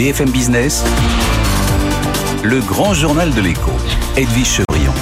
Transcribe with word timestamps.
BFM 0.00 0.30
Business, 0.30 0.82
le 2.42 2.60
grand 2.60 2.94
journal 2.94 3.34
de 3.34 3.42
l'écho, 3.42 3.70
Edwige 4.16 4.46
Chevrillon. 4.46 4.94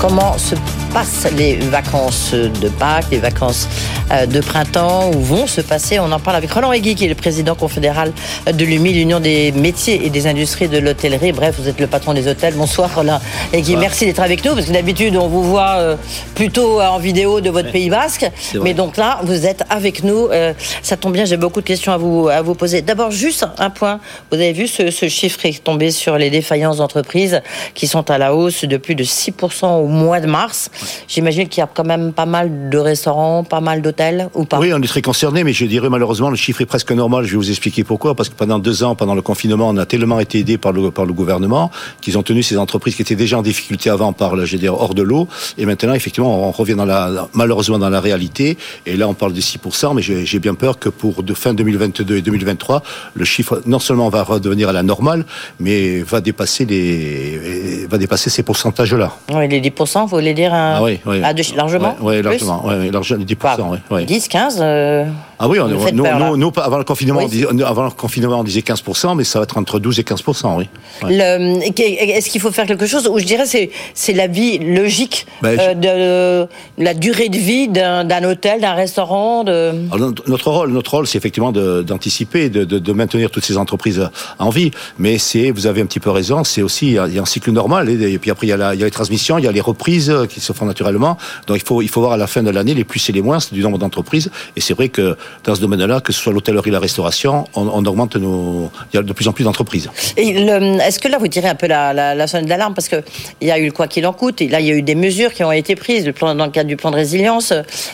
Comment 0.00 0.36
se 0.36 0.56
passent 0.92 1.28
les 1.36 1.56
vacances 1.56 2.32
de 2.32 2.68
Pâques, 2.68 3.06
les 3.10 3.18
vacances 3.18 3.68
euh, 4.10 4.26
de 4.26 4.40
printemps, 4.40 5.10
où 5.14 5.20
vont 5.20 5.46
se 5.46 5.60
passer 5.60 5.98
On 6.00 6.10
en 6.10 6.18
parle 6.18 6.36
avec 6.36 6.50
Roland 6.50 6.72
Egui, 6.72 6.94
qui 6.96 7.04
est 7.04 7.08
le 7.08 7.14
président 7.14 7.54
confédéral 7.54 8.12
de 8.52 8.64
l'UMI, 8.64 8.92
l'Union 8.92 9.20
des 9.20 9.52
métiers 9.52 10.04
et 10.04 10.10
des 10.10 10.26
industries 10.26 10.68
de 10.68 10.78
l'hôtellerie. 10.78 11.32
Bref, 11.32 11.56
vous 11.58 11.68
êtes 11.68 11.78
le 11.78 11.86
patron 11.86 12.12
des 12.12 12.26
hôtels. 12.26 12.54
Bonsoir 12.54 12.92
Roland 12.94 13.20
Egui, 13.52 13.76
merci 13.76 14.04
d'être 14.04 14.20
avec 14.20 14.44
nous, 14.44 14.54
parce 14.54 14.66
que 14.66 14.72
d'habitude, 14.72 15.16
on 15.16 15.28
vous 15.28 15.44
voit 15.44 15.76
euh, 15.76 15.96
plutôt 16.34 16.80
en 16.80 16.98
vidéo 16.98 17.40
de 17.40 17.50
votre 17.50 17.70
Pays 17.70 17.90
Basque. 17.90 18.28
Mais 18.60 18.74
donc 18.74 18.96
là, 18.96 19.20
vous 19.22 19.46
êtes 19.46 19.62
avec 19.70 20.02
nous. 20.02 20.26
Euh, 20.32 20.52
ça 20.82 20.96
tombe 20.96 21.12
bien, 21.12 21.24
j'ai 21.24 21.36
beaucoup 21.36 21.60
de 21.60 21.66
questions 21.66 21.92
à 21.92 21.98
vous, 21.98 22.28
à 22.28 22.42
vous 22.42 22.54
poser. 22.54 22.82
D'abord, 22.82 23.12
juste 23.12 23.46
un 23.58 23.70
point. 23.70 24.00
Vous 24.32 24.36
avez 24.36 24.52
vu 24.52 24.66
ce, 24.66 24.90
ce 24.90 25.08
chiffre 25.08 25.46
est 25.46 25.62
tombé 25.62 25.92
sur 25.92 26.18
les 26.18 26.30
défaillances 26.30 26.78
d'entreprises 26.78 27.42
qui 27.74 27.86
sont 27.86 28.10
à 28.10 28.18
la 28.18 28.34
hausse 28.34 28.64
de 28.64 28.76
plus 28.76 28.96
de 28.96 29.04
6% 29.04 29.66
au 29.66 29.86
mois 29.86 30.20
de 30.20 30.26
mars. 30.26 30.70
J'imagine 31.08 31.48
qu'il 31.48 31.60
y 31.60 31.64
a 31.64 31.68
quand 31.72 31.84
même 31.84 32.12
pas 32.12 32.26
mal 32.26 32.70
de 32.70 32.78
restaurants, 32.78 33.44
pas 33.44 33.60
mal 33.60 33.82
d'hôtels, 33.82 34.28
ou 34.34 34.44
pas 34.44 34.58
Oui, 34.58 34.72
on 34.72 34.82
est 34.82 34.86
très 34.86 35.02
concerné, 35.02 35.44
mais 35.44 35.52
je 35.52 35.64
dirais 35.66 35.88
malheureusement, 35.88 36.30
le 36.30 36.36
chiffre 36.36 36.60
est 36.60 36.66
presque 36.66 36.92
normal. 36.92 37.24
Je 37.24 37.32
vais 37.32 37.36
vous 37.36 37.50
expliquer 37.50 37.84
pourquoi. 37.84 38.14
Parce 38.14 38.28
que 38.28 38.34
pendant 38.34 38.58
deux 38.58 38.82
ans, 38.82 38.94
pendant 38.94 39.14
le 39.14 39.22
confinement, 39.22 39.68
on 39.68 39.76
a 39.76 39.86
tellement 39.86 40.20
été 40.20 40.38
aidé 40.38 40.58
par 40.58 40.72
le, 40.72 40.90
par 40.90 41.04
le 41.04 41.12
gouvernement 41.12 41.70
qu'ils 42.00 42.18
ont 42.18 42.22
tenu 42.22 42.42
ces 42.42 42.56
entreprises 42.56 42.94
qui 42.96 43.02
étaient 43.02 43.16
déjà 43.16 43.38
en 43.38 43.42
difficulté 43.42 43.90
avant 43.90 44.12
par, 44.12 44.36
je 44.44 44.52
veux 44.52 44.58
dire, 44.58 44.74
hors 44.74 44.94
de 44.94 45.02
l'eau. 45.02 45.28
Et 45.58 45.66
maintenant, 45.66 45.94
effectivement, 45.94 46.48
on 46.48 46.50
revient 46.50 46.74
dans 46.74 46.84
la, 46.84 47.28
malheureusement 47.34 47.78
dans 47.78 47.90
la 47.90 48.00
réalité. 48.00 48.56
Et 48.86 48.96
là, 48.96 49.08
on 49.08 49.14
parle 49.14 49.32
de 49.32 49.40
6%, 49.40 49.94
mais 49.94 50.02
j'ai 50.02 50.38
bien 50.38 50.54
peur 50.54 50.78
que 50.78 50.88
pour 50.88 51.22
de 51.22 51.34
fin 51.34 51.54
2022 51.54 52.16
et 52.16 52.22
2023, 52.22 52.82
le 53.14 53.24
chiffre 53.24 53.62
non 53.66 53.78
seulement 53.78 54.08
va 54.08 54.22
redevenir 54.22 54.68
à 54.68 54.72
la 54.72 54.82
normale, 54.82 55.24
mais 55.58 56.00
va 56.00 56.20
dépasser 56.20 56.64
les, 56.64 57.86
va 57.86 57.98
dépasser 57.98 58.30
ces 58.30 58.42
pourcentages-là. 58.42 59.12
Oui, 59.32 59.48
les 59.48 59.60
10%, 59.60 60.02
vous 60.02 60.08
voulez 60.08 60.34
dire 60.34 60.54
un... 60.54 60.69
Ah 60.76 60.82
oui, 60.82 61.00
oui. 61.06 61.20
Ah, 61.24 61.32
de- 61.34 61.42
largement? 61.56 61.96
Oui, 62.00 62.22
largement. 62.22 62.66
Ouais, 62.66 62.90
largement, 62.90 63.24
10%. 63.24 63.56
Quoi, 63.56 63.64
ouais, 63.70 63.78
ouais. 63.90 64.04
10, 64.04 64.28
15 64.28 64.58
euh, 64.60 65.04
Ah 65.42 65.48
oui, 65.48 65.58
on, 65.58 65.78
faites 65.80 65.94
nous, 65.94 66.04
peur, 66.04 66.18
nous, 66.18 66.36
nous, 66.36 66.52
avant 66.56 66.76
le 66.76 66.84
confinement, 66.84 67.20
Oui, 67.20 67.24
on 67.24 67.28
disait, 67.28 67.64
avant 67.64 67.84
le 67.84 67.90
confinement, 67.90 68.38
on 68.40 68.44
disait 68.44 68.60
15%, 68.60 69.16
mais 69.16 69.24
ça 69.24 69.38
va 69.38 69.44
être 69.44 69.56
entre 69.56 69.78
12 69.78 69.98
et 69.98 70.02
15%, 70.02 70.56
oui. 70.58 70.68
Ouais. 71.02 71.14
Est-ce 71.16 72.28
qu'il 72.28 72.42
faut 72.42 72.50
faire 72.50 72.66
quelque 72.66 72.84
chose 72.86 73.08
Ou 73.08 73.18
je 73.18 73.24
dirais 73.24 73.46
c'est 73.46 73.70
c'est 73.94 74.12
la 74.12 74.26
vie 74.26 74.58
logique 74.58 75.26
Ben, 75.42 75.58
euh, 75.58 76.44
de 76.44 76.82
la 76.82 76.92
durée 76.92 77.30
de 77.30 77.38
vie 77.38 77.68
d'un 77.68 78.24
hôtel, 78.24 78.60
d'un 78.60 78.74
restaurant. 78.74 79.42
De... 79.44 79.72
Alors, 79.92 80.12
notre- 80.26 80.50
rôle, 80.50 80.70
notre 80.72 80.90
rôle, 80.90 81.06
c'est 81.06 81.16
effectivement 81.18 81.52
d'anticiper, 81.52 82.50
de, 82.50 82.64
de, 82.64 82.78
de 82.78 82.92
maintenir 82.92 83.30
toutes 83.30 83.44
ces 83.44 83.56
entreprises 83.56 84.08
en 84.38 84.50
vie. 84.50 84.70
Mais 84.98 85.16
c'est, 85.18 85.50
vous 85.52 85.66
avez 85.66 85.80
un 85.80 85.86
petit 85.86 86.00
peu 86.00 86.10
raison, 86.10 86.44
c'est 86.44 86.62
aussi 86.62 86.88
il 86.88 86.92
y 86.92 86.98
a- 86.98 87.22
un 87.22 87.24
cycle 87.24 87.50
normal. 87.50 87.88
Et, 87.88 88.12
et 88.12 88.18
puis 88.18 88.30
après, 88.30 88.46
il 88.46 88.50
y, 88.50 88.52
a 88.52 88.56
la- 88.58 88.74
il 88.74 88.80
y 88.80 88.82
a 88.82 88.86
les 88.86 88.90
transmissions, 88.90 89.38
il 89.38 89.44
y 89.44 89.48
a 89.48 89.52
les 89.52 89.60
reprises 89.62 90.14
qui 90.28 90.40
se 90.40 90.52
font 90.52 90.66
naturellement. 90.66 91.16
Donc 91.46 91.56
il 91.56 91.64
faut, 91.64 91.80
il 91.80 91.88
faut 91.88 92.00
voir 92.00 92.12
à 92.12 92.16
la 92.18 92.26
fin 92.26 92.42
de 92.42 92.50
l'année 92.50 92.74
les 92.74 92.84
plus 92.84 93.08
et 93.08 93.12
les 93.12 93.22
moins 93.22 93.38
du 93.52 93.62
nombre 93.62 93.78
d'entreprises. 93.78 94.30
Et 94.56 94.60
c'est 94.60 94.74
vrai 94.74 94.88
que 94.90 95.16
dans 95.44 95.54
ce 95.54 95.60
domaine-là, 95.60 96.00
que 96.00 96.12
ce 96.12 96.20
soit 96.20 96.32
l'hôtellerie, 96.32 96.70
la 96.70 96.80
restauration, 96.80 97.44
on, 97.54 97.84
augmente 97.84 98.16
nos, 98.16 98.70
il 98.92 98.96
y 98.96 98.98
a 98.98 99.02
de 99.02 99.12
plus 99.12 99.28
en 99.28 99.32
plus 99.32 99.44
d'entreprises. 99.44 99.90
Est-ce 100.16 100.98
que 100.98 101.08
là, 101.08 101.18
vous 101.18 101.28
tirez 101.28 101.48
un 101.48 101.54
peu 101.54 101.66
la, 101.66 101.92
la, 101.92 102.26
sonnette 102.26 102.48
d'alarme 102.48 102.74
Parce 102.74 102.88
qu'il 102.88 103.02
y 103.42 103.50
a 103.50 103.58
eu 103.58 103.66
le 103.66 103.72
quoi 103.72 103.88
qu'il 103.88 104.06
en 104.06 104.12
coûte, 104.12 104.40
et 104.42 104.48
là, 104.48 104.60
il 104.60 104.66
y 104.66 104.70
a 104.70 104.74
eu 104.74 104.82
des 104.82 104.94
mesures 104.94 105.32
qui 105.32 105.44
ont 105.44 105.52
été 105.52 105.76
prises 105.76 106.04
dans 106.20 106.44
le 106.44 106.50
cadre 106.50 106.68
du 106.68 106.76
plan 106.76 106.90
de 106.90 106.96
résilience. 106.96 107.52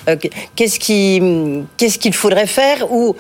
Euh, 0.09 0.17
qu'est-ce 0.57 0.79
qu'il 0.79 2.15
faudrait 2.15 2.47
faire 2.47 2.91
ou 2.91 3.17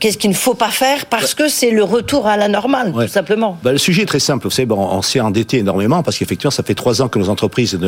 qu'est-ce 0.00 0.18
qu'il 0.18 0.30
ne 0.30 0.34
faut 0.34 0.54
pas 0.54 0.70
faire 0.70 1.06
Parce 1.06 1.34
que 1.34 1.48
c'est 1.48 1.70
le 1.70 1.84
retour 1.84 2.26
à 2.26 2.36
la 2.36 2.48
normale, 2.48 2.90
Ouais. 2.94 3.06
tout 3.06 3.12
simplement. 3.12 3.58
Ben, 3.62 3.72
le 3.72 3.78
sujet 3.78 4.02
est 4.02 4.06
très 4.06 4.18
simple. 4.18 4.44
Vous 4.44 4.50
savez, 4.50 4.66
bon, 4.66 4.78
on 4.78 5.02
s'est 5.02 5.20
endetté 5.20 5.58
énormément 5.58 6.02
parce 6.02 6.18
qu'effectivement, 6.18 6.50
ça 6.50 6.62
fait 6.62 6.74
trois 6.74 7.02
ans 7.02 7.08
que 7.08 7.18
nos 7.18 7.28
entreprises 7.28 7.78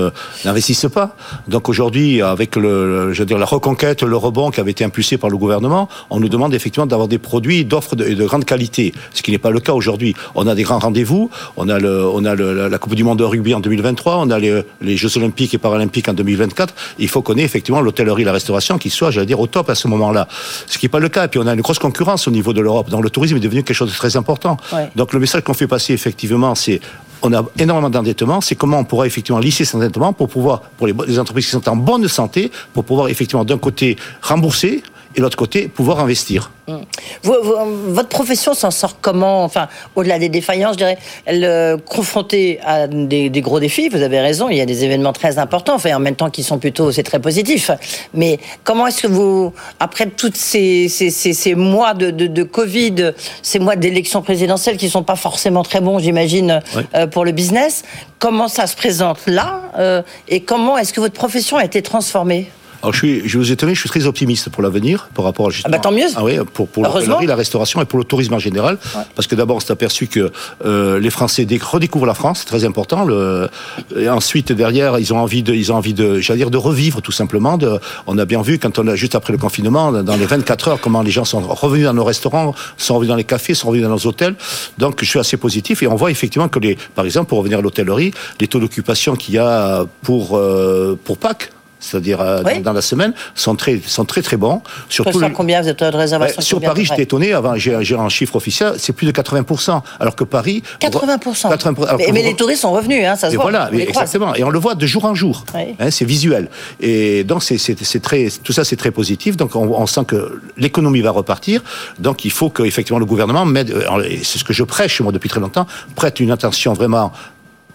n'investissent 0.45 0.87
pas. 0.93 1.17
Donc 1.49 1.69
aujourd'hui, 1.69 2.23
avec 2.23 2.57
le, 2.57 3.13
je 3.13 3.19
veux 3.21 3.27
dire, 3.27 3.39
la 3.39 3.47
reconquête, 3.47 4.03
le 4.03 4.17
rebond 4.17 4.51
qui 4.51 4.61
avait 4.61 4.71
été 4.73 4.85
impulsé 4.85 5.17
par 5.17 5.31
le 5.31 5.37
gouvernement, 5.37 5.89
on 6.11 6.21
nous 6.21 6.29
demande 6.29 6.55
effectivement 6.55 6.87
d'avoir 6.87 7.09
des 7.09 7.19
produits 7.19 7.65
d'offres 7.65 7.97
de, 7.97 8.05
de 8.15 8.25
grande 8.27 8.45
qualité, 8.45 8.93
ce 9.15 9.23
qui 9.23 9.31
n'est 9.31 9.39
pas 9.39 9.51
le 9.51 9.61
cas 9.61 9.73
aujourd'hui. 9.73 10.15
On 10.35 10.47
a 10.47 10.55
des 10.55 10.63
grands 10.65 10.79
rendez-vous. 10.79 11.31
On 11.57 11.69
a 11.69 11.79
le, 11.79 12.07
on 12.07 12.25
a 12.25 12.35
le- 12.35 12.53
la- 12.53 12.69
la 12.69 12.79
Coupe 12.79 12.95
du 12.95 13.05
Monde 13.05 13.19
de 13.19 13.25
rugby 13.25 13.55
en 13.55 13.61
2023. 13.61 14.19
On 14.19 14.31
a 14.31 14.39
les, 14.39 14.63
les 14.83 14.97
Jeux 14.97 15.17
Olympiques 15.17 15.55
et 15.55 15.59
Paralympiques 15.59 16.09
en 16.09 16.13
2024. 16.13 16.75
Il 16.99 17.09
faut 17.09 17.23
qu'on 17.23 17.37
ait 17.37 17.43
effectivement 17.43 17.81
l'hôtellerie, 17.81 18.25
la 18.25 18.33
restauration 18.33 18.77
qui 18.79 18.91
soit, 18.91 19.11
j'allais 19.11 19.27
dire, 19.27 19.41
au 19.41 19.47
top 19.47 19.71
à 19.71 19.75
ce 19.75 19.89
moment-là. 19.89 20.29
Ce 20.67 20.77
qui 20.79 20.85
n'est 20.87 20.91
pas 20.91 20.99
le 21.01 21.09
cas. 21.09 21.25
Et 21.25 21.29
puis 21.29 21.41
on 21.41 21.47
a 21.47 21.55
une 21.55 21.61
grosse 21.63 21.79
concurrence 21.79 22.02
au 22.27 22.31
niveau 22.31 22.53
de 22.53 22.61
l'Europe. 22.61 22.91
Donc 22.91 23.03
le 23.03 23.11
tourisme 23.11 23.37
est 23.37 23.41
devenu 23.41 23.63
quelque 23.63 23.77
chose 23.77 23.91
de 23.91 23.97
très 23.97 24.17
important. 24.17 24.57
Ouais. 24.73 24.91
Donc 24.97 25.13
le 25.13 25.21
message 25.21 25.43
qu'on 25.43 25.55
fait 25.55 25.67
passer 25.67 25.93
effectivement, 25.93 26.55
c'est 26.55 26.81
on 27.23 27.33
a 27.33 27.45
énormément 27.59 27.91
d'endettement. 27.91 28.41
C'est 28.41 28.57
comment 28.57 28.79
on 28.79 28.85
pourra 28.85 29.07
effectivement 29.07 29.39
lisser 29.39 29.65
cet 29.65 29.77
endettement 29.77 30.13
pour 30.13 30.29
pouvoir, 30.29 30.61
pour 30.77 30.87
les, 30.87 30.95
les 31.07 31.19
entreprises 31.19 31.47
qui 31.47 31.53
sont 31.53 31.69
en 31.69 31.77
bonne 31.77 32.09
santé, 32.09 32.51
pour 32.75 32.85
pouvoir 32.85 33.09
effectivement 33.09 33.45
d'un 33.45 33.59
côté 33.59 33.97
rembourser 34.23 34.83
et 35.15 35.19
de 35.19 35.23
l'autre 35.23 35.37
côté 35.37 35.69
pouvoir 35.69 36.01
investir. 36.01 36.51
Vous- 36.69 37.33
vous- 37.43 37.93
votre 37.93 38.09
profession 38.09 38.55
s'en 38.55 38.71
sort 38.71 38.97
comment 39.01 39.45
Enfin, 39.45 39.69
au-delà 39.97 40.19
des 40.19 40.29
défaillances, 40.29 40.73
je 40.75 40.79
dirais, 40.79 40.99
elle, 41.27 41.77
confrontée 41.85 42.61
à 42.65 42.87
des, 42.87 43.29
des 43.31 43.41
gros 43.41 43.61
défis, 43.61 43.89
vous 43.89 44.01
avez 44.03 44.21
raison, 44.21 44.49
il 44.49 44.57
y 44.57 44.61
a 44.61 44.67
des 44.67 44.85
événements 44.85 45.13
très 45.13 45.39
importants, 45.39 45.75
enfin, 45.75 45.95
en 45.95 45.99
même 45.99 46.15
temps 46.17 46.31
qui 46.31 46.43
sont 46.43 46.59
plutôt, 46.59 46.91
c'est 46.93 47.03
très 47.03 47.19
positif. 47.21 47.71
Mais 48.15 48.39
comment 48.65 48.87
est-ce 48.87 49.03
que 49.03 49.07
vous, 49.09 49.53
après 49.81 50.07
toutes 50.07 50.37
ces, 50.37 50.89
ces, 50.89 51.11
ces, 51.11 51.33
ces 51.35 51.55
mois 51.55 51.95
de, 51.95 52.11
de, 52.11 52.27
de 52.29 52.43
Covid, 52.45 53.13
ces 53.43 53.59
mois 53.59 53.77
d'élections 53.77 54.23
présidentielles 54.23 54.77
qui 54.77 54.89
sont 54.89 55.03
pas 55.03 55.17
forcément 55.17 55.65
très 55.65 55.81
bons, 55.81 55.99
j'imagine, 55.99 56.61
euh, 56.95 57.07
pour 57.07 57.25
le 57.25 57.33
business, 57.33 57.83
comment 58.19 58.49
ça 58.49 58.67
se 58.67 58.77
présente 58.77 59.19
là 59.27 59.63
euh, 59.79 60.03
Et 60.29 60.41
comment 60.41 60.79
est-ce 60.79 60.93
que 60.93 61.01
votre 61.01 61.15
profession 61.15 61.57
a 61.57 61.65
été 61.65 61.83
transformée? 61.83 62.51
Alors 62.83 62.93
je 62.93 62.99
suis, 62.99 63.29
je 63.29 63.39
vous 63.39 63.53
étonner, 63.53 63.75
je 63.75 63.81
suis 63.81 63.89
très 63.89 64.07
optimiste 64.07 64.49
pour 64.51 64.63
l'avenir, 64.63 65.09
par 65.15 65.25
rapport 65.25 65.47
à 65.47 65.51
justement- 65.51 65.73
Ah 65.75 65.77
bah 65.79 65.83
tant 65.83 65.93
mieux. 65.93 66.07
Ah 66.17 66.25
oui, 66.25 66.37
pour, 66.53 66.67
pour 66.69 66.85
Heureusement. 66.85 67.01
l'hôtellerie, 67.15 67.27
la 67.27 67.37
restauration 67.37 67.81
et 67.81 67.85
pour 67.85 67.99
le 67.99 68.05
tourisme 68.05 68.35
en 68.35 68.39
général. 68.41 68.79
Parce 69.15 69.27
que 69.29 69.35
d'abord, 69.37 69.57
on 69.57 69.61
s'est 69.61 69.73
aperçu 69.73 70.09
que 70.09 70.33
euh, 70.65 70.99
les 70.99 71.11
Français 71.11 71.45
dé- 71.45 71.61
redécouvrent 71.63 72.07
la 72.07 72.15
France, 72.15 72.41
c'est 72.41 72.47
très 72.47 72.65
important. 72.65 73.05
Le, 73.05 73.49
et 73.97 74.09
ensuite, 74.09 74.51
derrière, 74.53 74.99
ils 74.99 75.15
ont 75.15 75.19
envie 75.19 75.43
de, 75.45 75.55
ils 75.55 75.71
ont 75.73 75.77
envie 75.77 75.95
de, 75.95 76.19
j'allais 76.19 76.39
dire, 76.39 76.51
de 76.51 76.57
revivre 76.57 77.01
tout 77.03 77.13
simplement. 77.13 77.57
De, 77.57 77.79
on 78.07 78.19
a 78.19 78.25
bien 78.25 78.43
vu 78.43 78.59
quand 78.59 78.79
on 78.81 78.87
a 78.89 78.97
juste 78.97 79.15
après 79.15 79.33
le 79.33 79.39
confinement, 79.39 79.93
dans 79.93 80.17
les 80.17 80.27
24 80.27 80.69
heures, 80.69 80.81
comment 80.81 81.03
les 81.03 81.11
gens 81.13 81.25
sont 81.25 81.41
revenus 81.41 81.87
dans 81.87 81.95
nos 81.95 82.05
restaurants, 82.05 82.55
sont 82.77 82.95
revenus 82.95 83.11
dans 83.11 83.17
les 83.17 83.25
cafés, 83.25 83.55
sont 83.55 83.69
revenus 83.69 83.85
dans 83.87 83.93
nos 83.95 84.07
hôtels. 84.07 84.35
Donc, 84.79 84.99
je 85.03 85.09
suis 85.09 85.19
assez 85.21 85.37
positif 85.37 85.83
et 85.85 85.87
on 85.87 85.95
voit 85.95 86.11
effectivement 86.11 86.49
que 86.49 86.59
les, 86.59 86.77
par 86.97 87.05
exemple, 87.05 87.29
pour 87.29 87.39
revenir 87.39 87.59
à 87.59 87.63
l'hôtellerie, 87.63 88.13
les 88.41 88.49
taux 88.49 88.59
d'occupation 88.59 89.15
qu'il 89.15 89.35
y 89.35 89.39
a 89.39 89.85
pour 90.03 90.37
euh, 90.37 90.99
pour 91.05 91.17
Pâques. 91.19 91.53
C'est-à-dire 91.83 92.21
euh, 92.21 92.43
Oui. 92.47 92.55
dans, 92.57 92.61
dans 92.63 92.73
la 92.73 92.81
semaine 92.81 93.13
sont 93.35 93.57
très 93.57 93.81
sont 93.87 94.05
très 94.05 94.23
très 94.23 94.37
bons. 94.39 94.63
Surtout 94.89 95.19
Sur 95.19 95.29
le- 95.29 95.35
combien 95.35 95.61
vous 95.61 95.69
êtes 95.69 95.81
de 95.81 95.97
réservation 95.97 96.39
Ouais, 96.39 96.43
sur 96.45 96.57
combien, 96.57 96.69
à 96.71 96.73
peu 96.73 96.77
Paris, 96.77 96.87
j'étais 96.89 97.03
étonné. 97.03 97.33
Avant, 97.33 97.57
j'ai 97.57 97.75
un 97.97 98.09
chiffre 98.09 98.37
officiel, 98.37 98.75
c'est 98.79 98.93
plus 98.93 99.07
de 99.07 99.13
80%. 99.13 99.83
Alors 100.01 100.15
que 100.17 100.25
Paris, 100.25 100.63
80%. 100.81 101.51
80%. 101.51 101.85
Alors 101.85 101.99
mais, 101.99 102.07
mais 102.13 102.21
vous- 102.23 102.27
les 102.29 102.37
touristes 102.37 102.63
sont 102.63 102.73
revenus, 102.73 103.05
hein, 103.05 103.17
ça 103.17 103.29
se 103.29 103.35
et 103.35 103.37
voit. 103.37 103.45
voilà, 103.51 103.69
exactement. 103.75 104.35
Et 104.35 104.45
on 104.45 104.51
le 104.51 104.59
voit 104.59 104.75
de 104.77 104.87
jour 104.87 105.05
en 105.05 105.15
jour. 105.15 105.45
Oui. 105.55 105.75
Hein, 105.81 105.91
c'est 105.91 106.05
visuel. 106.05 106.49
Et 106.81 107.25
donc, 107.25 107.43
c'est, 107.43 107.59
très, 108.01 108.29
tout 108.45 108.53
ça, 108.53 108.65
c'est 108.65 108.77
très 108.77 108.91
positif. 108.93 109.37
Donc, 109.37 109.57
on, 109.57 109.67
on 109.69 109.87
sent 109.87 110.05
que 110.07 110.41
l'économie 110.57 111.01
va 111.01 111.11
repartir. 111.11 111.63
Donc, 111.99 112.25
il 112.25 112.31
faut 112.31 112.49
que, 112.51 112.63
effectivement, 112.63 112.99
le 113.01 113.07
gouvernement 113.07 113.45
mette, 113.45 113.71
euh, 113.71 113.83
c'est 114.23 114.39
ce 114.39 114.45
que 114.45 114.53
je 114.53 114.63
prêche, 114.63 115.01
moi, 115.01 115.11
depuis 115.13 115.29
très 115.29 115.41
longtemps, 115.41 115.67
prête 115.97 116.21
une 116.21 116.31
attention 116.31 116.73
vraiment 116.73 117.13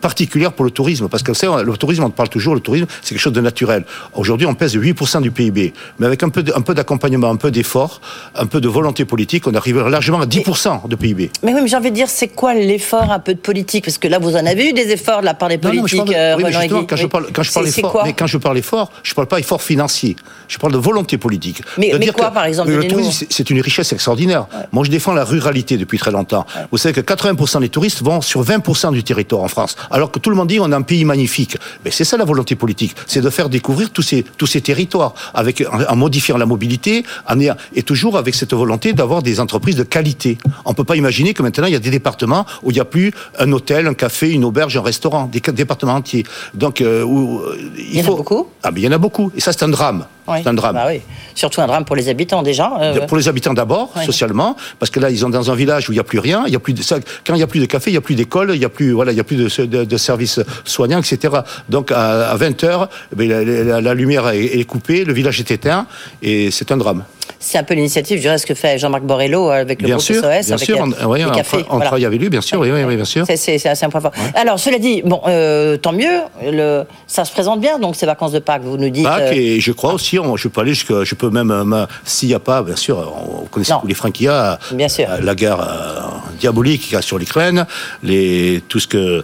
particulière 0.02 0.54
pour 0.54 0.66
le 0.66 0.72
tourisme. 0.72 1.08
Parce 1.10 1.24
que, 1.24 1.32
vous 1.32 1.36
savez, 1.36 1.64
le 1.64 1.78
tourisme, 1.78 2.04
on 2.04 2.10
parle 2.10 2.30
toujours, 2.30 2.56
le 2.56 2.62
tourisme, 2.62 2.86
c'est 3.02 3.10
quelque 3.16 3.22
chose 3.22 3.34
de 3.34 3.42
naturel. 3.42 3.86
Aujourd'hui, 4.14 4.48
on 4.48 4.54
pèse 4.56 4.76
8% 4.76 5.22
du 5.22 5.32
PIB. 5.32 5.74
Mais 6.00 6.06
avec 6.06 6.24
un 6.24 6.30
peu, 6.30 6.44
de- 6.44 6.54
un 6.56 6.62
peu 6.62 6.74
d'accompagnement, 6.74 7.30
un 7.30 7.36
peu 7.36 7.52
d'effort, 7.52 8.02
un 8.36 8.46
peu 8.46 8.62
de 8.62 8.68
volonté 8.68 9.06
politique, 9.06 9.48
on 9.48 9.54
arrive 9.54 9.80
largement 9.88 10.22
à 10.22 10.26
10% 10.26 10.88
de 10.88 10.96
PIB. 10.96 11.32
Mais 11.44 11.54
oui, 11.54 11.62
mais 11.62 11.68
j'ai 11.68 11.76
envie 11.76 11.90
de 11.92 11.96
dire, 11.96 12.10
c'est 12.10 12.28
quoi 12.30 12.54
l'effort 12.54 13.12
un 13.12 13.20
peu 13.20 13.34
de 13.34 13.40
politique? 13.40 13.86
Parce 13.86 13.98
que 13.98 14.08
là, 14.08 14.20
vous 14.20 14.36
en 14.36 14.46
avez 14.46 14.70
eu 14.70 14.74
des 14.74 14.92
efforts 14.92 15.22
de 15.22 15.26
la 15.26 15.34
part 15.34 15.50
des 15.50 15.58
Non, 15.58 15.64
non, 15.64 15.70
mais 15.70 15.76
je 15.76 15.82
politiques, 15.98 15.98
parle 15.98 16.10
de- 16.10 16.14
euh, 16.16 16.36
oui, 16.38 16.44
mais 16.44 16.86
quand 16.88 16.96
je 16.96 17.06
parle, 17.08 17.28
quand 17.34 17.44
je 17.44 17.52
parle 17.52 17.66
C'est- 17.66 17.72
c'est 17.72 17.80
effort, 17.82 18.02
mais 18.06 18.14
quand 18.14 18.28
je 18.28 18.38
parle 18.38 18.58
effort, 18.58 18.92
je 19.04 19.14
parle 19.14 19.28
pas 19.28 19.40
effort 19.40 19.62
financier. 19.62 20.16
Je 20.48 20.58
parle 20.58 20.74
de 20.74 20.78
volonté 20.78 21.18
politique. 21.18 21.62
Mais- 21.78 21.92
quoi, 22.16 22.32
par 22.32 22.46
exemple, 22.46 22.72
Le 22.72 22.88
tourisme, 22.88 23.12
c'est- 23.12 23.28
c'est 23.30 23.50
une 23.50 23.62
richesse 23.62 23.92
extraordinaire. 23.94 24.48
Moi, 24.72 24.84
je 24.86 24.92
défends 24.92 25.14
la 25.14 25.24
ruralité 25.24 25.78
depuis 25.78 25.98
très 25.98 26.12
longtemps. 26.12 26.46
Vous 26.72 26.78
savez 26.78 26.94
que 26.94 27.02
80% 27.02 27.60
des 27.60 27.70
touristes 27.70 28.02
vont 28.04 28.22
sur 28.22 28.42
20% 28.44 28.92
du 28.92 29.04
territoire 29.04 29.42
en 29.44 29.48
France, 29.48 29.76
alors 29.92 30.12
que 30.12 30.20
tout 30.20 30.30
le 30.30 30.36
monde 30.36 30.48
dit 30.50 30.60
on 30.60 30.72
a 30.72 30.78
un 30.78 30.82
pays 30.82 31.06
magnifique. 31.06 31.58
Mais 31.84 31.92
c'est 31.92 32.04
ça 32.04 32.18
la 32.18 32.26
volonté 32.26 32.56
politique, 32.56 32.96
c'est 33.06 33.22
de 33.22 33.30
faire 33.30 33.50
découvrir 33.50 33.92
tous 33.92 34.02
ces 34.02 34.24
tous 34.38 34.48
ces 34.48 34.62
territoires 34.62 35.14
avec 35.34 35.62
en, 35.62 35.82
en 35.94 35.96
modifiant 35.96 36.38
la 36.38 36.46
mobilité, 36.46 37.04
en 37.28 37.38
et 37.74 37.84
toujours 37.84 38.18
avec 38.18 38.36
cette 38.36 38.54
volonté 38.54 38.94
d'avoir 38.94 39.22
des 39.22 39.40
entreprises 39.40 39.76
de 39.76 39.84
qualité. 39.84 40.38
On 40.66 40.74
peut 40.74 40.84
pas 40.84 40.96
imaginer 40.96 41.34
que 41.34 41.44
maintenant 41.44 41.68
il 41.68 41.74
y 41.74 41.76
a 41.76 41.80
des 41.80 41.90
départements 41.90 42.46
où 42.64 42.72
il 42.72 42.76
n'y 42.76 42.80
a 42.80 42.86
plus 42.86 43.12
un 43.40 43.52
hôtel, 43.52 43.88
un 43.88 43.94
café, 43.94 44.32
une 44.32 44.44
auberge, 44.44 44.76
un 44.78 44.82
restaurant, 44.82 45.30
des 45.32 45.40
départements 45.40 45.96
entiers. 45.96 46.26
Donc 46.54 46.82
euh, 46.82 47.04
où, 47.04 47.40
euh, 47.40 47.58
il, 47.78 47.98
y 47.98 48.02
en 48.02 48.06
a 48.06 48.16
beaucoup? 48.16 48.48
Ah 48.64 48.72
mais 48.72 48.82
il 48.82 48.84
y 48.84 48.88
en 48.88 48.92
a 48.92 48.98
beaucoup 48.98 49.32
et 49.36 49.40
ça 49.40 49.52
c'est 49.54 49.64
un 49.64 49.70
drame. 49.70 50.06
Oui. 50.28 50.40
C'est 50.44 50.50
un 50.50 50.54
drame. 50.54 50.76
Bah 50.76 50.86
oui. 50.88 51.02
surtout 51.36 51.62
un 51.62 51.68
drame 51.68 51.86
pour 51.86 51.96
les 51.96 52.10
habitants 52.10 52.42
déjà. 52.44 52.74
euh. 52.82 53.06
Pour 53.08 53.18
les 53.18 53.28
habitants 53.28 53.54
d'abord, 53.54 53.92
socialement, 54.06 54.56
parce 54.80 54.90
que 54.92 55.00
là, 55.00 55.10
ils 55.10 55.20
sont 55.20 55.30
dans 55.30 55.50
un 55.52 55.56
village 55.56 55.90
où 55.90 55.94
il 55.94 55.96
n'y 55.96 56.00
a 56.02 56.04
plus 56.04 56.20
rien. 56.20 56.44
Il 56.48 56.54
y 56.54 56.56
a 56.56 56.60
plus 56.60 56.74
de, 56.74 56.82
quand 57.26 57.34
il 57.34 57.38
n'y 57.38 57.44
a 57.44 57.48
plus 57.48 57.60
de 57.60 57.66
café, 57.66 57.90
il 57.92 57.94
n'y 57.94 57.98
a 57.98 58.02
plus 58.02 58.16
d'école, 58.16 58.52
il 58.54 58.60
n'y 58.60 58.66
a 58.66 58.70
plus, 58.70 58.92
voilà, 58.92 59.12
il 59.12 59.18
y 59.18 59.22
a 59.22 59.24
plus 59.24 59.38
de, 59.38 59.66
de, 59.66 59.84
de 59.86 59.98
services 59.98 60.40
soignants, 60.66 61.00
etc. 61.00 61.34
Donc 61.70 61.92
à, 61.92 62.30
à 62.32 62.36
20 62.36 62.64
heures, 62.64 62.90
eh 63.20 63.26
la, 63.28 63.44
la, 63.44 63.82
la, 63.82 63.94
lumière 63.94 64.28
est, 64.30 64.64
coupée, 64.66 65.04
le 65.06 65.14
village 65.14 65.40
est 65.40 65.52
éteint, 65.52 65.86
et 66.22 66.52
c'est 66.52 66.72
un 66.72 66.78
drame. 66.78 67.04
C'est 67.40 67.58
un 67.58 67.64
peu 67.64 67.74
l'initiative 67.76 68.20
du 68.22 68.28
reste 68.30 68.46
que 68.46 68.54
fait 68.56 68.80
Jean-Marc 68.80 69.04
Borrello 69.04 69.50
avec 69.50 69.82
le 69.82 69.86
bien 69.88 69.96
groupe 69.98 70.06
sûr, 70.06 70.16
SOS, 70.24 70.24
bien 70.24 70.56
avec 70.56 70.60
sûr, 70.66 70.80
on, 70.80 71.10
oui, 71.12 71.24
les 71.24 71.32
cafés. 71.32 71.58
on, 71.70 71.74
voilà. 71.74 71.86
travaille 71.86 72.06
avec 72.06 72.20
lui, 72.20 72.30
bien 72.30 72.42
sûr, 72.42 72.60
oui, 72.60 72.72
oui, 72.72 72.84
oui 72.84 72.96
bien 72.96 73.06
sûr. 73.06 73.26
C'est 73.28 73.84
un 73.84 73.90
point 73.90 74.02
fort. 74.02 74.12
Ouais. 74.18 74.40
Alors, 74.40 74.58
cela 74.60 74.80
dit, 74.80 75.02
bon, 75.06 75.22
euh, 75.28 75.78
tant 75.78 75.92
mieux, 75.92 76.22
le, 76.44 76.84
ça 77.06 77.26
se 77.26 77.32
présente 77.32 77.60
bien, 77.62 77.80
donc 77.80 77.96
ces 77.96 78.06
vacances 78.06 78.32
de 78.32 78.40
Pâques, 78.40 78.64
vous 78.64 78.78
nous 78.78 78.90
dites. 78.90 79.04
Pâques, 79.04 79.24
euh, 79.24 79.32
et 79.34 79.60
je 79.60 79.72
crois 79.72 79.94
aussi, 79.94 80.17
on, 80.20 80.38
je 80.38 80.48
peux 80.48 80.62
aller 80.62 80.74
jusqu'à, 80.74 81.04
je 81.04 81.16
peux 81.16 81.30
même, 81.30 81.52
euh, 81.52 81.86
s'il 82.04 82.30
n'y 82.30 82.36
a 82.36 82.40
pas, 82.40 82.64
bien 82.64 82.76
sûr, 82.76 82.98
on 82.98 83.46
connaît 83.46 83.66
tous 83.66 83.88
les 83.88 83.94
freins 83.94 84.12
qu'il 84.12 84.26
y 84.26 84.30
a, 84.30 84.60
bien 84.72 84.88
sûr. 84.88 85.08
la 85.22 85.36
guerre 85.36 85.60
euh, 85.62 86.02
diabolique 86.40 86.84
qu'il 86.84 86.94
y 86.94 86.96
a 86.96 87.02
sur 87.02 87.18
l'Ukraine, 87.18 87.66
les, 88.04 88.64
tout 88.68 88.80
ce 88.80 88.88
que, 88.88 89.24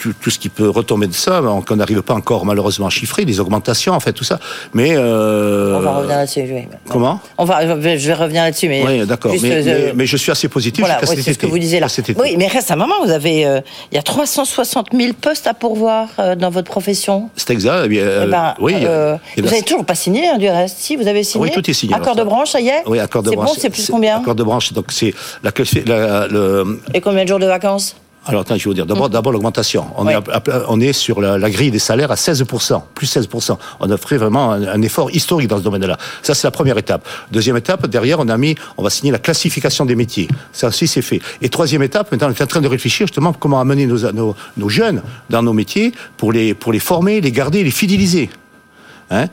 tout, 0.00 0.14
tout, 0.20 0.30
ce 0.30 0.38
qui 0.38 0.48
peut 0.48 0.68
retomber 0.68 1.06
de 1.06 1.12
ça, 1.12 1.42
qu'on 1.66 1.76
n'arrive 1.76 2.02
pas 2.02 2.14
encore 2.14 2.46
malheureusement 2.46 2.86
à 2.86 2.90
chiffrer, 2.90 3.24
les 3.24 3.38
augmentations, 3.38 3.92
en 3.92 4.00
fait, 4.00 4.12
tout 4.12 4.24
ça. 4.24 4.40
Mais 4.72 4.92
euh... 4.96 5.76
on 5.76 5.80
va 5.80 5.92
revenir 5.92 6.16
là-dessus. 6.16 6.40
Oui. 6.50 6.66
Comment? 6.88 7.20
On 7.38 7.44
va, 7.44 7.66
je 7.66 8.06
vais 8.06 8.14
revenir 8.14 8.42
là-dessus, 8.42 8.68
mais 8.68 8.82
oui, 8.84 9.06
d'accord. 9.06 9.32
Mais, 9.40 9.52
euh... 9.52 9.62
mais, 9.64 9.92
mais, 9.94 10.06
je 10.06 10.16
suis 10.16 10.32
assez 10.32 10.48
positif. 10.48 10.80
Voilà, 10.80 11.00
oui, 11.08 11.16
c'est 11.22 11.34
ce 11.34 11.38
que 11.38 11.46
vous 11.46 11.58
disiez 11.58 11.80
là. 11.80 11.88
Oui, 12.18 12.36
mais 12.38 12.46
récemment, 12.46 12.86
vous 13.04 13.10
avez, 13.10 13.46
euh, 13.46 13.60
il 13.92 13.96
y 13.96 13.98
a 13.98 14.02
360 14.02 14.88
000 14.92 15.12
postes 15.20 15.46
à 15.46 15.54
pourvoir 15.54 16.08
dans 16.38 16.50
votre 16.50 16.70
profession. 16.70 17.28
C'est 17.36 17.50
exact. 17.50 17.88
Eh 17.90 18.26
ben, 18.26 18.54
oui. 18.60 18.74
vous 18.74 19.42
n'avez 19.42 19.62
toujours 19.62 19.84
pas 19.84 19.94
signé, 19.94 20.28
hein, 20.28 20.38
du 20.38 20.48
reste. 20.48 20.78
Si, 20.78 20.96
vous 20.96 21.06
avez 21.06 21.22
signé. 21.24 21.44
Oui, 21.44 21.50
tout 21.52 21.68
est 21.68 21.74
signé. 21.74 21.94
Accord 21.94 22.16
de 22.16 22.24
branche, 22.24 22.50
ça 22.50 22.60
y 22.60 22.68
est. 22.68 22.82
Oui, 22.86 22.98
accord 22.98 23.22
de 23.22 23.30
branche. 23.30 23.50
C'est 23.50 23.54
bon, 23.54 23.60
c'est 23.60 23.70
plus 23.70 23.90
combien? 23.90 24.18
Accord 24.18 24.34
de 24.34 24.44
branche, 24.44 24.72
donc 24.72 24.86
c'est 24.90 25.14
la, 25.42 25.52
la, 25.86 26.26
le. 26.28 26.80
Et 26.94 27.00
combien 27.00 27.24
de 27.24 27.28
jours 27.28 27.38
de 27.38 27.46
vacances? 27.46 27.96
Alors, 28.26 28.42
attends, 28.42 28.56
je 28.56 28.64
vais 28.64 28.70
vous 28.70 28.74
dire. 28.74 28.86
D'abord, 28.86 29.08
mmh. 29.08 29.12
d'abord 29.12 29.32
l'augmentation. 29.32 29.86
On, 29.96 30.06
oui. 30.06 30.12
est, 30.12 30.50
on 30.68 30.78
est 30.80 30.92
sur 30.92 31.22
la, 31.22 31.38
la, 31.38 31.50
grille 31.50 31.70
des 31.70 31.78
salaires 31.78 32.10
à 32.10 32.16
16%, 32.16 32.82
plus 32.94 33.16
16%. 33.16 33.56
On 33.80 33.90
a 33.90 33.96
fait 33.96 34.18
vraiment 34.18 34.52
un, 34.52 34.62
un 34.68 34.82
effort 34.82 35.10
historique 35.10 35.48
dans 35.48 35.56
ce 35.56 35.62
domaine-là. 35.62 35.96
Ça, 36.22 36.34
c'est 36.34 36.46
la 36.46 36.50
première 36.50 36.76
étape. 36.76 37.06
Deuxième 37.32 37.56
étape, 37.56 37.86
derrière, 37.86 38.20
on 38.20 38.28
a 38.28 38.36
mis, 38.36 38.56
on 38.76 38.82
va 38.82 38.90
signer 38.90 39.10
la 39.10 39.18
classification 39.18 39.86
des 39.86 39.96
métiers. 39.96 40.28
Ça 40.52 40.68
aussi, 40.68 40.86
c'est 40.86 41.02
fait. 41.02 41.22
Et 41.40 41.48
troisième 41.48 41.82
étape, 41.82 42.12
maintenant, 42.12 42.28
on 42.28 42.32
est 42.32 42.42
en 42.42 42.46
train 42.46 42.60
de 42.60 42.68
réfléchir 42.68 43.06
justement 43.06 43.32
comment 43.32 43.58
amener 43.58 43.86
nos, 43.86 44.12
nos, 44.12 44.36
nos 44.56 44.68
jeunes 44.68 45.02
dans 45.30 45.42
nos 45.42 45.54
métiers 45.54 45.92
pour 46.18 46.32
les, 46.32 46.52
pour 46.52 46.72
les 46.72 46.78
former, 46.78 47.22
les 47.22 47.32
garder, 47.32 47.64
les 47.64 47.70
fidéliser. 47.70 48.28
Hein 49.10 49.26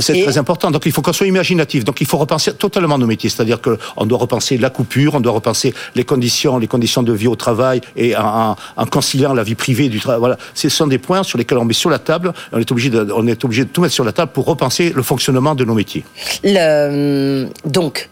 c'est 0.00 0.22
très 0.22 0.38
important. 0.38 0.70
Donc 0.70 0.86
il 0.86 0.92
faut 0.92 1.02
qu'on 1.02 1.12
soit 1.12 1.26
imaginatif. 1.26 1.84
Donc 1.84 2.00
il 2.00 2.06
faut 2.06 2.18
repenser 2.18 2.54
totalement 2.54 2.98
nos 2.98 3.06
métiers. 3.06 3.30
C'est-à-dire 3.30 3.60
qu'on 3.60 4.06
doit 4.06 4.18
repenser 4.18 4.58
la 4.58 4.70
coupure, 4.70 5.14
on 5.14 5.20
doit 5.20 5.32
repenser 5.32 5.74
les 5.94 6.04
conditions, 6.04 6.58
les 6.58 6.68
conditions 6.68 7.02
de 7.02 7.12
vie 7.12 7.26
au 7.26 7.36
travail 7.36 7.80
et 7.96 8.16
en, 8.16 8.56
en 8.76 8.86
conciliant 8.86 9.34
la 9.34 9.42
vie 9.42 9.56
privée 9.56 9.88
du 9.88 10.00
travail. 10.00 10.20
Voilà, 10.20 10.38
ce 10.54 10.68
sont 10.68 10.86
des 10.86 10.98
points 10.98 11.22
sur 11.22 11.38
lesquels 11.38 11.58
on 11.58 11.64
met 11.64 11.74
sur 11.74 11.90
la 11.90 11.98
table. 11.98 12.32
On 12.52 12.58
est 12.58 12.70
obligé 12.70 12.90
de, 12.90 13.12
on 13.14 13.26
est 13.26 13.44
obligé 13.44 13.64
de 13.64 13.70
tout 13.70 13.80
mettre 13.80 13.94
sur 13.94 14.04
la 14.04 14.12
table 14.12 14.32
pour 14.32 14.44
repenser 14.44 14.92
le 14.94 15.02
fonctionnement 15.02 15.54
de 15.54 15.64
nos 15.64 15.74
métiers. 15.74 16.04
Le, 16.44 17.48
donc. 17.64 18.08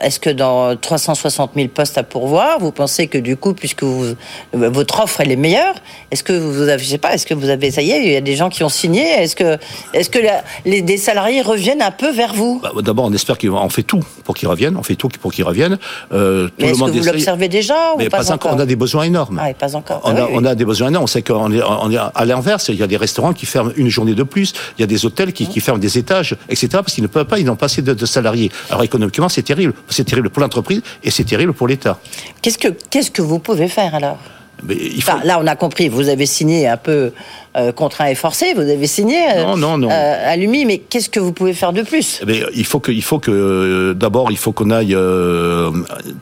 Est-ce 0.00 0.20
que 0.20 0.30
dans 0.30 0.76
360 0.76 1.52
000 1.56 1.68
postes 1.68 1.96
à 1.96 2.02
pourvoir, 2.02 2.58
vous 2.58 2.72
pensez 2.72 3.06
que 3.06 3.16
du 3.18 3.36
coup, 3.36 3.54
puisque 3.54 3.82
vous, 3.82 4.14
votre 4.52 5.00
offre 5.02 5.20
elle 5.20 5.32
est 5.32 5.36
meilleure, 5.36 5.74
est-ce 6.10 6.22
que 6.22 6.32
vous 6.32 6.68
avez, 6.68 6.82
je 6.82 6.88
sais 6.88 6.98
pas, 6.98 7.14
est-ce 7.14 7.26
que 7.26 7.34
vous 7.34 7.48
avez, 7.48 7.70
ça 7.70 7.80
y 7.80 7.90
est, 7.90 8.04
il 8.04 8.12
y 8.12 8.16
a 8.16 8.20
des 8.20 8.36
gens 8.36 8.50
qui 8.50 8.62
ont 8.62 8.68
signé, 8.68 9.02
est-ce 9.02 9.34
que, 9.34 9.58
est-ce 9.94 10.10
que 10.10 10.18
la, 10.18 10.44
les 10.64 10.82
des 10.82 10.98
salariés 10.98 11.40
reviennent 11.40 11.82
un 11.82 11.90
peu 11.90 12.10
vers 12.10 12.34
vous? 12.34 12.60
Bah, 12.62 12.72
D'abord, 12.82 13.06
on 13.06 13.12
espère 13.12 13.38
qu'on 13.38 13.68
fait 13.70 13.82
tout 13.82 14.02
pour 14.24 14.34
qu'ils 14.34 14.48
reviennent, 14.48 14.76
on 14.76 14.82
fait 14.82 14.96
tout 14.96 15.08
pour 15.08 15.32
qu'ils 15.32 15.44
reviennent. 15.44 15.78
Euh, 16.12 16.48
Mais 16.58 16.70
est-ce 16.70 16.80
que 16.80 16.90
vous 16.90 17.04
l'observez 17.04 17.48
déjà 17.48 17.94
ou 17.94 17.98
Mais 17.98 18.08
pas, 18.08 18.18
pas 18.18 18.32
encore. 18.32 18.54
On 18.54 18.58
a 18.58 18.66
des 18.66 18.76
besoins 18.76 19.04
énormes. 19.04 19.40
Ah, 19.42 19.52
pas 19.54 19.74
encore. 19.76 20.02
On, 20.04 20.14
ah, 20.14 20.20
a, 20.20 20.24
oui, 20.26 20.32
on 20.34 20.44
a 20.44 20.54
des 20.54 20.64
besoins 20.64 20.88
énormes. 20.88 21.04
On 21.04 21.08
sait 21.08 21.22
qu'on 21.22 21.50
est, 21.52 21.62
on 21.62 21.90
est 21.90 21.96
à 21.96 22.24
l'inverse. 22.24 22.68
Il 22.68 22.76
y 22.76 22.82
a 22.82 22.86
des 22.86 22.96
restaurants 22.96 23.32
qui 23.32 23.46
ferment 23.46 23.72
une 23.76 23.88
journée 23.88 24.14
de 24.14 24.22
plus. 24.22 24.52
Il 24.78 24.82
y 24.82 24.84
a 24.84 24.86
des 24.86 25.06
hôtels 25.06 25.32
qui, 25.32 25.46
qui 25.48 25.60
ferment 25.60 25.78
des 25.80 25.98
étages, 25.98 26.36
etc. 26.48 26.68
Parce 26.72 26.92
qu'ils 26.92 27.02
ne 27.02 27.08
peuvent 27.08 27.24
pas, 27.24 27.38
ils 27.38 27.46
n'ont 27.46 27.56
pas 27.56 27.66
assez 27.66 27.82
de, 27.82 27.94
de 27.94 28.06
salariés. 28.06 28.50
Alors 28.70 28.82
économiquement, 28.82 29.28
c'est 29.28 29.42
terrible. 29.42 29.72
C'est 29.88 30.04
terrible 30.04 30.30
pour 30.30 30.42
l'entreprise 30.42 30.82
et 31.02 31.10
c'est 31.10 31.24
terrible 31.24 31.52
pour 31.52 31.68
l'État. 31.68 31.98
Qu'est-ce 32.42 32.58
que 32.58 32.68
qu'est-ce 32.90 33.10
que 33.10 33.22
vous 33.22 33.38
pouvez 33.38 33.68
faire 33.68 33.94
alors? 33.94 34.18
Mais 34.62 34.74
il 34.74 35.02
faut... 35.02 35.10
enfin, 35.12 35.20
là, 35.24 35.38
on 35.40 35.46
a 35.46 35.54
compris. 35.54 35.88
Vous 35.88 36.08
avez 36.08 36.24
signé 36.26 36.66
un 36.66 36.76
peu 36.78 37.12
euh, 37.56 37.72
contraint 37.72 38.06
et 38.06 38.14
forcé. 38.14 38.54
Vous 38.54 38.62
avez 38.62 38.86
signé 38.86 39.18
euh, 39.36 39.44
non, 39.44 39.56
non, 39.56 39.78
non. 39.78 39.90
Euh, 39.90 40.32
à 40.32 40.36
l'UMI, 40.36 40.64
mais 40.64 40.78
qu'est-ce 40.78 41.10
que 41.10 41.20
vous 41.20 41.32
pouvez 41.32 41.52
faire 41.52 41.72
de 41.72 41.82
plus? 41.82 42.22
Mais 42.26 42.40
Il 42.54 42.64
faut 42.64 42.80
que, 42.80 42.90
il 42.90 43.02
faut 43.02 43.18
que 43.18 43.92
d'abord, 43.92 44.30
il 44.30 44.38
faut 44.38 44.52
qu'on 44.52 44.70
aille 44.70 44.94
euh, 44.94 45.70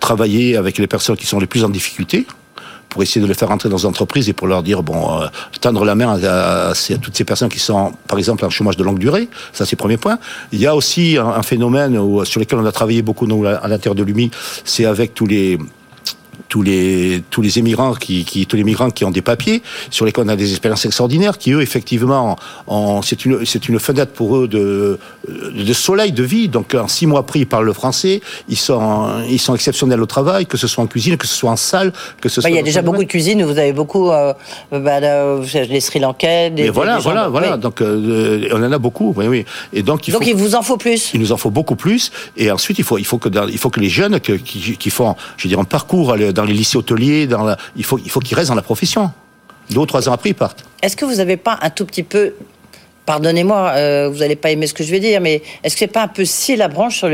travailler 0.00 0.56
avec 0.56 0.78
les 0.78 0.86
personnes 0.86 1.16
qui 1.16 1.26
sont 1.26 1.38
les 1.38 1.46
plus 1.46 1.64
en 1.64 1.68
difficulté 1.68 2.26
pour 2.94 3.02
essayer 3.02 3.20
de 3.20 3.26
les 3.26 3.34
faire 3.34 3.50
entrer 3.50 3.68
dans 3.68 3.78
les 3.78 3.86
entreprises 3.86 4.28
et 4.28 4.32
pour 4.32 4.46
leur 4.46 4.62
dire 4.62 4.84
bon 4.84 5.20
euh, 5.20 5.26
tendre 5.60 5.84
la 5.84 5.96
main 5.96 6.16
à, 6.22 6.72
toutes 7.02 7.16
ces 7.16 7.24
personnes 7.24 7.48
qui 7.48 7.58
sont 7.58 7.92
par 8.06 8.18
exemple 8.18 8.44
en 8.44 8.50
chômage 8.50 8.76
de 8.76 8.84
longue 8.84 9.00
durée. 9.00 9.28
Ça 9.52 9.66
c'est 9.66 9.72
le 9.72 9.78
premier 9.78 9.96
point. 9.96 10.20
Il 10.52 10.60
y 10.60 10.66
a 10.68 10.76
aussi 10.76 11.18
un, 11.18 11.42
phénomène 11.42 11.98
sur 12.24 12.38
lequel 12.38 12.60
on 12.60 12.66
a 12.66 12.70
travaillé 12.70 13.02
beaucoup 13.02 13.26
nous, 13.26 13.44
à 13.44 13.66
l'intérieur 13.66 13.96
de 13.96 14.04
l'UMI 14.04 14.30
c'est 14.64 14.84
avec 14.84 15.12
tous 15.12 15.26
les 15.26 15.58
tous 16.54 16.62
les 16.62 17.20
tous 17.30 17.42
les 17.42 17.58
émigrants 17.58 17.94
qui, 17.94 18.24
qui 18.24 18.46
tous 18.46 18.54
les 18.54 18.62
migrants 18.62 18.88
qui 18.88 19.04
ont 19.04 19.10
des 19.10 19.22
papiers 19.22 19.60
sur 19.90 20.04
lesquels 20.06 20.24
on 20.26 20.28
a 20.28 20.36
des 20.36 20.50
expériences 20.50 20.84
extraordinaires 20.84 21.36
qui 21.36 21.50
eux 21.50 21.62
effectivement 21.62 22.36
en, 22.68 23.02
c'est 23.02 23.24
une 23.24 23.44
c'est 23.44 23.68
une 23.68 23.80
fenêtre 23.80 24.12
pour 24.12 24.36
eux 24.36 24.46
de 24.46 25.00
de 25.26 25.72
soleil 25.72 26.12
de 26.12 26.22
vie. 26.22 26.46
Donc 26.48 26.76
en 26.76 26.86
six 26.86 27.08
mois 27.08 27.26
pris 27.26 27.40
ils 27.40 27.46
parlent 27.48 27.64
le 27.64 27.72
français. 27.72 28.20
Ils 28.48 28.56
sont 28.56 29.24
ils 29.28 29.40
sont 29.40 29.56
exceptionnels 29.56 30.00
au 30.00 30.06
travail 30.06 30.46
que 30.46 30.56
ce 30.56 30.68
soit 30.68 30.84
en 30.84 30.86
cuisine 30.86 31.16
que 31.16 31.26
ce 31.26 31.34
soit 31.34 31.50
en 31.50 31.56
salle 31.56 31.92
que 32.20 32.28
ce 32.28 32.36
bah, 32.36 32.42
soit 32.42 32.50
il 32.50 32.56
y 32.56 32.60
a 32.60 32.62
déjà 32.62 32.82
beaucoup 32.82 33.02
de 33.02 33.08
cuisine. 33.08 33.42
Vous 33.42 33.58
avez 33.58 33.72
beaucoup 33.72 34.12
euh, 34.12 34.32
bah, 34.70 35.00
les 35.00 35.80
Sri 35.80 35.98
Lankais 35.98 36.50
des, 36.50 36.62
Mais 36.62 36.68
voilà 36.68 36.98
des 36.98 37.02
voilà 37.02 37.26
voilà. 37.26 37.54
oui. 37.54 37.60
donc 37.60 37.80
euh, 37.80 38.48
on 38.52 38.62
en 38.62 38.70
a 38.70 38.78
beaucoup 38.78 39.12
oui 39.16 39.26
oui. 39.26 39.44
Et 39.72 39.82
donc 39.82 40.06
il 40.06 40.12
donc 40.12 40.22
faut, 40.22 40.30
il 40.30 40.36
vous 40.36 40.54
en 40.54 40.62
faut 40.62 40.76
plus. 40.76 41.10
Il 41.14 41.20
nous 41.20 41.32
en 41.32 41.36
faut 41.36 41.50
beaucoup 41.50 41.74
plus. 41.74 42.12
Et 42.36 42.52
ensuite 42.52 42.78
il 42.78 42.84
faut 42.84 42.98
il 42.98 43.06
faut 43.06 43.18
que 43.18 43.28
dans, 43.28 43.48
il 43.48 43.58
faut 43.58 43.70
que 43.70 43.80
les 43.80 43.88
jeunes 43.88 44.20
que, 44.20 44.34
qui, 44.34 44.76
qui 44.76 44.90
font 44.90 45.16
je 45.36 45.42
veux 45.44 45.48
dire 45.48 45.58
un 45.58 45.64
parcours 45.64 46.16
dans 46.32 46.43
les 46.44 46.54
lycées 46.54 46.76
hôteliers, 46.76 47.26
dans 47.26 47.56
il 47.76 47.84
faut, 47.84 47.98
il 47.98 48.10
faut 48.10 48.20
qu'ils 48.20 48.36
restent 48.36 48.50
dans 48.50 48.54
la 48.54 48.62
profession. 48.62 49.10
Deux 49.70 49.80
ou 49.80 49.86
trois 49.86 50.08
ans 50.08 50.12
après, 50.12 50.30
ils 50.30 50.34
partent. 50.34 50.64
Est-ce 50.82 50.96
que 50.96 51.04
vous 51.04 51.16
n'avez 51.16 51.36
pas 51.36 51.58
un 51.62 51.70
tout 51.70 51.86
petit 51.86 52.02
peu, 52.02 52.34
pardonnez-moi, 53.06 53.72
euh, 53.74 54.08
vous 54.10 54.18
n'allez 54.18 54.36
pas 54.36 54.50
aimer 54.50 54.66
ce 54.66 54.74
que 54.74 54.84
je 54.84 54.90
vais 54.90 55.00
dire, 55.00 55.20
mais 55.20 55.42
est-ce 55.62 55.74
que 55.74 55.80
c'est 55.80 55.86
pas 55.86 56.02
un 56.02 56.08
peu 56.08 56.24
si 56.24 56.56
la 56.56 56.68
branche 56.68 56.98
sur, 56.98 57.08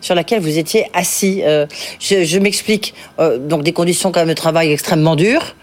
sur 0.00 0.14
laquelle 0.14 0.40
vous 0.40 0.58
étiez 0.58 0.86
assis 0.94 1.42
euh, 1.44 1.66
Je, 1.98 2.24
je 2.24 2.38
m'explique. 2.38 2.94
Euh, 3.18 3.38
donc 3.38 3.62
des 3.62 3.72
conditions 3.72 4.12
quand 4.12 4.20
même 4.20 4.28
de 4.28 4.34
travail 4.34 4.72
extrêmement 4.72 5.16
dures. 5.16 5.54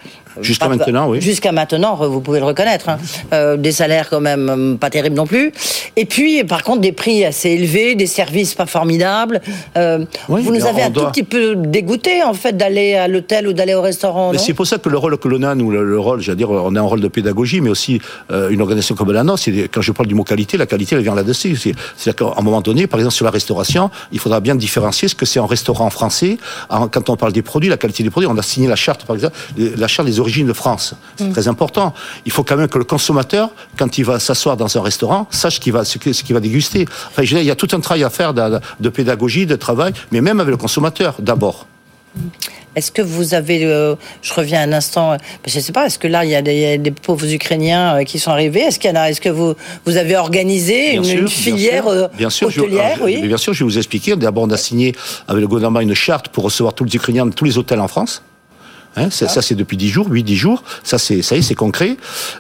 Jusqu'à 0.41 0.67
maintenant, 0.67 1.09
oui. 1.09 1.21
Jusqu'à 1.21 1.51
maintenant, 1.51 1.95
vous 1.95 2.21
pouvez 2.21 2.39
le 2.39 2.45
reconnaître. 2.45 2.89
Hein. 2.89 2.97
Euh, 3.33 3.57
des 3.57 3.71
salaires 3.71 4.09
quand 4.09 4.21
même 4.21 4.49
euh, 4.49 4.75
pas 4.75 4.89
terribles 4.89 5.15
non 5.15 5.25
plus. 5.27 5.51
Et 5.95 6.05
puis, 6.05 6.43
par 6.43 6.63
contre, 6.63 6.81
des 6.81 6.91
prix 6.91 7.25
assez 7.25 7.49
élevés, 7.49 7.95
des 7.95 8.07
services 8.07 8.55
pas 8.55 8.65
formidables. 8.65 9.41
Euh, 9.77 10.05
oui, 10.27 10.41
vous 10.41 10.53
nous 10.53 10.65
avez 10.65 10.83
un 10.83 10.89
doit... 10.89 11.05
tout 11.05 11.11
petit 11.11 11.23
peu 11.23 11.55
dégoûté, 11.55 12.23
en 12.23 12.33
fait, 12.33 12.55
d'aller 12.55 12.95
à 12.95 13.07
l'hôtel 13.07 13.47
ou 13.47 13.53
d'aller 13.53 13.73
au 13.73 13.81
restaurant. 13.81 14.31
Mais 14.31 14.37
c'est 14.37 14.53
pour 14.53 14.67
ça 14.67 14.77
que 14.77 14.89
le 14.89 14.97
rôle 14.97 15.17
que 15.17 15.27
l'on 15.27 15.43
a, 15.43 15.55
nous, 15.55 15.71
le, 15.71 15.83
le 15.83 15.99
rôle, 15.99 16.21
j'allais 16.21 16.37
dire, 16.37 16.49
on 16.51 16.75
a 16.75 16.79
un 16.79 16.83
rôle 16.83 17.01
de 17.01 17.07
pédagogie, 17.07 17.61
mais 17.61 17.69
aussi 17.69 17.99
euh, 18.31 18.49
une 18.49 18.61
organisation 18.61 18.95
comme 18.95 19.11
la 19.11 19.23
nôtre. 19.23 19.43
Quand 19.71 19.81
je 19.81 19.91
parle 19.91 20.07
du 20.07 20.15
mot 20.15 20.23
qualité, 20.23 20.57
la 20.57 20.65
qualité, 20.65 20.95
elle 20.95 21.01
vient 21.01 21.15
là-dessus. 21.15 21.55
C'est-à-dire 21.55 22.15
qu'à 22.15 22.39
un 22.39 22.41
moment 22.41 22.61
donné, 22.61 22.87
par 22.87 22.99
exemple, 22.99 23.15
sur 23.15 23.25
la 23.25 23.31
restauration, 23.31 23.89
il 24.11 24.19
faudra 24.19 24.39
bien 24.39 24.55
différencier 24.55 25.07
ce 25.07 25.15
que 25.15 25.25
c'est 25.25 25.39
un 25.39 25.45
restaurant 25.45 25.89
français. 25.89 26.37
Quand 26.69 27.09
on 27.09 27.15
parle 27.15 27.33
des 27.33 27.41
produits, 27.41 27.69
la 27.69 27.77
qualité 27.77 28.03
des 28.03 28.09
produits, 28.09 28.29
on 28.31 28.37
a 28.37 28.41
signé 28.41 28.67
la 28.67 28.75
charte, 28.75 29.05
par 29.05 29.15
exemple, 29.15 29.35
la 29.57 29.87
charte 29.87 30.07
des 30.07 30.19
origines 30.19 30.28
de 30.29 30.53
France. 30.53 30.93
C'est 31.17 31.25
mmh. 31.25 31.31
très 31.33 31.47
important. 31.47 31.93
Il 32.25 32.31
faut 32.31 32.43
quand 32.43 32.55
même 32.55 32.67
que 32.67 32.77
le 32.77 32.83
consommateur, 32.83 33.49
quand 33.77 33.97
il 33.97 34.05
va 34.05 34.19
s'asseoir 34.19 34.57
dans 34.57 34.77
un 34.77 34.81
restaurant, 34.81 35.27
sache 35.29 35.59
qu'il 35.59 35.73
va, 35.73 35.85
ce 35.85 35.97
qu'il 35.97 36.13
qu 36.13 36.33
va 36.33 36.39
déguster. 36.39 36.85
Enfin, 37.09 37.23
je 37.23 37.29
veux 37.29 37.35
dire, 37.35 37.41
il 37.41 37.47
y 37.47 37.51
a 37.51 37.55
tout 37.55 37.69
un 37.71 37.79
travail 37.79 38.03
à 38.03 38.09
faire 38.09 38.33
de, 38.33 38.59
de 38.79 38.89
pédagogie, 38.89 39.45
de 39.45 39.55
travail, 39.55 39.93
mais 40.11 40.21
même 40.21 40.39
avec 40.39 40.51
le 40.51 40.57
consommateur, 40.57 41.15
d'abord. 41.19 41.67
Est-ce 42.75 42.91
que 42.91 43.01
vous 43.01 43.33
avez, 43.33 43.65
euh, 43.65 43.95
je 44.21 44.33
reviens 44.33 44.61
un 44.61 44.73
instant, 44.73 45.17
je 45.45 45.57
ne 45.57 45.61
sais 45.61 45.71
pas, 45.71 45.87
est-ce 45.87 45.97
que 45.97 46.07
là 46.07 46.23
il 46.23 46.31
y 46.31 46.35
a 46.35 46.41
des, 46.41 46.53
il 46.53 46.61
y 46.61 46.65
a 46.65 46.77
des 46.77 46.91
pauvres 46.91 47.31
Ukrainiens 47.31 47.97
euh, 47.97 48.03
qui 48.03 48.19
sont 48.19 48.31
arrivés? 48.31 48.61
Est-ce 48.61 48.79
qu'il 48.79 48.89
y 48.91 48.93
en 48.93 48.95
a 48.95 49.09
Est-ce 49.09 49.21
que 49.21 49.29
vous 49.29 49.55
vous 49.85 49.97
avez 49.97 50.15
organisé 50.15 50.91
bien 50.91 51.01
une, 51.01 51.03
sûr, 51.03 51.19
une 51.21 51.27
filière 51.27 51.83
bien 51.83 51.91
sûr, 51.91 52.03
euh, 52.03 52.07
bien 52.17 52.29
sûr, 52.29 52.47
hôtelière? 52.47 52.97
je, 52.99 53.03
oui 53.03 53.27
Bien 53.27 53.37
sûr, 53.37 53.53
je 53.53 53.63
vais 53.63 53.69
vous 53.69 53.77
expliquer. 53.77 54.15
D'abord, 54.15 54.43
on 54.43 54.51
a 54.51 54.57
signé 54.57 54.95
avec 55.27 55.41
le 55.41 55.47
gouvernement 55.47 55.79
une 55.79 55.95
charte 55.95 56.29
pour 56.29 56.43
recevoir 56.43 56.73
tous 56.73 56.83
les 56.83 56.95
Ukrainiens 56.95 57.25
de 57.25 57.33
tous 57.33 57.45
les 57.45 57.57
hôtels 57.57 57.79
en 57.79 57.87
France. 57.87 58.21
Hein, 58.99 59.09
ça, 59.09 59.27
ça, 59.27 59.41
c'est 59.41 59.55
depuis 59.55 59.77
10 59.77 59.89
jours, 59.89 60.09
8-10 60.09 60.35
jours. 60.35 60.63
Ça, 60.83 60.97
c'est, 60.97 61.21
ça 61.21 61.35
y 61.35 61.39
est, 61.39 61.41
c'est 61.41 61.55
concret. 61.55 61.97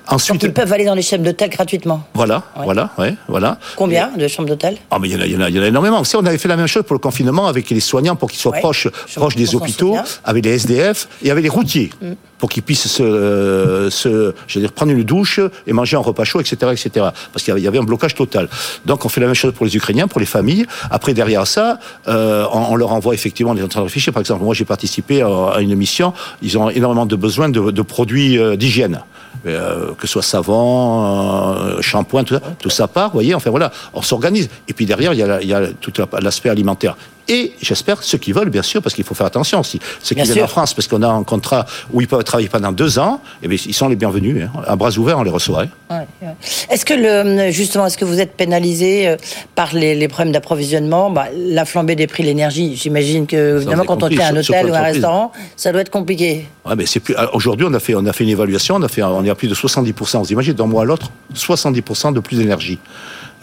Ensuite, 0.07 0.41
Donc 0.41 0.43
ils 0.43 0.53
peuvent 0.53 0.71
aller 0.71 0.85
dans 0.85 0.95
les 0.95 1.01
chambres 1.01 1.23
d'hôtel 1.23 1.49
gratuitement. 1.49 2.03
Voilà, 2.13 2.43
voilà, 2.55 2.91
ouais, 2.97 3.15
voilà. 3.27 3.57
Combien 3.75 4.11
de 4.15 4.27
chambres 4.27 4.49
d'hôtel? 4.49 4.77
Ah, 4.91 4.97
mais 4.99 5.09
il 5.09 5.13
y, 5.13 5.17
en 5.17 5.21
a, 5.21 5.27
y 5.27 5.35
en 5.37 5.41
a, 5.41 5.49
il 5.49 5.55
y 5.55 5.59
en 5.59 5.63
a 5.63 5.67
énormément. 5.67 6.03
Si 6.03 6.15
on 6.15 6.25
avait 6.25 6.37
fait 6.37 6.47
la 6.47 6.57
même 6.57 6.67
chose 6.67 6.83
pour 6.83 6.95
le 6.95 6.99
confinement 6.99 7.47
avec 7.47 7.69
les 7.69 7.79
soignants 7.79 8.15
pour 8.15 8.29
qu'ils 8.29 8.39
soient 8.39 8.51
proches, 8.53 8.87
proches 9.15 9.35
des 9.35 9.55
hôpitaux, 9.55 9.97
avec 10.23 10.45
les 10.45 10.51
SDF 10.51 11.07
et 11.23 11.31
avec 11.31 11.43
les 11.43 11.49
routiers. 11.49 11.91
Mm. 12.01 12.11
Pour 12.37 12.49
qu'ils 12.49 12.63
puissent 12.63 12.87
se, 12.87 13.89
se 13.91 14.33
je 14.47 14.59
dire, 14.59 14.71
prendre 14.71 14.93
une 14.93 15.03
douche 15.03 15.41
et 15.67 15.73
manger 15.73 15.97
un 15.97 15.99
repas 15.99 16.23
chaud, 16.23 16.39
etc., 16.39 16.71
etc. 16.71 17.07
Parce 17.33 17.43
qu'il 17.43 17.57
y 17.57 17.67
avait 17.67 17.77
un 17.77 17.83
blocage 17.83 18.15
total. 18.15 18.47
Donc 18.85 19.03
on 19.03 19.09
fait 19.09 19.19
la 19.19 19.27
même 19.27 19.35
chose 19.35 19.53
pour 19.53 19.65
les 19.65 19.75
Ukrainiens, 19.75 20.07
pour 20.07 20.21
les 20.21 20.25
familles. 20.25 20.65
Après 20.89 21.13
derrière 21.13 21.45
ça, 21.45 21.79
euh, 22.07 22.45
on, 22.53 22.71
on, 22.71 22.75
leur 22.77 22.93
envoie 22.93 23.13
effectivement 23.13 23.53
des 23.55 23.61
de 23.61 23.79
réfléchir. 23.79 24.13
Par 24.13 24.21
exemple, 24.21 24.41
moi 24.45 24.53
j'ai 24.53 24.63
participé 24.63 25.21
à, 25.21 25.27
à 25.55 25.59
une 25.59 25.75
mission. 25.75 26.13
Ils 26.49 26.57
ont 26.57 26.69
énormément 26.71 27.05
de 27.05 27.15
besoins 27.15 27.49
de, 27.49 27.81
produits 27.83 28.39
euh, 28.39 28.55
d'hygiène. 28.55 29.01
Euh, 29.45 29.93
que 29.93 30.07
ce 30.07 30.13
soit 30.13 30.23
savon, 30.23 31.05
euh, 31.05 31.81
shampoing, 31.81 32.23
tout 32.23 32.33
ça, 32.33 32.41
tout 32.59 32.69
ça 32.69 32.87
part, 32.87 33.09
vous 33.09 33.13
voyez, 33.13 33.35
enfin 33.35 33.51
voilà, 33.51 33.71
on 33.93 34.01
s'organise. 34.01 34.49
Et 34.67 34.73
puis 34.73 34.85
derrière, 34.85 35.13
il 35.13 35.19
y 35.19 35.23
a, 35.23 35.41
il 35.41 35.47
y 35.47 35.53
a 35.53 35.67
tout 35.79 35.93
l'aspect 36.19 36.49
alimentaire 36.49 36.97
et 37.29 37.53
j'espère 37.61 38.01
ceux 38.03 38.17
qui 38.17 38.31
veulent, 38.31 38.49
bien 38.49 38.63
sûr, 38.63 38.81
parce 38.81 38.95
qu'il 38.95 39.03
faut 39.03 39.13
faire 39.13 39.27
attention 39.27 39.59
aussi. 39.59 39.79
Ceux 40.01 40.15
qui 40.15 40.23
viennent 40.23 40.43
en 40.43 40.47
France, 40.47 40.73
parce 40.73 40.87
qu'on 40.87 41.03
a 41.03 41.07
un 41.07 41.23
contrat 41.23 41.65
où 41.93 42.01
ils 42.01 42.07
peuvent 42.07 42.23
travailler 42.23 42.49
pendant 42.49 42.71
deux 42.71 42.97
ans, 42.97 43.21
et 43.41 43.45
eh 43.45 43.47
bien, 43.47 43.57
ils 43.63 43.73
sont 43.73 43.87
les 43.87 43.95
bienvenus. 43.95 44.43
Hein. 44.43 44.61
À 44.65 44.75
bras 44.75 44.89
ouverts, 44.97 45.19
on 45.19 45.23
les 45.23 45.29
reçoit. 45.29 45.65
Hein. 45.89 46.05
Ouais, 46.21 46.29
Est-ce 46.69 46.85
que, 46.85 46.93
le, 46.95 47.51
justement, 47.51 47.85
est-ce 47.85 47.97
que 47.97 48.05
vous 48.05 48.19
êtes 48.19 48.33
pénalisé 48.35 49.07
euh, 49.07 49.17
par 49.53 49.75
les, 49.75 49.93
les 49.93 50.07
problèmes 50.07 50.33
d'approvisionnement? 50.33 51.11
Bah, 51.11 51.27
La 51.35 51.65
flambée 51.65 51.95
des 51.95 52.07
prix 52.07 52.23
de 52.23 52.29
l'énergie, 52.29 52.75
j'imagine 52.75 53.27
que, 53.27 53.57
évidemment, 53.57 53.85
quand 53.85 54.01
on 54.01 54.09
tient 54.09 54.33
un 54.33 54.37
hôtel 54.37 54.65
ou 54.71 54.73
un 54.73 54.81
restaurant, 54.81 55.31
ça 55.55 55.71
doit 55.71 55.81
être 55.81 55.91
compliqué. 55.91 56.45
Ouais, 56.65 56.75
mais 56.75 56.85
c'est 56.87 56.99
plus... 56.99 57.15
Aujourd'hui, 57.33 57.67
on, 57.69 57.73
a 57.75 57.79
fait, 57.79 57.93
on 57.93 58.05
a 58.05 58.13
fait 58.13 58.23
une 58.23 58.31
évaluation, 58.31 58.75
on, 58.75 58.81
a 58.81 58.87
fait, 58.87 59.03
on 59.03 59.23
est 59.23 59.29
à 59.29 59.35
plus 59.35 59.47
de 59.47 59.55
70%. 59.55 60.19
Vous 60.19 60.31
imaginez, 60.31 60.55
d'un 60.55 60.65
mois 60.65 60.81
à 60.81 60.85
l'autre, 60.85 61.11
70% 61.35 62.13
de 62.13 62.19
plus 62.19 62.37
d'énergie. 62.37 62.79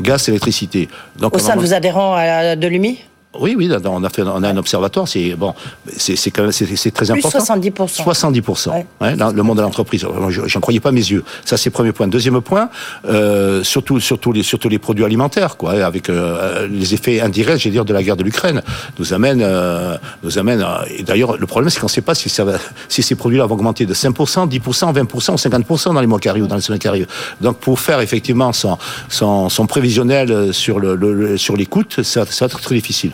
Gaz, 0.01 0.29
électricité. 0.29 0.89
Donc, 1.19 1.35
Au 1.35 1.39
sein 1.39 1.57
de 1.57 1.61
vos 1.61 1.73
adhérents 1.73 2.15
à 2.15 2.57
de 2.57 2.67
l'UMI? 2.67 2.99
Oui, 3.41 3.55
oui, 3.57 3.71
on 3.85 4.05
a 4.05 4.11
fait, 4.11 4.23
on 4.23 4.43
a 4.43 4.49
un 4.49 4.57
observatoire. 4.57 5.09
C'est 5.09 5.35
bon, 5.35 5.55
c'est 5.97 6.31
très 6.31 6.43
Plus 6.43 7.11
important. 7.11 7.39
70% 7.39 8.03
70% 8.03 9.35
Le 9.35 9.43
monde 9.43 9.59
de 9.59 9.63
l'entreprise. 9.63 10.07
J'en 10.47 10.61
croyais 10.61 10.81
pas 10.81 10.93
mes 10.93 11.01
yeux. 11.01 11.25
Ça, 11.45 11.57
c'est 11.57 11.71
premier 11.71 11.93
point. 11.93 12.09
Deuxième 12.09 12.41
point, 12.41 12.69
euh, 13.07 13.63
surtout, 13.63 14.01
surtout 14.01 14.33
les, 14.33 14.43
surtout 14.43 14.69
les 14.69 14.79
produits 14.79 15.05
alimentaires, 15.05 15.57
quoi, 15.57 15.85
avec 15.85 16.09
euh, 16.09 16.67
les 16.69 16.95
effets 16.95 17.21
indirects, 17.21 17.59
j'ai 17.61 17.71
dire, 17.71 17.85
de 17.85 17.93
la 17.93 18.03
guerre 18.03 18.17
de 18.17 18.25
l'Ukraine, 18.25 18.63
nous 18.99 19.13
amène, 19.13 19.41
euh, 19.43 19.97
nous 20.23 20.39
amène. 20.39 20.65
et 20.97 21.03
d'ailleurs, 21.03 21.37
le 21.37 21.47
problème, 21.47 21.71
c'est 21.71 21.81
qu'on 21.81 21.87
ne 21.87 21.91
sait 21.91 22.01
pas 22.01 22.15
si 22.15 22.29
ça 22.29 22.45
va, 22.45 22.59
si 22.89 23.03
ces 23.03 23.15
produits-là 23.15 23.47
vont 23.47 23.55
augmenter 23.55 23.87
de 23.87 23.95
5% 23.95 24.49
10% 24.49 24.93
20 24.93 25.15
ou 25.15 25.19
50% 25.19 25.95
dans 25.95 26.01
les 26.01 26.07
mois 26.07 26.19
qui 26.19 26.29
arrivent, 26.29 26.47
dans 26.47 26.57
les 26.57 26.63
semaines 26.63 26.79
qui 26.79 26.89
arrivent. 26.89 27.09
Donc, 27.41 27.59
pour 27.59 27.81
faire 27.81 28.01
effectivement 28.01 28.53
son, 28.53 28.79
son, 29.09 29.49
son 29.49 29.67
prévisionnel 29.67 30.53
sur 30.53 30.79
le, 30.79 30.95
le 30.95 31.37
sur 31.37 31.57
les 31.57 31.67
coûts, 31.67 31.85
ça, 32.03 32.25
ça 32.25 32.25
va 32.41 32.47
être 32.47 32.61
très 32.61 32.75
difficile. 32.75 33.13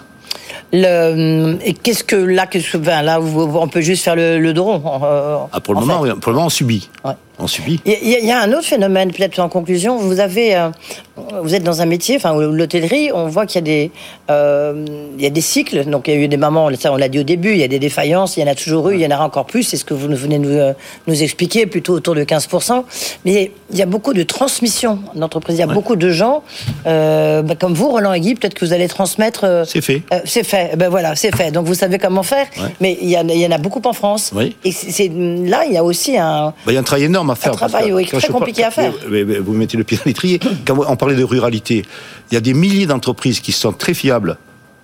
Et 0.73 1.75
qu'est-ce 1.83 2.05
que 2.05 2.17
là, 2.17 2.47
que, 2.47 2.59
enfin, 2.59 3.03
là, 3.03 3.21
on 3.21 3.69
peut 3.69 3.83
juste 3.83 4.05
faire 4.05 4.17
le, 4.17 4.39
le 4.39 4.55
dos 4.55 4.65
rond. 4.65 5.01
Euh, 5.05 5.37
ah, 5.53 5.61
pour, 5.61 5.75
le 5.75 5.81
moment, 5.81 5.99
pour 6.21 6.33
le 6.33 6.37
moment, 6.37 6.47
on 6.47 6.51
subit. 6.51 6.89
Ouais 7.05 7.13
on 7.39 7.47
subit. 7.47 7.81
Il 7.85 8.09
y, 8.09 8.31
a 8.31 8.41
un 8.41 8.53
autre 8.53 8.67
phénomène, 8.67 9.11
peut-être 9.11 9.39
en 9.39 9.49
conclusion. 9.49 9.97
Vous 9.97 10.21
avez, 10.21 10.55
euh, 10.55 10.69
vous 11.43 11.55
êtes 11.55 11.63
dans 11.63 11.81
un 11.81 11.87
métier, 11.87 12.17
enfin 12.17 12.35
l'hôtellerie, 12.35 13.11
on 13.13 13.27
voit 13.27 13.47
qu'il 13.47 13.57
y 13.57 13.59
a 13.59 13.65
des, 13.65 13.91
euh, 14.31 14.85
il 15.17 15.23
y 15.23 15.27
a 15.27 15.31
des 15.31 15.41
cycles. 15.41 15.85
Donc 15.87 16.09
il 16.09 16.15
y 16.15 16.17
a 16.17 16.21
eu 16.21 16.29
des 16.29 16.37
moments, 16.37 16.69
ça 16.79 16.93
on 16.93 16.97
l'a 16.97 17.09
dit 17.09 17.19
au 17.19 17.25
début, 17.25 17.53
il 17.53 17.59
y 17.59 17.65
a 17.65 17.69
des 17.69 17.79
défaillances, 17.79 18.37
il 18.37 18.41
y 18.41 18.43
en 18.45 18.53
a 18.53 18.55
toujours 18.55 18.91
eu, 18.91 18.95
il 18.95 19.01
y 19.01 19.07
en 19.07 19.11
aura 19.11 19.25
encore 19.25 19.47
plus. 19.47 19.63
C'est 19.63 19.77
ce 19.77 19.85
que 19.85 19.95
vous 19.95 20.09
venez 20.09 20.39
de 20.39 20.45
nous, 20.45 20.51
euh, 20.51 20.75
nous, 21.07 21.23
expliquer, 21.23 21.67
plutôt 21.67 21.95
autour 21.95 22.15
de 22.15 22.23
15%. 22.23 22.85
Mais 23.25 23.51
il 23.71 23.79
y 23.79 23.83
a 23.83 23.87
beaucoup 23.87 24.13
de 24.13 24.23
transmission 24.23 24.99
d'entreprise. 25.15 25.57
Il 25.57 25.61
y 25.61 25.65
a 25.65 25.67
beaucoup 25.67 25.97
de 25.97 26.11
gens, 26.11 26.43
bah, 26.85 27.43
comme 27.59 27.75
vous, 27.75 27.89
Roland 27.89 28.13
et 28.13 28.21
Guy, 28.21 28.35
peut-être 28.35 28.55
que 28.55 28.65
vous 28.65 28.73
allez 28.73 28.89
transmettre. 28.89 29.65
c'est 29.67 29.81
fait. 29.81 30.03
c'est 30.27 30.45
fait. 30.45 30.77
Ben 30.77 30.91
voilà, 30.91 31.17
c'est 31.17 31.35
fait. 31.35 31.51
Donc 31.51 31.67
vous 31.67 31.75
savez 31.75 31.99
comment 31.99 32.23
faire. 32.23 32.47
Mais 32.81 32.99
il 33.01 33.09
y, 33.09 33.17
en, 33.17 33.27
il 33.29 33.41
y, 33.41 33.47
en 33.47 33.51
a 33.51 33.59
beaucoup 33.59 33.83
en 33.85 33.93
France. 33.93 34.33
Oui. 34.35 34.57
Et 34.65 34.73
c'est 34.73 35.09
là, 35.09 35.65
il 35.67 35.73
y 35.73 35.79
a 35.79 35.85
aussi 35.85 36.17
un. 36.19 36.53
Bah, 36.65 36.73
il 36.73 36.75
y 36.75 36.77
a 36.77 36.81
un 36.81 36.85
travail 36.85 37.05
énorme 37.05 37.22
un 37.31 37.35
travail 37.35 37.93
oui, 37.93 38.07
très 38.07 38.29
compliqué 38.29 38.65
à 38.65 38.71
faire. 38.71 38.93
Vous 39.41 39.53
mettez 39.53 39.77
le 39.77 39.85
pied 39.85 39.97
dans 39.97 40.05
l'étrier. 40.07 40.41
Quand 40.67 40.79
on 40.87 40.97
parlait 40.97 41.17
de 41.17 41.25
ruralité, 41.25 41.85
il 42.31 42.35
y 42.35 42.37
a 42.37 42.41
des 42.41 42.55
milliers 42.55 42.87
d'entreprises 42.87 43.41
qui 43.41 43.53
sont 43.53 43.73
très 43.73 43.95
fiables 43.95 44.37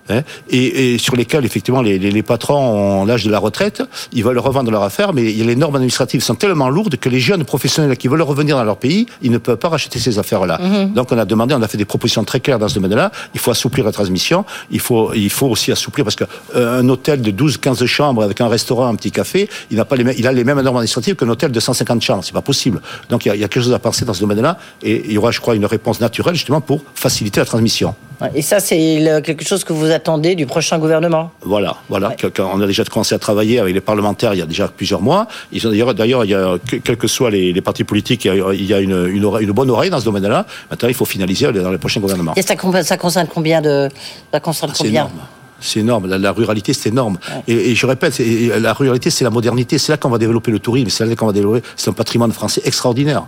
Hein, 0.09 0.21
et, 0.49 0.93
et, 0.93 0.97
sur 0.97 1.15
lesquels 1.15 1.45
effectivement 1.45 1.81
les, 1.81 1.99
les, 1.99 2.11
les 2.11 2.23
patrons 2.23 3.01
ont 3.01 3.05
l'âge 3.05 3.23
de 3.23 3.31
la 3.31 3.39
retraite, 3.39 3.83
ils 4.11 4.23
veulent 4.23 4.39
revendre 4.39 4.71
leur 4.71 4.83
affaire, 4.83 5.13
mais 5.13 5.23
les 5.23 5.55
normes 5.55 5.75
administratives 5.75 6.21
sont 6.21 6.35
tellement 6.35 6.69
lourdes 6.69 6.95
que 6.97 7.09
les 7.09 7.19
jeunes 7.19 7.43
professionnels 7.43 7.95
qui 7.97 8.07
veulent 8.07 8.21
revenir 8.21 8.57
dans 8.57 8.63
leur 8.63 8.77
pays, 8.77 9.05
ils 9.21 9.31
ne 9.31 9.37
peuvent 9.37 9.57
pas 9.57 9.69
racheter 9.69 9.99
ces 9.99 10.19
affaires-là. 10.19 10.59
Mhm. 10.59 10.93
Donc 10.93 11.11
on 11.11 11.17
a 11.17 11.25
demandé, 11.25 11.53
on 11.55 11.61
a 11.61 11.67
fait 11.67 11.77
des 11.77 11.85
propositions 11.85 12.23
très 12.23 12.39
claires 12.39 12.59
dans 12.59 12.67
ce 12.67 12.75
domaine-là. 12.75 13.11
Il 13.33 13.39
faut 13.39 13.51
assouplir 13.51 13.85
la 13.85 13.91
transmission, 13.91 14.45
il 14.71 14.79
faut, 14.79 15.13
il 15.13 15.29
faut 15.29 15.47
aussi 15.47 15.71
assouplir 15.71 16.03
parce 16.05 16.15
qu'un 16.15 16.27
euh, 16.55 16.87
hôtel 16.87 17.21
de 17.21 17.31
12-15 17.31 17.85
chambres 17.85 18.23
avec 18.23 18.41
un 18.41 18.47
restaurant, 18.47 18.87
un 18.87 18.95
petit 18.95 19.11
café, 19.11 19.49
il 19.71 19.77
n'a 19.77 19.85
pas 19.85 19.95
les, 19.95 20.19
il 20.19 20.27
a 20.27 20.31
les 20.31 20.43
mêmes 20.43 20.61
normes 20.61 20.77
administratives 20.77 21.15
qu'un 21.15 21.29
hôtel 21.29 21.51
de 21.51 21.59
150 21.59 22.01
chambres. 22.01 22.23
C'est 22.23 22.33
pas 22.33 22.41
possible. 22.41 22.81
Donc 23.09 23.25
il 23.25 23.29
y, 23.29 23.31
a, 23.31 23.35
il 23.35 23.41
y, 23.41 23.43
a, 23.43 23.47
quelque 23.47 23.63
chose 23.63 23.73
à 23.73 23.79
penser 23.79 24.05
dans 24.05 24.13
ce 24.13 24.21
domaine-là, 24.21 24.57
et 24.81 25.03
il 25.05 25.11
y 25.11 25.17
aura, 25.17 25.31
je 25.31 25.39
crois, 25.39 25.55
une 25.55 25.65
réponse 25.65 25.99
naturelle 25.99 26.35
justement 26.35 26.61
pour 26.61 26.81
faciliter 26.95 27.39
la 27.39 27.45
transmission. 27.45 27.93
Et 28.35 28.41
ça, 28.41 28.59
c'est 28.59 29.21
quelque 29.23 29.45
chose 29.45 29.63
que 29.63 29.71
vous 29.71 29.91
attendez 29.99 30.35
du 30.35 30.45
prochain 30.45 30.79
gouvernement 30.79 31.31
Voilà, 31.41 31.75
voilà. 31.89 32.15
On 32.39 32.61
a 32.61 32.67
déjà 32.67 32.83
commencé 32.85 33.13
à 33.15 33.19
travailler 33.19 33.59
avec 33.59 33.73
les 33.73 33.81
parlementaires 33.81 34.33
il 34.33 34.39
y 34.39 34.41
a 34.41 34.45
déjà 34.45 34.67
plusieurs 34.67 35.01
mois. 35.01 35.27
D'ailleurs, 35.51 36.23
il 36.25 36.31
y 36.31 36.33
a, 36.33 36.57
quels 36.83 36.97
que 36.97 37.07
soient 37.07 37.31
les, 37.31 37.51
les 37.51 37.61
partis 37.61 37.83
politiques, 37.83 38.25
il 38.25 38.65
y 38.65 38.73
a 38.73 38.79
une, 38.79 39.07
une, 39.07 39.25
oreille, 39.25 39.45
une, 39.45 39.51
bonne 39.51 39.69
oreille 39.69 39.89
dans 39.89 39.99
ce 39.99 40.05
domaine-là. 40.05 40.45
Maintenant, 40.69 40.89
il 40.89 40.95
faut 40.95 41.05
finaliser 41.05 41.51
dans 41.51 41.71
les 41.71 41.77
prochains 41.77 41.99
gouvernements. 41.99 42.33
Et 42.35 42.41
ça, 42.41 42.55
ça 42.83 42.97
concerne 42.97 43.27
combien 43.27 43.61
de. 43.61 43.89
Ça 44.31 44.39
concerne 44.39 44.71
ah, 44.73 44.77
combien 44.77 45.09
c'est 45.59 45.79
énorme. 45.79 46.07
La, 46.07 46.31
ruralité, 46.31 46.73
c'est 46.73 46.89
énorme. 46.89 47.17
Et, 47.47 47.75
je 47.75 47.85
répète, 47.85 48.19
la 48.19 48.73
ruralité, 48.73 49.09
c'est 49.09 49.23
la 49.23 49.29
modernité. 49.29 49.77
C'est 49.77 49.91
là 49.91 49.97
qu'on 49.97 50.09
va 50.09 50.17
développer 50.17 50.51
le 50.51 50.59
tourisme. 50.59 50.89
C'est 50.89 51.05
là 51.05 51.15
qu'on 51.15 51.27
va 51.27 51.33
développer. 51.33 51.61
C'est 51.75 51.89
un 51.89 51.93
patrimoine 51.93 52.31
français 52.31 52.61
extraordinaire. 52.65 53.25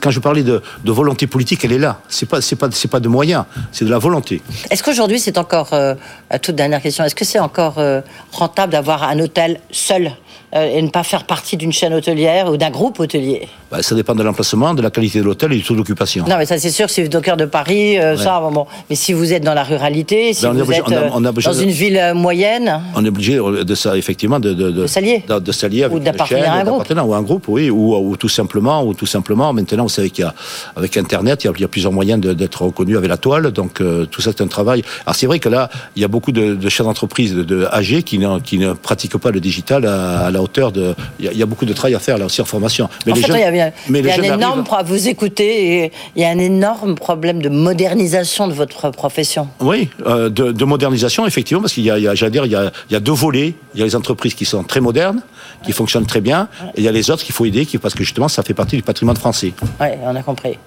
Quand 0.00 0.10
je 0.10 0.20
parlais 0.20 0.42
de, 0.42 0.62
volonté 0.84 1.26
politique, 1.26 1.64
elle 1.64 1.72
est 1.72 1.78
là. 1.78 2.00
C'est 2.08 2.26
pas, 2.26 2.40
c'est 2.40 2.56
pas, 2.56 2.68
c'est 2.70 2.88
pas 2.88 3.00
de 3.00 3.08
moyens. 3.08 3.44
C'est 3.72 3.84
de 3.84 3.90
la 3.90 3.98
volonté. 3.98 4.42
Est-ce 4.70 4.82
qu'aujourd'hui, 4.82 5.18
c'est 5.18 5.38
encore, 5.38 5.72
euh, 5.72 5.94
toute 6.42 6.54
dernière 6.54 6.80
question, 6.80 7.04
est-ce 7.04 7.14
que 7.14 7.24
c'est 7.24 7.40
encore 7.40 7.78
euh, 7.78 8.00
rentable 8.32 8.72
d'avoir 8.72 9.02
un 9.02 9.18
hôtel 9.20 9.60
seul 9.70 10.12
et 10.54 10.80
ne 10.80 10.88
pas 10.88 11.02
faire 11.02 11.24
partie 11.24 11.56
d'une 11.56 11.72
chaîne 11.72 11.92
hôtelière 11.94 12.50
ou 12.50 12.56
d'un 12.56 12.70
groupe 12.70 13.00
hôtelier 13.00 13.48
bah, 13.70 13.82
Ça 13.82 13.94
dépend 13.94 14.14
de 14.14 14.22
l'emplacement, 14.22 14.74
de 14.74 14.82
la 14.82 14.90
qualité 14.90 15.18
de 15.18 15.24
l'hôtel 15.24 15.52
et 15.52 15.56
du 15.56 15.62
taux 15.62 15.74
d'occupation. 15.74 16.24
Non, 16.28 16.36
mais 16.38 16.46
ça 16.46 16.58
c'est 16.58 16.70
sûr, 16.70 16.88
si 16.88 17.00
vous 17.00 17.06
êtes 17.06 17.14
au 17.14 17.20
cœur 17.20 17.36
de 17.36 17.44
Paris, 17.44 17.98
euh, 17.98 18.16
ça, 18.16 18.40
bon, 18.40 18.66
Mais 18.88 18.96
si 18.96 19.12
vous 19.12 19.32
êtes 19.32 19.42
dans 19.42 19.54
la 19.54 19.64
ruralité, 19.64 20.32
si 20.32 20.42
ben, 20.42 20.52
vous 20.52 20.72
êtes 20.72 20.88
euh, 20.90 21.08
dans 21.44 21.52
une 21.52 21.70
ville 21.70 22.12
moyenne... 22.14 22.80
On 22.94 23.04
est 23.04 23.08
obligé 23.08 23.36
de 23.36 23.74
ça, 23.74 23.96
effectivement, 23.96 24.38
de, 24.38 24.52
de, 24.52 24.70
de 24.70 24.86
s'allier. 24.86 25.24
De, 25.28 25.52
s'allier 25.52 25.84
avec 25.84 25.96
ou 25.96 26.00
d'appartenir 26.00 26.52
à 26.52 26.56
un 26.56 26.64
groupe. 26.64 26.90
Ou 26.90 27.14
un 27.14 27.22
groupe, 27.22 27.48
oui, 27.48 27.70
ou, 27.70 27.96
ou, 27.96 28.16
tout 28.16 28.28
simplement, 28.28 28.84
ou 28.84 28.94
tout 28.94 29.06
simplement, 29.06 29.52
maintenant, 29.52 29.84
vous 29.84 29.88
savez 29.88 30.10
qu'il 30.10 30.24
y 30.24 30.28
a, 30.28 30.34
avec 30.76 30.96
Internet, 30.96 31.44
il 31.44 31.60
y 31.60 31.64
a, 31.64 31.68
plusieurs 31.68 31.92
moyens 31.92 32.20
d'être 32.20 32.62
reconnu 32.62 32.96
avec 32.96 33.08
la 33.08 33.16
toile, 33.16 33.50
donc 33.50 33.82
tout 34.10 34.20
ça 34.20 34.30
c'est 34.36 34.42
un 34.42 34.46
travail. 34.46 34.82
Alors 35.06 35.16
c'est 35.16 35.26
vrai 35.26 35.38
que 35.38 35.48
là, 35.48 35.68
il 35.96 36.02
y 36.02 36.04
a 36.04 36.08
beaucoup 36.08 36.30
de, 36.32 36.68
chefs 36.68 36.86
d'entreprise 36.86 37.34
de, 37.34 37.66
AG 37.70 38.02
qui, 38.02 38.20
qui 38.44 38.58
ne 38.58 38.72
pratiquent 38.72 39.18
pas 39.18 39.30
le 39.30 39.40
digital 39.40 39.86
à, 39.86 40.26
à 40.26 40.30
la 40.30 40.40
hauteur 40.44 40.72
de 40.72 40.94
il 41.18 41.32
y, 41.36 41.42
a 41.42 41.46
beaucoup 41.46 41.64
de 41.64 41.72
travail 41.72 41.94
à 41.94 41.98
faire 41.98 42.18
là 42.18 42.26
aussi 42.26 42.40
en 42.40 42.44
formation. 42.44 42.88
Mais 43.06 43.12
en 43.12 43.14
les 43.16 43.22
fait, 43.22 43.28
jeunes, 43.28 43.36
il 43.52 43.56
y 43.56 43.60
a, 43.60 43.72
mais 43.88 43.98
il 44.00 44.06
y 44.06 44.10
a 44.10 44.14
un 44.14 44.34
énorme 44.34 44.64
à 44.70 44.82
vous 44.82 45.08
écouter, 45.08 45.92
il 46.16 46.22
y 46.22 46.24
a 46.24 46.30
un 46.30 46.38
énorme 46.38 46.94
problème 46.96 47.40
de 47.40 47.48
modernisation 47.48 48.48
de 48.48 48.52
votre 48.52 48.90
profession. 48.90 49.48
Oui, 49.60 49.88
euh, 50.06 50.28
de, 50.28 50.52
de, 50.52 50.64
modernisation 50.64 51.26
effectivement, 51.26 51.60
parce 51.60 51.74
qu'il 51.74 51.84
y 51.84 51.90
a, 51.90 51.94
a 51.94 52.14
j'allais 52.14 52.30
dire, 52.30 52.46
il 52.46 52.52
y 52.52 52.56
a, 52.56 52.72
il 52.90 52.92
y 52.92 52.96
a 52.96 53.00
deux 53.00 53.12
volets. 53.12 53.54
Il 53.74 53.80
y 53.80 53.82
a 53.82 53.86
les 53.86 53.96
entreprises 53.96 54.34
qui 54.34 54.44
sont 54.44 54.62
très 54.62 54.80
modernes, 54.80 55.20
qui 55.64 55.72
fonctionnent 55.72 56.06
très 56.06 56.20
bien, 56.20 56.48
et 56.74 56.80
il 56.80 56.84
y 56.84 56.88
a 56.88 56.92
les 56.92 57.10
autres 57.10 57.24
qu'il 57.24 57.34
faut 57.34 57.44
aider, 57.44 57.66
qui, 57.66 57.78
parce 57.78 57.94
que 57.94 58.04
justement, 58.04 58.28
ça 58.28 58.42
fait 58.42 58.54
partie 58.54 58.76
du 58.76 58.82
patrimoine 58.82 59.16
français. 59.16 59.52
Oui, 59.80 59.86
on 60.04 60.14
a 60.14 60.22
compris. 60.22 60.58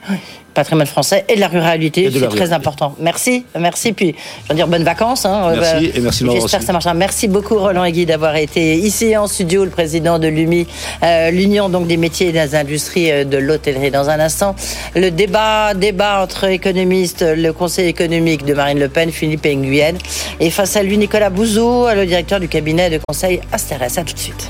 Patrimoine 0.57 0.87
français 0.87 1.23
et 1.29 1.35
de 1.35 1.39
la 1.39 1.49
ruralité, 1.49 2.09
c'est 2.11 2.27
très 2.29 2.51
important. 2.51 2.95
Merci, 2.99 3.45
merci. 3.59 3.93
Puis, 3.93 4.15
je 4.45 4.49
veux 4.49 4.55
dire, 4.55 4.67
bonnes 4.67 4.83
vacances. 4.83 5.23
Hein. 5.23 5.53
Merci, 5.55 5.91
et 5.93 5.99
merci 5.99 6.25
J'espère 6.27 6.61
que 6.61 6.65
ça 6.65 6.73
marchera. 6.73 6.95
Merci 6.95 7.27
beaucoup, 7.27 7.59
Roland 7.59 7.83
et 7.83 7.91
Guy, 7.91 8.07
d'avoir 8.07 8.35
été 8.35 8.73
ici 8.75 9.15
en 9.15 9.27
studio, 9.27 9.65
le 9.65 9.69
président 9.69 10.17
de 10.17 10.27
l'UMI, 10.27 10.65
euh, 11.03 11.29
l'Union 11.29 11.69
donc 11.69 11.85
des 11.85 11.97
métiers 11.97 12.29
et 12.29 12.31
des 12.31 12.55
industries 12.55 13.11
euh, 13.11 13.23
de 13.23 13.37
l'hôtellerie. 13.37 13.91
Dans 13.91 14.09
un 14.09 14.19
instant, 14.19 14.55
le 14.95 15.11
débat, 15.11 15.75
débat 15.75 16.23
entre 16.23 16.45
économistes, 16.45 17.23
le 17.23 17.53
conseil 17.53 17.87
économique 17.87 18.43
de 18.43 18.55
Marine 18.55 18.79
Le 18.79 18.89
Pen, 18.89 19.11
Philippe 19.11 19.45
Nguyen, 19.45 19.93
et 20.39 20.49
face 20.49 20.75
à 20.75 20.81
lui, 20.81 20.97
Nicolas 20.97 21.29
Bouzou, 21.29 21.85
le 21.93 22.07
directeur 22.07 22.39
du 22.39 22.47
cabinet 22.47 22.89
de 22.89 22.99
conseil 23.07 23.41
Asterès. 23.51 23.95
À 23.95 24.03
tout 24.03 24.15
de 24.15 24.19
suite. 24.19 24.49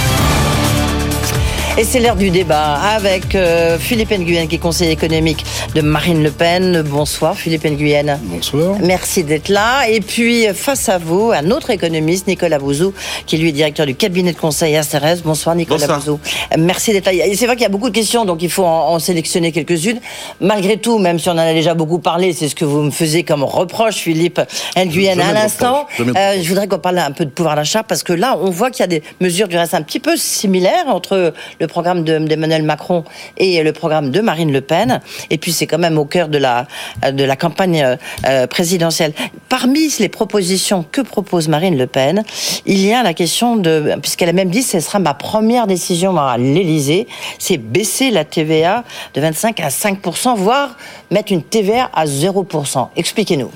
Et 1.77 1.85
c'est 1.85 2.01
l'heure 2.01 2.17
du 2.17 2.29
débat 2.31 2.73
avec 2.73 3.33
euh, 3.33 3.79
Philippe 3.79 4.11
Nguyen, 4.11 4.47
qui 4.47 4.55
est 4.55 4.59
conseiller 4.59 4.91
économique 4.91 5.45
de 5.73 5.79
Marine 5.79 6.21
Le 6.21 6.29
Pen. 6.29 6.81
Bonsoir 6.81 7.33
Philippe 7.33 7.63
Nguyen. 7.63 8.19
Bonsoir. 8.23 8.75
Merci 8.83 9.23
d'être 9.23 9.47
là. 9.47 9.87
Et 9.87 10.01
puis 10.01 10.47
face 10.53 10.89
à 10.89 10.97
vous, 10.97 11.31
un 11.31 11.49
autre 11.49 11.69
économiste, 11.69 12.27
Nicolas 12.27 12.59
Bouzou, 12.59 12.93
qui 13.25 13.37
lui 13.37 13.49
est 13.49 13.51
directeur 13.53 13.85
du 13.85 13.95
cabinet 13.95 14.33
de 14.33 14.37
conseil 14.37 14.75
Asterès. 14.75 15.23
Bonsoir 15.23 15.55
Nicolas 15.55 15.87
Bouzou. 15.87 16.19
Merci 16.57 16.91
d'être 16.91 17.05
là. 17.05 17.13
C'est 17.33 17.45
vrai 17.45 17.55
qu'il 17.55 17.63
y 17.63 17.67
a 17.67 17.69
beaucoup 17.69 17.89
de 17.89 17.95
questions, 17.95 18.25
donc 18.25 18.43
il 18.43 18.51
faut 18.51 18.65
en, 18.65 18.99
sélectionner 18.99 19.53
quelques-unes. 19.53 20.01
Malgré 20.41 20.75
tout, 20.75 20.99
même 20.99 21.19
si 21.19 21.29
on 21.29 21.33
en 21.33 21.37
a 21.37 21.53
déjà 21.53 21.73
beaucoup 21.73 21.99
parlé, 21.99 22.33
c'est 22.33 22.49
ce 22.49 22.55
que 22.55 22.65
vous 22.65 22.81
me 22.81 22.91
faisiez 22.91 23.23
comme 23.23 23.45
reproche, 23.45 23.95
Philippe 23.95 24.41
Nguyen, 24.75 25.21
à 25.21 25.31
l'instant. 25.31 25.87
Euh, 25.99 26.35
je 26.41 26.49
voudrais 26.49 26.67
qu'on 26.67 26.79
parle 26.79 26.99
un 26.99 27.11
peu 27.11 27.23
de 27.23 27.31
pouvoir 27.31 27.55
d'achat, 27.55 27.81
parce 27.81 28.03
que 28.03 28.11
là, 28.11 28.37
on 28.41 28.49
voit 28.49 28.71
qu'il 28.71 28.81
y 28.81 28.83
a 28.83 28.87
des 28.87 29.01
mesures 29.21 29.47
du 29.47 29.55
reste 29.55 29.73
un 29.73 29.81
petit 29.81 30.01
peu 30.01 30.17
similaires 30.17 30.87
entre 30.87 31.33
le 31.61 31.67
programme 31.67 32.03
d'Emmanuel 32.03 32.63
Macron 32.63 33.05
et 33.37 33.63
le 33.63 33.71
programme 33.71 34.09
de 34.09 34.19
Marine 34.19 34.51
Le 34.51 34.61
Pen. 34.61 34.99
Et 35.29 35.37
puis 35.37 35.53
c'est 35.53 35.67
quand 35.67 35.77
même 35.77 35.97
au 35.97 36.05
cœur 36.05 36.27
de 36.27 36.39
la, 36.39 36.67
de 37.09 37.23
la 37.23 37.35
campagne 37.35 37.97
euh, 38.25 38.47
présidentielle. 38.47 39.13
Parmi 39.47 39.93
les 39.99 40.09
propositions 40.09 40.83
que 40.91 41.01
propose 41.01 41.47
Marine 41.47 41.77
Le 41.77 41.85
Pen, 41.85 42.23
il 42.65 42.83
y 42.83 42.93
a 42.93 43.03
la 43.03 43.13
question 43.13 43.55
de, 43.57 43.95
puisqu'elle 44.01 44.29
a 44.29 44.33
même 44.33 44.49
dit, 44.49 44.63
ce 44.63 44.79
sera 44.79 44.97
ma 44.97 45.13
première 45.13 45.67
décision 45.67 46.17
à 46.17 46.37
l'Élysée, 46.37 47.07
c'est 47.37 47.57
baisser 47.57 48.09
la 48.09 48.25
TVA 48.25 48.83
de 49.13 49.21
25 49.21 49.59
à 49.59 49.69
5%, 49.69 50.35
voire 50.35 50.75
mettre 51.11 51.31
une 51.31 51.43
TVA 51.43 51.91
à 51.93 52.05
0%. 52.05 52.87
Expliquez-nous. 52.95 53.51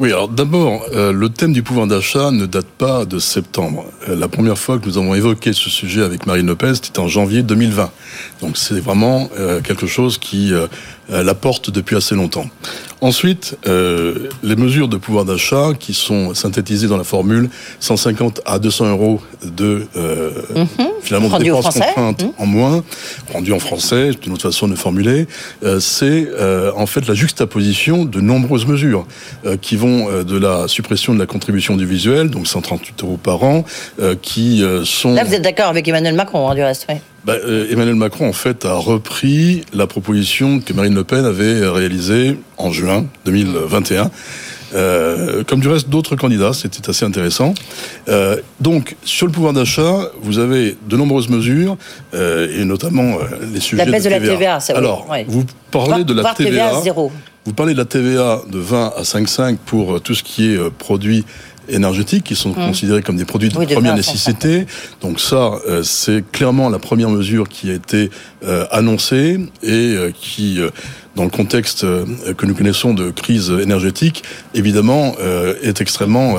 Oui, 0.00 0.12
alors 0.12 0.28
d'abord, 0.28 0.86
euh, 0.94 1.12
le 1.12 1.28
thème 1.28 1.52
du 1.52 1.64
pouvoir 1.64 1.88
d'achat 1.88 2.30
ne 2.30 2.46
date 2.46 2.66
pas 2.66 3.04
de 3.04 3.18
septembre. 3.18 3.84
Euh, 4.08 4.14
la 4.14 4.28
première 4.28 4.56
fois 4.56 4.78
que 4.78 4.86
nous 4.86 4.96
avons 4.96 5.12
évoqué 5.16 5.52
ce 5.52 5.70
sujet 5.70 6.02
avec 6.02 6.24
Marine 6.24 6.46
Le 6.46 6.54
Pen, 6.54 6.72
c'était 6.72 7.00
en 7.00 7.08
janvier 7.08 7.42
2020. 7.42 7.90
Donc 8.40 8.56
c'est 8.56 8.78
vraiment 8.78 9.28
euh, 9.36 9.60
quelque 9.60 9.88
chose 9.88 10.18
qui 10.18 10.52
la 11.10 11.34
porte 11.34 11.70
depuis 11.70 11.96
assez 11.96 12.14
longtemps. 12.14 12.44
Ensuite, 13.00 13.56
les 13.64 14.56
mesures 14.56 14.88
de 14.88 14.98
pouvoir 14.98 15.24
d'achat 15.24 15.70
qui 15.78 15.94
sont 15.94 16.34
synthétisées 16.34 16.86
dans 16.86 16.98
la 16.98 17.04
formule 17.04 17.48
150 17.80 18.42
à 18.44 18.58
200 18.58 18.90
euros 18.90 19.22
de 19.42 19.86
mhm. 20.54 20.66
finalement 21.00 21.38
de 21.38 21.44
dépenses 21.44 21.72
contraintes 21.72 22.24
mhm. 22.24 22.32
en 22.36 22.44
moins, 22.46 22.84
rendu 23.32 23.54
en 23.54 23.58
français, 23.58 24.10
d'une 24.20 24.34
autre 24.34 24.42
façon 24.42 24.68
de 24.68 24.74
formuler, 24.74 25.26
c'est 25.80 26.28
en 26.76 26.86
fait 26.86 27.08
la 27.08 27.14
juxtaposition 27.14 28.04
de 28.04 28.20
nombreuses 28.20 28.66
mesures 28.66 29.06
qui 29.62 29.76
vont 29.76 29.87
euh, 29.88 30.24
de 30.24 30.38
la 30.38 30.68
suppression 30.68 31.14
de 31.14 31.18
la 31.18 31.26
contribution 31.26 31.76
du 31.76 31.86
visuel, 31.86 32.30
donc 32.30 32.46
138 32.46 33.02
euros 33.02 33.16
par 33.16 33.42
an, 33.42 33.64
euh, 34.00 34.14
qui 34.20 34.62
euh, 34.62 34.84
sont... 34.84 35.14
Là, 35.14 35.24
vous 35.24 35.34
êtes 35.34 35.42
d'accord 35.42 35.68
avec 35.68 35.86
Emmanuel 35.88 36.14
Macron, 36.14 36.48
hein, 36.48 36.54
du 36.54 36.62
reste, 36.62 36.86
oui. 36.88 36.96
Bah, 37.24 37.34
Emmanuel 37.70 37.96
Macron, 37.96 38.28
en 38.28 38.32
fait, 38.32 38.64
a 38.64 38.74
repris 38.74 39.62
la 39.74 39.86
proposition 39.86 40.60
que 40.60 40.72
Marine 40.72 40.94
Le 40.94 41.04
Pen 41.04 41.24
avait 41.24 41.66
réalisée 41.66 42.38
en 42.56 42.70
juin 42.70 43.06
2021. 43.26 44.10
comme 45.46 45.60
du 45.60 45.68
reste 45.68 45.90
d'autres 45.90 46.16
candidats, 46.16 46.52
c'était 46.54 46.88
assez 46.88 47.04
intéressant. 47.04 47.52
donc, 48.60 48.96
sur 49.04 49.26
le 49.26 49.32
pouvoir 49.32 49.52
d'achat, 49.52 50.10
vous 50.22 50.38
avez 50.38 50.76
de 50.88 50.96
nombreuses 50.96 51.28
mesures, 51.28 51.76
et 52.14 52.64
notamment 52.64 53.18
les 53.52 53.60
sujets 53.60 53.84
la 53.84 53.90
baisse 53.90 54.04
de, 54.04 54.10
la 54.10 54.20
TVA. 54.20 54.60
Ça, 54.60 54.74
Alors, 54.74 55.06
vous 55.26 55.44
parlez 55.70 56.04
de 56.04 56.14
la 56.14 56.32
TVA. 56.34 56.68
TVA 56.68 56.80
zéro. 56.80 57.12
Vous 57.48 57.54
parlez 57.54 57.72
de 57.72 57.78
la 57.78 57.86
TVA 57.86 58.42
de 58.46 58.58
20 58.58 58.92
à 58.94 59.02
5,5 59.04 59.56
pour 59.64 59.96
euh, 59.96 60.00
tout 60.00 60.14
ce 60.14 60.22
qui 60.22 60.52
est 60.52 60.58
euh, 60.58 60.68
produits 60.68 61.24
énergétiques 61.70 62.24
qui 62.24 62.36
sont 62.36 62.50
mmh. 62.50 62.66
considérés 62.66 63.02
comme 63.02 63.16
des 63.16 63.24
produits 63.24 63.48
de 63.48 63.54
première 63.54 63.96
nécessité. 63.96 64.66
Donc 65.00 65.18
ça, 65.18 65.52
euh, 65.66 65.82
c'est 65.82 66.22
clairement 66.30 66.68
la 66.68 66.78
première 66.78 67.08
mesure 67.08 67.48
qui 67.48 67.70
a 67.70 67.74
été 67.74 68.10
annoncée 68.70 69.40
et 69.62 69.96
qui, 70.14 70.60
dans 71.16 71.24
le 71.24 71.30
contexte 71.30 71.80
que 71.82 72.46
nous 72.46 72.54
connaissons 72.54 72.94
de 72.94 73.10
crise 73.10 73.50
énergétique, 73.50 74.22
évidemment, 74.54 75.16
est 75.62 75.80
extrêmement 75.80 76.36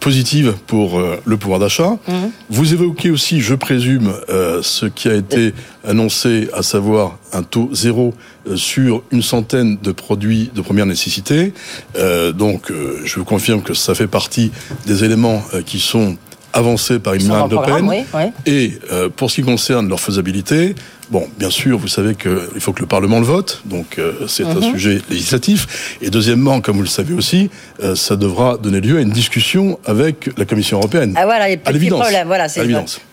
positive 0.00 0.54
pour 0.66 1.02
le 1.24 1.36
pouvoir 1.36 1.60
d'achat. 1.60 1.98
Mmh. 2.08 2.12
Vous 2.48 2.72
évoquez 2.72 3.10
aussi, 3.10 3.40
je 3.40 3.54
présume, 3.54 4.14
ce 4.62 4.86
qui 4.86 5.08
a 5.08 5.14
été 5.14 5.52
annoncé, 5.84 6.48
à 6.54 6.62
savoir 6.62 7.18
un 7.32 7.42
taux 7.42 7.68
zéro 7.72 8.14
euh, 8.46 8.56
sur 8.56 9.02
une 9.10 9.22
centaine 9.22 9.78
de 9.82 9.92
produits 9.92 10.50
de 10.54 10.60
première 10.60 10.86
nécessité. 10.86 11.52
Euh, 11.96 12.32
donc, 12.32 12.70
euh, 12.70 13.00
je 13.04 13.18
vous 13.18 13.24
confirme 13.24 13.62
que 13.62 13.74
ça 13.74 13.94
fait 13.94 14.06
partie 14.06 14.50
des 14.86 15.04
éléments 15.04 15.42
qui 15.64 15.80
sont 15.80 16.16
avancés 16.52 16.98
par 16.98 17.14
une 17.14 17.26
Marine 17.26 17.48
de 17.48 17.56
Pen. 17.56 18.30
Et 18.46 18.78
pour 19.16 19.30
ce 19.30 19.36
qui 19.36 19.42
concerne 19.42 19.88
leur 19.88 19.98
faisabilité, 19.98 20.74
Bon, 21.10 21.26
bien 21.38 21.50
sûr, 21.50 21.78
vous 21.78 21.88
savez 21.88 22.14
qu'il 22.14 22.60
faut 22.60 22.72
que 22.72 22.80
le 22.80 22.86
Parlement 22.86 23.18
le 23.18 23.26
vote, 23.26 23.62
donc 23.64 23.98
euh, 23.98 24.26
c'est 24.26 24.44
un 24.44 24.54
mhm. 24.54 24.72
sujet 24.72 25.00
législatif. 25.10 25.96
Et 26.00 26.10
deuxièmement, 26.10 26.60
comme 26.60 26.76
vous 26.76 26.82
le 26.82 26.88
savez 26.88 27.14
aussi, 27.14 27.50
euh, 27.82 27.94
ça 27.94 28.16
devra 28.16 28.56
donner 28.56 28.80
lieu 28.80 28.98
à 28.98 29.00
une 29.00 29.10
discussion 29.10 29.78
avec 29.84 30.30
la 30.38 30.44
Commission 30.44 30.78
européenne. 30.78 31.14
Ah 31.16 31.24
voilà, 31.24 31.48
il 31.48 31.52
y 31.52 31.54
a 31.54 31.56
petit 31.58 31.90
problème. 31.90 32.26
Voilà, 32.26 32.48
c'est 32.48 32.64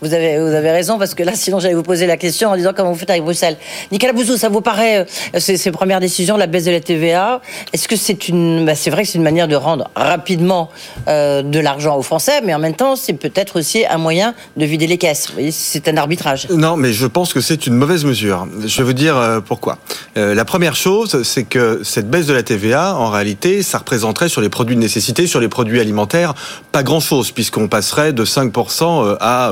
vous 0.01 0.13
avez 0.13 0.39
vous 0.39 0.55
avez 0.55 0.71
raison 0.71 0.97
parce 0.97 1.15
que 1.15 1.23
là, 1.23 1.33
sinon, 1.35 1.59
j'allais 1.59 1.73
vous 1.73 1.83
poser 1.83 2.07
la 2.07 2.17
question 2.17 2.49
en 2.49 2.55
disant 2.55 2.71
comment 2.75 2.91
vous 2.91 2.97
faites 2.97 3.09
avec 3.09 3.23
Bruxelles. 3.23 3.57
Nicolas 3.91 4.13
Bouzou, 4.13 4.37
ça 4.37 4.49
vous 4.49 4.61
paraît 4.61 4.99
euh, 4.99 5.39
ces, 5.39 5.57
ces, 5.57 5.71
premières 5.71 5.99
décisions, 5.99 6.37
la 6.37 6.47
baisse 6.47 6.65
de 6.65 6.71
la 6.71 6.79
TVA 6.79 7.41
Est-ce 7.73 7.87
que 7.87 7.95
c'est 7.95 8.29
une, 8.29 8.65
bah, 8.65 8.75
c'est 8.75 8.89
vrai 8.89 9.03
que 9.03 9.09
c'est 9.09 9.17
une 9.17 9.23
manière 9.23 9.47
de 9.47 9.55
rendre 9.55 9.89
rapidement 9.95 10.69
de 11.07 11.59
l'argent 11.59 11.97
aux 11.97 12.01
Français, 12.01 12.41
mais 12.43 12.53
en 12.53 12.59
même 12.59 12.75
temps, 12.75 12.95
c'est 12.95 13.13
peut-être 13.13 13.59
aussi 13.59 13.85
un 13.85 13.97
moyen 13.97 14.33
de 14.57 14.65
vider 14.65 14.87
les 14.87 14.97
caisses. 14.97 15.27
Vous 15.27 15.33
voyez, 15.33 15.51
c'est 15.51 15.87
un 15.87 15.97
arbitrage. 15.97 16.47
Non, 16.49 16.77
mais 16.77 16.93
je 16.93 17.07
pense 17.07 17.33
que 17.33 17.41
c'est 17.41 17.67
une 17.67 17.80
mauvaise 17.81 18.05
mesure. 18.05 18.47
Je 18.63 18.77
vais 18.77 18.83
vous 18.83 18.93
dire 18.93 19.17
euh, 19.17 19.39
pourquoi. 19.39 19.79
Euh, 20.15 20.35
la 20.35 20.45
première 20.45 20.75
chose, 20.75 21.23
c'est 21.23 21.45
que 21.45 21.81
cette 21.83 22.11
baisse 22.11 22.27
de 22.27 22.33
la 22.33 22.43
TVA, 22.43 22.95
en 22.95 23.09
réalité, 23.09 23.63
ça 23.63 23.79
représenterait 23.79 24.29
sur 24.29 24.39
les 24.39 24.49
produits 24.49 24.75
de 24.75 24.79
nécessité, 24.79 25.25
sur 25.25 25.39
les 25.39 25.47
produits 25.47 25.79
alimentaires, 25.79 26.35
pas 26.71 26.83
grand-chose, 26.83 27.31
puisqu'on 27.31 27.67
passerait 27.67 28.13
de 28.13 28.23
5% 28.23 28.83
euh, 28.83 29.15
à 29.19 29.51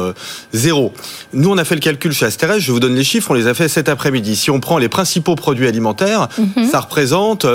0. 0.54 0.94
Nous, 1.34 1.50
on 1.50 1.58
a 1.58 1.66
fait 1.66 1.74
le 1.74 1.82
calcul 1.82 2.12
chez 2.14 2.28
Asterès, 2.28 2.60
je 2.60 2.72
vous 2.72 2.80
donne 2.80 2.94
les 2.94 3.04
chiffres, 3.04 3.32
on 3.32 3.34
les 3.34 3.48
a 3.48 3.56
fait 3.56 3.68
cet 3.68 3.90
après-midi. 3.90 4.36
Si 4.36 4.52
on 4.52 4.60
prend 4.60 4.78
les 4.78 4.90
principaux 4.90 5.34
produits 5.34 5.68
alimentaires, 5.68 6.28
mhm. 6.38 6.70
ça 6.70 6.82
représente 6.82 7.48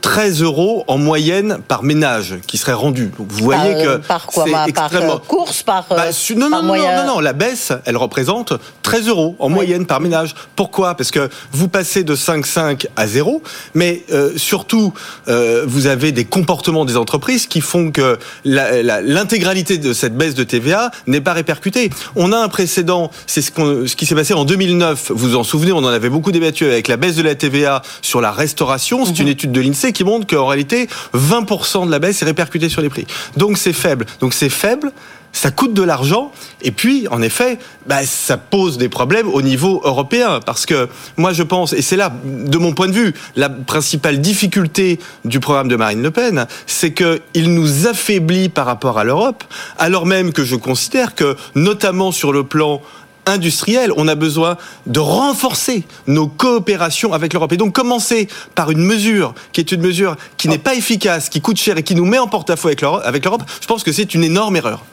13 0.00 0.42
euros 0.42 0.84
en 0.86 0.96
moyenne 0.96 1.58
par 1.68 1.82
ménage 1.82 2.36
qui 2.46 2.56
serait 2.56 2.72
rendu. 2.72 3.12
Donc 3.18 3.26
vous 3.28 3.44
voyez 3.44 3.74
que 3.84 3.96
par 3.98 4.26
quoi? 4.28 4.46
Par 4.74 5.20
course, 5.28 5.62
par, 5.62 5.84
bah, 5.90 6.06
non, 6.36 6.48
non, 6.48 6.62
non, 6.62 6.74
non, 6.74 7.06
non, 7.06 7.20
la 7.20 7.34
baisse, 7.34 7.72
elle 7.84 7.98
représente 7.98 8.54
13 8.82 9.08
euros 9.08 9.36
en 9.38 9.50
moyenne 9.50 9.73
par 9.82 10.00
ménage. 10.00 10.34
Pourquoi? 10.56 10.94
Parce 10.94 11.10
que 11.10 11.28
vous 11.52 11.68
passez 11.68 12.04
de 12.04 12.14
5,5 12.14 12.86
à 12.96 13.06
0, 13.06 13.42
mais 13.74 14.04
euh, 14.12 14.32
surtout, 14.36 14.94
euh, 15.28 15.64
vous 15.66 15.86
avez 15.86 16.12
des 16.12 16.24
comportements 16.24 16.84
des 16.84 16.96
entreprises 16.96 17.46
qui 17.46 17.60
font 17.60 17.90
que 17.90 18.18
l'intégralité 18.44 19.78
de 19.78 19.92
cette 19.92 20.16
baisse 20.16 20.34
de 20.34 20.44
TVA 20.44 20.90
n'est 21.06 21.20
pas 21.20 21.32
répercutée. 21.32 21.90
On 22.14 22.32
a 22.32 22.38
un 22.38 22.48
précédent, 22.48 23.10
c'est 23.26 23.42
ce, 23.42 23.50
ce 23.86 23.96
qui 23.96 24.06
s'est 24.06 24.14
passé 24.14 24.34
en 24.34 24.44
2009. 24.44 25.10
Vous 25.10 25.24
vous 25.24 25.36
en 25.36 25.44
souvenez, 25.44 25.72
on 25.72 25.78
en 25.78 25.86
avait 25.86 26.10
beaucoup 26.10 26.32
débattu 26.32 26.64
avec 26.66 26.88
la 26.88 26.96
baisse 26.96 27.16
de 27.16 27.22
la 27.22 27.34
TVA 27.34 27.82
sur 28.02 28.20
la 28.20 28.30
restauration. 28.30 29.04
C'est 29.04 29.18
une 29.18 29.26
mhm. 29.26 29.32
étude 29.32 29.52
de 29.52 29.60
l'INSEE 29.60 29.92
qui 29.92 30.04
montre 30.04 30.26
qu'en 30.26 30.46
réalité, 30.46 30.88
20% 31.14 31.86
de 31.86 31.90
la 31.90 31.98
baisse 31.98 32.22
est 32.22 32.26
répercutée 32.26 32.68
sur 32.68 32.82
les 32.82 32.88
prix. 32.88 33.06
Donc 33.36 33.58
c'est 33.58 33.72
faible. 33.72 34.06
Donc 34.20 34.34
c'est 34.34 34.48
faible 34.48 34.92
ça 35.34 35.50
coûte 35.50 35.74
de 35.74 35.82
l'argent. 35.82 36.32
Et 36.62 36.70
puis, 36.70 37.06
en 37.10 37.20
effet, 37.20 37.58
bah, 37.86 38.06
ça 38.06 38.38
pose 38.38 38.78
des 38.78 38.88
problèmes 38.88 39.28
au 39.28 39.42
niveau 39.42 39.82
européen. 39.84 40.40
Parce 40.46 40.64
que 40.64 40.88
moi, 41.18 41.34
je 41.34 41.42
pense, 41.42 41.74
et 41.74 41.82
c'est 41.82 41.96
là, 41.96 42.10
de 42.24 42.56
mon 42.56 42.72
point 42.72 42.86
de 42.86 42.92
vue, 42.92 43.12
la 43.36 43.50
principale 43.50 44.22
difficulté 44.22 44.98
du 45.26 45.40
programme 45.40 45.68
de 45.68 45.76
Marine 45.76 46.02
Le 46.02 46.10
Pen, 46.10 46.46
c'est 46.66 46.94
qu'il 46.94 47.52
nous 47.52 47.86
affaiblit 47.86 48.48
par 48.48 48.64
rapport 48.64 48.98
à 48.98 49.04
l'Europe, 49.04 49.44
alors 49.76 50.06
même 50.06 50.32
que 50.32 50.44
je 50.44 50.56
considère 50.56 51.14
que, 51.14 51.36
notamment 51.54 52.12
sur 52.12 52.32
le 52.32 52.44
plan 52.44 52.80
industriel, 53.26 53.90
on 53.96 54.06
a 54.06 54.14
besoin 54.14 54.56
de 54.86 55.00
renforcer 55.00 55.84
nos 56.06 56.28
coopérations 56.28 57.12
avec 57.12 57.32
l'Europe. 57.32 57.52
Et 57.52 57.56
donc 57.56 57.74
commencer 57.74 58.28
par 58.54 58.70
une 58.70 58.84
mesure 58.84 59.34
qui 59.52 59.60
est 59.60 59.72
une 59.72 59.80
mesure 59.80 60.16
qui 60.36 60.48
n'est 60.48 60.58
pas 60.58 60.74
efficace, 60.74 61.28
qui 61.28 61.40
coûte 61.40 61.56
cher 61.56 61.78
et 61.78 61.82
qui 61.82 61.94
nous 61.94 62.04
met 62.04 62.18
en 62.18 62.28
porte-à-faux 62.28 62.68
avec 62.68 63.24
l'Europe, 63.24 63.42
je 63.60 63.66
pense 63.66 63.82
que 63.82 63.92
c'est 63.92 64.14
une 64.14 64.24
énorme 64.24 64.56
erreur. 64.56 64.84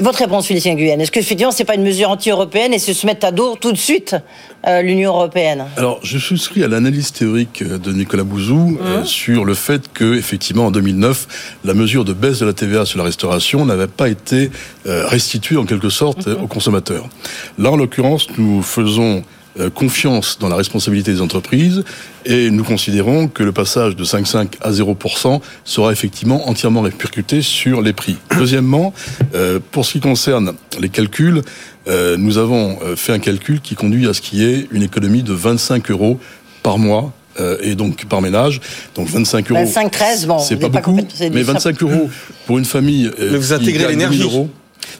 Votre 0.00 0.20
réponse, 0.20 0.46
Félicien 0.46 0.74
Guyenne, 0.74 1.00
est-ce 1.00 1.10
que 1.10 1.18
effectivement 1.18 1.52
c'est 1.52 1.64
pas 1.64 1.74
une 1.74 1.82
mesure 1.82 2.10
anti-européenne 2.10 2.72
et 2.72 2.78
se 2.78 3.06
mettre 3.06 3.26
à 3.26 3.32
dos 3.32 3.56
tout 3.56 3.72
de 3.72 3.76
suite 3.76 4.16
euh, 4.66 4.82
l'Union 4.82 5.12
européenne? 5.12 5.64
Alors, 5.76 6.00
je 6.02 6.18
souscris 6.18 6.62
à 6.62 6.68
l'analyse 6.68 7.12
théorique 7.12 7.62
de 7.62 7.92
Nicolas 7.92 8.24
Bouzou 8.24 8.78
euh, 8.80 9.00
mmh. 9.00 9.04
sur 9.04 9.44
le 9.44 9.54
fait 9.54 9.92
que, 9.92 10.14
effectivement, 10.16 10.66
en 10.66 10.70
2009, 10.70 11.56
la 11.64 11.74
mesure 11.74 12.04
de 12.04 12.12
baisse 12.12 12.38
de 12.38 12.46
la 12.46 12.52
TVA 12.52 12.84
sur 12.84 12.98
la 12.98 13.04
restauration 13.04 13.64
n'avait 13.66 13.86
pas 13.86 14.08
été 14.08 14.50
euh, 14.86 15.06
restituée 15.06 15.56
en 15.56 15.64
quelque 15.64 15.90
sorte 15.90 16.26
mmh. 16.26 16.42
aux 16.42 16.46
consommateurs. 16.46 17.08
Là, 17.58 17.70
en 17.70 17.76
l'occurrence, 17.76 18.28
nous 18.38 18.62
faisons 18.62 19.18
euh, 19.18 19.39
confiance 19.74 20.38
dans 20.38 20.48
la 20.48 20.56
responsabilité 20.56 21.12
des 21.12 21.20
entreprises 21.20 21.84
et 22.24 22.50
nous 22.50 22.64
considérons 22.64 23.28
que 23.28 23.42
le 23.42 23.52
passage 23.52 23.96
de 23.96 24.04
5,5 24.04 24.54
à 24.60 24.70
0% 24.70 25.40
sera 25.64 25.92
effectivement 25.92 26.48
entièrement 26.48 26.82
répercuté 26.82 27.42
sur 27.42 27.82
les 27.82 27.92
prix. 27.92 28.16
Deuxièmement, 28.36 28.92
euh, 29.34 29.58
pour 29.70 29.84
ce 29.84 29.92
qui 29.92 30.00
concerne 30.00 30.52
les 30.78 30.88
calculs, 30.88 31.42
euh, 31.88 32.16
nous 32.16 32.38
avons 32.38 32.78
fait 32.96 33.12
un 33.12 33.18
calcul 33.18 33.60
qui 33.60 33.74
conduit 33.74 34.08
à 34.08 34.14
ce 34.14 34.20
qu'il 34.20 34.40
y 34.40 34.44
ait 34.44 34.68
une 34.70 34.82
économie 34.82 35.22
de 35.22 35.32
25 35.32 35.90
euros 35.90 36.20
par 36.62 36.78
mois 36.78 37.12
et 37.62 37.74
donc 37.74 38.04
par 38.04 38.20
ménage. 38.20 38.60
Donc 38.94 39.08
25 39.08 39.50
euros. 39.50 39.60
25, 39.60 39.90
13, 39.90 40.26
bon. 40.26 40.38
C'est 40.40 40.56
pas, 40.56 40.68
beaucoup, 40.68 40.92
mais 40.92 41.42
25 41.42 41.82
euros 41.82 42.10
pour 42.46 42.58
une 42.58 42.66
famille. 42.66 43.10
mais 43.18 43.38
vous 43.38 43.52
intégrez 43.54 43.88
l'énergie. 43.88 44.28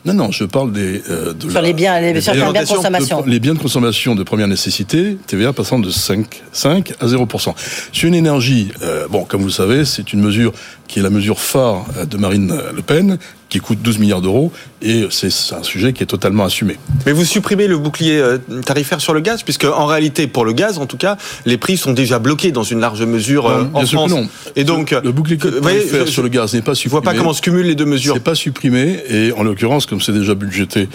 Non, 0.04 0.14
non, 0.14 0.30
je 0.30 0.44
parle 0.44 0.72
des. 0.72 1.02
Euh, 1.10 1.32
de 1.32 1.50
sur 1.50 1.60
les 1.60 1.72
biens, 1.72 2.00
les, 2.00 2.12
biens 2.12 2.52
de 2.52 2.66
consommation. 2.66 3.24
les 3.26 3.40
biens 3.40 3.54
de 3.54 3.58
consommation 3.58 4.14
de 4.14 4.22
première 4.22 4.48
nécessité, 4.48 5.18
TVA 5.26 5.52
passant 5.52 5.78
de 5.78 5.90
5, 5.90 6.42
5 6.52 6.92
à 7.00 7.06
0%. 7.06 7.54
Sur 7.92 8.08
une 8.08 8.14
énergie, 8.14 8.72
euh, 8.82 9.06
bon, 9.08 9.24
comme 9.24 9.40
vous 9.40 9.48
le 9.48 9.52
savez, 9.52 9.84
c'est 9.84 10.12
une 10.12 10.20
mesure 10.20 10.52
qui 10.88 10.98
est 10.98 11.02
la 11.02 11.10
mesure 11.10 11.38
phare 11.38 11.84
euh, 11.96 12.06
de 12.06 12.16
Marine 12.16 12.58
Le 12.74 12.82
Pen, 12.82 13.18
qui 13.50 13.58
coûte 13.60 13.82
12 13.82 13.98
milliards 13.98 14.22
d'euros, 14.22 14.52
et 14.80 15.06
c'est 15.10 15.28
un 15.52 15.62
sujet 15.62 15.92
qui 15.92 16.02
est 16.02 16.06
totalement 16.06 16.44
assumé. 16.44 16.78
Mais 17.04 17.12
vous 17.12 17.24
supprimez 17.24 17.66
le 17.66 17.76
bouclier 17.76 18.18
euh, 18.18 18.38
tarifaire 18.64 19.00
sur 19.00 19.12
le 19.12 19.20
gaz, 19.20 19.42
puisque 19.42 19.64
en 19.64 19.86
réalité, 19.86 20.26
pour 20.26 20.44
le 20.44 20.52
gaz, 20.52 20.78
en 20.78 20.86
tout 20.86 20.96
cas, 20.96 21.16
les 21.44 21.58
prix 21.58 21.76
sont 21.76 21.92
déjà 21.92 22.18
bloqués 22.18 22.52
dans 22.52 22.62
une 22.62 22.80
large 22.80 23.02
mesure 23.02 23.46
euh, 23.48 23.64
en 23.74 23.84
France. 23.84 24.10
non. 24.10 24.28
Et 24.56 24.64
donc, 24.64 24.92
le, 24.92 25.12
bouclier 25.12 25.36
tarifaire 25.36 26.08
sur 26.08 26.22
le 26.22 26.28
gaz 26.28 26.54
n'est 26.54 26.62
pas 26.62 26.74
supprimé. 26.74 27.00
Je 27.00 27.02
vois 27.06 27.12
pas 27.12 27.18
comment 27.18 27.32
se 27.32 27.42
cumulent 27.42 27.66
les 27.66 27.74
deux 27.74 27.84
mesures. 27.84 28.14
C'est 28.14 28.22
pas 28.22 28.34
supprimé, 28.34 29.00
et 29.08 29.32
en 29.32 29.42
l'occurrence, 29.42 29.84
comme 29.84 30.00
c'est 30.00 30.12
déjà 30.12 30.34
budgété 30.34 30.88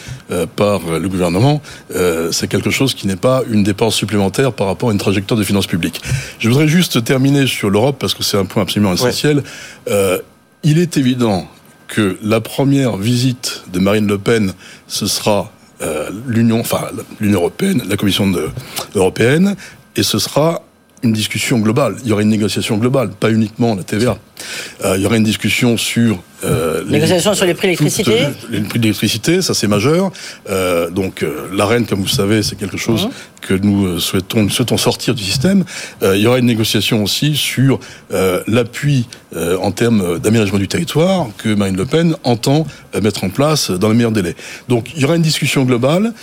par 0.55 0.81
le 0.99 1.07
gouvernement, 1.07 1.61
c'est 2.31 2.47
quelque 2.47 2.71
chose 2.71 2.95
qui 2.95 3.07
n'est 3.07 3.15
pas 3.15 3.43
une 3.49 3.63
dépense 3.63 3.95
supplémentaire 3.95 4.53
par 4.53 4.67
rapport 4.67 4.89
à 4.89 4.91
une 4.91 4.97
trajectoire 4.97 5.37
de 5.39 5.43
finances 5.43 5.67
publiques. 5.67 6.01
Je 6.39 6.49
voudrais 6.49 6.67
juste 6.67 7.03
terminer 7.03 7.47
sur 7.47 7.69
l'Europe 7.69 7.97
parce 7.99 8.13
que 8.13 8.23
c'est 8.23 8.37
un 8.37 8.45
point 8.45 8.63
absolument 8.63 8.93
essentiel. 8.93 9.43
Euh, 9.89 10.19
il 10.63 10.79
est 10.79 10.97
évident 10.97 11.47
que 11.87 12.17
la 12.21 12.41
première 12.41 12.97
visite 12.97 13.63
de 13.71 13.79
Marine 13.79 14.07
Le 14.07 14.17
Pen, 14.17 14.53
ce 14.87 15.07
sera 15.07 15.51
euh, 15.81 16.09
l'Union, 16.27 16.59
enfin 16.59 16.87
l'Union 17.19 17.39
européenne, 17.39 17.83
la 17.87 17.97
Commission 17.97 18.31
européenne, 18.95 19.55
et 19.95 20.03
ce 20.03 20.19
sera 20.19 20.61
une 21.03 21.13
discussion 21.13 21.59
globale. 21.59 21.97
Il 22.03 22.09
y 22.09 22.11
aura 22.13 22.21
une 22.21 22.29
négociation 22.29 22.77
globale, 22.77 23.09
pas 23.11 23.29
uniquement 23.29 23.75
la 23.75 23.83
TVA. 23.83 24.17
Euh, 24.83 24.95
il 24.97 25.03
y 25.03 25.05
aura 25.05 25.17
une 25.17 25.23
discussion 25.23 25.77
sur 25.77 26.21
euh, 26.45 26.83
négociation 26.85 27.33
sur 27.33 27.45
les 27.45 27.53
prix 27.53 27.67
d'électricité. 27.67 28.27
Les 28.49 28.61
prix 28.61 28.79
d'électricité, 28.79 29.41
ça 29.41 29.53
c'est 29.53 29.67
majeur. 29.67 30.11
Euh, 30.49 30.89
donc 30.89 31.23
euh, 31.23 31.47
l'arène, 31.53 31.85
comme 31.85 32.01
vous 32.01 32.07
savez, 32.07 32.43
c'est 32.43 32.55
quelque 32.55 32.77
chose 32.77 33.05
mhm. 33.05 33.11
que 33.41 33.53
nous 33.53 33.85
euh, 33.85 33.99
souhaitons, 33.99 34.43
nous 34.43 34.49
souhaitons 34.49 34.77
sortir 34.77 35.15
du 35.15 35.23
système. 35.23 35.63
il 36.01 36.19
y 36.19 36.27
aura 36.27 36.39
une 36.39 36.45
négociation 36.45 37.03
aussi 37.03 37.35
sur 37.35 37.79
l'appui 38.47 39.07
en 39.35 39.71
termes 39.71 40.19
d'aménagement 40.19 40.59
du 40.59 40.67
territoire 40.67 41.27
que 41.37 41.53
Marine 41.53 41.75
Le 41.75 41.85
Pen 41.85 42.15
entend 42.23 42.65
mettre 43.01 43.23
en 43.23 43.29
place 43.29 43.71
dans 43.71 43.89
les 43.89 43.95
meilleurs 43.95 44.11
délais. 44.11 44.35
Donc 44.69 44.91
il 44.95 45.01
y 45.01 45.05
aura 45.05 45.15
une 45.15 45.21
discussion 45.21 45.63
globale 45.63 46.13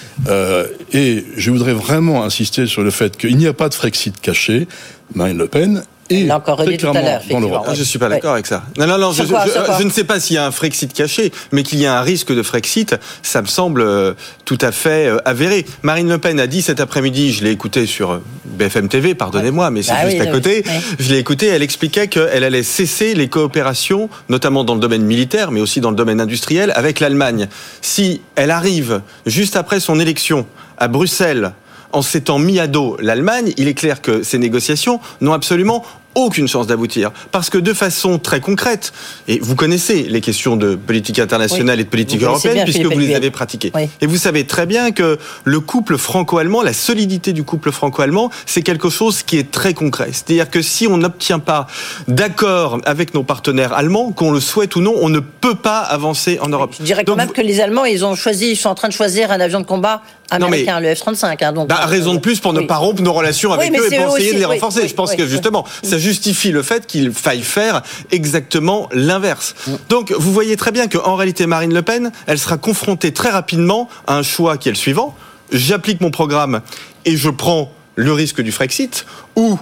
et 0.92 1.25
je 1.37 1.51
voudrais 1.51 1.75
vraiment 1.75 2.25
insister 2.25 2.66
sur 2.66 2.83
le 2.83 2.90
fait 2.90 3.16
qu'il 3.16 3.37
n'y 3.37 3.46
a 3.46 3.53
pas 3.53 3.68
de 3.68 3.75
Frexit 3.75 4.20
caché. 4.20 4.66
Marine 5.14 5.38
Le 5.38 5.46
Pen 5.46 5.83
et 6.12 6.33
encore 6.33 6.59
redit 6.59 6.77
tout 6.77 6.88
à 6.88 7.01
l'heure. 7.03 7.22
Ah, 7.66 7.75
je 7.75 7.83
suis 7.83 7.98
pas 7.98 8.09
d'accord 8.09 8.33
avec 8.33 8.46
ça. 8.46 8.62
Non, 8.79 8.87
non, 8.87 8.98
non. 8.98 9.12
Je, 9.12 9.22
je, 9.25 9.85
ne 9.85 9.90
sais 9.90 10.05
pas 10.05 10.20
s'il 10.20 10.37
y 10.37 10.38
a 10.38 10.46
un 10.46 10.51
Frexit 10.51 10.92
caché, 10.92 11.33
mais 11.53 11.62
qu'il 11.62 11.79
y 11.79 11.87
a 11.87 11.98
un 11.98 12.03
risque 12.03 12.33
de 12.33 12.42
Frexit, 12.42 12.96
ça 13.22 13.42
me 13.42 13.46
semble 13.46 13.83
euh, 13.83 14.14
tout 14.44 14.59
à 14.61 14.72
fait 14.72 15.09
euh, 15.09 15.18
avéré. 15.25 15.64
Marine 15.83 16.09
Le 16.09 16.18
Pen 16.18 16.38
a 16.40 16.46
dit 16.46 16.62
cet 16.62 16.81
après-midi, 16.81 17.33
je 17.33 17.44
l'ai 17.44 17.51
écouté 17.51 17.87
sur 17.87 18.12
euh, 18.12 18.22
BFM 18.44 18.88
TV, 18.88 19.14
pardonnez-moi, 19.14 19.70
mais 19.70 19.83
c'est 19.83 19.92
bah 19.92 20.09
juste 20.09 20.20
à 20.20 20.27
côté. 20.27 20.64
Je 20.98 21.11
l'ai 21.11 21.18
écouté, 21.18 21.46
elle 21.46 21.62
expliquait 21.62 22.09
qu'elle 22.09 22.44
allait 22.44 22.62
cesser 22.62 23.14
les 23.14 23.29
coopérations, 23.29 24.09
notamment 24.29 24.64
dans 24.64 24.75
le 24.75 24.81
domaine 24.81 25.05
militaire, 25.05 25.51
mais 25.51 25.61
aussi 25.61 25.81
dans 25.81 25.90
le 25.90 25.96
domaine 25.96 26.20
industriel, 26.20 26.72
avec 26.75 27.01
l'Allemagne. 27.01 27.48
Si 27.81 28.20
elle 28.37 28.51
arrive 28.51 29.03
juste 29.27 29.57
après 29.57 29.81
son 29.81 29.98
élection 30.01 30.46
à 30.79 30.88
Bruxelles 30.88 31.53
en 31.92 32.03
s'étant 32.03 32.38
mis 32.38 32.59
à 32.59 32.66
dos 32.66 32.96
l'Allemagne, 33.01 33.53
il 33.57 33.68
est 33.68 33.75
clair 33.75 34.01
que 34.01 34.22
ces 34.22 34.38
négociations 34.38 35.01
n'ont 35.20 35.33
absolument 35.33 35.85
aucune 36.14 36.48
chance 36.48 36.66
d'aboutir. 36.66 37.11
Parce 37.31 37.51
que 37.51 37.59
de 37.59 37.72
façon 37.72 38.18
très 38.18 38.40
concrète, 38.40 38.92
et 39.29 39.38
vous 39.40 39.57
connaissez 39.57 40.05
les 40.05 40.20
questions 40.20 40.57
de 40.57 40.75
politique 40.75 41.18
internationale 41.18 41.81
et 41.81 41.85
de 41.85 41.88
politique 41.88 42.22
européenne, 42.22 42.64
puisque 42.64 42.85
vous 42.85 42.98
les 42.98 43.14
avez 43.14 43.31
pratiquées. 43.31 43.72
Et 44.01 44.07
vous 44.07 44.16
savez 44.16 44.44
très 44.44 44.66
bien 44.66 44.92
que 44.92 45.18
le 45.44 45.61
couple 45.61 45.96
franco-allemand, 45.96 46.62
la 46.62 46.72
solidité 46.72 47.33
du 47.33 47.44
couple 47.44 47.72
franco-allemand, 47.72 48.31
c'est 48.46 48.62
quelque 48.62 48.90
chose 48.90 49.22
qui 49.22 49.38
est 49.38 49.51
très 49.51 49.75
concret. 49.75 50.11
C'est-à-dire 50.12 50.51
que 50.51 50.62
si 50.62 50.87
on 50.87 50.96
n'obtient 50.96 51.38
pas 51.38 51.66
d'accord 52.09 52.81
avec 52.85 53.14
nos 53.14 53.22
partenaires 53.22 53.72
allemands, 53.72 54.12
qu'on 54.12 54.31
le 54.31 54.40
souhaite 54.40 54.77
ou 54.77 54.81
non, 54.81 54.94
on 55.01 55.09
ne 55.09 55.20
peut 55.20 55.55
pas 55.55 55.81
avancer 55.81 56.38
en 56.40 56.48
Europe. 56.48 56.75
Je 56.79 56.85
dirais 56.85 57.05
quand 57.05 57.16
même 57.16 57.33
que 57.33 57.40
les 57.40 57.61
Allemands, 57.61 57.85
ils 57.85 58.05
ont 58.05 58.14
choisi, 58.14 58.51
ils 58.51 58.57
sont 58.57 58.68
en 58.68 58.75
train 58.75 58.88
de 58.88 58.92
choisir 58.92 59.31
un 59.31 59.40
avion 59.40 59.61
de 59.61 59.66
combat 59.66 60.03
américain, 60.31 60.81
le 60.81 60.88
F-35. 60.88 61.44
Hein, 61.44 61.53
donc, 61.53 61.68
bah, 61.68 61.87
raison 61.87 62.14
de 62.14 62.18
plus 62.18 62.40
pour 62.40 62.53
ne 62.53 62.61
pas 62.61 62.77
rompre 62.77 63.03
nos 63.03 63.12
relations 63.12 63.53
avec 63.53 63.70
eux 63.79 63.92
et 63.92 63.98
pour 63.98 64.16
essayer 64.16 64.35
de 64.35 64.38
les 64.38 64.44
renforcer. 64.44 64.88
Je 64.88 64.94
pense 64.94 65.14
que 65.14 65.27
justement, 65.27 65.64
ça 65.83 65.98
justifie 66.02 66.50
le 66.50 66.62
fait 66.62 66.86
qu'il 66.86 67.12
faille 67.12 67.42
faire 67.42 67.82
exactement 68.10 68.88
l'inverse. 68.92 69.54
Donc, 69.88 70.12
vous 70.12 70.32
voyez 70.32 70.56
très 70.56 70.72
bien 70.72 70.88
qu'en 70.88 71.16
réalité, 71.16 71.46
Marine 71.46 71.72
Le 71.72 71.82
Pen, 71.82 72.12
elle 72.26 72.38
sera 72.38 72.58
confrontée 72.58 73.12
très 73.12 73.30
rapidement 73.30 73.88
à 74.06 74.16
un 74.16 74.22
choix 74.22 74.58
qui 74.58 74.68
est 74.68 74.72
le 74.72 74.76
suivant. 74.76 75.16
J'applique 75.52 76.00
mon 76.00 76.10
programme 76.10 76.60
et 77.04 77.16
je 77.16 77.30
prends 77.30 77.72
le 77.94 78.12
risque 78.12 78.40
du 78.40 78.52
Frexit, 78.52 79.06
ou 79.36 79.58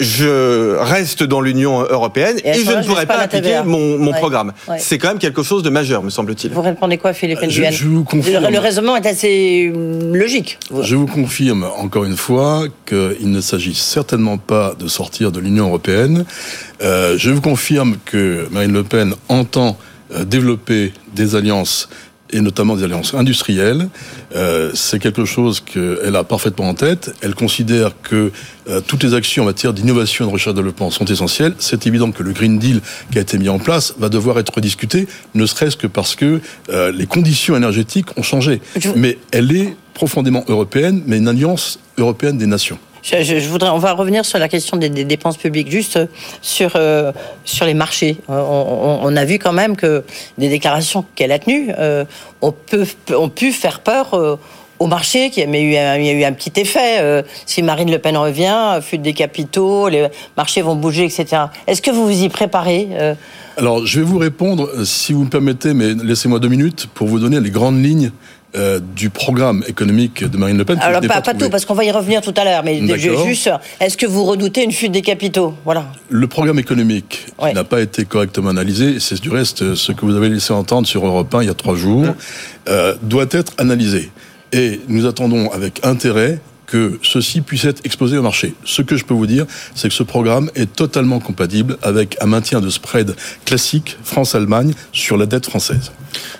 je 0.00 0.76
reste 0.76 1.22
dans 1.22 1.40
l'Union 1.40 1.80
européenne 1.82 2.38
et, 2.44 2.54
je 2.54 2.70
ne 2.70 2.84
pourrai 2.84 3.06
pas 3.06 3.18
appliquer 3.18 3.62
mon, 3.64 4.12
programme. 4.12 4.52
C'est 4.78 4.98
quand 4.98 5.08
même 5.08 5.18
quelque 5.18 5.42
chose 5.42 5.62
de 5.62 5.70
majeur, 5.70 6.02
me 6.02 6.10
semble-t-il. 6.10 6.52
Vous 6.52 6.62
répondez 6.62 6.98
quoi, 6.98 7.12
Philippe 7.12 7.38
je, 7.48 7.62
je 7.70 7.86
vous 7.86 8.04
confirme, 8.04 8.48
le, 8.50 8.58
raisonnement 8.58 8.96
est 8.96 9.06
assez 9.06 9.72
euh, 9.74 10.16
logique. 10.16 10.58
Je 10.82 10.96
vous 10.96 11.06
confirme 11.06 11.66
encore 11.78 12.04
une 12.04 12.16
fois 12.16 12.64
qu'il 12.86 13.30
ne 13.30 13.40
s'agit 13.40 13.74
certainement 13.74 14.38
pas 14.38 14.74
de 14.78 14.88
sortir 14.88 15.32
de 15.32 15.40
l'Union 15.40 15.66
européenne. 15.66 16.24
Euh, 16.82 17.16
je 17.18 17.30
vous 17.30 17.40
confirme 17.40 17.96
que 18.04 18.46
Marine 18.50 18.72
Le 18.72 18.84
Pen 18.84 19.14
entend 19.28 19.76
euh, 20.12 20.24
développer 20.24 20.92
des 21.14 21.34
alliances 21.36 21.88
et 22.34 22.40
notamment 22.40 22.76
des 22.76 22.84
alliances 22.84 23.14
industrielles. 23.14 23.88
Euh, 24.34 24.70
c'est 24.74 24.98
quelque 24.98 25.24
chose 25.24 25.60
qu'elle 25.60 26.16
a 26.16 26.24
parfaitement 26.24 26.68
en 26.68 26.74
tête. 26.74 27.14
Elle 27.22 27.34
considère 27.34 27.92
que 28.02 28.32
euh, 28.68 28.80
toutes 28.86 29.04
les 29.04 29.14
actions 29.14 29.44
en 29.44 29.46
matière 29.46 29.72
d'innovation 29.72 30.24
et 30.24 30.28
de 30.28 30.32
recherche 30.32 30.52
et 30.52 30.56
développement 30.56 30.90
sont 30.90 31.04
essentielles. 31.04 31.54
C'est 31.58 31.86
évident 31.86 32.10
que 32.10 32.22
le 32.22 32.32
Green 32.32 32.58
Deal 32.58 32.80
qui 33.12 33.18
a 33.18 33.20
été 33.22 33.38
mis 33.38 33.48
en 33.48 33.58
place 33.58 33.94
va 33.98 34.08
devoir 34.08 34.38
être 34.38 34.60
discuté, 34.60 35.06
ne 35.34 35.46
serait-ce 35.46 35.76
que 35.76 35.86
parce 35.86 36.16
que 36.16 36.40
euh, 36.70 36.90
les 36.90 37.06
conditions 37.06 37.56
énergétiques 37.56 38.18
ont 38.18 38.22
changé. 38.22 38.60
Mais 38.96 39.18
elle 39.30 39.54
est 39.56 39.76
profondément 39.94 40.44
européenne, 40.48 41.02
mais 41.06 41.18
une 41.18 41.28
alliance 41.28 41.78
européenne 41.98 42.36
des 42.36 42.46
nations. 42.46 42.78
Je, 43.04 43.48
voudrais, 43.48 43.68
on 43.68 43.78
va 43.78 43.92
revenir 43.92 44.24
sur 44.24 44.38
la 44.38 44.48
question 44.48 44.78
des, 44.78 44.88
dépenses 44.88 45.36
publiques, 45.36 45.70
juste 45.70 45.98
sur 46.40 46.72
euh, 46.76 47.12
sur 47.44 47.66
les 47.66 47.74
marchés. 47.74 48.16
Euh, 48.30 48.40
on, 48.40 49.14
a 49.14 49.24
vu 49.26 49.38
quand 49.38 49.52
même 49.52 49.76
que 49.76 50.04
des 50.38 50.48
déclarations 50.48 51.04
qu'elle 51.14 51.30
a 51.30 51.38
tenues 51.38 51.68
euh, 51.78 52.06
ont, 52.40 52.52
pu, 53.28 53.52
faire 53.52 53.80
peur. 53.80 54.38
au 54.78 54.86
marché, 54.86 55.28
qui 55.30 55.42
a 55.42 55.46
un, 55.46 55.54
il 55.54 56.06
y 56.06 56.08
a 56.08 56.12
eu 56.12 56.24
un 56.24 56.32
petit 56.32 56.58
effet. 56.58 57.22
si 57.44 57.62
Marine 57.62 57.90
Le 57.90 57.98
Pen 57.98 58.16
revient, 58.16 58.80
fuite 58.80 59.02
des 59.02 59.12
capitaux, 59.12 59.88
les 59.88 60.08
marchés 60.36 60.62
vont 60.62 60.74
bouger, 60.74 61.04
etc. 61.04 61.42
Est-ce 61.66 61.82
que 61.82 61.90
vous 61.90 62.06
vous 62.06 62.22
y 62.22 62.28
préparez 62.30 62.88
Alors, 63.58 63.86
je 63.86 64.00
vais 64.00 64.06
vous 64.06 64.18
répondre, 64.18 64.84
si 64.84 65.12
vous 65.12 65.24
me 65.24 65.30
permettez, 65.30 65.74
mais 65.74 65.92
laissez-moi 65.92 66.38
deux 66.38 66.48
minutes 66.48 66.88
pour 66.94 67.06
vous 67.06 67.18
donner 67.18 67.38
les 67.38 67.50
grandes 67.50 67.82
lignes 67.84 68.12
euh, 68.56 68.80
du 68.94 69.10
programme 69.10 69.64
économique 69.66 70.22
de 70.22 70.36
Marine 70.36 70.58
Le 70.58 70.64
Pen. 70.64 70.78
Alors 70.80 71.00
pas, 71.00 71.20
pas, 71.20 71.34
tout, 71.34 71.50
parce 71.50 71.64
qu'on 71.64 71.74
va 71.74 71.84
y 71.84 71.90
revenir 71.90 72.20
tout 72.20 72.34
à 72.36 72.44
l'heure, 72.44 72.62
mais 72.64 72.80
juste, 72.98 73.50
est-ce 73.80 73.96
que 73.96 74.06
vous 74.06 74.24
redoutez 74.24 74.62
une 74.62 74.72
fuite 74.72 74.92
des 74.92 75.02
capitaux? 75.02 75.54
Voilà. 75.64 75.90
Le 76.08 76.26
programme 76.26 76.58
économique 76.58 77.26
n'a 77.42 77.64
pas 77.64 77.80
été 77.80 78.04
correctement 78.04 78.50
analysé, 78.50 79.00
c'est 79.00 79.20
du 79.20 79.30
reste 79.30 79.74
ce 79.74 79.92
que 79.92 80.04
vous 80.04 80.14
avez 80.14 80.28
laissé 80.28 80.52
entendre 80.52 80.86
sur 80.86 81.04
Europe 81.04 81.34
1 81.34 81.42
il 81.42 81.46
y 81.46 81.50
a 81.50 81.54
trois 81.54 81.74
jours, 81.74 82.04
mmh. 82.04 82.14
euh, 82.68 82.94
doit 83.02 83.26
être 83.30 83.52
analysé. 83.58 84.10
Et 84.52 84.80
nous 84.88 85.06
attendons 85.06 85.50
avec 85.50 85.84
intérêt 85.84 86.38
que 86.66 86.98
ceci 87.02 87.40
puisse 87.40 87.64
être 87.64 87.80
exposé 87.84 88.16
au 88.16 88.22
marché. 88.22 88.54
Ce 88.64 88.82
que 88.82 88.96
je 88.96 89.04
peux 89.04 89.14
vous 89.14 89.26
dire, 89.26 89.46
c'est 89.74 89.88
que 89.88 89.94
ce 89.94 90.02
programme 90.02 90.50
est 90.54 90.72
totalement 90.72 91.20
compatible 91.20 91.76
avec 91.82 92.16
un 92.20 92.26
maintien 92.26 92.60
de 92.60 92.70
spread 92.70 93.14
classique 93.44 93.96
France-Allemagne 94.02 94.74
sur 94.92 95.16
la 95.16 95.26
dette 95.26 95.46
française. 95.46 95.92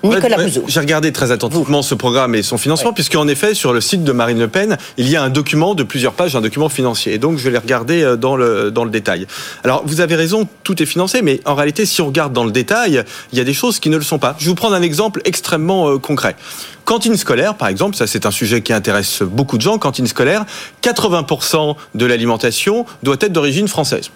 Nicolas 0.03 0.37
Bouzou. 0.37 0.65
J'ai 0.67 0.81
regardé 0.81 1.13
très 1.13 1.31
attentivement 1.31 1.83
ce 1.83 1.95
programme 1.95 2.35
et 2.35 2.43
son 2.43 2.59
financement, 2.59 2.93
puisqu'en 2.93 3.29
effet, 3.29 3.55
sur 3.55 3.73
le 3.73 3.81
site 3.81 4.05
de 4.05 4.13
Marine 4.13 4.39
Le 4.39 4.49
Pen, 4.49 4.77
il 4.97 5.09
y 5.09 5.17
a 5.17 5.23
un 5.23 5.31
document 5.31 5.75
de 5.75 5.83
plusieurs 5.83 6.13
pages, 6.13 6.37
un 6.37 6.41
document 6.41 6.69
financier. 6.69 7.15
Et 7.15 7.19
donc, 7.19 7.39
je 7.39 7.45
vais 7.45 7.51
les 7.51 7.59
regarder 7.59 8.03
euh, 8.03 8.17
dans 8.17 8.37
le, 8.37 8.71
dans 8.71 8.85
le 8.85 8.91
détail. 8.91 9.27
Alors, 9.63 9.83
vous 9.87 10.01
avez 10.01 10.15
raison, 10.15 10.49
tout 10.63 10.83
est 10.83 10.87
financé, 10.87 11.23
mais 11.23 11.41
en 11.45 11.55
réalité, 11.55 11.87
si 11.87 12.03
on 12.03 12.07
regarde 12.07 12.33
dans 12.33 12.45
le 12.45 12.53
détail, 12.53 13.05
il 13.33 13.39
y 13.39 13.41
a 13.41 13.45
des 13.45 13.55
choses 13.55 13.79
qui 13.79 13.91
ne 13.91 13.97
le 13.97 14.03
sont 14.03 14.19
pas. 14.19 14.37
Je 14.39 14.45
vais 14.45 14.51
vous 14.51 14.55
prendre 14.55 14.75
un 14.75 14.83
exemple 14.83 15.21
extrêmement 15.25 15.91
euh, 15.91 15.99
concret. 15.99 16.37
Cantine 16.85 17.17
scolaire, 17.17 17.55
par 17.55 17.69
exemple, 17.69 17.97
ça 17.97 18.07
c'est 18.07 18.27
un 18.27 18.31
sujet 18.31 18.61
qui 18.61 18.73
intéresse 18.73 19.23
beaucoup 19.23 19.57
de 19.57 19.63
gens, 19.63 19.79
cantine 19.79 20.07
scolaire, 20.07 20.45
80% 20.83 21.77
de 21.95 22.07
l'alimentation 22.07 22.85
doit 23.03 23.17
être 23.21 23.33
d'origine 23.33 23.69
française. 23.69 24.11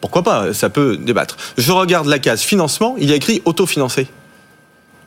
Pourquoi 0.00 0.22
pas 0.22 0.52
Ça 0.52 0.68
peut 0.68 0.96
débattre. 0.96 1.36
Je 1.58 1.72
regarde 1.72 2.06
la 2.06 2.18
case 2.18 2.42
financement, 2.42 2.96
il 2.98 3.08
y 3.08 3.12
a 3.12 3.16
écrit 3.16 3.42
autofinancé. 3.44 4.06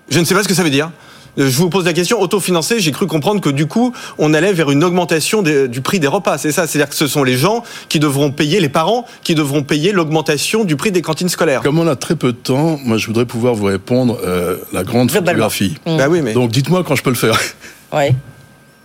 Je 0.10 0.20
ne 0.20 0.26
sais 0.26 0.36
pas 0.36 0.44
ce 0.44 0.48
que 0.48 0.54
ça 0.54 0.64
veut 0.64 0.70
dire. 0.70 0.92
Je 1.38 1.58
vous 1.58 1.70
pose 1.70 1.84
la 1.84 1.92
question, 1.92 2.22
autofinancé, 2.22 2.80
j'ai 2.80 2.94
cru 2.94 3.08
comprendre 3.08 3.42
que 3.42 3.50
du 3.50 3.66
coup, 3.66 3.94
on 4.18 4.34
allait 4.34 4.54
vers 4.54 4.72
une 4.72 4.84
augmentation 4.86 5.42
du 5.42 5.82
prix 5.82 6.00
des 6.00 6.08
repas. 6.08 6.38
C'est 6.38 6.54
ça, 6.54 6.66
c'est-à-dire 6.66 6.90
que 6.90 6.96
ce 6.96 7.08
sont 7.08 7.24
les 7.24 7.36
gens 7.36 7.64
qui 7.90 8.00
devront 8.00 8.32
payer, 8.32 8.62
les 8.62 8.70
parents, 8.70 9.06
qui 9.24 9.36
devront 9.36 9.62
payer 9.62 9.92
l'augmentation 9.92 10.64
du 10.64 10.78
prix 10.78 10.92
des 10.92 11.02
cantines 11.02 11.28
scolaires. 11.28 11.62
Comme 11.62 11.80
on 11.80 11.88
a 11.88 11.98
très 11.98 12.16
peu 12.16 12.32
de 12.32 12.38
temps, 12.38 12.80
moi 12.86 12.98
je 12.98 13.08
voudrais 13.08 13.26
pouvoir 13.26 13.54
vous 13.54 13.66
répondre 13.66 14.18
euh, 14.24 14.58
la 14.72 14.84
grande 14.84 15.12
photographie. 15.12 15.76
Bah 15.86 16.08
oui, 16.10 16.22
mais... 16.22 16.34
Donc 16.34 16.52
dites-moi 16.52 16.84
quand 16.86 16.96
je 16.96 17.04
peux 17.04 17.10
le 17.10 17.18
faire. 17.18 17.40
Oui. 17.94 18.16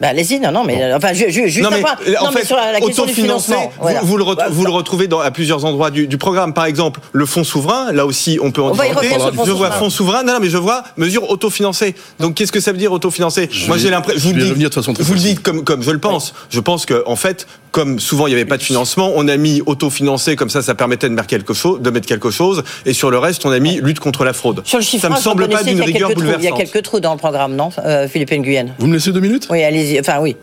Bah, 0.00 0.08
allez-y, 0.08 0.40
non, 0.40 0.50
non, 0.50 0.64
mais 0.64 0.94
enfin, 0.94 1.12
juste 1.12 1.60
non, 1.60 1.68
mais, 1.70 1.82
en 2.18 2.32
fait, 2.32 2.46
sur 2.46 2.56
la, 2.56 2.80
question 2.80 3.04
du 3.04 3.12
financement, 3.12 3.70
vous, 3.78 3.88
vous, 4.02 4.16
le, 4.16 4.24
vous 4.50 4.64
le 4.64 4.70
retrouvez 4.70 5.08
dans, 5.08 5.20
à 5.20 5.30
plusieurs 5.30 5.66
endroits 5.66 5.90
du, 5.90 6.06
du, 6.06 6.16
programme. 6.16 6.54
Par 6.54 6.64
exemple, 6.64 7.00
le 7.12 7.26
fonds 7.26 7.44
souverain, 7.44 7.92
là 7.92 8.06
aussi, 8.06 8.38
on 8.42 8.50
peut 8.50 8.62
en 8.62 8.70
discuter. 8.70 9.14
Je 9.44 9.50
vois 9.50 9.70
fonds 9.72 9.90
souverain, 9.90 10.22
non, 10.22 10.32
non, 10.34 10.40
mais 10.40 10.48
je 10.48 10.56
vois 10.56 10.84
mesure 10.96 11.28
autofinancée. 11.28 11.94
Donc, 12.18 12.34
qu'est-ce 12.34 12.52
que 12.52 12.60
ça 12.60 12.72
veut 12.72 12.78
dire 12.78 12.92
autofinancé 12.92 13.50
Moi, 13.68 13.76
j'ai 13.76 13.90
l'impression. 13.90 14.20
Je 14.20 14.28
vous 14.28 14.34
le 14.34 14.42
dis, 14.44 15.02
vous 15.02 15.14
le 15.14 15.20
dites 15.20 15.42
comme, 15.42 15.64
comme 15.64 15.82
je 15.82 15.90
le 15.90 15.98
pense. 15.98 16.32
Je 16.48 16.60
pense 16.60 16.86
que, 16.86 17.02
en 17.06 17.16
fait, 17.16 17.46
comme 17.70 18.00
souvent 18.00 18.26
il 18.26 18.30
n'y 18.30 18.36
avait 18.36 18.44
pas 18.44 18.56
de 18.56 18.62
financement, 18.62 19.12
on 19.14 19.28
a 19.28 19.36
mis 19.36 19.62
autofinancé, 19.66 20.36
comme 20.36 20.50
ça, 20.50 20.62
ça 20.62 20.74
permettait 20.74 21.08
de 21.08 21.14
mettre 21.14 21.28
quelque 21.28 21.54
chose, 21.54 21.80
de 21.80 21.90
mettre 21.90 22.06
quelque 22.06 22.30
chose. 22.30 22.62
Et 22.86 22.92
sur 22.92 23.10
le 23.10 23.18
reste, 23.18 23.44
on 23.46 23.50
a 23.50 23.58
mis 23.58 23.80
lutte 23.80 24.00
contre 24.00 24.24
la 24.24 24.32
fraude. 24.32 24.62
Sur 24.64 24.78
le 24.78 24.84
ça 24.84 25.08
me 25.08 25.16
semble 25.16 25.48
pas 25.48 25.62
d'une 25.62 25.80
rigueur 25.80 26.10
bouleversante. 26.14 26.42
Il 26.42 26.48
y 26.48 26.52
a 26.52 26.56
quelques 26.56 26.82
trous 26.82 27.00
dans 27.00 27.12
le 27.12 27.18
programme, 27.18 27.54
non, 27.54 27.70
euh, 27.84 28.08
Philippe 28.08 28.32
Nguyen? 28.32 28.74
Vous 28.78 28.86
me 28.86 28.94
laissez 28.94 29.12
deux 29.12 29.20
minutes? 29.20 29.48
Oui, 29.50 29.62
allez-y. 29.62 30.00
Enfin, 30.00 30.18
oui. 30.20 30.36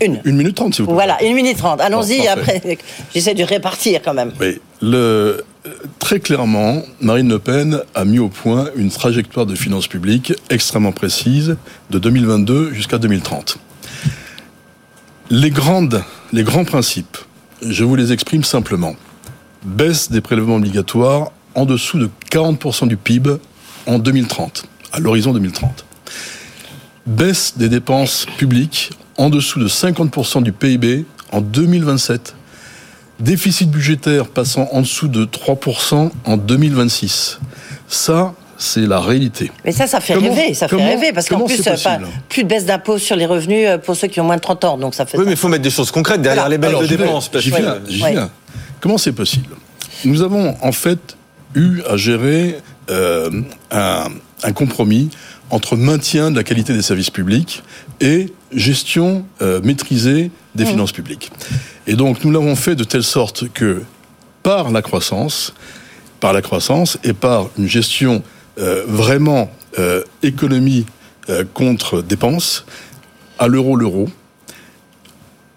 Une. 0.00 0.20
Une 0.24 0.36
minute 0.36 0.54
trente, 0.54 0.74
s'il 0.74 0.84
vous 0.84 0.88
plaît. 0.88 0.94
Voilà, 0.94 1.22
une 1.24 1.34
minute 1.34 1.56
trente. 1.56 1.80
Allons-y, 1.80 2.28
après, 2.28 2.60
j'essaie 3.14 3.34
de 3.34 3.44
répartir 3.44 4.00
quand 4.04 4.12
même. 4.12 4.32
Oui, 4.40 4.60
le, 4.82 5.42
très 5.98 6.20
clairement, 6.20 6.82
Marine 7.00 7.28
Le 7.28 7.38
Pen 7.38 7.80
a 7.94 8.04
mis 8.04 8.18
au 8.18 8.28
point 8.28 8.68
une 8.76 8.90
trajectoire 8.90 9.46
de 9.46 9.54
finances 9.54 9.88
publiques 9.88 10.34
extrêmement 10.50 10.92
précise 10.92 11.56
de 11.90 11.98
2022 11.98 12.74
jusqu'à 12.74 12.98
2030. 12.98 13.58
Les, 15.30 15.50
grands 15.50 16.64
principes, 16.64 17.18
je 17.60 17.82
vous 17.82 17.96
les 17.96 18.12
exprime 18.12 18.44
simplement. 18.44 18.94
Baisse 19.64 20.08
des 20.10 20.20
prélèvements 20.20 20.56
obligatoires 20.56 21.32
en 21.56 21.66
dessous 21.66 21.98
de 21.98 22.08
40% 22.30 22.86
du 22.86 22.96
PIB 22.96 23.38
en 23.86 23.98
2030, 23.98 24.66
à 24.92 25.00
l'horizon 25.00 25.32
2030. 25.32 25.84
Baisse 27.06 27.54
des 27.56 27.68
dépenses 27.68 28.26
publiques 28.36 28.92
en 29.18 29.28
dessous 29.28 29.58
de 29.58 29.66
50% 29.66 30.44
du 30.44 30.52
PIB 30.52 31.04
en 31.32 31.40
2027. 31.40 32.36
Déficit 33.18 33.68
budgétaire 33.68 34.28
passant 34.28 34.68
en 34.70 34.82
dessous 34.82 35.08
de 35.08 35.24
3% 35.24 36.10
en 36.24 36.36
2026. 36.36 37.40
Ça, 37.88 38.32
c'est 38.58 38.86
la 38.86 39.00
réalité. 39.00 39.50
Mais 39.64 39.72
ça, 39.72 39.86
ça 39.86 40.00
fait 40.00 40.14
rêver, 40.14 40.54
ça 40.54 40.68
fait 40.68 40.76
rêver, 40.76 41.12
parce 41.12 41.28
qu'en 41.28 41.40
plus, 41.40 41.62
plus 42.28 42.44
de 42.44 42.48
baisse 42.48 42.64
d'impôts 42.64 42.98
sur 42.98 43.16
les 43.16 43.26
revenus 43.26 43.68
euh, 43.68 43.78
pour 43.78 43.96
ceux 43.96 44.08
qui 44.08 44.20
ont 44.20 44.24
moins 44.24 44.36
de 44.36 44.40
30 44.40 44.64
ans, 44.64 44.78
donc 44.78 44.94
ça 44.94 45.06
fait. 45.06 45.18
Oui, 45.18 45.24
mais 45.26 45.32
il 45.32 45.36
faut 45.36 45.48
mettre 45.48 45.62
des 45.62 45.70
choses 45.70 45.90
concrètes 45.90 46.22
derrière 46.22 46.48
les 46.48 46.58
belles 46.58 46.78
de 46.78 46.86
dépenses. 46.86 47.30
J'y 47.34 47.50
viens, 47.50 47.78
viens. 47.86 48.30
Comment 48.80 48.98
c'est 48.98 49.12
possible? 49.12 49.56
Nous 50.04 50.22
avons 50.22 50.56
en 50.62 50.72
fait 50.72 51.16
eu 51.54 51.80
à 51.88 51.96
gérer 51.96 52.58
euh, 52.90 53.30
un, 53.70 54.08
un, 54.42 54.52
compromis 54.52 55.10
entre 55.50 55.76
maintien 55.76 56.30
de 56.30 56.36
la 56.36 56.44
qualité 56.44 56.72
des 56.72 56.82
services 56.82 57.10
publics 57.10 57.62
et 58.00 58.32
gestion 58.52 59.24
euh, 59.42 59.60
maîtrisée 59.62 60.30
des 60.54 60.64
mmh. 60.64 60.68
finances 60.68 60.92
publiques. 60.92 61.32
Et 61.86 61.94
donc 61.94 62.24
nous 62.24 62.30
l'avons 62.30 62.54
fait 62.56 62.74
de 62.74 62.84
telle 62.84 63.02
sorte 63.02 63.48
que 63.52 63.82
par 64.42 64.70
la 64.70 64.82
croissance, 64.82 65.54
par 66.20 66.32
la 66.32 66.42
croissance 66.42 66.98
et 67.04 67.12
par 67.12 67.48
une 67.58 67.68
gestion 67.68 68.16
euh, 68.16 68.35
vraiment 68.58 69.50
euh, 69.78 70.02
économie 70.22 70.86
euh, 71.28 71.44
contre 71.52 72.00
dépenses, 72.00 72.64
à 73.38 73.46
l'euro 73.46 73.76
l'euro, 73.76 74.08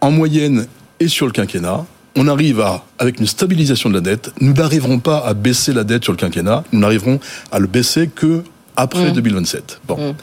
en 0.01 0.11
moyenne 0.11 0.67
et 0.99 1.07
sur 1.07 1.25
le 1.25 1.31
quinquennat, 1.31 1.85
on 2.17 2.27
arrive 2.27 2.59
à, 2.59 2.83
avec 2.97 3.21
une 3.21 3.27
stabilisation 3.27 3.89
de 3.89 3.93
la 3.95 4.01
dette, 4.01 4.33
nous 4.41 4.51
n'arriverons 4.51 4.99
pas 4.99 5.19
à 5.19 5.33
baisser 5.33 5.71
la 5.71 5.85
dette 5.85 6.03
sur 6.03 6.11
le 6.11 6.17
quinquennat, 6.17 6.65
nous 6.73 6.81
n'arriverons 6.81 7.21
à 7.53 7.59
le 7.59 7.67
baisser 7.67 8.09
que 8.13 8.43
après 8.75 9.11
2027. 9.13 9.61
Mmh. 9.61 9.87
Bon. 9.87 10.11
Mmh. 10.11 10.15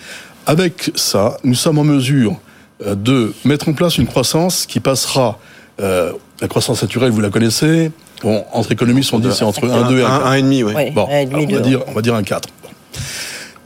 Avec 0.44 0.90
ça, 0.94 1.38
nous 1.42 1.54
sommes 1.54 1.78
en 1.78 1.84
mesure 1.84 2.38
de 2.84 3.32
mettre 3.46 3.70
en 3.70 3.72
place 3.72 3.96
une 3.96 4.06
croissance 4.06 4.66
qui 4.66 4.80
passera, 4.80 5.38
euh, 5.80 6.12
la 6.42 6.48
croissance 6.48 6.82
naturelle, 6.82 7.12
vous 7.12 7.22
la 7.22 7.30
connaissez, 7.30 7.90
bon, 8.22 8.44
entre 8.52 8.72
économistes, 8.72 9.14
on 9.14 9.20
dit 9.20 9.28
c'est 9.32 9.44
entre 9.44 9.66
1, 9.66 9.88
2 9.88 9.98
et 10.00 10.04
1, 10.04 10.08
1,5, 10.08 10.64
oui. 10.64 10.90
Bon, 10.90 11.08
on, 11.08 11.46
va 11.46 11.60
dire, 11.60 11.80
on 11.86 11.92
va 11.92 12.02
dire 12.02 12.14
un 12.14 12.22
4. 12.22 12.46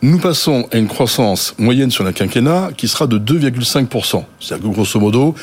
Nous 0.02 0.18
passons 0.18 0.66
à 0.72 0.78
une 0.78 0.88
croissance 0.88 1.54
moyenne 1.58 1.90
sur 1.90 2.04
la 2.04 2.12
quinquennat 2.12 2.70
qui 2.76 2.88
sera 2.88 3.06
de 3.06 3.18
2,5%. 3.18 4.24
C'est-à-dire 4.40 4.70
que 4.70 4.74
grosso 4.74 4.98
modo, 4.98 5.34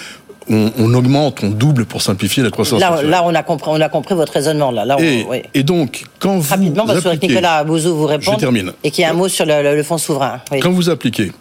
on, 0.50 0.72
on, 0.80 0.94
augmente, 0.94 1.44
on 1.44 1.50
double 1.50 1.86
pour 1.86 2.02
simplifier 2.02 2.42
la 2.42 2.50
croissance. 2.50 2.80
Là, 2.80 3.04
là 3.04 3.22
on, 3.24 3.36
a 3.36 3.44
compris, 3.44 3.70
on 3.72 3.82
a 3.82 3.90
compris 3.90 4.16
votre 4.16 4.34
raisonnement. 4.34 4.72
Là. 4.72 4.86
là 4.86 4.98
et, 5.00 5.26
oui. 5.30 5.44
et, 5.54 5.64
donc, 5.64 6.06
quand 6.20 6.38
vous. 6.38 6.50
Rapidement, 6.50 6.86
parce 6.86 7.04
que 7.04 7.26
Nicolas 7.26 7.64
Bouzou 7.64 7.96
vous 7.96 8.06
répond. 8.08 8.34
Je 8.34 8.40
termine. 8.40 8.72
Et 8.84 8.92
qu'il 8.92 9.04
y 9.04 9.06
a 9.06 9.12
un 9.12 9.14
mot 9.14 9.28
sur 9.28 9.46
le, 9.46 9.76
le, 9.76 9.84
fonds 9.84 9.98
souverain. 9.98 10.42
Oui. 10.52 10.60
Quand 10.60 10.72
vous 10.72 10.90
appliquez 10.90 11.32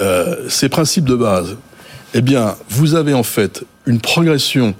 euh, 0.00 0.48
ces 0.48 0.68
principes 0.68 1.04
de 1.04 1.14
base, 1.14 1.56
eh 2.14 2.22
bien, 2.22 2.56
vous 2.68 2.94
avez 2.94 3.14
en 3.14 3.22
fait 3.22 3.62
une 3.86 4.00
progression 4.00 4.74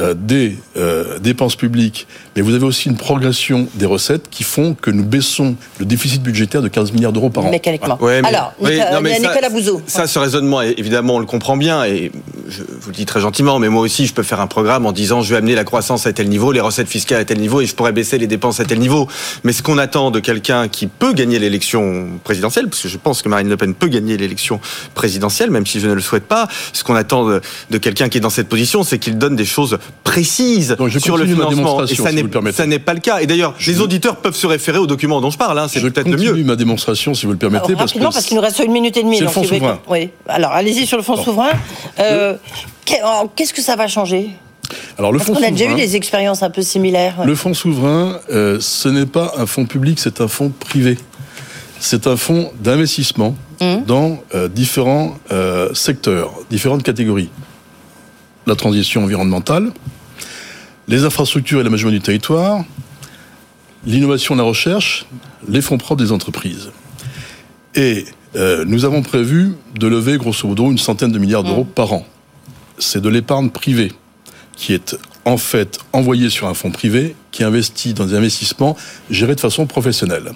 euh, 0.00 0.14
des 0.14 0.56
euh, 0.76 1.18
dépenses 1.18 1.56
publiques, 1.56 2.06
mais 2.36 2.42
vous 2.42 2.54
avez 2.54 2.64
aussi 2.64 2.88
une 2.88 2.96
progression 2.96 3.66
des 3.74 3.86
recettes 3.86 4.30
qui 4.30 4.44
font 4.44 4.74
que 4.74 4.92
nous 4.92 5.02
baissons 5.02 5.56
le 5.80 5.86
déficit 5.86 6.22
budgétaire 6.22 6.62
de 6.62 6.68
15 6.68 6.92
milliards 6.92 7.12
d'euros 7.12 7.30
par 7.30 7.46
an. 7.46 7.50
Mécaniquement. 7.50 7.98
Alors, 8.22 8.52
Nicolas, 8.60 9.48
Bouzou. 9.50 9.82
Ça, 9.88 10.06
ce 10.06 10.20
raisonnement, 10.20 10.62
évidemment, 10.62 11.16
on 11.16 11.18
le 11.18 11.26
comprend 11.26 11.56
bien, 11.56 11.84
et 11.84 12.12
je 12.48 12.62
vous 12.62 12.90
le 12.90 12.94
dis 12.94 13.06
très 13.06 13.18
gentiment, 13.20 13.58
mais 13.58 13.68
moi 13.68 13.82
aussi, 13.82 14.06
je 14.06 14.14
peux 14.14 14.22
faire 14.22 14.40
un 14.40 14.46
programme 14.46 14.86
en 14.86 14.92
disant 14.92 15.22
je 15.22 15.30
vais 15.30 15.38
amener 15.38 15.56
la 15.56 15.64
croissance 15.64 16.06
à 16.06 16.12
tel 16.12 16.28
niveau, 16.28 16.52
les 16.52 16.60
recettes 16.60 16.88
fiscales 16.88 17.20
à 17.20 17.24
tel 17.24 17.40
niveau, 17.40 17.60
et 17.60 17.66
je 17.66 17.74
pourrais 17.74 17.92
baisser 17.92 18.18
les 18.18 18.28
dépenses 18.28 18.60
à 18.60 18.64
tel 18.64 18.78
niveau. 18.78 19.08
Mais 19.42 19.52
ce 19.52 19.64
qu'on 19.64 19.78
attend 19.78 20.12
de 20.12 20.20
quelqu'un 20.20 20.68
qui 20.68 20.86
peut 20.86 21.12
gagner 21.12 21.40
l'élection 21.40 22.06
présidentielle, 22.22 22.68
parce 22.68 22.82
que 22.82 22.88
je 22.88 22.98
pense 22.98 23.22
que 23.22 23.28
Marine 23.28 23.48
Le 23.48 23.56
Pen 23.56 23.74
peut 23.74 23.88
gagner 23.88 24.16
l'élection 24.16 24.60
présidentielle, 24.94 25.50
même 25.50 25.66
si 25.66 25.80
je 25.80 25.88
ne 25.88 25.94
le 25.94 26.00
souhaite 26.00 26.26
pas, 26.26 26.46
ce 26.72 26.84
qu'on 26.84 26.94
attend 26.94 27.26
de, 27.26 27.40
de 27.70 27.78
quelqu'un 27.78 28.08
qui 28.08 28.18
est 28.18 28.20
dans 28.20 28.30
cette 28.30 28.48
position, 28.48 28.84
c'est 28.84 29.00
qu'il 29.00 29.18
donne 29.18 29.34
des 29.34 29.44
choses 29.44 29.78
précise 30.04 30.76
sur 30.98 31.16
le 31.16 31.26
financement. 31.26 31.84
Et 31.84 31.94
ça 32.52 32.66
n'est 32.66 32.78
pas 32.78 32.94
le 32.94 33.00
cas. 33.00 33.20
Et 33.20 33.26
d'ailleurs, 33.26 33.54
les 33.66 33.80
auditeurs 33.80 34.16
peuvent 34.16 34.36
se 34.36 34.46
référer 34.46 34.78
aux 34.78 34.86
documents 34.86 35.20
dont 35.20 35.30
je 35.30 35.38
parle. 35.38 35.58
Hein, 35.58 35.66
c'est 35.68 35.80
peut-être 35.80 36.08
le 36.08 36.16
mieux. 36.16 36.44
ma 36.44 36.56
démonstration, 36.56 37.14
si 37.14 37.26
vous 37.26 37.32
le 37.32 37.38
permettez. 37.38 37.74
parce 37.74 37.92
rapidement, 37.92 38.10
parce 38.10 38.26
qu'il 38.26 38.36
nous 38.36 38.42
reste 38.42 38.58
une 38.60 38.72
minute 38.72 38.96
et 38.96 39.02
demie. 39.02 39.20
le 39.20 39.28
fonds 39.28 39.44
souverain. 39.44 39.80
Oui. 39.88 40.10
Alors, 40.28 40.52
allez-y 40.52 40.86
sur 40.86 40.96
le 40.96 41.02
fonds 41.02 41.16
souverain. 41.16 41.50
Euh, 42.00 42.34
qu'est-ce 43.34 43.52
que 43.52 43.62
ça 43.62 43.76
va 43.76 43.88
changer? 43.88 44.30
Alors 44.98 45.12
le 45.12 45.18
fonds 45.18 45.34
on 45.34 45.42
a 45.42 45.50
déjà 45.50 45.70
eu 45.70 45.74
des 45.74 45.96
expériences 45.96 46.42
un 46.42 46.50
peu 46.50 46.60
similaires. 46.60 47.24
Le 47.24 47.34
fonds 47.34 47.54
souverain, 47.54 48.20
euh, 48.30 48.58
ce 48.60 48.88
n'est 48.88 49.06
pas 49.06 49.32
un 49.38 49.46
fonds 49.46 49.64
public, 49.64 49.98
c'est 49.98 50.20
un 50.20 50.28
fonds 50.28 50.50
privé. 50.50 50.98
C'est 51.80 52.06
un 52.06 52.16
fonds 52.16 52.52
d'investissement 52.60 53.34
mmh. 53.60 53.84
dans 53.86 54.18
euh, 54.34 54.48
différents 54.48 55.16
secteurs, 55.72 56.32
différentes 56.50 56.82
catégories. 56.82 57.30
La 58.48 58.56
transition 58.56 59.04
environnementale, 59.04 59.72
les 60.88 61.04
infrastructures 61.04 61.60
et 61.60 61.64
l'aménagement 61.64 61.90
du 61.90 62.00
territoire, 62.00 62.64
l'innovation 63.84 64.34
et 64.34 64.38
la 64.38 64.44
recherche, 64.44 65.04
les 65.46 65.60
fonds 65.60 65.76
propres 65.76 66.02
des 66.02 66.12
entreprises. 66.12 66.70
Et 67.74 68.06
euh, 68.36 68.64
nous 68.66 68.86
avons 68.86 69.02
prévu 69.02 69.52
de 69.78 69.86
lever 69.86 70.16
grosso 70.16 70.48
modo 70.48 70.70
une 70.70 70.78
centaine 70.78 71.12
de 71.12 71.18
milliards 71.18 71.44
d'euros 71.44 71.64
mmh. 71.64 71.74
par 71.74 71.92
an. 71.92 72.06
C'est 72.78 73.02
de 73.02 73.10
l'épargne 73.10 73.50
privée 73.50 73.92
qui 74.56 74.72
est 74.72 74.96
en 75.26 75.36
fait 75.36 75.78
envoyée 75.92 76.30
sur 76.30 76.48
un 76.48 76.54
fonds 76.54 76.70
privé 76.70 77.16
qui 77.32 77.44
investit 77.44 77.92
dans 77.92 78.06
des 78.06 78.16
investissements 78.16 78.78
gérés 79.10 79.34
de 79.34 79.40
façon 79.40 79.66
professionnelle. 79.66 80.32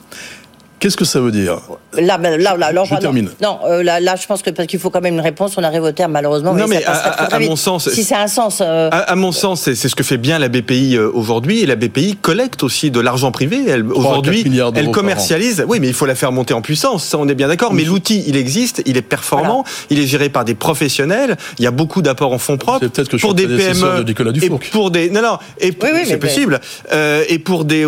Qu'est-ce 0.82 0.96
que 0.96 1.04
ça 1.04 1.20
veut 1.20 1.30
dire 1.30 1.60
Là, 1.96 2.18
là, 2.18 2.56
là, 2.56 2.72
là, 2.72 2.84
je 2.84 2.96
termine. 2.96 3.30
Non, 3.40 3.60
euh, 3.66 3.84
là, 3.84 4.00
là, 4.00 4.16
je 4.16 4.26
pense 4.26 4.42
que 4.42 4.50
parce 4.50 4.66
qu'il 4.66 4.80
faut 4.80 4.90
quand 4.90 5.00
même 5.00 5.14
une 5.14 5.20
réponse. 5.20 5.56
On 5.56 5.62
arrive 5.62 5.84
au 5.84 5.92
terme, 5.92 6.10
malheureusement. 6.10 6.54
Non, 6.54 6.66
mais, 6.66 6.82
à, 6.84 7.38
mon 7.38 7.54
sens, 7.54 7.88
si 7.88 8.02
c'est 8.02 8.16
un 8.16 8.26
sens, 8.26 8.60
euh, 8.60 8.88
à, 8.90 9.14
mon 9.14 9.30
sens, 9.30 9.60
c'est 9.60 9.76
ce 9.76 9.94
que 9.94 10.02
fait 10.02 10.16
bien 10.16 10.40
la 10.40 10.48
BPI 10.48 10.96
euh, 10.96 11.08
aujourd'hui. 11.14 11.60
Et 11.60 11.66
la 11.66 11.76
BPI 11.76 12.16
collecte 12.20 12.64
aussi 12.64 12.90
de 12.90 12.98
l'argent 12.98 13.30
privé. 13.30 13.72
Aujourd'hui, 13.94 14.44
elle 14.74 14.90
commercialise. 14.90 15.64
Oui, 15.68 15.78
mais 15.78 15.86
il 15.86 15.94
faut 15.94 16.06
la 16.06 16.16
faire 16.16 16.32
monter 16.32 16.52
en 16.52 16.62
puissance. 16.62 17.04
Ça, 17.04 17.16
on 17.16 17.28
est 17.28 17.36
bien 17.36 17.46
d'accord. 17.46 17.72
Mais 17.72 17.84
l'outil, 17.84 18.24
il 18.26 18.36
existe, 18.36 18.82
il 18.84 18.96
est 18.96 19.02
performant, 19.02 19.62
il 19.88 20.00
est 20.00 20.06
géré 20.08 20.30
par 20.30 20.44
des 20.44 20.56
professionnels. 20.56 21.36
Il 21.60 21.64
y 21.64 21.68
a 21.68 21.70
beaucoup 21.70 22.02
d'apports 22.02 22.32
en 22.32 22.38
fonds 22.38 22.56
propres 22.56 22.88
peut-être 22.88 23.08
que 23.08 23.18
pour 23.18 23.34
des 23.34 23.46
PME 23.46 24.04
et 24.42 24.50
pour 24.72 24.90
des 24.90 25.10
non 25.10 25.22
non 25.22 25.38
et 25.60 25.72
c'est 26.06 26.16
possible 26.16 26.60
et 26.92 27.38
pour 27.38 27.64
des 27.64 27.86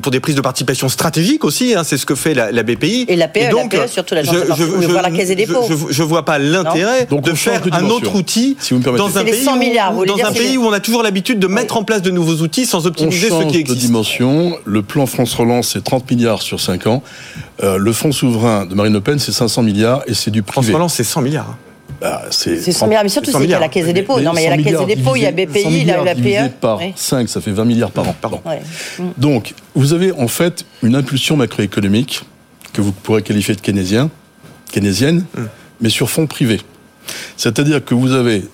pour 0.00 0.12
des 0.12 0.20
prises 0.20 0.36
de 0.36 0.40
participation 0.42 0.88
stratégiques 0.88 1.44
aussi. 1.44 1.74
Hein, 1.74 1.82
c'est 1.82 1.96
ce 1.96 2.06
que 2.06 2.14
fait 2.14 2.35
la, 2.36 2.62
BPI. 2.62 3.06
Et 3.08 3.16
la 3.16 3.28
PE, 3.28 3.50
donc, 3.50 3.72
la 3.72 3.80
PE 3.80 3.88
surtout 3.88 4.14
la 4.14 4.22
je, 4.22 4.30
je, 4.30 4.64
je, 4.82 4.92
la 4.92 5.10
Caisse 5.10 5.28
des 5.28 5.34
dépôts. 5.34 5.68
Je, 5.90 6.02
vois 6.02 6.24
pas 6.24 6.38
l'intérêt 6.38 7.06
de 7.10 7.32
faire 7.32 7.62
un 7.72 7.84
autre 7.86 8.14
outil 8.14 8.56
si 8.60 8.74
vous 8.74 8.80
me 8.80 8.96
dans 8.96 9.18
un 9.18 9.24
pays, 9.24 9.42
100 9.42 9.56
milliards, 9.56 9.96
où, 9.96 10.04
dans 10.04 10.18
un 10.24 10.32
pays 10.32 10.56
où 10.56 10.64
on 10.64 10.72
a 10.72 10.80
toujours 10.80 11.02
l'habitude 11.02 11.38
de 11.38 11.46
mettre 11.46 11.76
en 11.76 11.84
place 11.84 12.02
de 12.02 12.10
nouveaux 12.10 12.42
outils 12.42 12.66
sans 12.66 12.86
optimiser 12.86 13.30
ceux 13.30 13.44
qui 13.44 13.58
existent. 13.58 13.74
de 13.74 13.78
dimension. 13.78 14.56
Le 14.64 14.82
plan 14.82 15.06
France 15.06 15.34
Relance, 15.34 15.72
c'est 15.72 15.82
30 15.82 16.10
milliards 16.10 16.42
sur 16.42 16.60
5 16.60 16.86
ans. 16.86 17.02
Euh, 17.62 17.78
le 17.78 17.92
fonds 17.92 18.12
souverain 18.12 18.66
de 18.66 18.74
Marine 18.74 18.92
Le 18.92 19.00
Pen, 19.00 19.18
c'est 19.18 19.32
500 19.32 19.62
milliards 19.62 20.02
et 20.06 20.14
c'est 20.14 20.30
du 20.30 20.42
privé. 20.42 20.66
France 20.66 20.74
Relance, 20.74 20.94
c'est 20.94 21.04
100 21.04 21.22
milliards. 21.22 21.56
Bah, 22.00 22.24
c'est 22.30 22.60
100 22.60 22.86
milliards, 22.86 23.02
mais 23.04 23.08
surtout 23.08 23.30
c'est 23.30 23.46
la 23.46 23.68
Caisse 23.68 23.86
des 23.86 23.92
dépôts. 23.92 24.20
Non, 24.20 24.32
mais 24.32 24.42
il 24.42 24.44
y 24.44 24.48
a 24.48 24.56
la 24.56 24.62
Caisse 24.62 24.78
des 24.78 24.96
dépôts, 24.96 25.16
il 25.16 25.22
y 25.22 25.26
a 25.26 25.32
BPI, 25.32 25.64
il 25.66 25.86
y 25.86 25.90
a 25.90 26.02
la 26.02 26.14
PE. 26.14 26.50
par 26.60 26.80
5, 26.94 27.28
ça 27.28 27.40
fait 27.40 27.52
20 27.52 27.64
milliards 27.64 27.90
par 27.90 28.08
an. 28.08 28.14
Pardon. 28.20 28.40
Donc, 29.16 29.54
vous 29.74 29.92
avez 29.92 30.12
en 30.12 30.28
fait 30.28 30.64
une 30.82 30.94
impulsion 30.94 31.36
macroéconomique 31.36 32.22
que 32.72 32.82
vous 32.82 32.92
pourrez 32.92 33.22
qualifier 33.22 33.54
de 33.54 33.60
keynésien, 33.60 34.10
keynésienne, 34.70 35.24
mm. 35.36 35.42
mais 35.80 35.88
sur 35.88 36.10
fonds 36.10 36.26
privés. 36.26 36.60
C'est-à-dire 37.36 37.84
que 37.84 37.94
vous 37.94 38.12
avez 38.12 38.44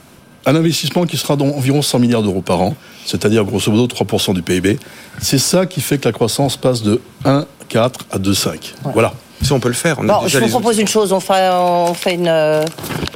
un 0.46 0.54
investissement 0.54 1.04
qui 1.04 1.16
sera 1.16 1.36
d'environ 1.36 1.82
100 1.82 1.98
milliards 1.98 2.22
d'euros 2.22 2.42
par 2.42 2.60
an, 2.60 2.76
c'est-à-dire 3.04 3.44
grosso 3.44 3.70
modo 3.70 3.86
3% 3.86 4.34
du 4.34 4.42
PIB. 4.42 4.78
C'est 5.20 5.38
ça 5.38 5.66
qui 5.66 5.80
fait 5.80 5.98
que 5.98 6.08
la 6.08 6.12
croissance 6.12 6.56
passe 6.56 6.82
de 6.82 7.00
1,4 7.24 7.90
à 8.10 8.18
2,5. 8.18 8.74
Voilà. 8.92 9.12
Si 9.42 9.52
on 9.52 9.60
peut 9.60 9.68
le 9.68 9.74
faire. 9.74 9.98
On 9.98 10.28
je 10.28 10.38
vous 10.38 10.48
propose 10.48 10.78
une 10.78 10.88
chose, 10.88 11.12
on 11.12 11.20
fait, 11.20 11.50
on 11.52 11.94
fait 11.94 12.14
une, 12.14 12.28
euh, 12.28 12.64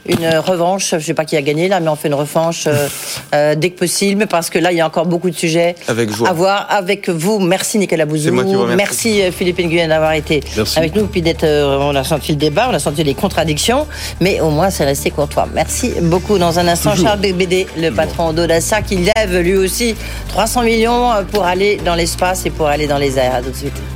une 0.07 0.27
revanche. 0.39 0.91
Je 0.91 0.97
ne 0.97 1.01
sais 1.01 1.15
pas 1.15 1.25
qui 1.25 1.37
a 1.37 1.43
gagné 1.43 1.69
là, 1.69 1.79
mais 1.81 1.89
on 1.89 1.97
fait 1.97 2.09
une 2.09 2.15
revanche 2.15 2.65
euh, 2.67 2.89
euh, 3.35 3.55
dès 3.55 3.71
que 3.71 3.79
possible, 3.79 4.27
parce 4.27 4.51
que 4.51 4.59
là, 4.59 4.73
il 4.73 4.79
y 4.79 4.81
a 4.81 4.87
encore 4.87 5.07
beaucoup 5.07 5.31
de 5.31 5.37
sujets 5.37 5.77
à 5.89 6.33
voir 6.33 6.67
avec 6.69 7.09
vous. 7.09 7.39
Merci 7.39 7.79
Nicolas 7.79 8.07
Bouzou. 8.07 8.33
Merci 8.77 9.23
Philippe 9.31 9.61
Nguyen 9.61 9.89
d'avoir 9.89 10.12
été 10.12 10.43
avec 10.77 10.95
nous. 10.97 11.07
Puis 11.07 11.23
d'être, 11.23 11.47
on 11.47 11.95
a 11.95 12.05
senti 12.05 12.33
le 12.33 12.39
débat, 12.39 12.69
on 12.71 12.75
a 12.75 12.79
senti 12.79 13.05
les 13.05 13.15
contradictions, 13.15 13.87
mais 14.21 14.41
au 14.41 14.51
moins 14.51 14.71
c'est 14.71 14.85
resté 14.85 15.11
courtois. 15.11 15.49
Merci 15.55 15.93
beaucoup. 16.03 16.39
Dans 16.39 16.59
un 16.59 16.67
instant, 16.67 16.95
Charles 16.97 17.21
BBD, 17.21 17.67
le 17.79 17.91
patron 17.91 18.33
d'Odassa, 18.33 18.83
qui 18.83 18.97
lève 18.97 19.39
lui 19.41 19.57
aussi 19.57 19.95
300 20.29 20.62
millions 20.62 21.11
pour 21.31 21.45
aller 21.45 21.79
dans 21.85 21.95
l'espace 21.95 22.47
et 22.47 22.51
pour 22.51 22.67
aller 22.67 22.87
dans 22.87 22.99
les 22.99 23.19
airs. 23.19 23.37
À 23.37 23.43
tout 23.43 23.51
de 23.51 23.57
suite. 23.57 23.96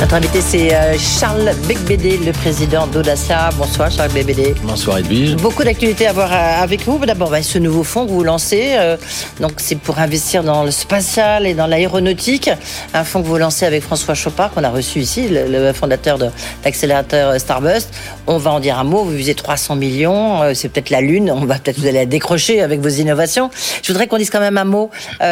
Notre 0.00 0.14
invité, 0.16 0.40
c'est 0.40 0.74
euh, 0.74 0.96
Charles 0.98 1.52
Becbédé, 1.68 2.18
le 2.18 2.32
président 2.32 2.86
d'Audacia. 2.86 3.50
Bonsoir, 3.56 3.90
Charles 3.90 4.10
Becbédé. 4.10 4.54
Bonsoir, 4.64 4.98
Edwige. 4.98 5.36
Beaucoup 5.36 5.62
d'actualités 5.62 6.08
à 6.08 6.12
voir 6.12 6.32
euh, 6.32 6.62
avec 6.62 6.82
vous. 6.82 6.98
D'abord, 7.06 7.30
bah, 7.30 7.42
ce 7.42 7.58
nouveau 7.58 7.84
fonds 7.84 8.04
que 8.04 8.10
vous 8.10 8.24
lancez, 8.24 8.72
euh, 8.74 8.96
donc 9.40 9.52
c'est 9.58 9.78
pour 9.78 10.00
investir 10.00 10.42
dans 10.42 10.64
le 10.64 10.72
spatial 10.72 11.46
et 11.46 11.54
dans 11.54 11.68
l'aéronautique. 11.68 12.50
Un 12.92 13.04
fonds 13.04 13.22
que 13.22 13.28
vous 13.28 13.38
lancez 13.38 13.66
avec 13.66 13.84
François 13.84 14.14
Chopard, 14.14 14.50
qu'on 14.50 14.64
a 14.64 14.70
reçu 14.70 14.98
ici, 14.98 15.28
le, 15.30 15.72
fondateur 15.72 16.18
de 16.18 16.28
l'accélérateur 16.64 17.38
Starbust. 17.38 17.94
On 18.26 18.38
va 18.38 18.50
en 18.50 18.60
dire 18.60 18.78
un 18.78 18.84
mot. 18.84 19.04
Vous 19.04 19.12
visez 19.12 19.34
300 19.34 19.76
millions. 19.76 20.54
c'est 20.54 20.68
peut-être 20.68 20.90
la 20.90 21.00
Lune. 21.02 21.30
On 21.30 21.44
va 21.46 21.58
peut-être 21.58 21.78
vous 21.78 21.86
allez 21.86 21.98
la 21.98 22.06
décrocher 22.06 22.62
avec 22.62 22.80
vos 22.80 22.88
innovations. 22.88 23.50
Je 23.82 23.92
voudrais 23.92 24.08
qu'on 24.08 24.18
dise 24.18 24.30
quand 24.30 24.40
même 24.40 24.58
un 24.58 24.64
mot 24.64 24.90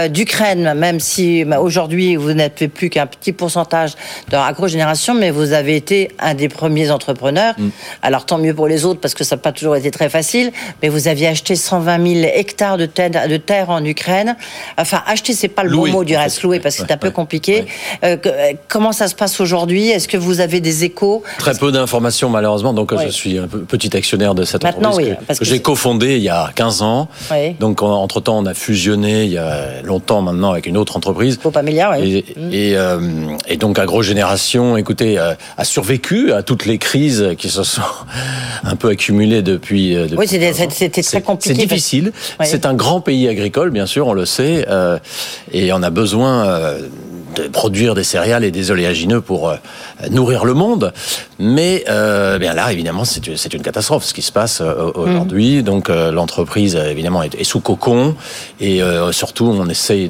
d'Ukraine, 0.09 0.75
même 0.75 1.01
si 1.01 1.45
bah, 1.45 1.61
aujourd'hui, 1.61 2.17
vous 2.17 2.33
n'êtes 2.33 2.69
plus 2.69 2.91
qu'un 2.91 3.07
petit 3.07 3.33
pourcentage 3.33 3.95
de 4.31 4.37
génération, 4.69 5.15
mais 5.15 5.31
vous 5.31 5.53
avez 5.53 5.77
été 5.77 6.11
un 6.19 6.35
des 6.35 6.49
premiers 6.49 6.91
entrepreneurs. 6.91 7.55
Mm. 7.59 7.69
Alors 8.03 8.27
tant 8.27 8.39
mieux 8.39 8.55
pour 8.55 8.69
les 8.69 8.85
autres 8.85 9.01
parce 9.01 9.15
que 9.15 9.25
ça 9.25 9.37
n'a 9.37 9.43
pas 9.43 9.53
toujours 9.53 9.77
été 9.77 9.91
très 9.91 10.09
facile, 10.09 10.53
mais 10.83 10.89
vous 10.89 11.09
aviez 11.09 11.29
acheté 11.29 11.57
120 11.57 12.15
000 12.21 12.31
hectares 12.35 12.77
de 12.77 12.87
terre, 12.87 13.29
de 13.29 13.37
terre 13.37 13.71
en 13.71 13.85
Ukraine. 13.85 14.37
Enfin, 14.79 15.03
acheter, 15.07 15.33
c'est 15.33 15.49
pas 15.49 15.63
le 15.63 15.71
bon 15.71 15.89
mot 15.89 16.05
du 16.05 16.17
reste, 16.17 16.43
louer 16.43 16.61
parce 16.61 16.77
que 16.77 16.83
c'est 16.87 16.93
un 16.93 16.97
peu 16.97 17.11
compliqué. 17.11 17.67
Euh, 18.05 18.17
euh, 18.27 18.53
comment 18.69 18.93
ça 18.93 19.09
se 19.09 19.15
passe 19.15 19.41
aujourd'hui? 19.41 19.89
Est-ce 19.89 20.09
que 20.09 20.17
vous 20.17 20.41
avez 20.41 20.61
des 20.61 20.85
échos? 20.85 21.23
Très 21.39 21.55
peu 21.55 21.73
d'informations 21.73 22.29
malheureusement, 22.31 22.73
donc 22.73 22.93
je 23.03 23.09
suis 23.09 23.39
un 23.39 23.47
petit 23.47 23.97
actionnaire 23.97 24.35
de 24.35 24.45
cette 24.45 24.63
Maintenant, 24.63 24.91
entreprise 24.91 25.17
oui, 25.29 25.37
que, 25.39 25.45
j'ai 25.45 25.61
cofondé 25.61 26.17
il 26.17 26.23
y 26.23 26.29
a 26.29 26.51
15 26.55 26.83
ans. 26.83 27.09
Donc 27.61 27.83
entre-temps, 27.83 28.39
on 28.39 28.47
a 28.47 28.55
fusionné 28.55 29.25
il 29.25 29.33
y 29.33 29.39
a 29.39 29.83
longtemps 29.83 30.23
maintenant 30.23 30.53
avec 30.53 30.67
une 30.67 30.77
autre 30.77 30.97
entreprise. 30.97 31.39
Faut 31.43 31.51
pas 31.51 31.63
milliard, 31.63 31.95
oui. 31.99 32.25
Et, 32.37 32.41
mm. 32.41 32.53
et, 32.53 32.77
euh, 32.77 33.01
et 33.49 33.57
donc 33.57 33.79
Agro-Génération 33.79 34.42
écoutez, 34.77 35.19
euh, 35.19 35.35
a 35.57 35.65
survécu 35.65 36.33
à 36.33 36.43
toutes 36.43 36.67
les 36.67 36.79
crises 36.79 37.35
qui 37.39 37.49
se 37.49 37.63
sont 37.63 37.83
un 38.65 38.77
peu 38.77 38.89
accumulées 38.89 39.43
depuis. 39.43 39.97
Euh, 39.97 40.09
oui, 40.17 40.27
c'était 40.29 40.53
très 41.03 41.23
compliqué. 41.23 41.55
C'est 41.55 41.67
difficile. 41.67 42.13
C'est 42.43 42.67
un 42.67 42.75
grand 42.75 43.01
pays 43.01 43.29
agricole, 43.29 43.71
bien 43.71 43.87
sûr, 43.87 44.07
on 44.07 44.13
le 44.13 44.27
sait, 44.27 44.67
euh, 44.69 44.99
et 45.53 45.73
on 45.73 45.83
a 45.83 45.91
besoin 45.91 46.75
de 47.35 47.49
produire 47.49 47.95
des 47.95 48.05
céréales 48.05 48.45
et 48.45 48.51
des 48.51 48.71
oléagineux 48.71 49.21
pour 49.21 49.49
euh, 49.49 49.57
nourrir 50.11 50.45
le 50.45 50.55
monde. 50.55 50.93
Mais 51.39 51.85
euh, 51.89 52.39
bien 52.39 52.55
là, 52.55 52.73
évidemment, 52.73 53.05
c'est 53.05 53.55
une 53.55 53.63
catastrophe 53.63 54.05
ce 54.05 54.15
qui 54.15 54.23
se 54.23 54.31
passe 54.31 54.61
euh, 54.61 54.93
aujourd'hui. 54.95 55.59
Mm. 55.59 55.63
Donc 55.63 55.91
euh, 55.91 56.13
l'entreprise, 56.13 56.77
évidemment, 56.77 57.23
est, 57.23 57.43
sous 57.43 57.61
cocon 57.61 58.15
et 58.61 58.81
surtout, 59.11 59.47
on 59.47 59.69
essaye 59.69 60.09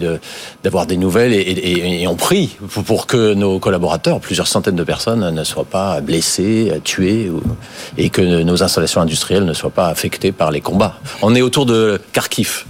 d'avoir 0.63 0.87
des 0.87 0.99
nouvelles 0.99 1.33
et, 1.33 1.39
et, 1.39 2.03
et, 2.03 2.07
on 2.07 2.17
prie 2.17 2.57
pour, 2.87 3.07
que 3.07 3.33
nos 3.33 3.59
collaborateurs, 3.59 4.21
plusieurs 4.21 4.47
centaines 4.47 4.77
de 4.77 4.85
personnes, 4.85 5.31
ne 5.31 5.45
soient 5.45 5.65
pas 5.65 6.01
blessés, 6.03 6.73
tués 6.85 7.31
ou, 7.31 7.43
et 7.97 8.11
que 8.11 8.21
nos 8.21 8.63
installations 8.63 9.01
industrielles 9.01 9.47
ne 9.47 9.55
soient 9.55 9.71
pas 9.71 9.89
affectées 9.89 10.33
par 10.33 10.51
les 10.51 10.61
combats. 10.61 10.97
On 11.23 11.35
est 11.35 11.43
autour 11.43 11.65
de 11.65 11.99
Kharkiv. 12.13 12.67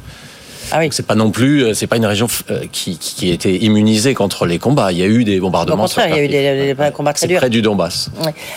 Ah 0.71 0.79
oui. 0.79 0.89
C'est 0.93 1.07
pas 1.07 1.15
non 1.15 1.31
plus, 1.31 1.65
euh, 1.65 1.75
c'est 1.75 1.87
pas 1.87 1.97
une 1.97 2.07
région 2.07 2.27
euh, 2.51 2.61
qui, 2.71 2.99
qui 2.99 3.31
été 3.31 3.63
immunisée 3.65 4.15
contre 4.15 4.47
les 4.47 4.59
combats. 4.59 4.93
Il 4.93 4.99
y 4.99 5.03
a 5.03 5.07
eu 5.07 5.25
des 5.25 5.41
bombardements. 5.41 5.85
Au 5.85 5.87
contraire, 5.87 6.09
il 6.09 6.17
y 6.17 6.21
a 6.21 6.25
eu 6.25 6.29
des, 6.29 6.75
des 6.75 6.91
combats 6.93 7.13
très 7.13 7.27
durs. 7.27 7.39
près 7.39 7.51
du 7.51 7.63
Donbass. 7.63 8.11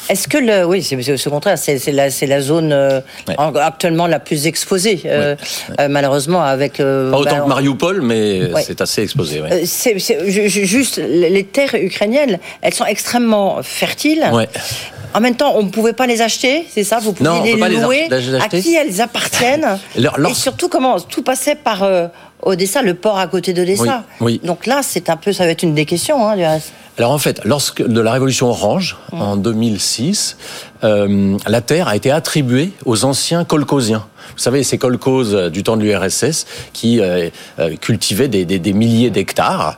Est-ce 0.10 0.28
que 0.28 0.38
le, 0.38 0.66
oui, 0.66 0.84
c'est 0.84 1.28
au 1.28 1.30
contraire, 1.30 1.58
c'est 1.58 1.92
la, 1.92 2.08
la 2.28 2.42
zone 2.42 2.72
euh, 2.72 3.02
actuellement 3.62 4.08
la 4.08 4.20
plus 4.20 4.48
exposée, 4.48 5.02
malheureusement, 5.90 6.42
avec. 6.44 6.78
pas 6.78 7.18
autant 7.18 7.32
ben, 7.38 7.44
que 7.44 7.50
Mariupol, 7.50 8.02
mais 8.02 8.52
c'est 8.64 8.82
assez 8.82 9.02
exposé. 9.02 9.42
C'est 9.66 9.98
juste 10.66 10.98
les 10.98 11.44
terres 11.44 11.76
ukrainiennes, 11.76 12.40
elles 12.62 12.74
sont 12.74 12.86
extrêmement 12.86 13.62
fertiles. 13.64 14.26
En 15.16 15.22
même 15.22 15.36
temps, 15.36 15.54
on 15.56 15.64
ne 15.64 15.70
pouvait 15.70 15.94
pas 15.94 16.08
les 16.08 16.22
acheter, 16.22 16.68
c'est 16.70 16.84
ça 16.84 17.00
Vous 17.00 17.14
pouviez 17.14 17.56
les 17.56 17.78
louer 17.78 18.10
À 18.42 18.50
qui 18.50 18.76
elles 18.76 19.00
appartiennent 19.00 19.80
Et 19.98 20.34
surtout, 20.34 20.68
comment 20.68 21.00
tout 21.00 21.24
passait 21.24 21.56
par 21.56 21.84
euh, 21.84 22.08
Odessa, 22.42 22.82
le 22.82 22.96
port 22.96 23.18
à 23.18 23.28
côté 23.28 23.54
d'Odessa. 23.54 24.04
Oui, 24.20 24.42
Donc 24.44 24.66
là, 24.66 24.82
c'est 24.84 25.10
un 25.10 25.16
peu, 25.16 25.32
ça 25.32 25.46
va 25.46 25.52
être 25.52 25.64
une 25.64 25.74
des 25.74 25.86
questions, 25.86 26.28
hein, 26.28 26.36
du 26.36 26.44
reste. 26.44 26.74
Alors 26.98 27.12
en 27.12 27.18
fait, 27.18 27.42
lorsque 27.46 27.86
de 27.86 28.02
la 28.02 28.12
révolution 28.12 28.48
orange 28.48 28.98
mmh. 29.14 29.22
en 29.22 29.38
2006, 29.38 30.38
euh, 30.84 31.38
la 31.48 31.62
terre 31.62 31.88
a 31.88 31.96
été 31.96 32.12
attribuée 32.12 32.72
aux 32.86 33.06
anciens 33.06 33.46
kolkhosiens. 33.46 34.06
Vous 34.34 34.42
savez, 34.42 34.64
ces 34.64 34.80
euh, 34.84 35.50
du 35.50 35.64
temps 35.64 35.78
de 35.78 35.84
l'URSS 35.84 36.46
qui 36.74 37.02
cultivaient 37.80 38.28
des, 38.28 38.46
des 38.46 38.74
milliers 38.74 39.12
d'hectares 39.12 39.78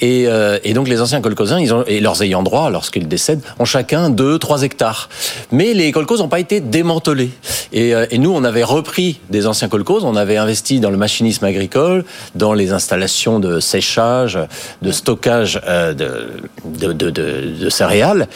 et, 0.00 0.26
euh, 0.26 0.58
et, 0.64 0.72
donc 0.72 0.88
les 0.88 1.00
anciens 1.00 1.20
colcosins, 1.20 1.60
ils 1.60 1.74
ont, 1.74 1.84
et 1.86 2.00
leurs 2.00 2.22
ayants 2.22 2.42
droit, 2.42 2.70
lorsqu'ils 2.70 3.08
décèdent, 3.08 3.42
ont 3.58 3.64
chacun 3.64 4.10
2 4.10 4.38
trois 4.38 4.62
hectares. 4.62 5.08
Mais 5.52 5.74
les 5.74 5.92
colcos 5.92 6.18
n'ont 6.18 6.28
pas 6.28 6.40
été 6.40 6.60
démantelés. 6.60 7.30
Et, 7.72 7.94
euh, 7.94 8.06
et, 8.10 8.18
nous, 8.18 8.32
on 8.32 8.44
avait 8.44 8.64
repris 8.64 9.20
des 9.30 9.46
anciens 9.46 9.68
colcos, 9.68 10.04
on 10.04 10.16
avait 10.16 10.36
investi 10.36 10.80
dans 10.80 10.90
le 10.90 10.96
machinisme 10.96 11.44
agricole, 11.44 12.04
dans 12.34 12.54
les 12.54 12.72
installations 12.72 13.40
de 13.40 13.60
séchage, 13.60 14.38
de 14.82 14.90
stockage 14.90 15.60
euh, 15.66 15.92
de, 15.92 16.30
de, 16.64 16.92
de, 16.92 17.10
de, 17.10 17.68
céréales. 17.68 18.28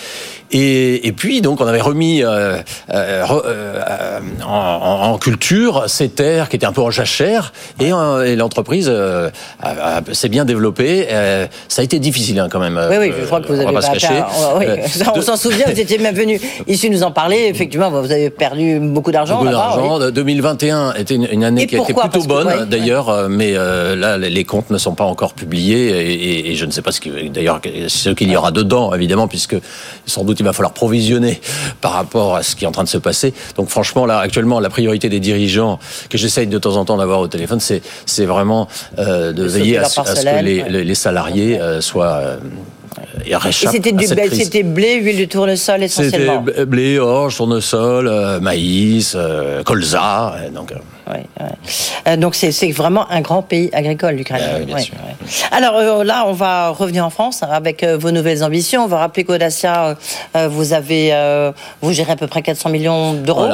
Et, 0.52 1.12
puis, 1.16 1.40
donc, 1.40 1.60
on 1.60 1.66
avait 1.66 1.80
remis 1.80 2.22
euh, 2.22 2.58
euh, 2.92 3.24
euh, 3.44 4.20
en, 4.46 5.18
culture 5.18 5.84
ces 5.86 6.08
terres 6.08 6.48
qui 6.48 6.56
étaient 6.56 6.66
un 6.66 6.72
peu 6.72 6.82
en 6.82 6.90
jachère, 6.90 7.52
et, 7.80 7.90
l'entreprise 8.36 8.92
s'est 10.12 10.28
bien 10.28 10.44
développée. 10.44 11.08
ça 11.68 11.82
a 11.82 11.84
été 11.84 11.98
difficile 11.98 12.38
hein, 12.38 12.48
quand 12.50 12.60
même. 12.60 12.80
Oui, 12.90 12.96
oui, 13.00 13.12
je 13.18 13.26
crois 13.26 13.40
que 13.40 13.48
vous 13.48 13.60
avez 13.60 13.72
pas, 13.72 13.82
se 13.82 13.92
cacher. 13.92 14.22
on 15.14 15.22
s'en 15.22 15.36
souvient, 15.36 15.66
vous 15.66 15.80
étiez 15.80 15.98
même 15.98 16.14
venu 16.14 16.40
ici 16.66 16.90
nous 16.90 17.02
en 17.02 17.10
parler. 17.10 17.46
Effectivement, 17.48 17.90
vous 17.90 18.12
avez 18.12 18.30
perdu 18.30 18.78
beaucoup 18.80 19.12
d'argent. 19.12 19.38
Beaucoup 19.38 19.50
d'argent. 19.50 20.10
2021 20.10 20.94
était 20.94 21.14
une, 21.14 21.44
année 21.44 21.66
qui 21.66 21.76
a 21.76 21.82
été 21.82 21.94
plutôt 21.94 22.24
bonne, 22.24 22.66
d'ailleurs, 22.66 23.28
mais 23.28 23.52
là, 23.52 24.18
les 24.18 24.44
comptes 24.44 24.70
ne 24.70 24.78
sont 24.78 24.94
pas 24.94 25.04
encore 25.04 25.34
publiés, 25.34 26.50
et, 26.50 26.54
je 26.54 26.66
ne 26.66 26.70
sais 26.70 26.82
pas 26.82 26.92
ce 26.92 27.00
d'ailleurs 27.28 27.60
ce 27.88 28.10
qu'il 28.10 28.30
y 28.30 28.36
aura 28.36 28.50
dedans, 28.50 28.94
évidemment, 28.94 29.26
puisque 29.26 29.56
sans 30.06 30.24
doute 30.24 30.40
il 30.44 30.46
va 30.46 30.52
falloir 30.52 30.74
provisionner 30.74 31.40
par 31.80 31.92
rapport 31.92 32.36
à 32.36 32.42
ce 32.42 32.54
qui 32.54 32.64
est 32.64 32.68
en 32.68 32.72
train 32.72 32.84
de 32.84 32.88
se 32.88 32.98
passer. 32.98 33.32
Donc 33.56 33.68
franchement, 33.68 34.06
là, 34.06 34.18
actuellement, 34.18 34.60
la 34.60 34.70
priorité 34.70 35.08
des 35.08 35.20
dirigeants 35.20 35.78
que 36.10 36.18
j'essaye 36.18 36.46
de 36.46 36.58
temps 36.58 36.76
en 36.76 36.84
temps 36.84 36.96
d'avoir 36.96 37.20
au 37.20 37.28
téléphone, 37.28 37.60
c'est, 37.60 37.82
c'est 38.06 38.26
vraiment 38.26 38.68
euh, 38.98 39.32
de 39.32 39.44
veiller 39.44 39.78
à, 39.78 39.84
ce 39.84 40.00
que 40.00 40.44
les, 40.44 40.84
les 40.84 40.94
salariés 40.94 41.60
euh, 41.60 41.80
soient... 41.80 42.18
Euh, 42.18 42.36
et 43.26 43.34
c'était 43.52 43.92
du 43.92 44.06
c'était 44.06 44.62
blé, 44.62 44.96
huile 44.96 45.18
de 45.18 45.24
tournesol 45.24 45.82
essentiellement. 45.82 46.44
C'était 46.46 46.66
blé, 46.66 46.98
orge, 46.98 47.36
tournesol, 47.36 48.06
euh, 48.06 48.38
maïs, 48.40 49.16
colza. 49.64 50.36
Donc, 50.54 50.72
euh, 51.08 52.16
donc 52.16 52.34
c'est 52.34 52.70
vraiment 52.72 53.10
un 53.10 53.20
grand 53.20 53.42
pays 53.42 53.70
agricole, 53.72 54.14
l'Ukraine. 54.14 54.66
Ah 54.72 55.56
Alors 55.56 55.76
euh, 55.76 56.04
là, 56.04 56.24
on 56.26 56.32
va 56.32 56.70
revenir 56.70 57.04
en 57.04 57.10
France 57.10 57.42
avec 57.42 57.82
euh, 57.82 57.96
vos 57.96 58.10
nouvelles 58.10 58.42
ambitions. 58.42 58.84
On 58.84 58.88
va 58.88 58.98
rappeler 58.98 59.24
qu'Audacia, 59.24 59.96
vous 60.48 60.72
avez, 60.72 61.12
vous 61.82 61.92
gérez 61.92 62.12
à 62.12 62.16
peu 62.16 62.26
près 62.26 62.42
400 62.42 62.70
millions 62.70 63.14
d'euros. 63.14 63.48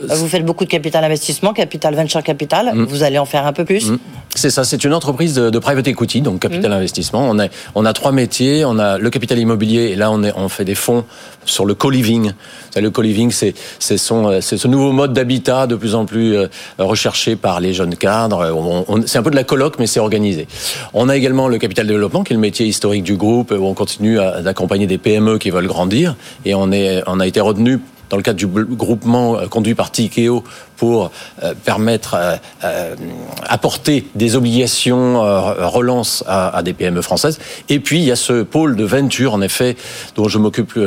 vous 0.00 0.28
faites 0.28 0.44
beaucoup 0.44 0.64
de 0.64 0.70
capital 0.70 1.04
investissement, 1.04 1.52
capital 1.52 1.94
venture 1.94 2.22
capital. 2.22 2.72
Mm. 2.74 2.84
Vous 2.84 3.02
allez 3.02 3.18
en 3.18 3.26
faire 3.26 3.46
un 3.46 3.52
peu 3.52 3.64
plus. 3.64 3.90
Mm. 3.90 3.98
C'est 4.34 4.50
ça, 4.50 4.64
c'est 4.64 4.84
une 4.84 4.92
entreprise 4.92 5.34
de, 5.34 5.58
private 5.58 5.88
equity, 5.88 6.20
donc 6.20 6.40
capital 6.40 6.70
mm. 6.70 6.74
investissement. 6.74 7.26
On 7.28 7.38
a, 7.38 7.46
on 7.74 7.84
a 7.84 7.92
trois 7.92 8.12
métiers. 8.12 8.64
On 8.64 8.78
a 8.78 8.98
le 8.98 9.10
capital 9.10 9.38
immobilier, 9.38 9.90
et 9.90 9.96
là 9.96 10.10
on, 10.10 10.22
est, 10.22 10.32
on 10.36 10.48
fait 10.48 10.64
des 10.64 10.74
fonds 10.74 11.04
sur 11.44 11.64
le 11.64 11.74
co-living. 11.74 12.32
Le 12.76 12.90
co-living, 12.90 13.30
c'est 13.30 13.54
ce 13.78 14.68
nouveau 14.68 14.92
mode 14.92 15.12
d'habitat 15.12 15.66
de 15.66 15.76
plus 15.76 15.94
en 15.94 16.04
plus 16.04 16.36
recherché 16.78 17.36
par 17.36 17.60
les 17.60 17.72
jeunes 17.72 17.96
cadres. 17.96 18.44
c'est 19.06 19.18
un 19.18 19.22
peu 19.22 19.30
de 19.30 19.36
la 19.36 19.44
coloc, 19.44 19.78
mais 19.78 19.86
c'est 19.86 20.00
organisé. 20.00 20.46
On 20.94 21.08
a 21.08 21.16
également 21.16 21.48
le 21.48 21.58
capital 21.58 21.86
développement, 21.86 22.24
qui 22.24 22.32
est 22.32 22.36
le 22.36 22.40
métier 22.40 22.66
historique 22.66 23.02
du 23.02 23.16
groupe, 23.16 23.52
où 23.52 23.64
on 23.64 23.74
continue 23.74 24.18
d'accompagner 24.42 24.86
des 24.86 24.98
PME 24.98 25.38
qui 25.38 25.50
veulent 25.50 25.66
grandir. 25.66 26.16
Et 26.44 26.54
on, 26.54 26.70
on 27.06 27.20
a 27.20 27.26
été 27.26 27.40
retenu 27.40 27.80
dans 28.10 28.16
le 28.16 28.22
cadre 28.22 28.38
du 28.38 28.46
groupement 28.46 29.36
conduit 29.48 29.74
par 29.74 29.90
Tikeo 29.90 30.44
pour 30.76 31.10
euh, 31.42 31.54
permettre 31.64 32.14
euh, 32.14 32.36
euh, 32.64 32.94
apporter 33.48 34.06
des 34.14 34.36
obligations 34.36 34.96
relance 35.16 36.24
à, 36.26 36.62
des 36.62 36.72
PME 36.72 37.02
françaises. 37.02 37.38
Et 37.68 37.80
puis 37.80 37.98
il 37.98 38.04
y 38.04 38.12
a 38.12 38.16
ce 38.16 38.42
pôle 38.42 38.76
de 38.76 38.84
venture 38.84 39.34
en 39.34 39.40
effet 39.40 39.76
dont 40.14 40.28
je 40.28 40.38
m'occupe 40.38 40.78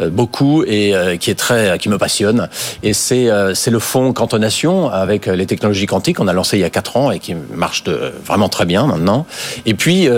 beaucoup 0.00 0.62
et 0.64 0.94
qui 1.20 1.30
est 1.30 1.38
très 1.38 1.78
qui 1.78 1.88
me 1.88 1.98
passionne. 1.98 2.48
Et 2.82 2.92
c'est 2.92 3.28
c'est 3.54 3.70
le 3.70 3.78
fonds 3.78 4.12
Cantonation 4.12 4.90
avec 4.90 5.26
les 5.26 5.46
technologies 5.46 5.86
quantiques 5.86 6.16
qu'on 6.16 6.28
a 6.28 6.32
lancé 6.32 6.56
il 6.56 6.60
y 6.60 6.64
a 6.64 6.70
quatre 6.70 6.96
ans 6.96 7.10
et 7.10 7.18
qui 7.18 7.34
marche 7.54 7.84
de, 7.84 8.12
vraiment 8.24 8.48
très 8.48 8.64
bien 8.64 8.86
maintenant. 8.86 9.26
Et 9.66 9.74
puis 9.74 10.08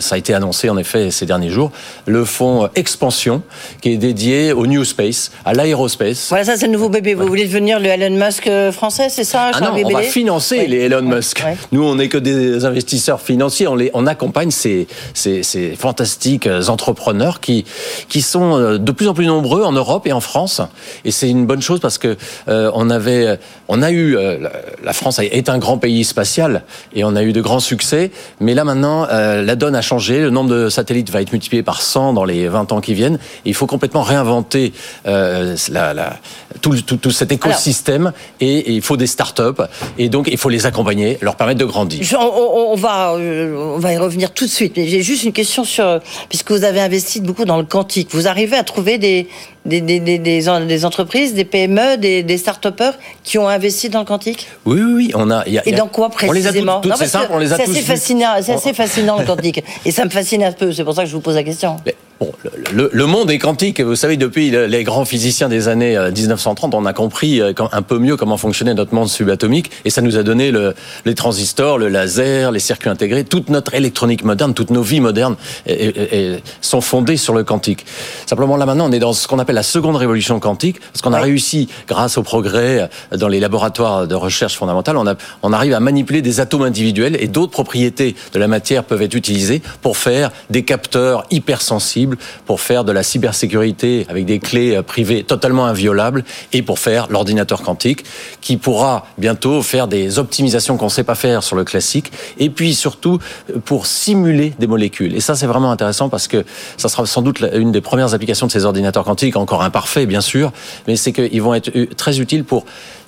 ça 0.00 0.14
a 0.14 0.18
été 0.18 0.34
annoncé 0.34 0.70
en 0.70 0.78
effet 0.78 1.10
ces 1.10 1.26
derniers 1.26 1.50
jours 1.50 1.72
le 2.06 2.24
fonds 2.24 2.68
Expansion 2.74 3.42
qui 3.80 3.92
est 3.92 3.96
dédié 3.96 4.52
au 4.52 4.66
New 4.66 4.84
Space, 4.84 5.32
à 5.44 5.52
l'aérospace. 5.54 6.28
Voilà 6.28 6.44
ça 6.44 6.56
c'est 6.56 6.66
le 6.66 6.72
nouveau 6.72 6.88
bébé. 6.88 7.14
Vous 7.14 7.26
voulez 7.26 7.46
devenir 7.46 7.80
le 7.80 7.86
Elon 7.86 8.16
Musk 8.16 8.45
français, 8.72 9.08
c'est 9.08 9.24
ça 9.24 9.50
ah 9.52 9.60
non, 9.60 9.72
on 9.84 9.90
va 9.90 10.02
financer 10.02 10.66
les 10.66 10.84
Elon 10.84 11.02
Musk. 11.02 11.42
Nous, 11.72 11.82
on 11.82 11.96
n'est 11.96 12.08
que 12.08 12.18
des 12.18 12.64
investisseurs 12.64 13.20
financiers. 13.20 13.66
On, 13.68 13.74
les, 13.74 13.90
on 13.94 14.06
accompagne 14.06 14.50
ces, 14.50 14.86
ces, 15.14 15.42
ces, 15.42 15.74
fantastiques 15.76 16.48
entrepreneurs 16.68 17.40
qui, 17.40 17.64
qui 18.08 18.22
sont 18.22 18.58
euh, 18.58 18.78
de 18.78 18.92
plus 18.92 19.08
en 19.08 19.14
plus 19.14 19.26
nombreux 19.26 19.62
en 19.62 19.72
Europe 19.72 20.06
et 20.06 20.12
en 20.12 20.20
France. 20.20 20.60
Et 21.04 21.10
c'est 21.10 21.28
une 21.28 21.46
bonne 21.46 21.62
chose 21.62 21.80
parce 21.80 21.98
que 21.98 22.16
euh, 22.48 22.70
on 22.74 22.90
avait, 22.90 23.38
on 23.68 23.82
a 23.82 23.90
eu, 23.90 24.16
euh, 24.16 24.48
la 24.82 24.92
France 24.92 25.18
est 25.18 25.48
un 25.48 25.58
grand 25.58 25.78
pays 25.78 26.04
spatial 26.04 26.62
et 26.94 27.04
on 27.04 27.16
a 27.16 27.22
eu 27.22 27.32
de 27.32 27.40
grands 27.40 27.60
succès. 27.60 28.10
Mais 28.40 28.54
là 28.54 28.64
maintenant, 28.64 29.06
la 29.06 29.56
donne 29.56 29.74
a 29.74 29.82
changé. 29.82 30.20
Le 30.20 30.30
nombre 30.30 30.50
de 30.50 30.68
satellites 30.68 31.10
va 31.10 31.22
être 31.22 31.32
multiplié 31.32 31.62
par 31.62 31.82
100 31.82 32.12
dans 32.12 32.24
les 32.24 32.48
20 32.48 32.72
ans 32.72 32.80
qui 32.80 32.94
viennent. 32.94 33.18
Et 33.44 33.50
il 33.50 33.54
faut 33.54 33.66
complètement 33.66 34.02
réinventer 34.02 34.72
la, 35.04 35.54
la, 35.94 36.16
tout, 36.60 36.80
tout, 36.82 36.96
tout, 36.96 37.10
cet 37.10 37.32
écosystème 37.32 38.12
et, 38.40 38.74
il 38.74 38.82
faut 38.82 38.96
des 38.96 39.06
start-up 39.06 39.62
et 39.98 40.08
donc 40.08 40.28
il 40.30 40.38
faut 40.38 40.48
les 40.48 40.66
accompagner, 40.66 41.18
leur 41.20 41.36
permettre 41.36 41.60
de 41.60 41.64
grandir. 41.64 42.00
on, 42.18 42.74
va, 42.76 43.12
euh, 43.14 43.74
on 43.76 43.78
va 43.78 43.92
y 43.92 43.96
revenir 43.98 44.32
tout 44.32 44.44
de 44.44 44.50
suite, 44.50 44.74
mais 44.76 44.86
j'ai 44.88 45.02
juste 45.02 45.24
une 45.24 45.32
question 45.32 45.64
sur, 45.64 46.00
puisque 46.28 46.52
vous 46.52 46.64
avez 46.64 46.80
investi 46.80 47.20
beaucoup 47.20 47.44
dans 47.44 47.58
le 47.58 47.64
quantique, 47.64 48.08
vous 48.12 48.28
arrivez 48.28 48.56
à 48.56 48.64
trouver 48.64 48.98
des, 48.98 49.28
des, 49.66 49.80
des, 49.80 50.00
des, 50.00 50.18
des 50.18 50.84
entreprises, 50.84 51.34
des 51.34 51.44
PME, 51.44 51.96
des, 51.98 52.22
des 52.22 52.38
start-upers 52.38 52.94
qui 53.24 53.38
ont 53.38 53.48
investi 53.48 53.88
dans 53.88 54.00
le 54.00 54.04
quantique? 54.04 54.48
Oui, 54.64 54.80
oui, 54.80 54.92
oui. 54.94 55.12
On 55.14 55.30
a, 55.30 55.44
et 55.46 55.72
dans 55.72 55.88
quoi 55.88 56.08
précisément? 56.08 56.80
C'est 56.96 57.06
simple, 57.06 57.28
on 57.30 57.38
les 57.38 57.52
a 57.52 57.58
tous. 57.58 57.64
C'est 57.64 57.70
assez, 57.70 57.82
fascinant, 57.82 58.30
assez 58.32 58.72
fascinant 58.72 59.18
le 59.18 59.26
quantique. 59.26 59.62
Et 59.84 59.90
ça 59.90 60.04
me 60.04 60.10
fascine 60.10 60.42
un 60.42 60.52
peu, 60.52 60.72
c'est 60.72 60.84
pour 60.84 60.94
ça 60.94 61.02
que 61.02 61.08
je 61.08 61.14
vous 61.14 61.20
pose 61.20 61.34
la 61.34 61.44
question. 61.44 61.76
Bon, 62.18 62.32
le, 62.72 62.88
le, 62.90 63.06
monde 63.06 63.30
est 63.30 63.38
quantique. 63.38 63.78
Vous 63.82 63.94
savez, 63.94 64.16
depuis 64.16 64.50
les 64.50 64.84
grands 64.84 65.04
physiciens 65.04 65.50
des 65.50 65.68
années 65.68 65.98
1930, 65.98 66.72
euh, 66.72 66.78
on 66.78 66.86
a 66.86 66.94
compris 66.94 67.42
euh, 67.42 67.52
un 67.72 67.82
peu 67.82 67.98
mieux 67.98 68.16
comment 68.16 68.38
fonctionnait 68.38 68.72
notre 68.72 68.94
monde 68.94 69.08
subatomique, 69.08 69.70
et 69.84 69.90
ça 69.90 70.00
nous 70.00 70.16
a 70.16 70.22
donné 70.22 70.50
le, 70.50 70.74
les 71.04 71.14
transistors, 71.14 71.76
le 71.76 71.88
laser, 71.88 72.52
les 72.52 72.58
circuits 72.58 72.88
intégrés, 72.88 73.24
toute 73.24 73.50
notre 73.50 73.74
électronique 73.74 74.24
moderne, 74.24 74.54
toutes 74.54 74.70
nos 74.70 74.80
vies 74.80 75.00
modernes 75.00 75.36
et, 75.66 76.36
sont 76.62 76.80
fondées 76.80 77.18
sur 77.18 77.34
le 77.34 77.44
quantique. 77.44 77.84
Simplement, 78.24 78.56
là 78.56 78.64
maintenant, 78.64 78.88
on 78.88 78.92
est 78.92 78.98
dans 78.98 79.12
ce 79.12 79.28
qu'on 79.28 79.38
appelle 79.38 79.55
la 79.56 79.62
seconde 79.62 79.96
révolution 79.96 80.38
quantique, 80.38 80.80
parce 80.80 81.00
qu'on 81.00 81.14
a 81.14 81.20
réussi, 81.20 81.68
grâce 81.88 82.18
au 82.18 82.22
progrès 82.22 82.88
euh, 83.12 83.16
dans 83.16 83.28
les 83.28 83.40
laboratoires 83.40 84.06
de 84.06 84.14
recherche 84.14 84.56
fondamentale, 84.56 84.96
on, 84.98 85.06
a, 85.06 85.14
on 85.42 85.52
arrive 85.52 85.72
à 85.72 85.80
manipuler 85.80 86.20
des 86.20 86.40
atomes 86.40 86.62
individuels 86.62 87.16
et 87.18 87.26
d'autres 87.26 87.52
propriétés 87.52 88.14
de 88.34 88.38
la 88.38 88.48
matière 88.48 88.84
peuvent 88.84 89.02
être 89.02 89.14
utilisées 89.14 89.62
pour 89.80 89.96
faire 89.96 90.30
des 90.50 90.62
capteurs 90.62 91.24
hypersensibles 91.30 92.18
pour 92.44 92.60
faire 92.60 92.84
de 92.84 92.92
la 92.92 93.02
cybersécurité 93.02 94.06
avec 94.08 94.26
des 94.26 94.38
clés 94.38 94.76
euh, 94.76 94.82
privées 94.82 95.24
totalement 95.24 95.64
inviolables 95.64 96.22
et 96.52 96.62
pour 96.62 96.78
faire 96.78 97.06
l'ordinateur 97.08 97.62
quantique 97.62 98.04
qui 98.42 98.58
pourra 98.58 99.06
bientôt 99.16 99.62
faire 99.62 99.88
des 99.88 100.18
optimisations 100.18 100.76
qu'on 100.76 100.86
ne 100.86 100.90
sait 100.90 101.04
pas 101.04 101.14
faire 101.14 101.42
sur 101.42 101.56
le 101.56 101.64
classique 101.64 102.12
et 102.38 102.50
puis 102.50 102.74
surtout 102.74 103.18
euh, 103.50 103.58
pour 103.64 103.86
simuler 103.86 104.52
des 104.58 104.66
molécules. 104.66 105.16
Et 105.16 105.20
ça, 105.20 105.34
c'est 105.34 105.46
vraiment 105.46 105.70
intéressant 105.70 106.10
parce 106.10 106.28
que 106.28 106.44
ça 106.76 106.88
sera 106.88 107.06
sans 107.06 107.22
doute 107.22 107.42
une 107.54 107.72
des 107.72 107.80
premières 107.80 108.12
applications 108.12 108.46
de 108.46 108.52
ces 108.52 108.66
ordinateurs 108.66 109.04
quantiques, 109.04 109.36
encore 109.46 109.62
imparfaits 109.62 110.08
bien 110.08 110.20
sûr, 110.20 110.52
mais 110.88 110.96
c'est 110.96 111.12
qu'ils 111.12 111.40
vont 111.40 111.54
être 111.54 111.70
très 111.94 112.18
utiles 112.18 112.42
pour 112.42 112.64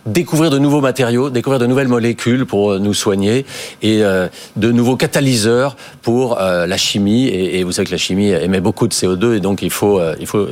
découvrir 0.07 0.51
de 0.51 0.59
nouveaux 0.59 0.80
matériaux, 0.80 1.30
découvrir 1.30 1.59
de 1.59 1.66
nouvelles 1.66 1.89
molécules 1.89 2.47
pour 2.47 2.72
euh, 2.72 2.78
nous 2.78 2.95
soigner 2.95 3.45
et 3.82 4.03
euh, 4.03 4.28
de 4.57 4.72
nouveaux 4.72 4.97
catalyseurs 4.97 5.76
pour 6.03 6.41
euh, 6.41 6.66
la 6.66 6.76
chimie. 6.76 7.28
Et, 7.28 7.62
vous 7.64 7.72
savez 7.72 7.86
que 7.86 7.93
la 7.93 7.99
chimie 7.99 8.28
émet 8.30 8.61
beaucoup 8.61 8.89
de 8.89 8.95
CO2 8.95 9.36
et 9.36 9.41
donc 9.41 9.62
il 9.62 9.70
faut, 9.70 10.01
il 10.20 10.26
faut, 10.26 10.47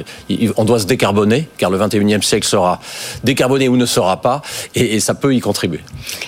on 0.57 0.64
doit 0.64 0.80
se 0.80 0.87
décarboner 0.87 1.49
car 1.57 1.70
le 1.70 1.78
21e 1.78 2.20
siècle 2.20 2.47
sera 2.47 2.80
décarboné 3.24 3.68
ou 3.68 3.76
ne 3.76 3.87
sera 3.87 4.20
pas 4.20 4.43
et, 4.74 5.01
ça 5.01 5.14
peut 5.14 5.34
y 5.34 5.41
contribuer. 5.41 5.80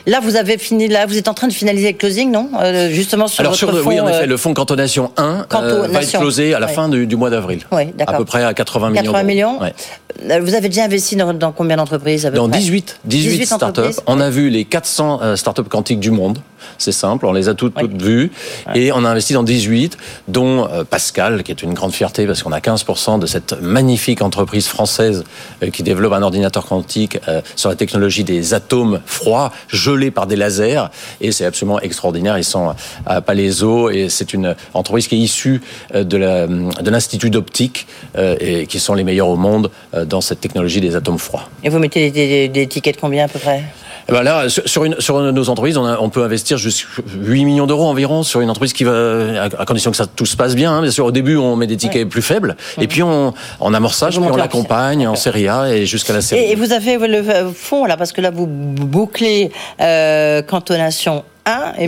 Là, 0.06 0.20
vous 0.20 0.36
avez 0.36 0.56
fini, 0.56 0.88
là, 0.88 1.04
vous 1.04 1.18
êtes 1.18 1.28
en 1.28 1.34
train 1.34 1.48
de 1.48 1.52
finaliser 1.52 1.92
le 1.92 1.98
closing, 1.98 2.30
non 2.30 2.48
Justement 2.90 3.26
sur 3.26 3.40
Alors, 3.40 3.54
votre 3.54 3.84
oui, 3.86 4.00
en 4.00 4.08
effet, 4.08 4.26
le 4.26 4.36
fonds 4.36 4.54
Cantonation 4.54 5.10
1 5.16 5.46
va 5.50 6.02
être 6.02 6.18
closé 6.18 6.54
à 6.54 6.60
la 6.60 6.68
fin 6.68 6.88
du, 6.88 7.16
mois 7.16 7.30
d'avril. 7.30 7.60
Oui, 7.72 7.92
à 8.06 8.12
peu 8.14 8.24
près 8.24 8.44
à 8.44 8.54
80 8.54 8.90
millions. 8.90 9.02
80 9.02 9.22
millions. 9.54 9.72
Vous 10.20 10.54
avez 10.54 10.68
déjà 10.68 10.84
investi 10.84 11.16
dans, 11.16 11.32
dans 11.32 11.52
combien 11.52 11.76
d'entreprises 11.76 12.24
Dans 12.24 12.48
18. 12.48 13.00
18, 13.04 13.46
startups. 13.46 13.80
On 14.06 14.20
a 14.20 14.30
vu 14.30 14.48
les 14.50 14.64
400 14.64 15.20
euh, 15.22 15.36
startups 15.36 15.62
quantiques 15.64 16.00
du 16.00 16.10
monde. 16.10 16.40
C'est 16.76 16.92
simple, 16.92 17.24
on 17.24 17.32
les 17.32 17.48
a 17.48 17.54
toutes, 17.54 17.74
vues. 18.02 18.32
Et 18.74 18.90
on 18.90 19.04
a 19.04 19.10
investi 19.10 19.32
dans 19.32 19.44
18, 19.44 19.96
dont 20.26 20.68
euh, 20.68 20.82
Pascal, 20.82 21.44
qui 21.44 21.52
est 21.52 21.62
une 21.62 21.72
grande 21.72 21.92
fierté 21.92 22.26
parce 22.26 22.42
qu'on 22.42 22.50
a 22.50 22.58
15% 22.58 23.20
de 23.20 23.26
cette 23.26 23.60
magnifique 23.62 24.20
entreprise 24.20 24.66
française 24.66 25.24
euh, 25.62 25.70
qui 25.70 25.84
développe 25.84 26.12
un 26.12 26.22
ordinateur 26.22 26.66
quantique 26.66 27.18
sur 27.54 27.70
la 27.70 27.76
technologie 27.76 28.24
des 28.24 28.54
atomes 28.54 29.00
froids, 29.06 29.52
gelés 29.68 30.10
par 30.10 30.26
des 30.26 30.36
lasers. 30.36 30.90
Et 31.20 31.30
c'est 31.30 31.44
absolument 31.44 31.80
extraordinaire. 31.80 32.36
Ils 32.38 32.44
sont 32.44 32.74
à 33.06 33.20
Palaiso 33.20 33.90
et 33.90 34.08
c'est 34.08 34.32
une 34.34 34.56
entreprise 34.74 35.06
qui 35.06 35.14
est 35.14 35.18
issue 35.18 35.62
de 35.94 36.90
l'Institut 36.90 37.30
d'optique 37.30 37.86
et 38.16 38.66
qui 38.66 38.80
sont 38.80 38.94
les 38.94 39.04
meilleurs 39.04 39.27
au 39.28 39.36
monde 39.36 39.70
dans 40.06 40.20
cette 40.20 40.40
technologie 40.40 40.80
des 40.80 40.96
atomes 40.96 41.18
froids. 41.18 41.48
Et 41.64 41.68
vous 41.68 41.78
mettez 41.78 42.10
des, 42.10 42.26
des, 42.26 42.48
des 42.48 42.66
tickets 42.66 42.96
de 42.96 43.00
combien 43.00 43.24
à 43.24 43.28
peu 43.28 43.38
près? 43.38 43.62
Eh 44.10 44.12
ben 44.12 44.22
là, 44.22 44.48
sur, 44.48 44.84
une, 44.84 44.98
sur 45.00 45.20
nos 45.20 45.50
entreprises, 45.50 45.76
on, 45.76 45.84
on 45.84 46.08
peut 46.08 46.24
investir 46.24 46.56
jusqu'à 46.56 47.02
8 47.20 47.44
millions 47.44 47.66
d'euros 47.66 47.86
environ 47.86 48.22
sur 48.22 48.40
une 48.40 48.48
entreprise 48.48 48.72
qui 48.72 48.84
va, 48.84 49.50
à 49.58 49.64
condition 49.66 49.90
que 49.90 49.98
ça 49.98 50.06
tout 50.06 50.24
se 50.24 50.34
passe 50.34 50.54
bien. 50.54 50.72
Hein. 50.72 50.80
Bien 50.80 50.90
sûr, 50.90 51.04
au 51.04 51.12
début, 51.12 51.36
on 51.36 51.56
met 51.56 51.66
des 51.66 51.76
tickets 51.76 52.08
plus 52.08 52.22
faibles, 52.22 52.56
et 52.80 52.86
puis 52.86 53.02
on, 53.02 53.34
en 53.60 53.74
amorçage, 53.74 54.18
puis 54.18 54.26
on 54.26 54.36
l'accompagne 54.36 55.06
en 55.06 55.14
série 55.14 55.46
A 55.48 55.74
et 55.74 55.84
jusqu'à 55.84 56.14
la 56.14 56.22
série. 56.22 56.40
Et, 56.40 56.52
et 56.52 56.54
vous 56.54 56.72
avez 56.72 56.96
le 56.96 57.50
fond 57.54 57.84
là, 57.84 57.98
parce 57.98 58.12
que 58.12 58.22
là, 58.22 58.30
vous 58.30 58.46
bouclez 58.46 59.50
euh, 59.80 60.40
cantonation 60.40 61.22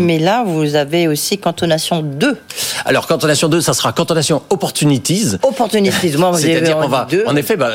mais 0.00 0.18
là, 0.18 0.44
vous 0.44 0.74
avez 0.76 1.08
aussi 1.08 1.38
cantonation 1.38 2.02
2. 2.02 2.36
Alors, 2.84 3.06
cantonation 3.06 3.48
2, 3.48 3.60
ça 3.60 3.74
sera 3.74 3.92
cantonation 3.92 4.42
opportunities. 4.50 5.36
Opportunities, 5.42 6.16
moi, 6.16 6.36
C'est-à-dire, 6.36 6.78
on 6.78 6.88
va, 6.88 7.06
en 7.26 7.36
effet, 7.36 7.56
bah, 7.56 7.70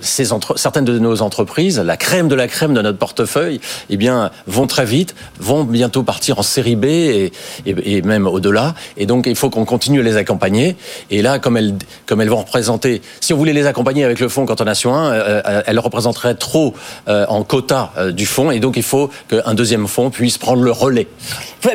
ces 0.00 0.32
entre, 0.32 0.58
certaines 0.58 0.84
de 0.84 0.98
nos 0.98 1.22
entreprises, 1.22 1.78
la 1.78 1.96
crème 1.96 2.28
de 2.28 2.34
la 2.34 2.48
crème 2.48 2.74
de 2.74 2.82
notre 2.82 2.98
portefeuille, 2.98 3.60
eh 3.90 3.96
bien, 3.96 4.30
vont 4.46 4.66
très 4.66 4.84
vite, 4.84 5.14
vont 5.40 5.64
bientôt 5.64 6.02
partir 6.02 6.38
en 6.38 6.42
série 6.42 6.76
B 6.76 6.84
et, 6.84 7.32
et, 7.66 8.02
même 8.02 8.26
au-delà. 8.26 8.74
Et 8.96 9.06
donc, 9.06 9.26
il 9.26 9.36
faut 9.36 9.50
qu'on 9.50 9.64
continue 9.64 10.00
à 10.00 10.02
les 10.02 10.16
accompagner. 10.16 10.76
Et 11.10 11.22
là, 11.22 11.38
comme 11.38 11.56
elles, 11.56 11.74
comme 12.06 12.20
elles 12.20 12.28
vont 12.28 12.36
représenter, 12.38 13.02
si 13.20 13.32
on 13.32 13.36
voulait 13.36 13.52
les 13.52 13.66
accompagner 13.66 14.04
avec 14.04 14.20
le 14.20 14.28
fonds 14.28 14.46
cantonation 14.46 14.94
1, 14.94 15.12
euh, 15.12 15.42
euh, 15.46 15.62
elles 15.66 15.80
représenteraient 15.80 16.34
trop 16.34 16.74
euh, 17.08 17.26
en 17.28 17.42
quota 17.42 17.92
du 18.12 18.26
fonds. 18.26 18.50
Et 18.50 18.60
donc, 18.60 18.76
il 18.76 18.82
faut 18.82 19.10
qu'un 19.28 19.54
deuxième 19.54 19.86
fonds 19.86 20.10
puisse 20.10 20.38
prendre 20.38 20.62
le 20.62 20.70
relais. 20.70 21.08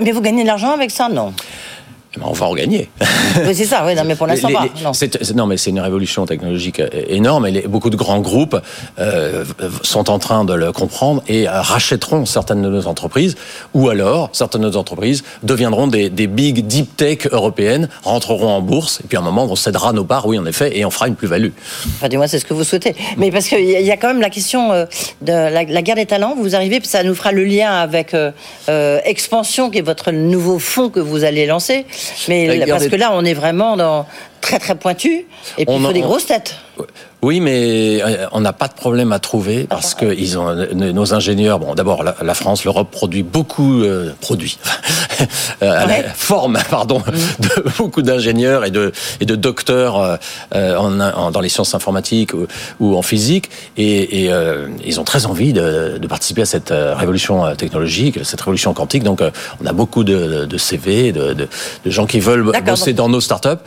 Mais 0.02 0.12
vous 0.12 0.22
gagnez 0.22 0.44
de 0.44 0.48
l'argent 0.48 0.72
avec 0.72 0.92
ça, 0.92 1.10
non? 1.10 1.34
On 2.22 2.34
va 2.34 2.46
en 2.46 2.56
gagner. 2.56 2.90
c'est 3.54 3.66
ça, 3.66 3.84
oui, 3.86 3.96
non, 3.96 4.04
mais 4.06 4.16
pour 4.16 4.28
l'instant 4.28 4.50
pas. 4.50 4.68
Non. 4.84 4.92
non. 5.36 5.48
mais 5.48 5.58
c'est 5.58 5.70
une 5.70 5.80
révolution 5.80 6.26
technologique 6.26 6.82
énorme 7.08 7.48
et 7.48 7.62
beaucoup 7.68 7.90
de 7.90 7.96
grands 7.96 8.20
groupes 8.20 8.60
euh, 9.00 9.46
sont 9.82 10.10
en 10.10 10.20
train 10.20 10.44
de 10.44 10.54
le 10.54 10.72
comprendre 10.72 11.24
et 11.28 11.48
rachèteront 11.48 12.26
certaines 12.26 12.62
de 12.62 12.70
nos 12.70 12.88
entreprises 12.88 13.36
ou 13.74 13.90
alors 13.90 14.30
certaines 14.34 14.62
de 14.62 14.68
nos 14.68 14.78
entreprises 14.78 15.24
deviendront 15.44 15.88
des, 15.88 16.10
des 16.10 16.28
big 16.28 16.66
deep 16.66 16.98
tech 16.98 17.28
européennes, 17.32 17.90
rentreront 18.04 18.50
en 18.50 18.62
bourse 18.62 19.00
et 19.04 19.08
puis 19.08 19.18
à 19.18 19.22
un 19.22 19.24
moment 19.24 19.46
on 19.50 19.56
cédera 19.56 19.94
nos 19.94 20.04
parts, 20.04 20.26
oui 20.28 20.38
en 20.38 20.46
effet, 20.46 20.78
et 20.78 20.86
on 20.86 20.92
fera 20.92 21.08
une 21.08 21.16
plus-value. 21.16 21.52
Enfin, 21.96 22.10
dis-moi, 22.10 22.28
c'est 22.28 22.40
ce 22.40 22.46
que 22.46 22.54
vous 22.54 22.64
souhaitez. 22.64 22.96
Mais 23.18 23.32
parce 23.32 23.48
qu'il 23.48 23.64
y 23.70 23.92
a 23.92 23.98
quand 23.98 24.08
même 24.08 24.22
la 24.22 24.30
question 24.30 24.72
euh, 24.72 24.86
de 25.22 25.32
la, 25.32 25.64
guerre 25.64 25.96
des 25.96 26.06
talents, 26.06 26.36
vous 26.38 26.56
arrivez, 26.56 26.80
ça 26.84 27.04
nous 27.04 27.16
fera 27.16 27.32
le 27.32 27.44
lien 27.44 27.72
avec 27.72 28.14
euh, 28.14 28.32
euh, 28.70 29.00
Expansion, 29.06 29.70
qui 29.70 29.80
est 29.80 29.84
votre 29.84 30.12
nouveau 30.12 30.60
fonds 30.60 30.90
que 30.90 31.00
vous 31.00 31.24
allez 31.24 31.46
lancer. 31.46 31.86
Mais 32.28 32.66
parce 32.68 32.88
que 32.88 32.96
là, 32.96 33.12
on 33.14 33.24
est 33.26 33.34
vraiment 33.34 33.76
dans 33.78 34.06
très 34.42 34.60
très 34.60 34.76
pointu, 34.76 35.28
et 35.58 35.66
puis 35.66 35.76
il 35.76 35.82
faut 35.82 35.94
des 35.94 36.02
grosses 36.02 36.26
têtes. 36.26 36.56
Oui, 37.22 37.40
mais 37.40 38.02
euh, 38.02 38.26
on 38.32 38.40
n'a 38.40 38.54
pas 38.54 38.68
de 38.68 38.74
problème 38.74 39.12
à 39.12 39.20
trouver 39.20 39.66
parce 39.70 39.94
que 39.94 40.12
ils 40.18 40.40
ont 40.40 40.56
nos 40.74 41.14
ingénieurs. 41.14 41.60
Bon, 41.60 41.76
d'abord, 41.76 42.04
la, 42.04 42.34
France, 42.34 42.66
l'Europe 42.66 42.90
produit 42.90 43.22
beaucoup 43.22 43.84
euh, 43.84 44.12
produit, 44.22 44.58
euh, 45.62 45.86
forme, 46.16 46.58
pardon, 46.70 47.00
mm. 47.00 47.44
de 47.44 47.70
beaucoup 47.78 48.02
d'ingénieurs 48.02 48.66
et 48.66 48.72
de 48.72 48.92
et 49.20 49.26
de 49.26 49.36
docteurs 49.36 50.18
euh, 50.56 50.76
en, 50.76 51.30
dans 51.30 51.42
les 51.42 51.50
sciences 51.50 51.76
informatiques 51.76 52.32
ou, 52.80 52.96
en 52.98 53.04
physique, 53.04 53.52
et, 53.78 54.26
et 54.26 54.32
ils 54.84 55.00
ont 55.00 55.04
très 55.04 55.26
envie 55.26 55.54
de, 55.54 56.00
de 56.00 56.08
participer 56.08 56.42
à 56.42 56.46
cette 56.46 56.74
révolution 56.74 57.56
technologique, 57.56 58.20
cette 58.24 58.42
révolution 58.42 58.74
quantique. 58.74 59.04
Donc, 59.04 59.22
on 59.62 59.66
a 59.66 59.74
beaucoup 59.74 60.04
de, 60.04 60.46
de 60.46 60.58
CV, 60.58 61.12
de, 61.12 61.34
de, 61.34 61.48
gens 61.86 62.06
qui 62.06 62.20
veulent 62.20 62.52
bosser 62.66 62.94
dans 62.94 63.10
nos 63.10 63.22
startups. 63.22 63.62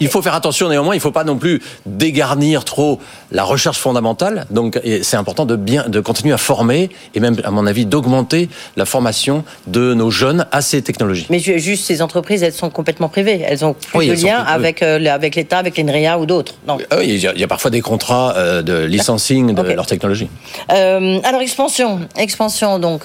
Il 0.00 0.08
faut 0.08 0.22
faire 0.22 0.34
attention 0.34 0.68
néanmoins. 0.68 0.94
Il 0.94 0.98
ne 0.98 1.02
faut 1.02 1.10
pas 1.10 1.24
non 1.24 1.36
plus 1.36 1.62
dégarnir 1.86 2.47
trop 2.64 3.00
la 3.30 3.44
recherche 3.44 3.78
fondamentale. 3.78 4.46
Donc, 4.50 4.80
c'est 5.02 5.16
important 5.16 5.44
de 5.44 5.56
bien, 5.56 5.88
de 5.88 6.00
continuer 6.00 6.32
à 6.32 6.38
former 6.38 6.90
et 7.14 7.20
même, 7.20 7.36
à 7.44 7.50
mon 7.50 7.66
avis, 7.66 7.86
d'augmenter 7.86 8.48
la 8.76 8.84
formation 8.84 9.44
de 9.66 9.94
nos 9.94 10.10
jeunes 10.10 10.46
à 10.52 10.62
ces 10.62 10.82
technologies. 10.82 11.26
Mais 11.30 11.38
juste 11.38 11.84
ces 11.84 12.02
entreprises, 12.02 12.42
elles 12.42 12.52
sont 12.52 12.70
complètement 12.70 13.08
privées. 13.08 13.42
Elles 13.44 13.64
ont 13.64 13.74
plus 13.74 14.06
de 14.06 14.12
lien 14.12 14.38
avec 14.38 14.82
euh, 14.82 15.04
avec 15.08 15.34
l'État, 15.34 15.58
avec 15.58 15.76
l'INRIA 15.76 16.18
ou 16.18 16.26
d'autres. 16.26 16.54
Non. 16.66 16.78
Oui, 16.96 17.06
il 17.06 17.18
y, 17.18 17.44
a, 17.44 17.48
parfois 17.48 17.70
des 17.70 17.80
contrats 17.80 18.34
euh, 18.36 18.62
de 18.62 18.84
licensing 18.84 19.54
de 19.54 19.62
leur 19.62 19.86
technologie. 19.86 20.28
Euh, 20.70 21.18
alors 21.24 21.40
expansion, 21.40 22.00
expansion. 22.16 22.78
Donc, 22.78 23.02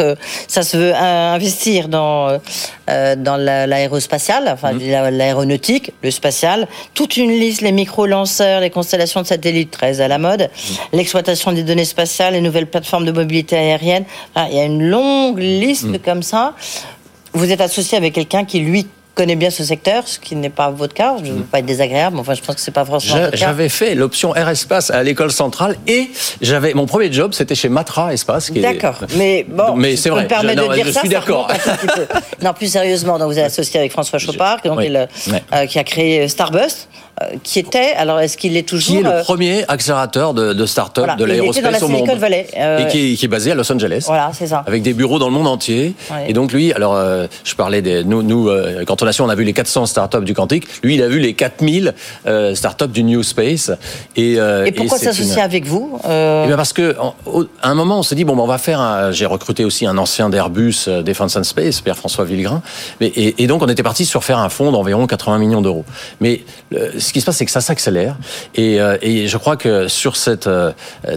ça 0.48 0.64
se 0.64 0.78
veut 0.78 0.94
investir 0.96 1.88
dans 1.88 2.40
dans 2.88 3.38
l'aérospatial, 3.38 4.50
enfin 4.52 4.74
mm. 4.74 5.10
l'aéronautique, 5.12 5.92
le 6.04 6.12
spatial, 6.12 6.68
toute 6.94 7.18
une 7.18 7.32
liste, 7.32 7.62
les 7.62 7.72
micro-lanceurs, 7.72 8.60
les 8.62 8.70
constellations 8.70 9.22
de 9.22 9.28
satellites 9.34 9.72
très 9.72 10.00
à 10.02 10.08
la 10.08 10.18
mode, 10.18 10.50
l'exploitation 10.92 11.52
des 11.52 11.64
données 11.64 11.86
spatiales, 11.86 12.34
les 12.34 12.42
nouvelles 12.42 12.68
plateformes 12.68 13.06
de 13.06 13.12
mobilité 13.12 13.56
aérienne. 13.56 14.06
il 14.50 14.56
y 14.56 14.60
a 14.60 14.66
une 14.66 14.84
longue 14.84 15.40
liste 15.40 15.86
mm. 15.86 16.00
comme 16.00 16.24
ça. 16.24 16.54
Vous 17.34 17.52
êtes 17.52 17.62
associé 17.62 17.98
avec 17.98 18.14
quelqu'un 18.14 18.46
qui, 18.46 18.60
lui, 18.60 18.86
connaît 19.16 19.36
bien 19.36 19.50
ce 19.50 19.64
secteur, 19.64 20.08
ce 20.08 20.20
qui 20.20 20.36
n'est 20.36 20.50
pas 20.50 20.70
votre 20.70 20.94
cas. 20.94 21.16
Je 21.18 21.30
ne 21.30 21.36
veux 21.36 21.40
mm. 21.40 21.44
pas 21.46 21.60
être 21.60 21.66
désagréable, 21.66 22.16
mais 22.16 22.22
enfin, 22.22 22.36
je 22.36 22.42
pense 22.42 22.56
que 22.56 22.62
c'est 22.62 22.72
pas 22.72 22.86
forcément 22.86 23.20
votre 23.22 23.32
cas. 23.32 23.38
J'avais 23.38 23.70
fait 23.70 23.96
l'option 23.96 24.36
Air 24.36 24.50
Espace 24.50 24.92
à 24.92 25.02
l'école 25.02 25.32
centrale 25.32 25.78
et 25.88 26.10
j'avais 26.42 26.74
mon 26.74 26.86
premier 26.86 27.12
job, 27.12 27.34
c'était 27.34 27.56
chez 27.56 27.70
Matra 27.70 28.14
Espace. 28.14 28.52
D'accord, 28.52 29.00
mais 29.16 29.46
bon, 29.48 29.76
mais 29.76 29.96
c'est 29.96 30.10
vrai. 30.10 30.24
Me 30.24 30.56
de 30.56 30.74
dire 30.76 30.86
je 30.86 30.92
suis 30.92 31.10
d'accord. 31.10 31.48
non, 32.42 32.54
plus 32.54 32.72
sérieusement, 32.72 33.18
donc 33.18 33.32
vous 33.32 33.40
êtes 33.40 33.46
associé 33.46 33.80
avec 33.80 33.92
François 33.92 34.20
Chopard, 34.20 34.60
donc 34.64 34.80
euh, 34.80 35.66
qui 35.66 35.80
a 35.80 35.84
créé 35.84 36.28
Starbust. 36.28 36.88
Euh, 37.24 37.38
qui 37.44 37.60
était, 37.60 37.94
alors 37.94 38.20
est-ce 38.20 38.38
qu'il 38.38 38.58
est 38.58 38.68
toujours 38.68 38.96
Qui 38.96 39.00
est 39.00 39.04
le 39.04 39.10
euh, 39.10 39.24
premier 39.24 39.66
accélérateur 39.68 40.34
de, 40.34 40.54
de 40.54 40.66
start-up 40.66 41.18
de 41.18 41.26
l'aérospace 41.26 41.82
au 41.84 41.88
monde 41.88 42.10
Valley, 42.10 42.48
euh, 42.58 42.80
et 42.80 42.88
qui 42.88 43.14
est, 43.14 43.16
qui 43.16 43.26
est, 43.26 43.28
basé 43.28 43.52
à 43.52 43.56
Los 43.56 43.72
Angeles. 43.72 44.04
Voilà, 44.08 44.32
c'est 44.34 44.48
ça. 44.48 44.64
Avec 44.66 44.84
des 44.84 44.94
bureaux 44.94 45.20
dans 45.20 45.28
le 45.28 45.34
monde 45.34 45.48
entier. 45.48 45.96
Et 46.28 46.34
donc 46.34 46.54
lui, 46.54 46.74
alors 46.74 46.98
je 47.44 47.56
parlais 47.56 47.82
des 47.82 48.04
nous, 48.04 48.24
nous 48.24 48.50
quand 48.86 49.02
on 49.02 49.08
a 49.08 49.12
su, 49.12 49.22
on 49.22 49.30
a 49.30 49.36
vu 49.36 49.44
les 49.44 49.54
400 49.54 49.86
start-up 49.86 50.24
du 50.24 50.34
quantique. 50.34 50.66
Lui, 50.84 50.96
il 50.96 51.04
a 51.04 51.08
vu 51.08 51.20
les 51.20 51.34
4000 51.34 51.94
start-up 52.54 52.92
du 52.92 53.04
New 53.04 53.24
Space. 53.24 53.72
Et, 54.16 54.34
et 54.34 54.72
pourquoi 54.72 54.98
s'associer 54.98 55.42
avec 55.42 55.66
vous 55.66 56.00
eh 56.06 56.48
bien 56.48 56.58
parce 56.58 56.74
que 56.74 56.96
à 57.62 57.70
un 57.70 57.76
moment, 57.76 58.00
on 58.00 58.04
s'est 58.04 58.16
dit 58.16 58.26
bon, 58.26 58.36
ben, 58.36 58.44
on 58.44 58.48
va 58.48 58.58
faire. 58.58 59.12
J'ai 59.12 59.26
recruté 59.26 59.66
aussi 59.66 59.86
un 59.86 59.98
ancien 59.98 60.30
d'Airbus 60.30 60.88
Defense 60.88 61.36
and 61.36 61.44
Space, 61.44 61.82
Pierre 61.82 61.98
François 61.98 62.26
Villegrain. 62.26 62.62
Et, 63.02 63.44
et, 63.44 63.48
donc 63.48 63.62
on 63.62 63.68
était 63.68 63.84
parti 63.84 64.06
sur 64.06 64.24
faire 64.24 64.38
un 64.38 64.50
fonds 64.50 64.72
d'environ 64.72 65.08
80 65.08 65.38
millions 65.40 65.62
d'euros. 65.62 65.86
Mais 66.20 66.42
ce 66.72 67.13
qui 67.14 67.22
se 67.22 67.26
passe, 67.26 67.38
c'est 67.38 67.46
que 67.46 67.52
ça 67.52 67.62
s'accélère. 67.62 68.18
Et, 68.56 68.82
euh, 68.82 68.98
et, 69.02 69.28
je 69.28 69.38
crois 69.38 69.56
que 69.56 69.88
sur 69.88 70.18
cette 70.18 70.48
euh, 70.48 70.72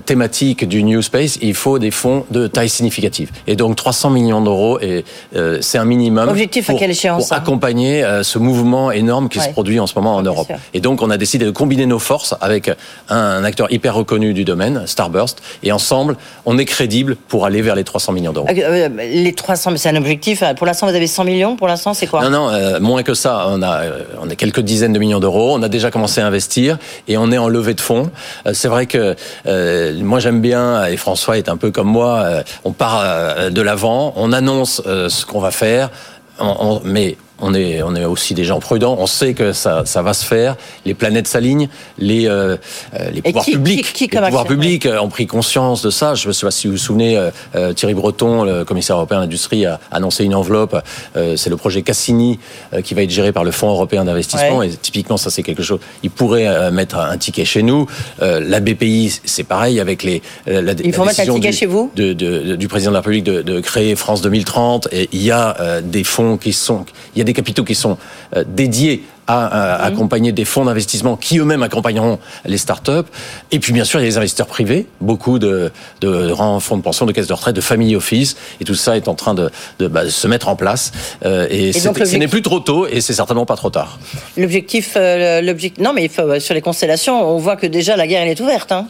thématique 0.05 0.68
du 0.68 0.84
New 0.84 1.03
Space, 1.03 1.38
il 1.42 1.55
faut 1.55 1.78
des 1.78 1.90
fonds 1.90 2.24
de 2.30 2.47
taille 2.47 2.68
significative. 2.68 3.30
Et 3.47 3.57
donc 3.57 3.76
300 3.76 4.11
millions 4.11 4.40
d'euros, 4.40 4.78
et 4.80 5.05
euh, 5.34 5.59
c'est 5.61 5.78
un 5.78 5.84
minimum 5.84 6.28
Objectif 6.28 6.66
pour, 6.66 6.76
à 6.76 6.78
quelle 6.78 6.90
échéance, 6.90 7.28
pour 7.28 7.36
accompagner 7.36 8.05
ce 8.22 8.38
mouvement 8.38 8.92
énorme 8.92 9.28
qui 9.28 9.40
se 9.40 9.49
produit 9.49 9.80
en 9.80 9.86
ce 9.86 9.94
moment 9.97 10.14
en 10.16 10.22
Europe. 10.22 10.49
Et 10.74 10.80
donc 10.80 11.03
on 11.03 11.11
a 11.11 11.16
décidé 11.16 11.47
de 11.47 11.51
combiner 11.51 11.86
nos 11.86 11.99
forces 11.99 12.34
avec 12.40 12.70
un, 13.09 13.42
acteur 13.44 13.72
hyper 13.72 13.94
reconnu 13.94 14.34
du 14.34 14.44
domaine, 14.44 14.82
Starburst, 14.86 15.42
et 15.62 15.72
ensemble, 15.72 16.16
on 16.44 16.59
est 16.59 16.64
crédible 16.64 17.16
pour 17.16 17.47
aller 17.47 17.62
vers 17.62 17.74
les 17.74 17.84
300 17.84 18.12
millions 18.12 18.32
d'euros. 18.32 18.47
les 18.51 19.32
300, 19.32 19.70
mais 19.70 19.78
c'est 19.78 19.88
un 19.88 19.97
objectif. 19.97 20.42
Pour 20.57 20.66
l'instant, 20.66 20.86
vous 20.86 20.94
avez 20.94 21.07
100 21.07 21.24
millions. 21.24 21.57
Pour 21.57 21.68
l'instant, 21.68 21.94
c'est 21.94 22.07
quoi? 22.07 22.28
Non, 22.28 22.51
non, 22.51 22.80
moins 22.80 23.03
que 23.03 23.14
ça. 23.14 23.47
On 23.49 23.62
a, 23.62 23.82
on 24.20 24.28
a 24.28 24.34
quelques 24.34 24.61
dizaines 24.61 24.92
de 24.92 24.99
millions 24.99 25.20
d'euros. 25.20 25.55
On 25.55 25.62
a 25.62 25.68
déjà 25.77 25.91
commencé 25.91 26.20
à 26.20 26.27
investir 26.27 26.79
et 27.09 27.16
on 27.16 27.31
est 27.31 27.39
en 27.39 27.49
levée 27.49 27.74
de 27.74 27.81
fonds. 27.81 28.11
Euh, 28.47 28.53
c'est 28.55 28.68
vrai 28.68 28.87
que 28.87 29.14
euh, 29.47 29.99
moi 30.03 30.20
j'aime 30.20 30.41
bien 30.41 30.87
et 30.87 30.97
François 30.97 31.39
est 31.39 31.49
un 31.49 31.57
peu 31.57 31.70
comme 31.70 31.89
moi. 31.89 32.20
Euh, 32.20 32.43
on 32.64 32.72
part 32.72 33.51
de 33.51 33.61
l'avant, 33.61 34.12
on 34.16 34.33
annonce 34.33 34.83
ce 34.85 35.27
qu'on 35.27 35.41
va 35.41 35.51
faire, 35.51 35.91
mais 36.85 37.16
on 37.39 37.55
est, 37.55 37.82
on 37.82 37.95
est 37.95 38.05
aussi 38.05 38.34
des 38.34 38.45
gens 38.45 38.61
prudents. 38.61 38.97
On 38.99 39.07
sait 39.07 39.34
que 39.34 39.53
ça, 39.53 39.84
ça 39.84 40.03
va 40.03 40.14
se 40.14 40.24
faire. 40.24 40.57
Les 40.84 40.95
planètes 40.95 41.28
s'alignent. 41.28 41.68
Les, 41.99 42.28
euh, 42.28 42.57
euh 42.95 43.11
les 43.11 43.20
pouvoirs 43.22 43.45
publics, 43.45 44.01
les 44.01 44.09
pouvoirs 44.09 44.47
publics 44.47 44.89
ont 45.01 45.09
pris 45.09 45.26
conscience 45.26 45.82
de 45.82 45.91
ça. 45.91 46.14
Je 46.14 46.28
ne 46.28 46.32
sais 46.32 46.47
pas 46.47 46.51
si 46.51 46.66
vous 46.66 46.74
vous 46.74 46.78
souvenez, 46.78 47.16
euh, 47.16 47.30
euh, 47.55 47.72
Thierry 47.72 47.95
Breton, 47.95 48.45
le 48.45 48.64
commissaire 48.64 48.97
européen 48.97 49.18
de 49.18 49.24
l'industrie, 49.24 49.66
a 49.66 49.80
annoncé 49.91 50.24
une 50.24 50.34
enveloppe. 50.34 50.82
Euh, 51.16 51.37
c'est 51.37 51.51
le 51.51 51.57
projet 51.57 51.82
Cassini 51.82 52.39
qui 52.84 52.95
va 52.95 53.03
être 53.03 53.11
géré 53.11 53.32
par 53.32 53.45
le 53.45 53.51
Fonds 53.51 53.70
européen 53.70 54.05
d'investissement. 54.05 54.62
Et 54.62 54.70
typiquement, 54.70 55.16
ça 55.16 55.30
c'est 55.30 55.43
quelque 55.43 55.62
chose. 55.62 55.80
Il 56.03 56.11
pourrait 56.11 56.70
mettre 56.70 56.99
un 56.99 57.16
ticket 57.18 57.45
chez 57.45 57.62
nous. 57.62 57.87
la 58.20 58.61
BPI, 58.61 59.20
c'est 59.24 59.45
pareil 59.45 59.80
avec 59.80 60.03
les. 60.03 60.22
La, 60.47 60.72
il 60.72 60.93
faut 60.93 61.05
mettre 61.05 61.20
un 61.20 61.24
ticket 61.24 61.51
du, 61.51 61.57
chez 61.57 61.66
vous. 61.66 61.91
De, 61.95 62.12
de, 62.12 62.57
du 62.57 62.68
président 62.68 62.91
de 62.91 62.95
la 62.95 63.01
République 63.01 63.24
de, 63.24 63.43
de 63.43 63.61
créer 63.61 63.95
France 63.95 64.22
2030. 64.22 64.89
Et 64.93 65.09
il 65.12 65.22
y 65.22 65.30
a 65.30 65.80
des 65.82 66.05
fonds 66.05 66.37
qui 66.37 66.53
sont. 66.53 66.84
Il 67.14 67.18
y 67.18 67.22
a 67.22 67.24
des 67.27 67.35
capitaux 67.35 67.64
qui 67.64 67.74
sont 67.74 67.99
euh, 68.35 68.45
dédiés 68.47 69.05
à, 69.27 69.85
accompagner 69.85 70.31
des 70.33 70.45
fonds 70.45 70.64
d'investissement 70.64 71.16
qui 71.16 71.39
eux-mêmes 71.39 71.62
accompagneront 71.62 72.18
les 72.45 72.59
startups. 72.59 73.11
Et 73.51 73.59
puis 73.59 73.72
bien 73.72 73.85
sûr, 73.85 73.99
il 73.99 74.05
y 74.05 74.07
a 74.07 74.09
les 74.09 74.18
investisseurs 74.18 74.47
privés, 74.47 74.87
beaucoup 75.01 75.39
de, 75.39 75.72
de 76.01 76.29
grands 76.29 76.61
fonds 76.61 76.77
de 76.77 76.83
pension, 76.83 77.07
de 77.07 77.12
caisses 77.12 77.27
de 77.27 77.33
retraite, 77.33 77.57
de 77.57 77.61
family 77.61 77.97
office, 77.97 78.37
et 78.61 78.64
tout 78.64 78.77
ça 78.77 78.97
est 78.97 79.09
en 79.09 79.14
train 79.14 79.35
de, 79.35 79.51
de 79.81 79.89
bah, 79.89 80.09
se 80.09 80.29
mettre 80.29 80.49
en 80.49 80.55
place. 80.55 80.93
Euh, 81.24 81.49
et, 81.51 81.72
ce 81.72 82.16
n'est 82.16 82.29
plus 82.29 82.43
trop 82.43 82.61
tôt, 82.61 82.87
et 82.87 83.01
c'est 83.01 83.14
certainement 83.14 83.47
pas 83.47 83.57
trop 83.57 83.70
tard. 83.70 83.99
L'objectif, 84.37 84.93
euh, 84.97 85.41
l'objectif, 85.43 85.83
non, 85.83 85.93
mais 85.93 86.09
sur 86.39 86.55
les 86.55 86.62
constellations, 86.62 87.29
on 87.29 87.39
voit 87.39 87.57
que 87.57 87.66
déjà 87.66 87.97
la 87.97 88.07
guerre 88.07 88.22
elle 88.22 88.29
est 88.29 88.41
ouverte. 88.41 88.70
Hein. 88.70 88.87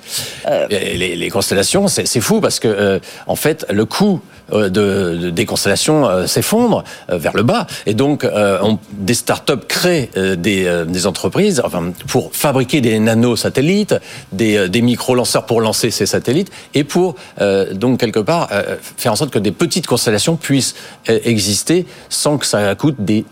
Les, 0.69 1.17
les, 1.17 1.31
constellations, 1.31 1.89
c'est 1.89 2.21
fou 2.21 2.41
parce 2.41 2.61
que 2.61 3.01
en 3.27 3.37
fait, 3.37 3.65
le 3.71 3.87
coût 3.87 4.21
de, 4.53 5.31
des 5.31 5.47
constellations 5.47 6.27
s'effondre 6.27 6.85
vers 7.09 7.37
le 7.37 7.43
bas. 7.43 7.67
Et 7.87 7.95
donc, 7.95 8.25
on, 8.25 8.79
des 8.93 9.15
startups 9.15 9.67
créent 9.69 10.11
des, 10.37 11.07
entreprises 11.07 11.61
enfin, 11.65 11.93
pour 12.07 12.31
fabriquer 12.33 12.81
des 12.81 12.99
nanosatellites, 12.99 13.95
des, 14.33 14.69
des 14.69 14.83
micro-lanceurs 14.83 15.47
pour 15.47 15.61
lancer 15.61 15.91
ces 15.91 16.07
satellites, 16.07 16.51
et 16.75 16.85
pour, 16.85 17.17
donc, 17.73 17.99
quelque 17.99 18.21
part, 18.21 18.49
faire 18.97 19.13
en 19.13 19.17
sorte 19.17 19.31
que 19.31 19.39
des 19.39 19.53
petites 19.53 19.87
constellations 19.87 20.37
puissent 20.37 20.75
exister 21.09 21.87
sans 22.09 22.39
que 22.39 22.47
ça 22.47 22.75
coûte 22.75 22.97
des, 22.99 23.25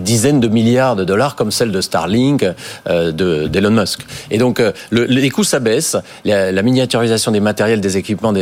dizaines 0.00 0.40
de 0.40 0.48
milliards 0.48 0.96
de 0.96 1.04
dollars 1.04 1.36
comme 1.36 1.50
celle 1.50 1.72
de 1.72 1.80
Starlink 1.80 2.44
euh, 2.88 3.12
d'Elon 3.12 3.70
Musk. 3.70 4.00
Et 4.30 4.38
donc, 4.38 4.60
euh, 4.60 4.72
le, 4.90 5.04
les 5.04 5.30
coûts 5.30 5.44
s'abaissent, 5.44 5.96
la, 6.24 6.52
la, 6.52 6.62
miniaturisation 6.62 7.30
des 7.32 7.40
matériels, 7.40 7.80
des 7.80 7.96
équipements, 7.96 8.32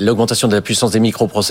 l'augmentation 0.00 0.48
de 0.48 0.54
la 0.54 0.62
puissance 0.62 0.92
des 0.92 1.00
microprocesseurs, 1.00 1.45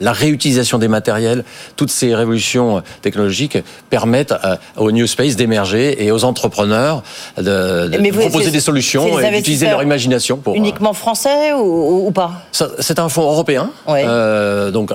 la 0.00 0.12
réutilisation 0.12 0.78
des 0.78 0.88
matériels, 0.88 1.44
toutes 1.76 1.90
ces 1.90 2.14
révolutions 2.14 2.82
technologiques 3.02 3.58
permettent 3.90 4.32
euh, 4.32 4.56
au 4.76 4.92
New 4.92 5.06
Space 5.06 5.36
d'émerger 5.36 6.04
et 6.04 6.12
aux 6.12 6.24
entrepreneurs 6.24 7.02
de, 7.36 7.88
de 7.88 8.18
proposer 8.18 8.50
des 8.50 8.60
solutions 8.60 9.18
et 9.18 9.30
d'utiliser 9.36 9.68
leur 9.68 9.82
imagination 9.82 10.36
pour... 10.36 10.54
Uniquement 10.54 10.92
français 10.92 11.52
ou, 11.52 12.06
ou 12.06 12.10
pas? 12.10 12.32
C'est 12.52 12.98
un 12.98 13.08
fonds 13.08 13.22
européen, 13.22 13.70
euh, 13.88 14.70
donc 14.70 14.92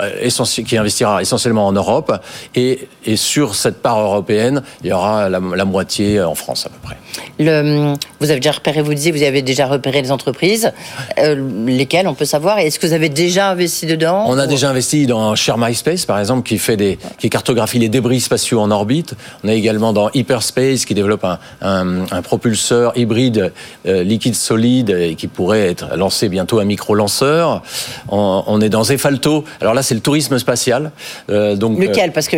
qui 0.67 0.77
investira 0.77 1.21
essentiellement 1.21 1.67
en 1.67 1.73
Europe 1.73 2.11
et, 2.55 2.87
et 3.05 3.15
sur 3.15 3.55
cette 3.55 3.81
part 3.81 3.99
européenne, 3.99 4.63
il 4.83 4.89
y 4.89 4.93
aura 4.93 5.29
la, 5.29 5.39
la 5.39 5.65
moitié 5.65 6.21
en 6.21 6.35
France 6.35 6.65
à 6.65 6.69
peu 6.69 6.79
près. 6.81 6.97
Le, 7.39 7.93
vous 8.19 8.29
avez 8.31 8.39
déjà 8.39 8.51
repéré, 8.51 8.81
vous 8.81 8.93
disiez, 8.93 9.11
vous 9.11 9.23
avez 9.23 9.41
déjà 9.41 9.67
repéré 9.67 10.01
les 10.01 10.11
entreprises, 10.11 10.71
euh, 11.19 11.35
lesquelles 11.65 12.07
on 12.07 12.15
peut 12.15 12.25
savoir. 12.25 12.59
Est-ce 12.59 12.79
que 12.79 12.87
vous 12.87 12.93
avez 12.93 13.09
déjà 13.09 13.49
investi 13.49 13.85
dedans? 13.85 14.27
On 14.33 14.39
a 14.39 14.47
déjà 14.47 14.71
investi 14.71 15.05
dans 15.05 15.35
Share 15.35 15.59
MySpace, 15.59 16.07
par 16.07 16.17
exemple, 16.17 16.41
qui 16.41 16.57
fait 16.57 16.75
des, 16.75 16.97
qui 17.19 17.29
cartographie 17.29 17.77
les 17.77 17.87
débris 17.87 18.19
spatiaux 18.19 18.61
en 18.61 18.71
orbite. 18.71 19.13
On 19.43 19.47
a 19.47 19.53
également 19.53 19.93
dans 19.93 20.09
Hyperspace, 20.09 20.85
qui 20.85 20.95
développe 20.95 21.23
un, 21.23 21.37
un, 21.61 22.05
un 22.09 22.21
propulseur 22.23 22.97
hybride 22.97 23.53
euh, 23.85 24.01
liquide 24.01 24.33
solide 24.33 24.89
et 24.89 25.13
qui 25.13 25.27
pourrait 25.27 25.69
être 25.69 25.95
lancé 25.97 26.29
bientôt 26.29 26.59
un 26.59 26.65
micro-lanceur. 26.65 27.61
On, 28.09 28.43
on, 28.47 28.59
est 28.59 28.69
dans 28.69 28.83
Zefalto. 28.83 29.43
Alors 29.61 29.75
là, 29.75 29.83
c'est 29.83 29.93
le 29.93 30.01
tourisme 30.01 30.39
spatial. 30.39 30.89
Euh, 31.29 31.55
donc 31.55 31.77
lequel? 31.77 32.11
Parce 32.11 32.27
que 32.27 32.35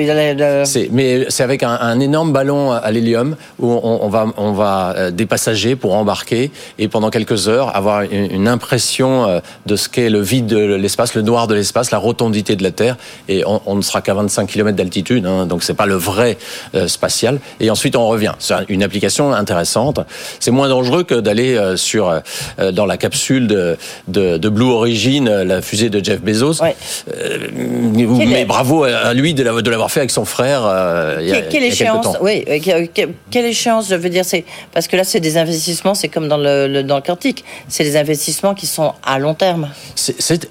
c'est, 0.65 0.89
mais 0.91 1.27
c'est 1.29 1.43
avec 1.43 1.63
un, 1.63 1.77
un, 1.79 2.01
énorme 2.01 2.33
ballon 2.33 2.73
à 2.73 2.91
l'hélium 2.91 3.37
où 3.57 3.71
on, 3.71 4.03
on 4.03 4.09
va, 4.09 4.27
on 4.35 4.51
va 4.51 4.93
euh, 4.97 5.11
des 5.11 5.25
passagers 5.25 5.77
pour 5.77 5.95
embarquer 5.95 6.51
et 6.77 6.89
pendant 6.89 7.09
quelques 7.09 7.47
heures 7.47 7.73
avoir 7.73 8.01
une, 8.01 8.49
impression 8.49 9.25
euh, 9.25 9.39
de 9.65 9.77
ce 9.77 9.87
qu'est 9.87 10.09
le 10.09 10.19
vide 10.19 10.45
de 10.45 10.75
l'espace, 10.75 11.15
le 11.15 11.21
noir 11.21 11.47
de 11.47 11.55
l'espace, 11.55 11.84
la 11.91 11.97
rotondité 11.97 12.55
de 12.55 12.63
la 12.63 12.71
Terre. 12.71 12.97
Et 13.27 13.43
on, 13.45 13.75
ne 13.75 13.81
sera 13.81 14.01
qu'à 14.01 14.13
25 14.13 14.47
km 14.47 14.75
d'altitude, 14.75 15.25
hein, 15.25 15.45
donc 15.45 15.63
c'est 15.63 15.73
pas 15.73 15.85
le 15.85 15.95
vrai 15.95 16.37
euh, 16.73 16.87
spatial. 16.87 17.39
Et 17.59 17.69
ensuite 17.69 17.95
on 17.95 18.07
revient. 18.07 18.33
C'est 18.39 18.55
une 18.69 18.83
application 18.83 19.33
intéressante. 19.33 19.99
C'est 20.39 20.51
moins 20.51 20.69
dangereux 20.69 21.03
que 21.03 21.15
d'aller 21.15 21.59
sur 21.75 22.21
dans 22.73 22.85
la 22.85 22.97
capsule 22.97 23.47
de, 23.47 23.77
de, 24.07 24.49
Blue 24.49 24.65
Origin, 24.71 25.29
la 25.29 25.61
fusée 25.61 25.89
de 25.89 26.03
Jeff 26.03 26.21
Bezos. 26.21 26.61
mais 27.93 28.45
bravo 28.45 28.83
à 28.83 29.13
lui 29.13 29.33
de 29.33 29.43
l'avoir 29.43 29.91
fait 29.91 30.01
avec 30.01 30.11
son 30.11 30.25
frère. 30.25 30.61
il 31.21 31.27
y 31.27 31.33
a, 31.33 31.41
quelle 31.41 31.63
échéance 31.63 32.17
Oui, 32.21 32.45
quelle 33.31 33.45
échéance 33.45 33.89
Je 33.89 33.95
veux 33.95 34.09
dire, 34.09 34.25
c'est 34.25 34.45
parce 34.73 34.87
que 34.87 34.95
là, 34.95 35.03
c'est 35.03 35.19
des 35.19 35.37
investissements, 35.37 35.95
c'est 35.95 36.07
comme 36.07 36.27
dans 36.27 36.37
le, 36.37 36.83
dans 36.83 36.95
le 36.95 37.01
quantique, 37.01 37.43
c'est 37.67 37.83
des 37.83 37.97
investissements 37.97 38.53
qui 38.53 38.67
sont 38.67 38.93
à 39.03 39.19
long 39.19 39.33
terme. 39.33 39.69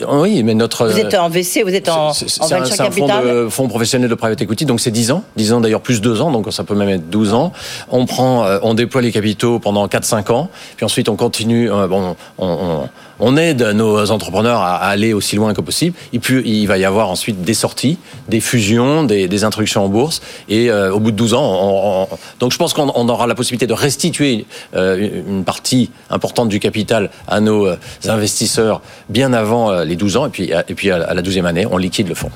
oui, 0.09 0.43
mais 0.43 0.55
notre. 0.55 0.87
Vous 0.87 0.99
êtes 0.99 1.14
en 1.25 1.29
VC, 1.29 1.62
vous 1.62 1.75
êtes 1.75 1.89
en, 1.89 2.11
en 2.11 2.12
venture 2.12 2.77
capital. 2.77 3.22
C'est 3.25 3.31
un 3.47 3.51
fonds, 3.51 3.68
professionnel 3.68 4.09
de 4.09 4.14
private 4.14 4.41
equity, 4.43 4.66
donc 4.66 4.81
c'est 4.81 4.91
10 4.91 5.11
ans, 5.11 5.25
10 5.37 5.53
ans 5.55 5.61
d'ailleurs 5.61 5.81
plus 5.81 6.01
2 6.01 6.20
ans, 6.20 6.31
donc 6.31 6.53
ça 6.53 6.64
peut 6.64 6.75
même 6.75 6.89
être 6.89 7.09
12 7.11 7.35
ans. 7.35 7.53
On 7.91 8.07
prend, 8.07 8.45
euh, 8.45 8.59
on 8.62 8.75
déploie 8.75 9.03
les 9.03 9.12
capitaux 9.12 9.59
pendant 9.59 9.87
4-5 9.87 10.33
ans, 10.33 10.49
puis 10.77 10.85
ensuite 10.85 11.09
on 11.09 11.16
continue, 11.16 11.70
euh, 11.70 11.87
bon, 11.87 12.16
on, 12.39 12.89
on 13.14 13.14
on 13.21 13.37
aide 13.37 13.62
nos 13.62 14.11
entrepreneurs 14.11 14.61
à 14.61 14.77
aller 14.77 15.12
aussi 15.12 15.37
loin 15.37 15.55
que 15.55 15.61
possible. 15.61 15.97
Puis, 16.21 16.43
il 16.45 16.67
va 16.67 16.79
y 16.79 16.85
avoir 16.85 17.11
ensuite 17.11 17.43
des 17.43 17.55
sorties, 17.55 17.99
des 18.29 18.41
fusions, 18.41 19.05
des, 19.05 19.45
introductions 19.45 19.85
en 19.85 19.89
bourse. 19.89 20.21
Et 20.49 20.71
euh, 20.71 20.93
au 20.93 21.01
bout 21.01 21.11
de 21.11 21.17
12 21.17 21.35
ans, 21.35 21.43
on, 21.43 22.09
donc 22.41 22.53
je 22.53 22.59
pense 22.59 22.73
qu'on 22.73 23.09
aura 23.09 23.27
la 23.27 23.35
possibilité 23.35 23.67
de 23.67 23.73
restituer 23.73 24.47
euh, 24.75 25.23
une 25.27 25.45
partie 25.45 25.91
importante 26.11 26.49
du 26.49 26.61
capital 26.61 27.11
à 27.29 27.41
nos 27.41 27.67
euh, 27.67 27.77
investisseurs 28.07 28.81
bien 29.09 29.33
avant 29.33 29.83
les 29.83 29.97
12 29.97 30.17
ans. 30.17 30.27
Et 30.27 30.31
puis, 30.31 30.51
et 30.69 30.75
puis 30.75 30.91
à 30.91 31.15
la 31.15 31.23
12e 31.23 31.45
année, 31.45 31.67
on 31.71 31.77
liquide 31.77 32.09
le 32.09 32.15
fonds. 32.15 32.31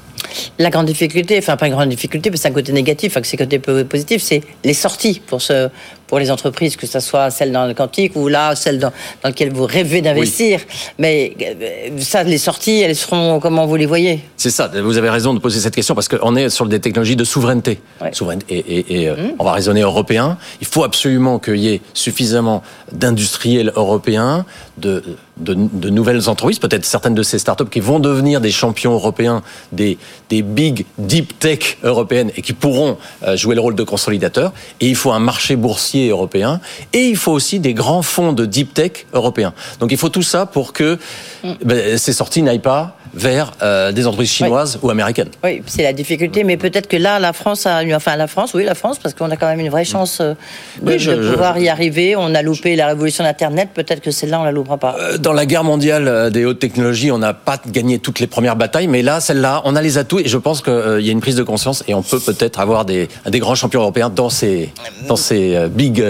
La 0.59 0.71
grande 0.71 0.87
difficulté, 0.87 1.39
enfin 1.39 1.57
pas 1.57 1.67
une 1.67 1.75
grande 1.75 1.89
difficulté, 1.89 2.31
mais 2.31 2.37
c'est 2.37 2.49
un 2.49 2.53
côté 2.53 2.73
négatif, 2.73 3.13
enfin, 3.13 3.21
c'est 3.25 3.41
un 3.41 3.45
côté 3.45 3.59
positif, 3.59 4.23
c'est 4.23 4.43
les 4.65 4.75
sorties 4.75 5.21
pour, 5.27 5.41
ce, 5.41 5.69
pour 6.07 6.19
les 6.19 6.31
entreprises, 6.31 6.77
que 6.77 6.87
ce 6.87 7.01
soit 7.01 7.31
celle 7.31 7.53
dans 7.53 7.67
le 7.67 7.75
quantique 7.75 8.17
ou 8.17 8.29
là, 8.29 8.55
celle 8.55 8.79
dans, 8.79 8.91
dans 9.23 9.29
laquelle 9.29 9.53
vous 9.53 9.67
rêvez 9.67 10.01
d'investir. 10.03 10.61
Mais 10.99 11.37
euh, 11.41 11.91
ça, 12.01 12.23
les 12.25 12.39
sorties, 12.39 12.81
elles 12.81 12.97
seront 12.97 13.41
comment 13.41 13.67
vous 13.67 13.77
les 13.77 13.87
voyez? 13.87 14.21
C'est 14.37 14.51
ça, 14.51 14.69
vous 14.69 14.97
avez 14.97 15.11
raison 15.11 15.35
de 15.35 15.39
poser 15.39 15.61
cette 15.61 15.75
question 15.75 15.95
parce 15.95 16.09
qu'on 16.09 16.35
est 16.37 16.49
sur 16.51 16.67
des 16.67 16.81
technologies 16.81 17.17
de 17.17 17.25
souveraineté. 17.25 17.81
souveraineté 18.13 18.57
et, 18.57 19.03
et, 19.03 19.09
euh, 19.09 19.17
mmh. 19.17 19.35
on 19.39 19.45
va 19.45 19.53
raisonner 19.53 19.83
européen. 19.83 20.39
Il 20.61 20.67
faut 20.67 20.85
absolument 20.85 21.39
qu'il 21.39 21.59
y 21.59 21.69
ait 21.69 21.81
suffisamment 21.95 22.63
d'industriels 22.93 23.73
européens, 23.77 24.45
de, 24.79 25.03
de, 25.41 25.55
de 25.55 25.91
nouvelles 25.91 26.29
entreprises, 26.29 26.59
peut-être 26.59 26.85
certaines 26.85 27.15
de 27.15 27.23
ces 27.23 27.39
startups 27.39 27.69
qui 27.71 27.81
vont 27.81 27.99
devenir 27.99 28.41
des 28.41 28.51
champions 28.51 28.93
européens, 28.93 29.43
des, 29.73 29.99
des 30.29 30.43
big 30.43 30.87
deep 30.99 31.39
tech 31.39 31.79
européennes 31.83 32.31
et 32.37 32.43
qui 32.43 32.53
pourront 32.53 32.99
euh, 33.23 33.37
jouer 33.37 33.55
le 33.55 33.61
rôle 33.61 33.75
de 33.75 33.83
consolidateur. 33.83 34.53
Et 34.81 34.89
il 34.89 34.97
faut 34.97 35.13
un 35.13 35.19
marché 35.19 35.57
boursier 35.57 36.09
européen 36.09 36.61
et 36.93 37.07
il 37.09 37.17
faut 37.17 37.33
aussi 37.33 37.61
des 37.61 37.75
grands 37.75 38.03
fonds 38.03 38.33
de 38.33 38.45
deep 38.45 38.75
tech 38.75 39.07
européens. 39.13 39.55
Donc 39.81 39.93
il 39.93 39.99
faut 39.99 40.09
tout 40.09 40.23
ça 40.23 40.47
pour 40.47 40.73
que 40.73 40.99
mm. 41.45 41.53
ben, 41.65 41.99
ces 41.99 42.13
sorties 42.13 42.43
n'aillent 42.43 42.59
pas 42.59 42.98
vers 43.15 43.53
euh, 43.63 43.93
des 43.93 44.07
entreprises 44.07 44.31
chinoises 44.31 44.79
ou 44.83 44.91
américaines. 44.91 45.29
Oui, 45.45 45.63
c'est 45.67 45.83
la 45.83 45.93
difficulté, 45.93 46.45
mais 46.45 46.57
peut-être 46.57 46.87
que 46.87 46.97
là, 46.97 47.19
la 47.19 47.33
France 47.33 47.67
a, 47.67 47.83
enfin 47.95 48.17
la 48.17 48.27
France, 48.27 48.55
oui, 48.55 48.65
la 48.65 48.75
France, 48.75 48.99
parce 48.99 49.15
qu'on 49.15 49.31
a 49.31 49.37
quand 49.37 49.47
même 49.47 49.61
une 49.61 49.71
vraie 49.71 49.85
chance 49.85 50.21
euh, 50.21 50.35
de, 50.83 51.31
pouvoir 51.31 51.59
y 51.59 51.69
arriver. 51.69 52.17
On 52.17 52.35
a 52.35 52.43
loupé 52.43 52.77
la 52.77 52.87
révolution 52.87 53.25
d'Internet, 53.25 53.71
peut-être 53.75 54.01
que 54.01 54.11
celle-là, 54.11 54.41
on 54.41 54.45
la 54.45 54.53
loupera 54.53 54.79
pas. 54.79 54.97
Euh, 54.99 55.19
dans 55.19 55.33
la 55.33 55.47
guerre 55.47 55.65
mondiale 55.65 56.31
des 56.31 56.45
hautes 56.45 56.59
technologies, 56.59 57.11
on 57.11 57.19
n'a 57.19 57.35
pas 57.35 57.61
gagné 57.67 57.99
toutes 57.99 58.21
les 58.21 58.27
premières 58.27 58.57
batailles, 58.57 58.89
mais 58.89 59.03
là, 59.03 59.21
celle-là, 59.21 59.63
on 59.65 59.77
a 59.77 59.83
les 59.83 59.99
atouts, 59.99 60.21
et 60.21 60.29
je 60.29 60.39
pense 60.39 60.63
qu'il 60.63 61.01
y 61.01 61.09
a 61.09 61.13
une 61.13 61.21
prise 61.21 61.37
de 61.37 61.43
conscience, 61.43 61.85
et 61.89 61.95
on 61.95 62.03
peut 62.03 62.21
peut-être 62.21 62.61
avoir 62.61 62.85
des, 62.85 63.09
des 63.27 63.39
grands 63.39 63.55
champions 63.55 63.81
européens 63.81 64.11
dans 64.11 64.31
ces, 64.31 64.73
dans 65.07 65.17
ces 65.17 65.69
big 65.69 66.05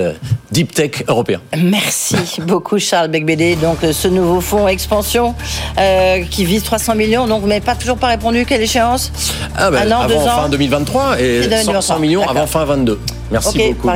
deep 0.53 0.75
tech 0.75 1.05
européens. 1.09 1.41
Merci 1.57 2.17
beaucoup, 2.47 2.79
Charles 2.79 3.09
Becbédé. 3.09 3.57
Donc, 3.57 3.79
ce 3.93 4.09
nouveau 4.09 4.41
fonds 4.41 4.69
expansion 4.69 5.35
qui 6.31 6.45
vise 6.45 6.63
300 6.63 6.95
millions, 6.95 7.27
donc 7.27 7.43
vous 7.43 7.49
n'avez 7.49 7.61
pas 7.61 7.75
toujours 7.75 7.97
pas 7.99 8.09
répondu. 8.09 8.45
Quelle 8.47 8.63
échéance? 8.63 9.13
Ah 9.57 9.71
ben, 9.71 9.91
Avant 9.91 10.21
fin 10.27 10.49
2023 10.49 11.21
et 11.21 11.43
100 11.81 11.99
millions 11.99 12.27
avant 12.27 12.47
fin 12.47 12.65
22. 12.65 12.99
Merci 13.31 13.59
beaucoup. 13.75 13.91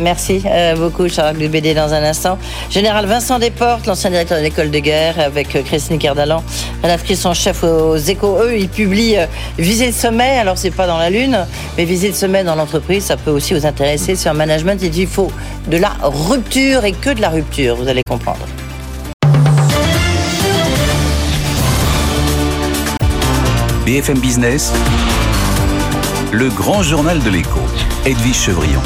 Merci 0.00 0.42
euh, 0.46 0.76
beaucoup, 0.76 1.08
Charles 1.08 1.36
BD 1.36 1.74
dans 1.74 1.92
un 1.92 2.02
instant. 2.02 2.38
Général 2.70 3.06
Vincent 3.06 3.38
Desportes, 3.38 3.86
l'ancien 3.86 4.10
directeur 4.10 4.38
de 4.38 4.42
l'école 4.42 4.70
de 4.70 4.78
guerre, 4.78 5.18
avec 5.18 5.54
euh, 5.54 5.62
Christine 5.62 5.98
Cardalan, 5.98 6.42
rédactrice 6.82 7.24
en 7.26 7.34
chef 7.34 7.62
aux 7.62 7.96
échos. 7.96 8.38
Eux, 8.42 8.56
ils 8.56 8.68
publient 8.68 9.18
euh, 9.18 9.26
Viser 9.58 9.86
le 9.86 9.92
sommet. 9.92 10.38
Alors, 10.38 10.56
c'est 10.56 10.70
pas 10.70 10.86
dans 10.86 10.98
la 10.98 11.10
Lune, 11.10 11.46
mais 11.76 11.84
viser 11.84 12.08
le 12.08 12.14
sommet 12.14 12.44
dans 12.44 12.54
l'entreprise, 12.54 13.04
ça 13.04 13.16
peut 13.16 13.30
aussi 13.30 13.54
vous 13.54 13.66
intéresser. 13.66 14.16
Sur 14.16 14.30
un 14.30 14.34
management, 14.34 14.80
il 14.82 14.90
dit 14.90 15.02
il 15.02 15.06
faut 15.06 15.30
de 15.68 15.76
la 15.76 15.92
rupture 16.02 16.84
et 16.84 16.92
que 16.92 17.10
de 17.10 17.20
la 17.20 17.28
rupture. 17.28 17.76
Vous 17.76 17.88
allez 17.88 18.02
comprendre. 18.08 18.46
BFM 23.84 24.18
Business, 24.18 24.72
le 26.32 26.48
grand 26.48 26.82
journal 26.82 27.20
de 27.20 27.30
l'écho, 27.30 27.60
Edwige 28.06 28.34
Chevrillon. 28.34 28.80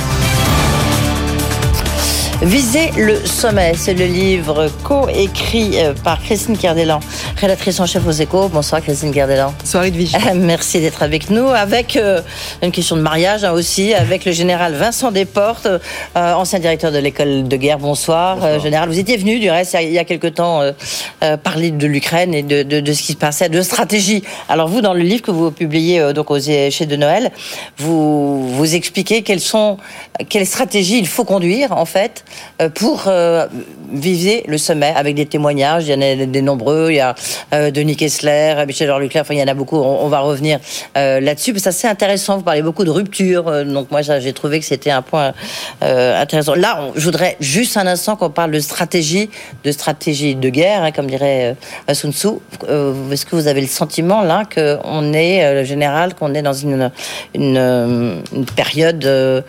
Viser 2.42 2.90
le 2.96 3.24
sommet, 3.24 3.74
c'est 3.76 3.94
le 3.94 4.06
livre 4.06 4.68
co-écrit 4.82 5.78
euh, 5.78 5.94
par 5.94 6.20
Christine 6.20 6.58
Cardelan, 6.58 6.98
rédactrice 7.44 7.78
en 7.78 7.84
chef 7.84 8.06
aux 8.06 8.10
échos. 8.10 8.48
Bonsoir 8.48 8.80
Christine 8.80 9.12
Cardelan. 9.12 9.52
Bonsoir 9.60 9.84
Edwige. 9.84 10.16
Merci 10.34 10.80
d'être 10.80 11.02
avec 11.02 11.28
nous. 11.28 11.48
Avec 11.48 11.94
euh, 11.96 12.22
une 12.62 12.70
question 12.70 12.96
de 12.96 13.02
mariage 13.02 13.44
hein, 13.44 13.52
aussi, 13.52 13.92
avec 13.92 14.24
le 14.24 14.32
général 14.32 14.72
Vincent 14.72 15.12
Desportes, 15.12 15.66
euh, 15.66 15.80
ancien 16.14 16.58
directeur 16.58 16.90
de 16.90 16.98
l'école 16.98 17.46
de 17.46 17.56
guerre. 17.56 17.78
Bonsoir, 17.78 18.60
général. 18.60 18.88
Vous 18.88 18.98
étiez 18.98 19.18
venu 19.18 19.38
du 19.38 19.50
reste 19.50 19.76
il 19.78 19.90
y 19.90 19.98
a 19.98 20.04
quelque 20.04 20.28
temps 20.28 20.62
parler 21.42 21.70
de 21.70 21.86
l'Ukraine 21.86 22.32
et 22.32 22.42
de, 22.42 22.62
de, 22.62 22.92
ce 22.92 23.02
qui 23.02 23.12
se 23.12 23.18
passait, 23.18 23.48
de 23.48 23.60
stratégie. 23.60 24.22
Alors 24.48 24.68
vous, 24.68 24.80
dans 24.80 24.94
le 24.94 25.00
livre 25.00 25.22
que 25.22 25.30
vous 25.30 25.50
publiez 25.50 26.12
donc 26.14 26.30
aux 26.30 26.40
chez 26.40 26.86
de 26.86 26.96
Noël, 26.96 27.30
vous, 27.76 28.48
vous 28.48 28.74
expliquez 28.74 29.22
quelles 29.22 29.40
sont, 29.40 29.76
quelles 30.28 30.46
stratégies 30.46 30.98
il 30.98 31.06
faut 31.06 31.24
conduire 31.24 31.72
en 31.72 31.84
fait 31.84 32.24
euh, 32.60 32.68
pour 32.68 33.04
euh, 33.06 33.46
viser 33.92 34.44
le 34.46 34.58
sommet 34.58 34.92
avec 34.96 35.14
des 35.14 35.26
témoignages. 35.26 35.86
Il 35.86 35.90
y 35.90 35.94
en 35.94 36.00
a 36.00 36.26
des 36.26 36.42
nombreux. 36.42 36.88
Il 36.90 36.96
y 36.96 37.00
a 37.00 37.14
Denis 37.52 37.96
Kessler, 37.96 38.64
Michel 38.66 38.90
Horluclerc, 38.90 39.22
enfin 39.22 39.34
il 39.34 39.40
y 39.40 39.42
en 39.42 39.48
a 39.48 39.54
beaucoup, 39.54 39.76
on, 39.76 40.08
va 40.08 40.20
revenir 40.20 40.58
là-dessus. 40.94 41.54
C'est 41.56 41.68
assez 41.68 41.88
intéressant, 41.88 42.36
vous 42.36 42.42
parlez 42.42 42.62
beaucoup 42.62 42.84
de 42.84 42.90
rupture, 42.90 43.64
donc 43.64 43.90
moi 43.90 44.02
j'ai 44.02 44.32
trouvé 44.32 44.60
que 44.60 44.66
c'était 44.66 44.90
un 44.90 45.02
point 45.02 45.32
intéressant. 45.80 46.54
Là, 46.54 46.88
je 46.94 47.04
voudrais 47.04 47.36
juste 47.40 47.76
un 47.76 47.86
instant 47.86 48.16
qu'on 48.16 48.30
parle 48.30 48.50
de 48.50 48.60
stratégie, 48.60 49.30
de 49.64 49.72
stratégie 49.72 50.34
de 50.34 50.48
guerre, 50.48 50.82
hein, 50.82 50.92
comme 50.92 51.06
dirait 51.06 51.56
Sun 51.92 52.12
Tzu. 52.12 52.28
Est-ce 53.12 53.26
que 53.26 53.36
vous 53.36 53.46
avez 53.46 53.60
le 53.60 53.66
sentiment 53.66 54.22
là 54.22 54.44
qu'on 54.52 55.12
est, 55.12 55.54
le 55.54 55.64
général, 55.64 56.14
qu'on 56.14 56.34
est 56.34 56.42
dans 56.42 56.52
une, 56.52 56.90
une 57.34 58.22
période 58.56 59.44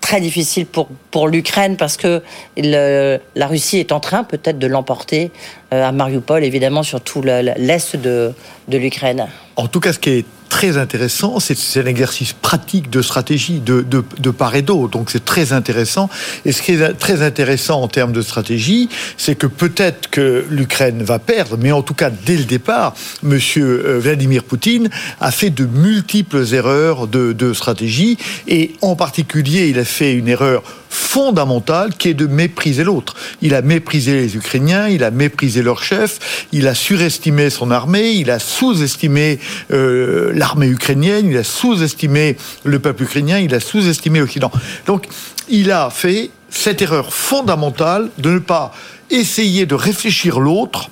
très 0.00 0.20
difficile 0.20 0.66
pour, 0.66 0.88
pour 1.10 1.28
l'Ukraine 1.28 1.76
parce 1.76 1.96
que 1.96 2.22
la 2.56 3.46
Russie 3.46 3.78
est 3.78 3.92
en 3.92 4.00
train 4.00 4.24
peut-être 4.24 4.58
de 4.58 4.66
l'emporter 4.66 5.30
euh, 5.72 5.86
à 5.86 5.92
Mariupol, 5.92 6.42
évidemment, 6.44 6.82
sur 6.82 7.00
tout 7.00 7.22
l'est 7.22 7.96
de, 7.96 8.32
de 8.68 8.78
l'Ukraine. 8.78 9.26
En 9.56 9.68
tout 9.68 9.80
cas, 9.80 9.92
ce 9.92 9.98
qui 9.98 10.10
est 10.10 10.24
très 10.50 10.76
intéressant, 10.76 11.40
c'est 11.40 11.80
un 11.80 11.86
exercice 11.86 12.34
pratique 12.34 12.90
de 12.90 13.00
stratégie 13.00 13.60
de, 13.60 13.80
de, 13.80 14.04
de 14.18 14.30
part 14.30 14.54
et 14.56 14.60
d'autre. 14.60 14.90
Donc 14.90 15.10
c'est 15.10 15.24
très 15.24 15.54
intéressant. 15.54 16.10
Et 16.44 16.52
ce 16.52 16.60
qui 16.60 16.72
est 16.72 16.92
très 16.94 17.22
intéressant 17.22 17.80
en 17.80 17.88
termes 17.88 18.12
de 18.12 18.20
stratégie, 18.20 18.90
c'est 19.16 19.36
que 19.36 19.46
peut-être 19.46 20.10
que 20.10 20.44
l'Ukraine 20.50 21.02
va 21.02 21.18
perdre, 21.18 21.56
mais 21.58 21.72
en 21.72 21.82
tout 21.82 21.94
cas 21.94 22.10
dès 22.10 22.36
le 22.36 22.44
départ, 22.44 22.94
Monsieur 23.22 23.86
euh, 23.86 23.98
Vladimir 24.00 24.44
Poutine 24.44 24.90
a 25.20 25.30
fait 25.30 25.50
de 25.50 25.64
multiples 25.64 26.44
erreurs 26.52 27.06
de, 27.06 27.32
de 27.32 27.54
stratégie 27.54 28.18
et 28.48 28.72
en 28.82 28.96
particulier 28.96 29.68
il 29.68 29.78
a 29.78 29.84
fait 29.84 30.12
une 30.12 30.28
erreur 30.28 30.62
fondamentale 30.90 31.94
qui 31.94 32.08
est 32.08 32.14
de 32.14 32.26
mépriser 32.26 32.84
l'autre. 32.84 33.14
Il 33.40 33.54
a 33.54 33.62
méprisé 33.62 34.12
les 34.14 34.36
Ukrainiens, 34.36 34.88
il 34.88 35.04
a 35.04 35.10
méprisé 35.10 35.62
leur 35.62 35.82
chef, 35.82 36.46
il 36.52 36.66
a 36.68 36.74
surestimé 36.74 37.48
son 37.48 37.70
armée, 37.70 38.10
il 38.10 38.30
a 38.30 38.38
sous-estimé 38.38 39.38
euh, 39.70 40.32
l'armée 40.34 40.66
ukrainienne, 40.66 41.30
il 41.30 41.36
a 41.36 41.44
sous-estimé 41.44 42.36
le 42.64 42.78
peuple 42.80 43.04
ukrainien, 43.04 43.38
il 43.38 43.54
a 43.54 43.60
sous-estimé 43.60 44.18
l'Occident. 44.18 44.50
Donc 44.86 45.06
il 45.48 45.70
a 45.70 45.90
fait 45.90 46.30
cette 46.50 46.82
erreur 46.82 47.14
fondamentale 47.14 48.10
de 48.18 48.30
ne 48.30 48.38
pas 48.40 48.72
essayer 49.10 49.66
de 49.66 49.74
réfléchir 49.74 50.40
l'autre 50.40 50.90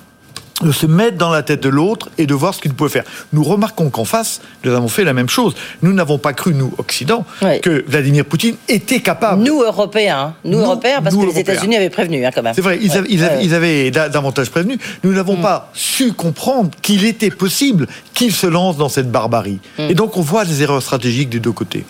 de 0.61 0.71
se 0.71 0.85
mettre 0.85 1.17
dans 1.17 1.29
la 1.29 1.43
tête 1.43 1.61
de 1.63 1.69
l'autre 1.69 2.09
et 2.17 2.25
de 2.25 2.33
voir 2.33 2.53
ce 2.53 2.61
qu'il 2.61 2.73
pouvait 2.73 2.89
faire. 2.89 3.03
Nous 3.33 3.43
remarquons 3.43 3.89
qu'en 3.89 4.05
face, 4.05 4.41
nous 4.63 4.73
avons 4.73 4.87
fait 4.87 5.03
la 5.03 5.13
même 5.13 5.29
chose. 5.29 5.55
Nous 5.81 5.93
n'avons 5.93 6.17
pas 6.17 6.33
cru, 6.33 6.53
nous, 6.53 6.73
Occident, 6.77 7.25
que 7.61 7.83
Vladimir 7.87 8.25
Poutine 8.25 8.55
était 8.67 8.99
capable. 8.99 9.43
Nous, 9.43 9.61
Européens, 9.61 10.35
nous, 10.43 10.59
Européens, 10.59 11.01
parce 11.01 11.15
que 11.15 11.25
les 11.25 11.39
États-Unis 11.39 11.77
avaient 11.77 11.89
prévenu, 11.89 12.25
hein, 12.25 12.31
quand 12.33 12.43
même. 12.43 12.53
C'est 12.53 12.61
vrai, 12.61 12.79
ils, 12.81 13.53
avaient, 13.53 13.91
davantage 13.91 14.49
prévenu. 14.49 14.77
Nous 15.03 15.13
n'avons 15.13 15.37
mm. 15.37 15.41
pas 15.41 15.71
su 15.73 16.13
comprendre 16.13 16.71
qu'il 16.81 17.05
était 17.05 17.29
possible 17.29 17.87
qu'il 18.13 18.33
se 18.33 18.47
lance 18.47 18.77
dans 18.77 18.89
cette 18.89 19.11
barbarie. 19.11 19.59
Mm. 19.77 19.89
Et 19.89 19.93
donc, 19.93 20.17
on 20.17 20.21
voit 20.21 20.45
des 20.45 20.61
erreurs 20.61 20.81
stratégiques 20.81 21.29
des 21.29 21.39
deux 21.39 21.51
côtés. 21.51 21.85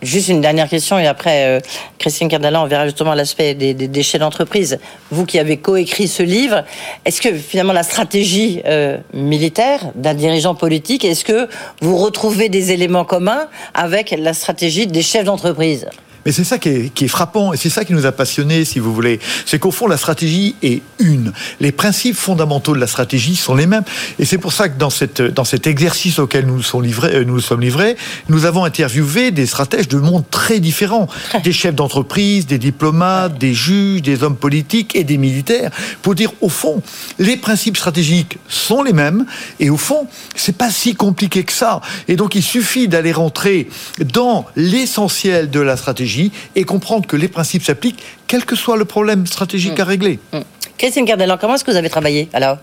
Juste 0.00 0.28
une 0.28 0.40
dernière 0.40 0.68
question, 0.68 0.98
et 0.98 1.06
après, 1.06 1.46
euh, 1.46 1.60
Christine 1.98 2.28
Cardalan, 2.28 2.64
on 2.64 2.66
verra 2.66 2.86
justement 2.86 3.14
l'aspect 3.14 3.54
des, 3.54 3.74
des 3.74 3.88
déchets 3.88 4.18
d'entreprise. 4.18 4.78
Vous 5.10 5.26
qui 5.26 5.38
avez 5.38 5.56
coécrit 5.56 6.08
ce 6.08 6.22
livre, 6.22 6.64
est-ce 7.04 7.20
que 7.20 7.34
finalement 7.34 7.72
la 7.72 7.82
stratégie 7.82 8.11
stratégie 8.12 8.60
euh, 8.66 8.98
militaire 9.14 9.90
d'un 9.94 10.12
dirigeant 10.12 10.54
politique 10.54 11.02
Est-ce 11.02 11.24
que 11.24 11.48
vous 11.80 11.96
retrouvez 11.96 12.50
des 12.50 12.70
éléments 12.70 13.06
communs 13.06 13.48
avec 13.72 14.10
la 14.10 14.34
stratégie 14.34 14.86
des 14.86 15.00
chefs 15.00 15.24
d'entreprise? 15.24 15.86
Mais 16.24 16.32
c'est 16.32 16.44
ça 16.44 16.58
qui 16.58 16.68
est, 16.68 17.08
frappant 17.08 17.52
et 17.52 17.56
c'est 17.56 17.70
ça 17.70 17.84
qui 17.84 17.92
nous 17.92 18.06
a 18.06 18.12
passionnés, 18.12 18.64
si 18.64 18.78
vous 18.78 18.94
voulez. 18.94 19.18
C'est 19.44 19.58
qu'au 19.58 19.70
fond, 19.70 19.88
la 19.88 19.96
stratégie 19.96 20.54
est 20.62 20.82
une. 20.98 21.32
Les 21.60 21.72
principes 21.72 22.16
fondamentaux 22.16 22.74
de 22.74 22.80
la 22.80 22.86
stratégie 22.86 23.34
sont 23.34 23.54
les 23.54 23.66
mêmes. 23.66 23.82
Et 24.18 24.24
c'est 24.24 24.38
pour 24.38 24.52
ça 24.52 24.68
que 24.68 24.78
dans, 24.78 24.90
cette, 24.90 25.20
dans 25.20 25.44
cet 25.44 25.66
exercice 25.66 26.18
auquel 26.18 26.46
nous 26.46 26.62
sommes 26.62 26.84
livrés, 26.84 27.16
euh, 27.16 27.24
nous, 27.24 27.40
sommes 27.40 27.60
livrés, 27.60 27.96
nous 28.28 28.44
avons 28.44 28.64
interviewé 28.64 29.32
des 29.32 29.46
stratèges 29.46 29.88
de 29.88 29.98
mondes 29.98 30.24
très 30.30 30.60
différents. 30.60 31.08
Des 31.42 31.52
chefs 31.52 31.74
d'entreprise, 31.74 32.46
des 32.46 32.58
diplomates, 32.58 33.38
des 33.38 33.54
juges, 33.54 34.02
des 34.02 34.22
hommes 34.22 34.36
politiques 34.36 34.94
et 34.94 35.04
des 35.04 35.18
militaires. 35.18 35.70
Pour 36.02 36.14
dire, 36.14 36.32
au 36.40 36.48
fond, 36.48 36.82
les 37.18 37.36
principes 37.36 37.76
stratégiques 37.76 38.38
sont 38.48 38.82
les 38.82 38.92
mêmes. 38.92 39.26
Et 39.58 39.70
au 39.70 39.76
fond, 39.76 40.06
c'est 40.36 40.56
pas 40.56 40.70
si 40.70 40.94
compliqué 40.94 41.42
que 41.42 41.52
ça. 41.52 41.80
Et 42.06 42.14
donc, 42.14 42.36
il 42.36 42.42
suffit 42.42 42.86
d'aller 42.86 43.12
rentrer 43.12 43.68
dans 44.00 44.46
l'essentiel 44.54 45.50
de 45.50 45.60
la 45.60 45.76
stratégie 45.76 46.11
et 46.54 46.64
comprendre 46.64 47.06
que 47.06 47.16
les 47.16 47.28
principes 47.28 47.64
s'appliquent, 47.64 48.02
quel 48.26 48.44
que 48.44 48.56
soit 48.56 48.76
le 48.76 48.84
problème 48.84 49.26
stratégique 49.26 49.78
à 49.78 49.84
mm. 49.84 49.88
régler. 49.88 50.18
Mm. 50.32 50.38
Christine 50.78 51.06
Cardellan, 51.06 51.36
comment 51.38 51.54
est-ce 51.54 51.64
que 51.64 51.70
vous 51.70 51.76
avez 51.76 51.90
travaillé 51.90 52.28
alors? 52.32 52.58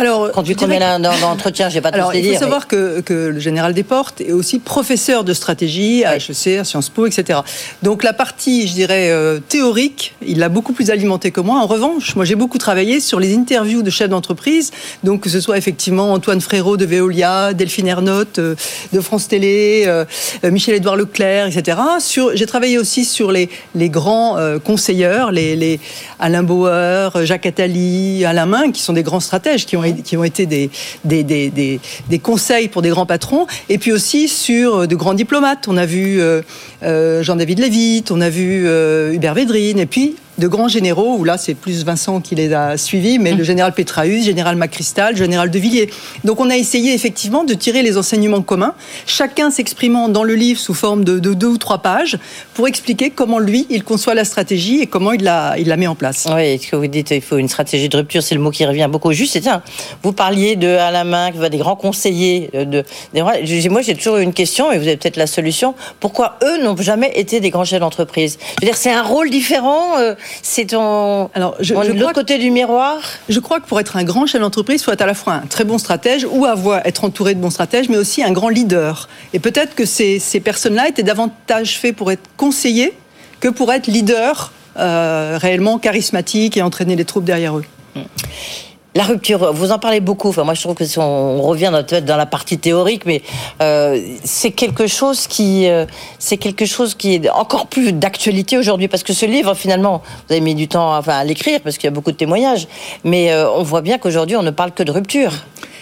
Alors, 0.00 0.30
quand 0.32 0.42
tu 0.42 0.54
connais 0.54 0.78
d'entretien, 0.78 1.68
j'ai 1.68 1.82
pas 1.82 1.90
de 1.90 1.96
Alors, 1.96 2.14
il 2.14 2.24
faut 2.32 2.40
savoir 2.40 2.66
que, 2.66 3.00
que, 3.00 3.12
le 3.12 3.38
général 3.38 3.74
Desportes 3.74 4.22
est 4.22 4.32
aussi 4.32 4.58
professeur 4.58 5.24
de 5.24 5.34
stratégie 5.34 6.04
à 6.06 6.16
HEC, 6.16 6.58
à 6.58 6.64
Sciences 6.64 6.88
Po, 6.88 7.06
etc. 7.06 7.40
Donc 7.82 8.02
la 8.02 8.14
partie, 8.14 8.66
je 8.66 8.72
dirais, 8.72 9.10
euh, 9.10 9.40
théorique, 9.46 10.14
il 10.26 10.38
l'a 10.38 10.48
beaucoup 10.48 10.72
plus 10.72 10.90
alimenté 10.90 11.30
que 11.32 11.40
moi. 11.40 11.60
En 11.60 11.66
revanche, 11.66 12.16
moi 12.16 12.24
j'ai 12.24 12.34
beaucoup 12.34 12.56
travaillé 12.56 13.00
sur 13.00 13.20
les 13.20 13.36
interviews 13.36 13.82
de 13.82 13.90
chefs 13.90 14.08
d'entreprise, 14.08 14.70
donc 15.04 15.20
que 15.20 15.28
ce 15.28 15.38
soit 15.38 15.58
effectivement 15.58 16.12
Antoine 16.12 16.40
Frérot 16.40 16.78
de 16.78 16.86
Veolia, 16.86 17.52
Delphine 17.52 17.88
Ernotte 17.88 18.38
euh, 18.38 18.54
de 18.94 19.00
France 19.00 19.28
Télé, 19.28 19.84
euh, 19.86 20.04
Michel-Édouard 20.42 20.96
Leclerc, 20.96 21.48
etc. 21.48 21.78
J'ai 22.34 22.46
travaillé 22.46 22.78
aussi 22.78 23.04
sur 23.04 23.32
les, 23.32 23.50
les 23.74 23.90
grands 23.90 24.38
conseilleurs, 24.64 25.30
les, 25.30 25.56
les 25.56 25.78
Alain 26.18 26.42
Bauer, 26.42 27.24
Jacques 27.24 27.46
Attali, 27.46 28.24
Alain 28.24 28.46
Main, 28.46 28.72
qui 28.72 28.80
sont 28.82 28.92
des 28.92 29.02
grands 29.02 29.20
qui 29.66 29.76
ont 30.16 30.24
été 30.24 30.46
des, 30.46 30.70
conseils 32.22 32.68
pour 32.68 32.82
des 32.82 32.90
grands 32.90 33.06
patrons, 33.06 33.46
et 33.68 33.78
puis 33.78 33.92
aussi 33.92 34.28
sur 34.28 34.76
euh, 34.76 34.86
de 34.86 34.94
grands 34.94 35.14
diplomates. 35.14 35.68
On 35.68 35.76
a 35.76 35.86
vu 35.86 36.20
euh, 36.20 36.42
euh, 36.82 37.22
Jean-David 37.22 37.58
Lévite, 37.58 38.10
on 38.10 38.20
a 38.20 38.30
vu 38.30 38.66
Hubert 39.12 39.34
Védrine, 39.34 39.78
et 39.78 39.86
puis 39.86 40.16
de 40.40 40.48
grands 40.48 40.66
généraux, 40.68 41.16
où 41.16 41.24
là 41.24 41.38
c'est 41.38 41.54
plus 41.54 41.84
Vincent 41.84 42.20
qui 42.20 42.34
les 42.34 42.52
a 42.52 42.76
suivis, 42.76 43.18
mais 43.20 43.32
le 43.32 43.44
général 43.44 43.72
Petraeus, 43.72 44.24
général 44.24 44.56
Macristal, 44.56 45.16
général 45.16 45.50
de 45.50 45.58
Villiers. 45.58 45.90
Donc 46.24 46.40
on 46.40 46.50
a 46.50 46.56
essayé 46.56 46.94
effectivement 46.94 47.44
de 47.44 47.54
tirer 47.54 47.82
les 47.82 47.96
enseignements 47.96 48.42
communs, 48.42 48.74
chacun 49.06 49.50
s'exprimant 49.50 50.08
dans 50.08 50.24
le 50.24 50.34
livre 50.34 50.58
sous 50.58 50.74
forme 50.74 51.04
de, 51.04 51.18
deux 51.18 51.46
ou 51.46 51.58
trois 51.58 51.78
pages, 51.78 52.18
pour 52.54 52.66
expliquer 52.66 53.10
comment 53.10 53.38
lui, 53.38 53.66
il 53.70 53.84
conçoit 53.84 54.14
la 54.14 54.24
stratégie 54.24 54.80
et 54.80 54.86
comment 54.86 55.12
il 55.12 55.22
la, 55.22 55.54
il 55.58 55.68
la 55.68 55.76
met 55.76 55.86
en 55.86 55.94
place. 55.94 56.26
Oui, 56.34 56.58
ce 56.58 56.70
que 56.70 56.76
vous 56.76 56.86
dites, 56.86 57.10
il 57.10 57.22
faut 57.22 57.36
une 57.36 57.48
stratégie 57.48 57.88
de 57.88 57.96
rupture, 57.96 58.22
c'est 58.22 58.34
le 58.34 58.40
mot 58.40 58.50
qui 58.50 58.64
revient 58.64 58.88
beaucoup 58.90 59.12
juste. 59.12 59.36
Et 59.36 59.40
tiens, 59.40 59.62
vous 60.02 60.12
parliez 60.12 60.56
de 60.56 60.68
Alain 60.68 61.04
Minc, 61.04 61.36
des 61.36 61.58
grands 61.58 61.76
conseillers. 61.76 62.50
Euh, 62.54 62.82
moi 63.14 63.82
j'ai 63.82 63.94
toujours 63.94 64.16
eu 64.16 64.22
une 64.22 64.32
question, 64.32 64.72
et 64.72 64.78
vous 64.78 64.88
avez 64.88 64.96
peut-être 64.96 65.16
la 65.16 65.26
solution. 65.26 65.74
Pourquoi 66.00 66.38
eux 66.42 66.62
n'ont 66.64 66.76
jamais 66.76 67.12
été 67.14 67.40
des 67.40 67.50
grands 67.50 67.64
chefs 67.64 67.80
d'entreprise? 67.80 68.38
C'est 68.72 68.92
un 68.92 69.02
rôle 69.02 69.28
différent 69.28 69.98
euh, 69.98 70.14
c'est 70.42 70.66
ton. 70.66 71.30
Alors, 71.34 71.56
je, 71.60 71.74
l'autre 71.74 72.12
côté 72.12 72.38
du 72.38 72.50
miroir? 72.50 72.98
Je 73.28 73.40
crois 73.40 73.60
que 73.60 73.66
pour 73.66 73.80
être 73.80 73.96
un 73.96 74.04
grand 74.04 74.26
chef 74.26 74.40
d'entreprise, 74.40 74.80
il 74.80 74.84
faut 74.84 74.92
être 74.92 75.02
à 75.02 75.06
la 75.06 75.14
fois 75.14 75.34
un 75.34 75.46
très 75.46 75.64
bon 75.64 75.78
stratège 75.78 76.26
ou 76.30 76.44
avoir 76.46 76.86
être 76.86 77.04
entouré 77.04 77.34
de 77.34 77.40
bons 77.40 77.50
stratèges, 77.50 77.88
mais 77.88 77.96
aussi 77.96 78.22
un 78.22 78.32
grand 78.32 78.48
leader. 78.48 79.08
Et 79.32 79.38
peut-être 79.38 79.74
que 79.74 79.84
ces, 79.84 80.18
ces 80.18 80.40
personnes-là 80.40 80.88
étaient 80.88 81.02
davantage 81.02 81.78
faits 81.78 81.96
pour 81.96 82.10
être 82.12 82.22
conseillers 82.36 82.94
que 83.40 83.48
pour 83.48 83.72
être 83.72 83.86
leaders 83.86 84.52
euh, 84.76 85.38
réellement 85.40 85.78
charismatiques 85.78 86.56
et 86.56 86.62
entraîner 86.62 86.94
les 86.94 87.04
troupes 87.04 87.24
derrière 87.24 87.58
eux. 87.58 87.64
Mm. 87.96 88.00
La 88.96 89.04
rupture, 89.04 89.52
vous 89.52 89.70
en 89.70 89.78
parlez 89.78 90.00
beaucoup. 90.00 90.28
Enfin, 90.30 90.42
moi, 90.42 90.54
je 90.54 90.62
trouve 90.62 90.74
que 90.74 90.84
si 90.84 90.98
on 90.98 91.40
revient 91.42 91.70
dans, 91.72 92.00
dans 92.04 92.16
la 92.16 92.26
partie 92.26 92.58
théorique, 92.58 93.06
mais 93.06 93.22
euh, 93.62 94.00
c'est 94.24 94.50
quelque 94.50 94.88
chose 94.88 95.28
qui, 95.28 95.68
euh, 95.68 95.86
c'est 96.18 96.38
quelque 96.38 96.66
chose 96.66 96.96
qui 96.96 97.14
est 97.14 97.30
encore 97.30 97.68
plus 97.68 97.92
d'actualité 97.92 98.58
aujourd'hui, 98.58 98.88
parce 98.88 99.04
que 99.04 99.12
ce 99.12 99.26
livre, 99.26 99.54
finalement, 99.54 100.02
vous 100.26 100.32
avez 100.32 100.40
mis 100.40 100.56
du 100.56 100.66
temps, 100.66 100.96
enfin, 100.96 101.18
à 101.18 101.24
l'écrire, 101.24 101.60
parce 101.60 101.78
qu'il 101.78 101.84
y 101.84 101.88
a 101.88 101.92
beaucoup 101.92 102.10
de 102.10 102.16
témoignages, 102.16 102.66
mais 103.04 103.30
euh, 103.30 103.48
on 103.52 103.62
voit 103.62 103.82
bien 103.82 103.98
qu'aujourd'hui, 103.98 104.36
on 104.36 104.42
ne 104.42 104.50
parle 104.50 104.72
que 104.72 104.82
de 104.82 104.90
rupture. 104.90 105.34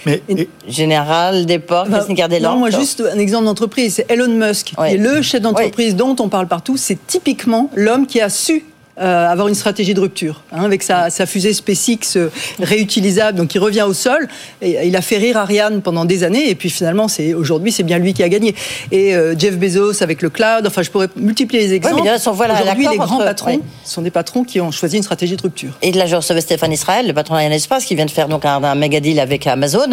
Mais, 0.04 0.22
Général, 0.68 1.46
Desport, 1.46 1.86
bah, 1.86 1.96
Christine 1.96 2.16
Cardellan. 2.16 2.52
Non, 2.52 2.58
moi, 2.58 2.70
juste 2.70 3.02
un 3.10 3.18
exemple 3.18 3.46
d'entreprise, 3.46 3.94
c'est 3.94 4.10
Elon 4.10 4.28
Musk, 4.28 4.74
qui 4.76 4.94
est 4.94 4.98
le 4.98 5.22
chef 5.22 5.40
d'entreprise 5.40 5.96
dont 5.96 6.14
on 6.20 6.28
parle 6.28 6.46
partout. 6.46 6.76
C'est 6.76 6.98
typiquement 7.06 7.70
l'homme 7.74 8.06
qui 8.06 8.20
a 8.20 8.28
su 8.28 8.64
euh, 9.00 9.28
avoir 9.28 9.48
une 9.48 9.54
stratégie 9.54 9.94
de 9.94 10.00
rupture, 10.00 10.42
hein, 10.50 10.64
avec 10.64 10.82
sa, 10.82 11.08
sa, 11.10 11.24
fusée 11.24 11.52
SpaceX 11.52 12.16
euh, 12.16 12.30
réutilisable, 12.60 13.38
donc 13.38 13.54
il 13.54 13.58
revient 13.58 13.82
au 13.82 13.92
sol. 13.92 14.28
Et, 14.60 14.88
il 14.88 14.96
a 14.96 15.02
fait 15.02 15.18
rire 15.18 15.36
Ariane 15.36 15.82
pendant 15.82 16.04
des 16.04 16.24
années, 16.24 16.50
et 16.50 16.54
puis 16.54 16.68
finalement, 16.68 17.06
c'est 17.06 17.32
aujourd'hui, 17.34 17.70
c'est 17.70 17.84
bien 17.84 17.98
lui 17.98 18.12
qui 18.12 18.22
a 18.22 18.28
gagné. 18.28 18.54
Et 18.90 19.14
euh, 19.14 19.38
Jeff 19.38 19.56
Bezos 19.56 20.02
avec 20.02 20.20
le 20.20 20.30
cloud. 20.30 20.66
Enfin, 20.66 20.82
je 20.82 20.90
pourrais 20.90 21.08
multiplier 21.16 21.62
les 21.62 21.74
exemples. 21.74 22.02
Ouais, 22.02 22.10
aujourd'hui, 22.10 22.88
les 22.90 22.96
grands 22.96 23.18
patrons 23.18 23.60
sont 23.84 24.02
des 24.02 24.10
patrons 24.10 24.42
qui 24.42 24.60
ont 24.60 24.70
choisi 24.70 24.96
une 24.96 25.02
stratégie 25.02 25.36
de 25.36 25.42
rupture. 25.42 25.70
Et 25.82 25.92
de 25.92 25.98
là, 25.98 26.06
je 26.06 26.16
recevais 26.16 26.40
Stéphane 26.40 26.72
Israël, 26.72 27.06
le 27.06 27.14
patron 27.14 27.34
d'Ariane 27.34 27.52
Espace, 27.52 27.84
qui 27.84 27.94
vient 27.94 28.06
de 28.06 28.10
faire 28.10 28.28
donc 28.28 28.44
un, 28.44 28.62
un 28.64 28.74
méga 28.74 29.00
deal 29.00 29.20
avec 29.20 29.46
Amazon. 29.46 29.90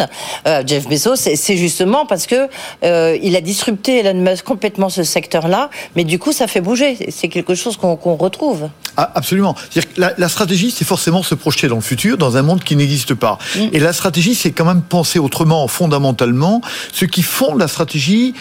Jeff 0.66 0.88
Bezos, 0.88 1.16
c'est 1.16 1.56
justement 1.56 2.06
parce 2.06 2.26
que 2.26 2.48
il 2.82 3.36
a 3.36 3.40
disrupté 3.40 4.00
Elon 4.00 4.20
Musk 4.20 4.44
complètement 4.44 4.88
ce 4.88 5.02
secteur-là, 5.02 5.70
mais 5.94 6.04
du 6.04 6.18
coup, 6.18 6.32
ça 6.32 6.46
fait 6.46 6.60
bouger. 6.60 6.96
C'est 7.10 7.28
quelque 7.28 7.54
chose 7.54 7.76
qu'on 7.76 8.16
retrouve. 8.16 8.68
Ah, 8.96 9.12
absolument. 9.14 9.54
La, 9.96 10.14
la, 10.16 10.28
stratégie, 10.28 10.70
c'est 10.70 10.84
forcément 10.84 11.22
se 11.22 11.34
projeter 11.34 11.68
dans 11.68 11.76
le 11.76 11.82
futur, 11.82 12.16
dans 12.16 12.36
un 12.36 12.42
monde 12.42 12.64
qui 12.64 12.76
n'existe 12.76 13.14
pas. 13.14 13.38
Mm. 13.54 13.60
Et 13.72 13.78
la 13.78 13.92
stratégie, 13.92 14.34
c'est 14.34 14.52
quand 14.52 14.64
même 14.64 14.82
penser 14.82 15.18
autrement, 15.18 15.68
fondamentalement. 15.68 16.62
Ce 16.92 17.04
qui 17.04 17.22
fonde 17.22 17.58
la 17.58 17.68
stratégie, 17.68 18.34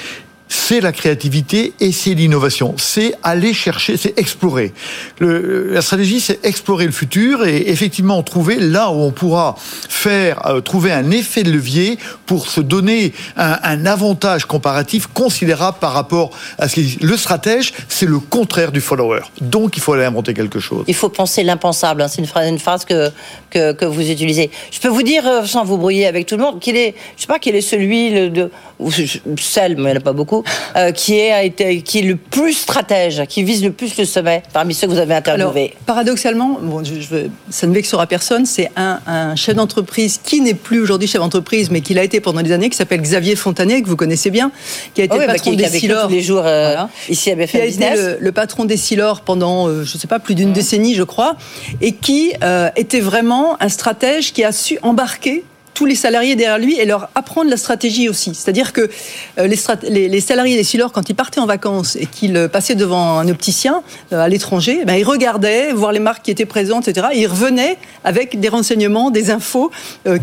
c'est 0.47 0.81
la 0.81 0.91
créativité 0.91 1.73
et 1.79 1.91
c'est 1.91 2.13
l'innovation. 2.13 2.75
C'est 2.77 3.13
aller 3.23 3.53
chercher, 3.53 3.97
c'est 3.97 4.17
explorer. 4.19 4.73
La 5.19 5.81
stratégie, 5.81 6.19
c'est 6.19 6.43
explorer 6.45 6.85
le 6.85 6.91
futur 6.91 7.45
et 7.45 7.69
effectivement 7.69 8.21
trouver 8.23 8.57
là 8.57 8.91
où 8.91 8.95
on 8.95 9.11
pourra 9.11 9.55
faire, 9.89 10.45
euh, 10.47 10.61
trouver 10.61 10.91
un 10.91 11.11
effet 11.11 11.43
de 11.43 11.51
levier 11.51 11.97
pour 12.25 12.47
se 12.47 12.61
donner 12.61 13.13
un, 13.37 13.85
avantage 13.85 14.45
comparatif 14.45 15.07
considérable 15.07 15.77
par 15.79 15.93
rapport 15.93 16.31
à 16.57 16.67
ce 16.67 16.75
qui 16.75 16.97
Le 17.01 17.17
stratège, 17.17 17.73
c'est 17.87 18.05
le 18.05 18.19
contraire 18.19 18.71
du 18.71 18.81
follower. 18.81 19.21
Donc, 19.41 19.77
il 19.77 19.81
faut 19.81 19.93
aller 19.93 20.05
inventer 20.05 20.33
quelque 20.33 20.59
chose. 20.59 20.83
Il 20.87 20.95
faut 20.95 21.09
penser 21.09 21.43
l'impensable. 21.43 22.01
Hein. 22.01 22.07
C'est 22.07 22.21
une 22.21 22.27
phrase, 22.57 22.85
que, 22.85 23.11
que, 23.49 23.73
que, 23.73 23.85
vous 23.85 24.09
utilisez. 24.09 24.49
Je 24.71 24.79
peux 24.79 24.87
vous 24.87 25.03
dire, 25.03 25.27
euh, 25.27 25.45
sans 25.45 25.63
vous 25.63 25.77
brouiller 25.77 26.07
avec 26.07 26.25
tout 26.25 26.37
le 26.37 26.43
monde, 26.43 26.59
qu'il 26.59 26.77
est, 26.77 26.95
je 27.17 27.25
qu'il 27.39 27.55
est 27.55 27.61
celui 27.61 28.29
de, 28.31 28.49
ou 28.79 28.91
celle, 29.37 29.75
mais 29.77 29.83
il 29.83 29.85
n'y 29.85 29.91
en 29.91 29.97
a 29.97 29.99
pas 29.99 30.13
beaucoup, 30.13 30.34
euh, 30.75 30.91
qui, 30.91 31.15
est, 31.19 31.81
qui 31.83 32.01
le 32.01 32.15
plus 32.15 32.53
stratège, 32.53 33.23
qui 33.27 33.43
vise 33.43 33.63
le 33.63 33.71
plus 33.71 33.97
le 33.97 34.05
sommet 34.05 34.43
parmi 34.53 34.73
ceux 34.73 34.87
que 34.87 34.91
vous 34.91 34.99
avez 34.99 35.13
interviewés 35.13 35.73
Paradoxalement, 35.85 36.59
bon, 36.61 36.83
je, 36.83 37.27
ça 37.49 37.67
ne 37.67 37.73
vexera 37.73 38.07
personne, 38.07 38.45
c'est 38.45 38.71
un, 38.75 38.99
un, 39.07 39.35
chef 39.35 39.55
d'entreprise 39.55 40.19
qui 40.23 40.41
n'est 40.41 40.53
plus 40.53 40.81
aujourd'hui 40.81 41.07
chef 41.07 41.21
d'entreprise, 41.21 41.69
mais 41.69 41.81
qui 41.81 41.93
l'a 41.93 42.03
été 42.03 42.19
pendant 42.19 42.41
des 42.41 42.51
années, 42.51 42.69
qui 42.69 42.77
s'appelle 42.77 43.01
Xavier 43.01 43.35
Fontanet, 43.35 43.81
que 43.81 43.87
vous 43.87 43.95
connaissez 43.95 44.31
bien, 44.31 44.51
qui 44.93 45.01
a 45.01 45.05
été 45.05 45.17
le 45.17 45.25
patron 45.25 45.53
des 45.53 45.67
Silors. 45.67 46.09
les 46.09 46.21
jours 46.21 46.43
euh, 46.45 46.75
ici 47.09 47.31
à 47.31 47.35
BFM 47.35 47.65
Business. 47.65 47.77
Qui 47.77 48.05
a 48.05 48.11
été 48.11 48.17
le, 48.21 48.31
patron 48.31 48.65
des 48.65 48.77
Silors 48.77 49.21
pendant, 49.21 49.67
euh, 49.67 49.83
je 49.83 49.95
ne 49.95 49.99
sais 49.99 50.07
pas, 50.07 50.19
plus 50.19 50.35
d'une 50.35 50.53
décennie, 50.53 50.95
je 50.95 51.03
crois, 51.03 51.35
et 51.81 51.93
qui 51.93 52.33
était 52.75 52.99
vraiment 52.99 53.57
un 53.61 53.69
stratège 53.69 54.33
qui 54.33 54.43
a 54.43 54.51
su 54.51 54.77
embarquer 54.81 55.43
tous 55.75 55.85
les 55.85 55.93
salariés 55.93 56.35
derrière 56.35 56.57
lui 56.57 56.79
et 56.79 56.85
leur 56.85 57.09
apprendre 57.13 57.51
la 57.51 57.57
stratégie 57.57 58.09
aussi. 58.09 58.33
C'est-à-dire 58.33 58.73
que 58.73 58.89
euh, 59.37 59.47
les, 59.47 60.07
les, 60.09 60.21
salariés 60.21 60.55
des 60.55 60.63
Silors, 60.63 60.91
quand 60.91 61.09
ils 61.09 61.15
partaient 61.15 61.41
en 61.41 61.45
vacances 61.45 61.97
et 61.97 62.07
qu'ils 62.07 62.35
euh, 62.35 62.47
passaient 62.47 62.75
devant 62.75 63.19
un 63.19 63.27
opticien 63.27 63.83
euh, 64.13 64.21
à 64.21 64.29
l'étranger, 64.29 64.85
ben, 64.85 64.95
ils 64.95 65.03
regardaient, 65.03 65.73
voir 65.73 65.91
les 65.91 65.99
marques 65.99 66.23
qui 66.23 66.31
étaient 66.31 66.45
présentes, 66.45 66.87
etc. 66.87 67.07
Et 67.13 67.21
ils 67.21 67.27
revenaient 67.27 67.77
avec 68.05 68.39
des 68.39 68.47
renseignements, 68.47 69.11
des 69.11 69.29
infos 69.31 69.69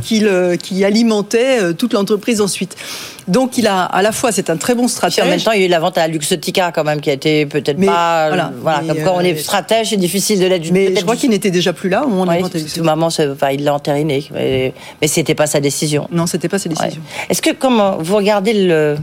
qui 0.03 0.84
alimentaient 0.84 1.74
toute 1.74 1.92
l'entreprise 1.92 2.40
ensuite. 2.40 2.76
Donc 3.29 3.59
il 3.59 3.66
a 3.66 3.83
à 3.83 4.03
la 4.03 4.12
fois 4.12 4.33
c'est 4.33 4.51
un 4.51 4.57
très 4.57 4.75
bon 4.75 4.89
stratège. 4.89 5.25
en 5.25 5.29
même 5.29 5.41
temps 5.41 5.53
il 5.53 5.61
y 5.61 5.64
a 5.64 5.66
eu 5.66 5.70
la 5.70 5.81
vente 5.81 5.99
à 5.99 6.07
Luxotica 6.09 6.73
quand 6.73 6.85
même 6.85 7.01
qui 7.01 7.11
a 7.11 7.12
été 7.12 7.47
peut-être 7.47 7.81
pas 7.85 8.29
voilà, 8.29 8.53
voilà 8.61 8.81
comme 8.81 9.05
quand 9.05 9.14
on 9.16 9.20
est 9.20 9.37
stratège 9.37 9.91
c'est 9.91 9.97
difficile 9.97 10.41
de 10.41 10.47
l'être. 10.47 10.70
Mais 10.73 10.95
je 10.95 11.03
crois 11.03 11.16
qu'il 11.16 11.31
n'était 11.31 11.51
déjà 11.51 11.73
plus 11.73 11.89
là 11.89 12.05
au 12.05 12.09
moment 12.09 12.27
de 12.27 12.43
la 12.43 12.49
Tout 12.49 12.83
maman 12.83 13.07
enfin, 13.07 13.51
il 13.51 13.64
l'a 13.64 13.75
entériné 13.75 14.25
mais, 14.33 14.73
mais 15.01 15.09
c'était 15.09 15.35
pas 15.35 15.47
sa 15.47 15.61
décision. 15.61 16.09
Non 16.11 16.27
c'était 16.27 16.49
pas 16.49 16.59
sa 16.59 16.68
décision. 16.68 17.01
Est-ce 17.29 17.43
que 17.43 17.51
comme 17.51 17.97
vous 18.01 18.16
regardez 18.16 18.53
le 18.53 18.97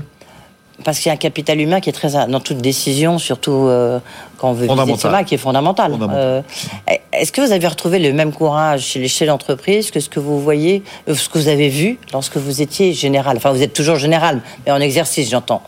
parce 0.84 1.00
qu'il 1.00 1.08
y 1.08 1.10
a 1.10 1.14
un 1.14 1.18
capital 1.18 1.60
humain 1.60 1.80
qui 1.80 1.90
est 1.90 1.94
très 1.94 2.10
dans 2.28 2.40
toute 2.40 2.58
décision, 2.58 3.18
surtout 3.18 3.68
euh, 3.68 4.00
quand 4.38 4.50
on 4.50 4.54
veut 4.54 4.68
viser 4.68 5.26
qui 5.26 5.36
est 5.36 5.38
fondamental. 5.38 5.96
Euh, 6.12 6.42
est-ce 7.12 7.32
que 7.32 7.42
vous 7.42 7.52
avez 7.52 7.68
retrouvé 7.68 8.00
le 8.00 8.14
même 8.14 8.32
courage 8.32 8.82
chez 8.82 9.00
les 9.00 9.08
chefs 9.08 9.28
d'entreprise 9.28 9.92
que 9.92 10.00
ce 10.00 10.10
que 10.10 10.20
vous 10.20 10.40
voyez, 10.40 10.84
euh, 11.08 11.16
ce 11.16 11.30
que 11.30 11.38
vous 11.38 11.48
avez 11.48 11.70
vu 11.70 11.98
lorsque 12.14 12.38
vous 12.38 12.62
étiez 12.62 12.94
général? 12.94 13.38
Enfin, 13.38 13.52
vous 13.52 13.62
êtes 13.62 13.74
toujours 13.74 13.98
général, 13.98 14.42
mais 14.66 14.72
en 14.72 14.80
exercice, 14.80 15.30
j'entends 15.30 15.62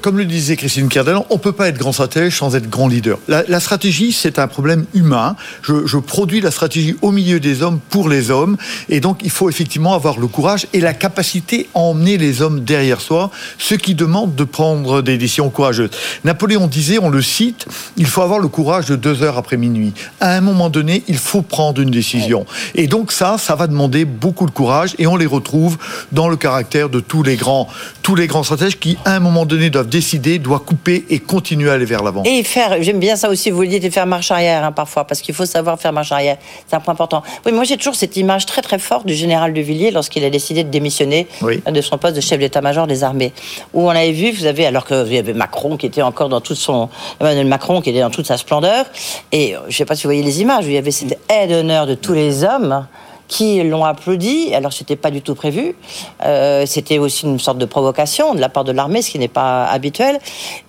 comme 0.00 0.16
le 0.16 0.24
disait 0.24 0.56
Christine 0.56 0.88
Cardellan, 0.88 1.26
on 1.28 1.34
ne 1.34 1.40
peut 1.40 1.52
pas 1.52 1.68
être 1.68 1.78
grand 1.78 1.92
stratège 1.92 2.38
sans 2.38 2.54
être 2.54 2.70
grand 2.70 2.86
leader. 2.86 3.18
La, 3.26 3.60
stratégie, 3.60 4.12
c'est 4.12 4.38
un 4.38 4.46
problème 4.46 4.86
humain. 4.94 5.34
Je, 5.62 5.86
je, 5.86 5.98
produis 5.98 6.40
la 6.40 6.52
stratégie 6.52 6.96
au 7.02 7.10
milieu 7.10 7.40
des 7.40 7.62
hommes 7.62 7.80
pour 7.90 8.08
les 8.08 8.30
hommes. 8.30 8.56
Et 8.88 9.00
donc, 9.00 9.20
il 9.24 9.30
faut 9.30 9.50
effectivement 9.50 9.94
avoir 9.94 10.18
le 10.18 10.28
courage 10.28 10.68
et 10.72 10.80
la 10.80 10.94
capacité 10.94 11.68
à 11.74 11.80
emmener 11.80 12.16
les 12.16 12.42
hommes 12.42 12.60
derrière 12.60 13.00
soi, 13.00 13.30
ce 13.58 13.74
qui 13.74 13.94
demande 13.94 14.36
de 14.36 14.44
prendre 14.44 15.02
des 15.02 15.18
décisions 15.18 15.50
courageuses. 15.50 15.90
Napoléon 16.24 16.68
disait, 16.68 16.98
on 17.00 17.10
le 17.10 17.22
cite, 17.22 17.66
il 17.96 18.06
faut 18.06 18.22
avoir 18.22 18.38
le 18.38 18.48
courage 18.48 18.86
de 18.86 18.94
deux 18.94 19.22
heures 19.22 19.36
après 19.36 19.56
minuit. 19.56 19.92
À 20.20 20.36
un 20.36 20.40
moment 20.40 20.70
donné, 20.70 21.02
il 21.08 21.18
faut 21.18 21.42
prendre 21.42 21.80
une 21.80 21.90
décision. 21.90 22.46
Et 22.76 22.86
donc, 22.86 23.10
ça, 23.10 23.36
ça 23.38 23.56
va 23.56 23.66
demander 23.66 24.04
beaucoup 24.04 24.46
de 24.46 24.52
courage 24.52 24.94
et 24.98 25.08
on 25.08 25.16
les 25.16 25.26
retrouve 25.26 25.76
dans 26.12 26.28
le 26.28 26.36
caractère 26.36 26.88
de 26.88 27.00
tous 27.00 27.24
les 27.24 27.34
grands, 27.34 27.68
tous 28.02 28.14
les 28.14 28.28
grands 28.28 28.44
stratèges 28.44 28.78
qui, 28.78 28.96
à 29.04 29.14
un 29.16 29.20
moment 29.20 29.44
donné, 29.44 29.55
doivent 29.70 29.88
décider, 29.88 30.38
doivent 30.38 30.64
couper 30.64 31.04
et 31.10 31.18
continuer 31.18 31.70
à 31.70 31.74
aller 31.74 31.84
vers 31.84 32.02
l'avant. 32.02 32.22
Et 32.24 32.42
faire, 32.42 32.82
j'aime 32.82 32.98
bien 32.98 33.16
ça 33.16 33.28
aussi, 33.28 33.50
vous 33.50 33.62
le 33.62 33.68
dites, 33.68 33.84
et 33.84 33.90
faire 33.90 34.06
marche 34.06 34.30
arrière 34.30 34.64
hein, 34.64 34.72
parfois, 34.72 35.04
parce 35.04 35.20
qu'il 35.20 35.34
faut 35.34 35.46
savoir 35.46 35.80
faire 35.80 35.92
marche 35.92 36.12
arrière. 36.12 36.36
C'est 36.66 36.76
un 36.76 36.80
point 36.80 36.94
important. 36.94 37.22
Oui, 37.44 37.52
moi 37.52 37.64
j'ai 37.64 37.76
toujours 37.76 37.94
cette 37.94 38.16
image 38.16 38.46
très 38.46 38.62
très 38.62 38.78
forte 38.78 39.06
du 39.06 39.14
général 39.14 39.52
de 39.52 39.60
Villiers 39.60 39.90
lorsqu'il 39.90 40.24
a 40.24 40.30
décidé 40.30 40.64
de 40.64 40.70
démissionner 40.70 41.26
de 41.42 41.80
son 41.80 41.98
poste 41.98 42.16
de 42.16 42.20
chef 42.20 42.38
d'état-major 42.38 42.86
des 42.86 43.04
armées. 43.04 43.32
Où 43.74 43.86
on 43.86 43.90
avait 43.90 44.12
vu, 44.12 44.32
vous 44.32 44.46
avez, 44.46 44.66
alors 44.66 44.86
qu'il 44.86 45.12
y 45.12 45.18
avait 45.18 45.34
Macron 45.34 45.76
qui 45.76 45.86
était 45.86 46.02
encore 46.02 46.28
dans 46.28 46.40
toute 46.40 46.56
son. 46.56 46.88
Emmanuel 47.20 47.46
Macron 47.46 47.80
qui 47.80 47.90
était 47.90 48.00
dans 48.00 48.10
toute 48.10 48.26
sa 48.26 48.36
splendeur. 48.36 48.86
Et 49.32 49.54
je 49.62 49.66
ne 49.66 49.72
sais 49.72 49.84
pas 49.84 49.94
si 49.94 50.04
vous 50.04 50.08
voyez 50.08 50.22
les 50.22 50.40
images, 50.40 50.64
où 50.64 50.68
il 50.68 50.74
y 50.74 50.78
avait 50.78 50.90
cette 50.90 51.18
aide 51.28 51.50
d'honneur 51.50 51.86
de 51.86 51.94
tous 51.94 52.12
les 52.12 52.44
hommes 52.44 52.86
qui 53.28 53.62
l'ont 53.62 53.84
applaudi. 53.84 54.54
Alors, 54.54 54.72
c'était 54.72 54.96
pas 54.96 55.10
du 55.10 55.22
tout 55.22 55.34
prévu. 55.34 55.74
Euh, 56.24 56.64
c'était 56.66 56.98
aussi 56.98 57.26
une 57.26 57.38
sorte 57.38 57.58
de 57.58 57.64
provocation 57.64 58.34
de 58.34 58.40
la 58.40 58.48
part 58.48 58.64
de 58.64 58.72
l'armée, 58.72 59.02
ce 59.02 59.10
qui 59.10 59.18
n'est 59.18 59.28
pas 59.28 59.66
habituel. 59.66 60.18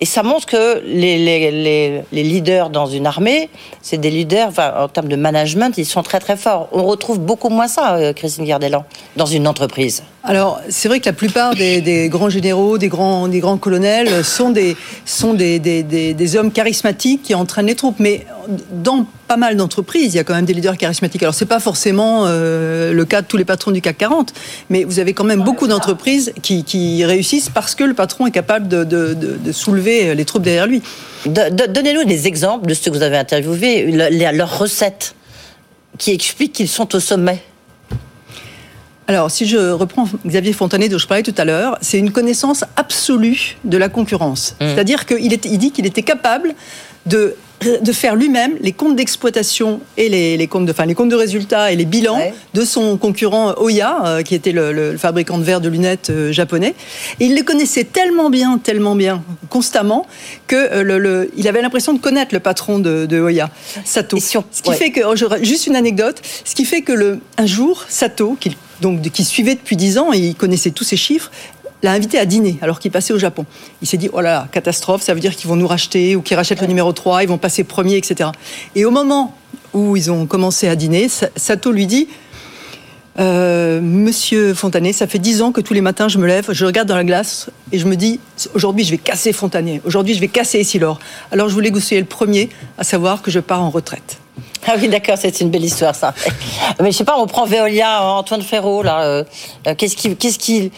Et 0.00 0.06
ça 0.06 0.22
montre 0.22 0.46
que 0.46 0.82
les, 0.84 1.18
les, 1.18 2.02
les, 2.12 2.22
leaders 2.22 2.70
dans 2.70 2.86
une 2.86 3.06
armée, 3.06 3.50
c'est 3.82 3.98
des 3.98 4.10
leaders, 4.10 4.50
en 4.58 4.88
termes 4.88 5.08
de 5.08 5.16
management, 5.16 5.76
ils 5.78 5.86
sont 5.86 6.02
très 6.02 6.20
très 6.20 6.36
forts. 6.36 6.68
On 6.72 6.84
retrouve 6.84 7.20
beaucoup 7.20 7.48
moins 7.48 7.68
ça, 7.68 7.96
euh, 7.96 8.12
Christine 8.12 8.44
Gardelan, 8.44 8.84
dans 9.16 9.26
une 9.26 9.46
entreprise. 9.46 10.02
Alors, 10.28 10.60
c'est 10.68 10.88
vrai 10.88 11.00
que 11.00 11.06
la 11.06 11.14
plupart 11.14 11.54
des, 11.54 11.80
des, 11.80 12.10
grands 12.10 12.28
généraux, 12.28 12.76
des 12.76 12.88
grands, 12.88 13.28
des 13.28 13.40
grands 13.40 13.56
colonels 13.56 14.22
sont 14.22 14.50
des, 14.50 14.76
sont 15.06 15.32
des, 15.32 15.58
des, 15.58 15.82
des 15.82 16.36
hommes 16.36 16.52
charismatiques 16.52 17.22
qui 17.22 17.34
entraînent 17.34 17.64
les 17.64 17.74
troupes. 17.74 17.98
Mais 17.98 18.26
dans 18.70 19.06
pas 19.26 19.38
mal 19.38 19.56
d'entreprises, 19.56 20.12
il 20.12 20.18
y 20.18 20.20
a 20.20 20.24
quand 20.24 20.34
même 20.34 20.44
des 20.44 20.52
leaders 20.52 20.76
charismatiques. 20.76 21.22
Alors, 21.22 21.34
c'est 21.34 21.46
pas 21.46 21.60
forcément 21.60 22.24
euh, 22.26 22.92
le 22.92 23.04
cas 23.06 23.22
de 23.22 23.26
tous 23.26 23.38
les 23.38 23.46
patrons 23.46 23.70
du 23.70 23.80
CAC 23.80 23.96
40, 23.96 24.34
mais 24.68 24.84
vous 24.84 24.98
avez 24.98 25.14
quand 25.14 25.24
même 25.24 25.44
beaucoup 25.44 25.66
d'entreprises 25.66 26.34
qui, 26.42 26.62
qui, 26.62 27.06
réussissent 27.06 27.48
parce 27.48 27.74
que 27.74 27.84
le 27.84 27.94
patron 27.94 28.26
est 28.26 28.30
capable 28.30 28.68
de, 28.68 28.84
de, 28.84 29.14
de, 29.14 29.52
soulever 29.52 30.14
les 30.14 30.26
troupes 30.26 30.42
derrière 30.42 30.66
lui. 30.66 30.82
Donnez-nous 31.24 32.04
des 32.04 32.26
exemples 32.26 32.66
de 32.66 32.74
ce 32.74 32.90
que 32.90 32.94
vous 32.94 33.02
avez 33.02 33.16
interviewé, 33.16 33.90
leurs 34.32 34.58
recettes 34.58 35.14
qui 35.96 36.10
expliquent 36.10 36.52
qu'ils 36.52 36.68
sont 36.68 36.94
au 36.94 37.00
sommet. 37.00 37.42
Alors, 39.08 39.30
si 39.30 39.46
je 39.46 39.70
reprends 39.70 40.06
Xavier 40.26 40.52
Fontanet 40.52 40.88
dont 40.88 40.98
je 40.98 41.06
parlais 41.06 41.22
tout 41.22 41.34
à 41.38 41.44
l'heure, 41.44 41.78
c'est 41.80 41.98
une 41.98 42.12
connaissance 42.12 42.64
absolue 42.76 43.56
de 43.64 43.76
la 43.78 43.88
concurrence. 43.88 44.54
Mmh. 44.60 44.66
C'est-à-dire 44.66 45.06
qu'il 45.06 45.32
il 45.32 45.58
dit 45.58 45.72
qu'il 45.72 45.86
était 45.86 46.02
capable 46.02 46.54
de 47.06 47.34
de 47.82 47.92
faire 47.92 48.14
lui-même 48.14 48.54
les 48.60 48.72
comptes 48.72 48.96
d'exploitation 48.96 49.80
et 49.96 50.08
les, 50.08 50.46
comptes 50.46 50.66
de, 50.66 50.70
enfin, 50.70 50.86
les 50.86 50.94
comptes 50.94 51.08
de 51.08 51.16
résultats 51.16 51.72
et 51.72 51.76
les 51.76 51.84
bilans 51.84 52.20
de 52.54 52.64
son 52.64 52.96
concurrent 52.96 53.54
Oya, 53.58 54.04
euh, 54.04 54.22
qui 54.22 54.34
était 54.34 54.52
le, 54.52 54.96
fabricant 54.96 55.38
de 55.38 55.44
verres 55.44 55.60
de 55.60 55.68
lunettes 55.68 56.10
euh, 56.10 56.32
japonais. 56.32 56.74
Et 57.20 57.26
il 57.26 57.34
les 57.34 57.42
connaissait 57.42 57.84
tellement 57.84 58.30
bien, 58.30 58.58
tellement 58.58 58.94
bien, 58.94 59.22
constamment, 59.48 60.06
que 60.46 60.56
euh, 60.56 60.98
le, 60.98 61.30
il 61.36 61.48
avait 61.48 61.62
l'impression 61.62 61.92
de 61.92 61.98
connaître 61.98 62.34
le 62.34 62.40
patron 62.40 62.78
de, 62.78 63.06
de 63.06 63.20
Oya, 63.20 63.50
Sato. 63.84 64.18
ce 64.18 64.62
qui 64.62 64.72
fait 64.72 64.90
que, 64.90 65.00
oh, 65.04 65.14
juste 65.42 65.66
une 65.66 65.76
anecdote, 65.76 66.20
ce 66.44 66.54
qui 66.54 66.64
fait 66.64 66.82
que 66.82 66.92
le, 66.92 67.18
un 67.38 67.46
jour, 67.46 67.84
Sato, 67.88 68.36
qui 68.38 68.56
donc 68.80 69.02
qui 69.10 69.24
suivait 69.24 69.54
depuis 69.54 69.76
dix 69.76 69.98
ans 69.98 70.12
et 70.12 70.18
il 70.18 70.34
connaissait 70.34 70.70
tous 70.70 70.84
ces 70.84 70.96
chiffres, 70.96 71.30
l'a 71.82 71.92
invité 71.92 72.18
à 72.18 72.26
dîner 72.26 72.58
alors 72.60 72.80
qu'il 72.80 72.90
passait 72.90 73.12
au 73.12 73.18
Japon. 73.18 73.46
Il 73.82 73.88
s'est 73.88 73.96
dit, 73.96 74.10
oh 74.12 74.20
là 74.20 74.30
là, 74.30 74.48
catastrophe, 74.50 75.02
ça 75.02 75.14
veut 75.14 75.20
dire 75.20 75.36
qu'ils 75.36 75.48
vont 75.48 75.56
nous 75.56 75.66
racheter 75.66 76.16
ou 76.16 76.22
qu'ils 76.22 76.36
rachètent 76.36 76.60
le 76.60 76.66
numéro 76.66 76.92
3, 76.92 77.22
ils 77.22 77.28
vont 77.28 77.38
passer 77.38 77.64
premier, 77.64 77.96
etc. 77.96 78.30
Et 78.74 78.84
au 78.84 78.90
moment 78.90 79.36
où 79.72 79.96
ils 79.96 80.10
ont 80.10 80.26
commencé 80.26 80.66
à 80.68 80.76
dîner, 80.76 81.08
Sato 81.36 81.70
lui 81.70 81.86
dit, 81.86 82.08
euh, 83.18 83.80
Monsieur 83.80 84.54
Fontanet, 84.54 84.92
ça 84.92 85.06
fait 85.06 85.18
dix 85.18 85.42
ans 85.42 85.52
que 85.52 85.60
tous 85.60 85.74
les 85.74 85.80
matins 85.80 86.08
je 86.08 86.18
me 86.18 86.26
lève, 86.26 86.52
je 86.52 86.64
regarde 86.64 86.88
dans 86.88 86.96
la 86.96 87.04
glace 87.04 87.50
et 87.72 87.78
je 87.78 87.86
me 87.86 87.96
dis 87.96 88.20
aujourd'hui 88.54 88.84
je 88.84 88.90
vais 88.90 88.98
casser 88.98 89.32
Fontanet, 89.32 89.80
aujourd'hui 89.84 90.14
je 90.14 90.20
vais 90.20 90.28
casser 90.28 90.60
Essilor. 90.60 90.98
Alors 91.32 91.48
je 91.48 91.54
voulais 91.54 91.70
que 91.70 91.74
vous 91.74 91.80
soyez 91.80 92.00
le 92.00 92.06
premier 92.06 92.48
à 92.76 92.84
savoir 92.84 93.22
que 93.22 93.30
je 93.30 93.40
pars 93.40 93.62
en 93.62 93.70
retraite. 93.70 94.18
Ah 94.66 94.74
oui, 94.78 94.88
d'accord, 94.88 95.16
c'est 95.18 95.40
une 95.40 95.50
belle 95.50 95.64
histoire, 95.64 95.94
ça. 95.94 96.12
Mais 96.80 96.92
je 96.92 96.96
sais 96.96 97.04
pas, 97.04 97.16
on 97.18 97.26
prend 97.26 97.46
Veolia, 97.46 98.02
Antoine 98.02 98.42
Frérot, 98.42 98.82
là. 98.82 99.02
Euh, 99.02 99.24
euh, 99.66 99.74
qu'est-ce 99.74 99.96
qui, 99.96 100.14
qu'est-ce 100.14 100.38
qui, 100.38 100.70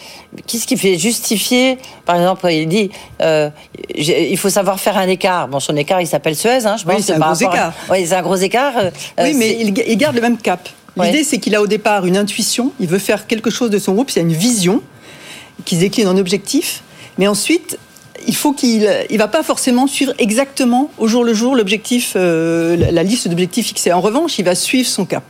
qu'est-ce 0.47 0.65
qui 0.65 0.77
fait 0.77 0.97
justifier 0.97 1.77
Par 2.05 2.15
exemple, 2.15 2.47
il 2.51 2.67
dit, 2.67 2.91
euh, 3.21 3.49
il 3.95 4.37
faut 4.37 4.49
savoir 4.49 4.79
faire 4.79 4.97
un 4.97 5.07
écart. 5.07 5.47
Bon, 5.47 5.59
son 5.59 5.75
écart, 5.75 5.99
il 5.99 6.07
s'appelle 6.07 6.35
Suez, 6.35 6.65
hein, 6.65 6.77
je 6.77 6.85
pense. 6.85 6.95
Oui, 6.95 7.01
c'est 7.01 7.13
un 7.13 7.19
gros 7.19 7.33
écart. 7.33 7.73
Oui, 7.89 8.05
c'est 8.07 8.15
un 8.15 8.21
gros 8.21 8.35
écart. 8.35 8.73
oui, 9.19 9.33
mais 9.35 9.57
il, 9.59 9.77
il, 9.77 9.97
garde 9.97 10.15
le 10.15 10.21
même 10.21 10.37
cap. 10.37 10.69
L'idée, 10.97 11.23
c'est 11.23 11.37
qu'il 11.37 11.55
a 11.55 11.61
au 11.61 11.67
départ 11.67 12.05
une 12.05 12.17
intuition, 12.17 12.73
il 12.79 12.87
veut 12.87 12.99
faire 12.99 13.27
quelque 13.27 13.49
chose 13.49 13.69
de 13.69 13.79
son 13.79 13.93
groupe, 13.93 14.11
il 14.11 14.19
a 14.19 14.21
une 14.21 14.33
vision 14.33 14.81
qui 15.65 15.75
se 15.75 15.81
décline 15.81 16.07
en 16.07 16.17
objectif, 16.17 16.83
mais 17.17 17.27
ensuite, 17.27 17.77
il 18.27 18.35
faut 18.35 18.53
qu'il 18.53 18.87
il 19.09 19.17
va 19.17 19.27
pas 19.27 19.43
forcément 19.43 19.87
suivre 19.87 20.13
exactement 20.19 20.91
au 20.97 21.07
jour 21.07 21.23
le 21.23 21.33
jour 21.33 21.55
l'objectif, 21.55 22.13
la 22.15 23.03
liste 23.03 23.27
d'objectifs 23.27 23.67
fixés. 23.67 23.93
En 23.93 24.01
revanche, 24.01 24.37
il 24.39 24.45
va 24.45 24.55
suivre 24.55 24.87
son 24.87 25.05
cap. 25.05 25.23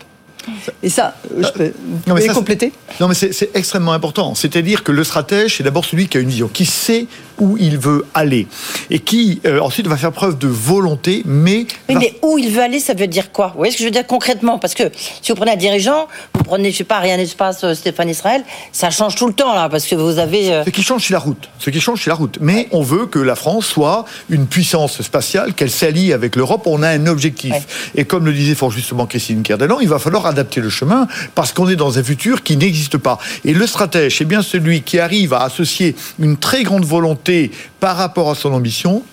Et 0.81 0.89
ça, 0.89 1.15
je 1.37 1.47
peux 1.49 1.73
non, 2.07 2.15
compléter? 2.33 2.73
Non, 2.99 3.07
mais 3.07 3.13
c'est 3.13 3.51
extrêmement 3.53 3.93
important. 3.93 4.33
C'est-à-dire 4.33 4.83
que 4.83 4.91
le 4.91 5.03
stratège, 5.03 5.57
c'est 5.57 5.63
d'abord 5.63 5.85
celui 5.85 6.07
qui 6.07 6.17
a 6.17 6.21
une 6.21 6.29
vision, 6.29 6.47
qui 6.47 6.65
sait 6.65 7.05
où 7.41 7.57
il 7.59 7.77
veut 7.77 8.05
aller 8.13 8.47
et 8.89 8.99
qui 8.99 9.41
euh, 9.45 9.59
ensuite 9.59 9.87
va 9.87 9.97
faire 9.97 10.11
preuve 10.11 10.37
de 10.37 10.47
volonté, 10.47 11.23
mais. 11.25 11.65
Oui, 11.89 11.95
mais 11.95 12.13
où 12.21 12.37
il 12.37 12.51
veut 12.51 12.61
aller, 12.61 12.79
ça 12.79 12.93
veut 12.93 13.07
dire 13.07 13.31
quoi? 13.31 13.47
Vous 13.47 13.57
voyez 13.57 13.71
ce 13.71 13.77
que 13.77 13.83
je 13.83 13.87
veux 13.87 13.91
dire 13.91 14.07
concrètement? 14.07 14.59
Parce 14.59 14.75
que 14.75 14.83
si 15.21 15.31
vous 15.31 15.35
prenez 15.35 15.51
un 15.51 15.57
dirigeant, 15.57 16.07
vous 16.35 16.43
prenez, 16.43 16.71
je 16.71 16.77
sais 16.77 16.83
pas, 16.83 16.99
rien 16.99 17.17
n'espace 17.17 17.63
euh, 17.63 17.73
Stéphane 17.73 18.09
Israël, 18.09 18.43
ça 18.71 18.91
change 18.91 19.15
tout 19.15 19.27
le 19.27 19.33
temps 19.33 19.53
là, 19.53 19.67
parce 19.67 19.85
que 19.85 19.95
vous 19.95 20.19
avez. 20.19 20.53
Euh, 20.53 20.63
ce 20.63 20.69
qui 20.69 20.83
change, 20.83 21.07
c'est 21.07 21.13
la 21.13 21.19
route. 21.19 21.49
Ce 21.59 21.69
qui 21.71 21.81
change, 21.81 22.03
c'est 22.03 22.09
la 22.11 22.15
route. 22.15 22.37
Mais 22.39 22.67
on 22.71 22.83
veut 22.83 23.07
que 23.07 23.19
la 23.19 23.35
France 23.35 23.65
soit 23.65 24.05
une 24.29 24.45
puissance 24.45 25.01
spatiale, 25.01 25.53
qu'elle 25.53 25.71
s'allie 25.71 26.13
avec 26.13 26.35
l'Europe. 26.35 26.61
On 26.67 26.83
a 26.83 26.89
un 26.89 27.07
objectif. 27.07 27.55
Et 27.95 28.05
comme 28.05 28.25
le 28.25 28.33
disait 28.33 28.55
fort 28.55 28.71
justement 28.71 29.07
Christine 29.07 29.41
Kerdelan, 29.41 29.79
il 29.79 29.89
va 29.89 29.97
falloir 29.97 30.27
adapter 30.27 30.61
le 30.61 30.69
chemin 30.69 31.07
parce 31.33 31.51
qu'on 31.53 31.67
est 31.67 31.75
dans 31.75 31.97
un 31.97 32.03
futur 32.03 32.43
qui 32.43 32.55
n'existe 32.55 32.97
pas. 32.97 33.17
Et 33.45 33.53
le 33.53 33.65
stratège, 33.65 34.19
c'est 34.19 34.25
bien 34.25 34.43
celui 34.43 34.81
qui 34.81 34.99
arrive 34.99 35.33
à 35.33 35.41
associer 35.41 35.95
une 36.19 36.37
très 36.37 36.63
grande 36.63 36.85
volonté 36.85 37.30
par 37.79 37.97
rapport 37.97 38.29
à 38.29 38.35
son 38.35 38.53
ambition 38.53 39.03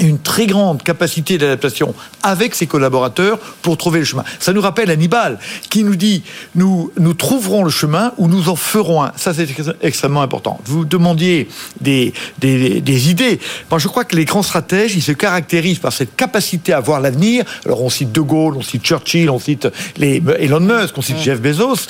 une 0.00 0.18
très 0.18 0.46
grande 0.46 0.82
capacité 0.82 1.38
d'adaptation 1.38 1.94
avec 2.22 2.54
ses 2.54 2.66
collaborateurs 2.66 3.38
pour 3.62 3.76
trouver 3.76 4.00
le 4.00 4.04
chemin. 4.04 4.24
Ça 4.38 4.52
nous 4.52 4.60
rappelle 4.60 4.90
Hannibal 4.90 5.38
qui 5.70 5.84
nous 5.84 5.96
dit 5.96 6.22
nous 6.54 6.90
nous 6.98 7.14
trouverons 7.14 7.64
le 7.64 7.70
chemin 7.70 8.12
ou 8.18 8.28
nous 8.28 8.48
en 8.48 8.56
ferons 8.56 9.02
un. 9.02 9.12
Ça 9.16 9.32
c'est 9.32 9.48
extrêmement 9.82 10.22
important. 10.22 10.60
Vous 10.64 10.84
demandiez 10.84 11.48
des, 11.80 12.12
des, 12.38 12.80
des, 12.80 13.10
idées. 13.10 13.38
Moi 13.70 13.78
je 13.78 13.88
crois 13.88 14.04
que 14.04 14.16
les 14.16 14.24
grands 14.24 14.42
stratèges 14.42 14.94
ils 14.96 15.02
se 15.02 15.12
caractérisent 15.12 15.78
par 15.78 15.92
cette 15.92 16.16
capacité 16.16 16.72
à 16.72 16.80
voir 16.80 17.00
l'avenir. 17.00 17.44
Alors 17.64 17.82
on 17.82 17.90
cite 17.90 18.12
De 18.12 18.20
Gaulle, 18.20 18.56
on 18.56 18.62
cite 18.62 18.84
Churchill, 18.84 19.30
on 19.30 19.38
cite 19.38 19.68
les 19.96 20.22
Elon 20.38 20.60
Musk, 20.60 20.96
on 20.98 21.02
cite 21.02 21.18
Jeff 21.18 21.40
Bezos. 21.40 21.86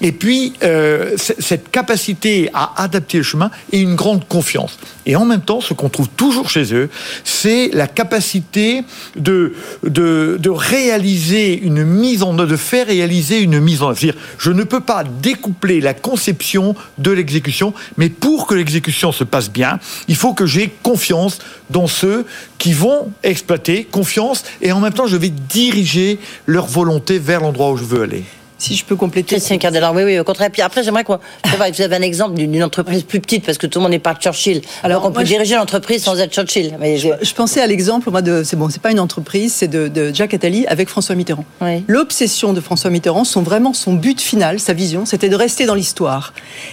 Et 0.00 0.12
puis 0.12 0.52
euh, 0.62 1.16
cette 1.16 1.70
capacité 1.70 2.50
à 2.54 2.82
adapter 2.82 3.18
le 3.18 3.24
chemin 3.24 3.50
et 3.72 3.80
une 3.80 3.94
grande 3.94 4.26
confiance. 4.28 4.78
Et 5.08 5.16
en 5.16 5.24
même 5.24 5.40
temps 5.40 5.60
ce 5.60 5.74
qu'on 5.74 5.88
trouve 5.88 6.08
toujours 6.08 6.48
chez 6.48 6.72
eux 6.72 6.88
c'est 7.24 7.70
la 7.72 7.88
capacité 7.88 8.82
de, 9.16 9.52
réaliser 10.48 11.58
une 11.60 11.84
mise 11.84 12.22
en 12.22 12.38
œuvre, 12.38 12.50
de 12.50 12.56
faire 12.56 12.86
réaliser 12.86 13.40
une 13.40 13.58
mise 13.58 13.82
en 13.82 13.90
œuvre. 13.90 14.14
Je 14.38 14.50
ne 14.50 14.62
peux 14.62 14.80
pas 14.80 15.04
découpler 15.04 15.80
la 15.80 15.94
conception 15.94 16.74
de 16.98 17.10
l'exécution, 17.10 17.74
mais 17.96 18.08
pour 18.08 18.46
que 18.46 18.54
l'exécution 18.54 19.12
se 19.12 19.24
passe 19.24 19.50
bien, 19.50 19.78
il 20.08 20.16
faut 20.16 20.34
que 20.34 20.46
j'ai 20.46 20.72
confiance 20.82 21.38
dans 21.70 21.86
ceux 21.86 22.26
qui 22.58 22.72
vont 22.72 23.10
exploiter, 23.22 23.84
confiance, 23.84 24.44
et 24.62 24.72
en 24.72 24.80
même 24.80 24.92
temps, 24.92 25.06
je 25.06 25.16
vais 25.16 25.30
diriger 25.30 26.18
leur 26.46 26.66
volonté 26.66 27.18
vers 27.18 27.40
l'endroit 27.40 27.72
où 27.72 27.76
je 27.76 27.84
veux 27.84 28.02
aller 28.02 28.24
si 28.58 28.74
je 28.74 28.84
peux 28.84 28.96
compléter. 28.96 29.36
Christian 29.36 29.58
Cardelar, 29.58 29.94
oui, 29.94 30.02
oui, 30.02 30.18
au 30.18 30.24
contraire. 30.24 30.50
Puis 30.50 30.62
après, 30.62 30.82
j'aimerais 30.82 31.04
quoi? 31.04 31.20
Vous 31.44 31.82
avez 31.82 31.96
un 31.96 32.02
exemple 32.02 32.34
d'une 32.34 32.62
entreprise 32.62 33.04
plus 33.04 33.20
petite, 33.20 33.44
parce 33.46 33.56
que 33.56 33.66
tout 33.66 33.78
le 33.78 33.84
monde 33.84 33.92
n'est 33.92 33.98
pas 33.98 34.14
Churchill. 34.14 34.60
Alors, 34.82 35.04
on 35.04 35.12
peut 35.12 35.24
diriger 35.24 35.54
l'entreprise 35.54 36.02
sans 36.02 36.18
être 36.18 36.32
Churchill. 36.32 36.76
Mais 36.80 36.98
je, 36.98 37.34
pensais 37.34 37.60
à 37.60 37.66
l'exemple, 37.66 38.10
moi, 38.10 38.22
de. 38.22 38.42
C'est 38.44 38.56
bon, 38.56 38.68
c'est 38.68 38.82
pas 38.82 38.90
une 38.90 39.00
entreprise, 39.00 39.54
c'est 39.54 39.68
de, 39.68 39.88
de, 39.88 40.12
Jacques 40.12 40.34
Attali 40.34 40.66
avec 40.66 40.88
François 40.88 41.14
Mitterrand. 41.14 41.44
L'obsession 41.86 42.52
de 42.52 42.60
François 42.60 42.90
Mitterrand, 42.90 43.24
son, 43.24 43.42
vraiment 43.42 43.72
son 43.72 43.94
but 43.94 44.20
final, 44.20 44.58
sa 44.58 44.72
vision, 44.72 45.06
c'était 45.06 45.28
de 45.28 45.36
rester 45.36 45.66
dans 45.66 45.74
l'histoire. 45.74 46.32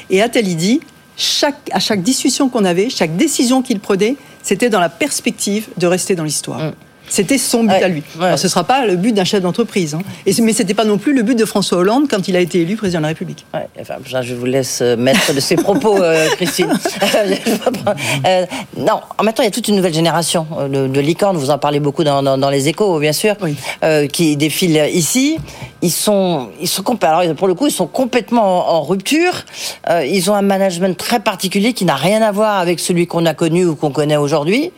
Et 0.10 0.22
Attali 0.22 0.56
dit 0.56 0.82
chaque, 1.18 1.70
à 1.72 1.80
chaque 1.80 2.02
discussion 2.02 2.50
qu'on 2.50 2.66
avait, 2.66 2.90
chaque 2.90 3.16
décision 3.16 3.62
qu'il 3.62 3.80
prenait, 3.80 4.16
c'était 4.42 4.70
dans 4.70 4.80
la 4.80 4.90
perspective 4.90 5.68
de 5.78 5.88
rester 5.88 6.16
dans 6.16 6.24
l'histoire. 6.24 6.60
Mm. 6.60 6.74
C'était 7.10 7.38
son 7.38 7.64
but 7.64 7.72
à 7.72 7.88
lui. 7.88 8.04
Alors, 8.20 8.38
ce 8.38 8.48
ne 8.48 8.50
sera 8.50 8.64
pas 8.64 8.86
le 8.86 8.96
but 8.96 9.14
d'un 9.14 9.24
chef 9.24 9.42
d'entreprise. 9.42 9.94
Hein. 9.94 10.02
Et, 10.26 10.34
mais 10.42 10.54
ce 10.54 10.62
n'était 10.62 10.74
pas 10.74 10.86
non 10.86 10.98
plus 10.98 11.14
le 11.14 11.24
but 11.24 11.36
de 11.38 11.46
François 11.46 11.78
Hollande 11.78 12.08
quand 12.10 12.28
il 12.28 12.36
a 12.36 12.40
été 12.40 12.62
élu 12.62 12.76
président 12.76 13.00
de 13.00 13.04
la 13.04 13.10
République. 13.10 13.46
enfin, 13.80 13.96
je 14.22 14.34
vous 14.34 14.46
laisse 14.46 14.80
euh, 14.82 14.98
mettre 14.98 15.34
de 15.34 15.40
ses 15.40 15.56
propos, 15.56 16.02
euh, 16.02 16.28
Christine. 16.36 16.74
Euh, 18.26 18.46
non, 18.78 19.02
en 19.18 19.24
même 19.24 19.34
temps, 19.34 19.44
il 19.44 19.46
y 19.46 19.50
a 19.50 19.52
toute 19.52 19.68
une 19.68 19.76
nouvelle 19.76 19.94
génération 19.94 20.48
de, 20.70 20.88
de 20.88 21.00
licornes. 21.00 21.38
Vous 21.38 21.52
en 21.52 21.58
parlez 21.58 21.80
beaucoup 21.80 22.04
dans, 22.04 22.24
dans, 22.24 22.50
les 22.50 22.68
échos, 22.68 23.00
bien 23.00 23.14
sûr, 23.14 23.36
qui 24.12 24.38
défilent 24.38 24.90
ici. 24.92 25.38
Ils 25.82 25.92
sont, 25.92 26.50
ils 26.60 26.68
sont 26.68 26.84
alors 27.04 27.36
pour 27.36 27.48
le 27.48 27.54
coup, 27.54 27.68
ils 27.68 27.72
sont 27.72 27.86
complètement 27.86 28.74
en, 28.74 28.82
rupture. 28.82 29.46
ils 30.04 30.32
ont 30.32 30.34
un 30.34 30.42
management 30.42 30.98
très 30.98 31.20
particulier 31.20 31.74
qui 31.74 31.86
n'a 31.86 31.96
rien 31.96 32.22
à 32.22 32.32
voir 32.32 32.58
avec 32.58 32.80
celui 32.80 33.06
qu'on 33.06 33.26
a 33.26 33.34
connu 33.34 33.66
ou 33.66 33.76
qu'on 33.76 33.92
connaît 33.92 34.18
aujourd'hui, 34.18 34.72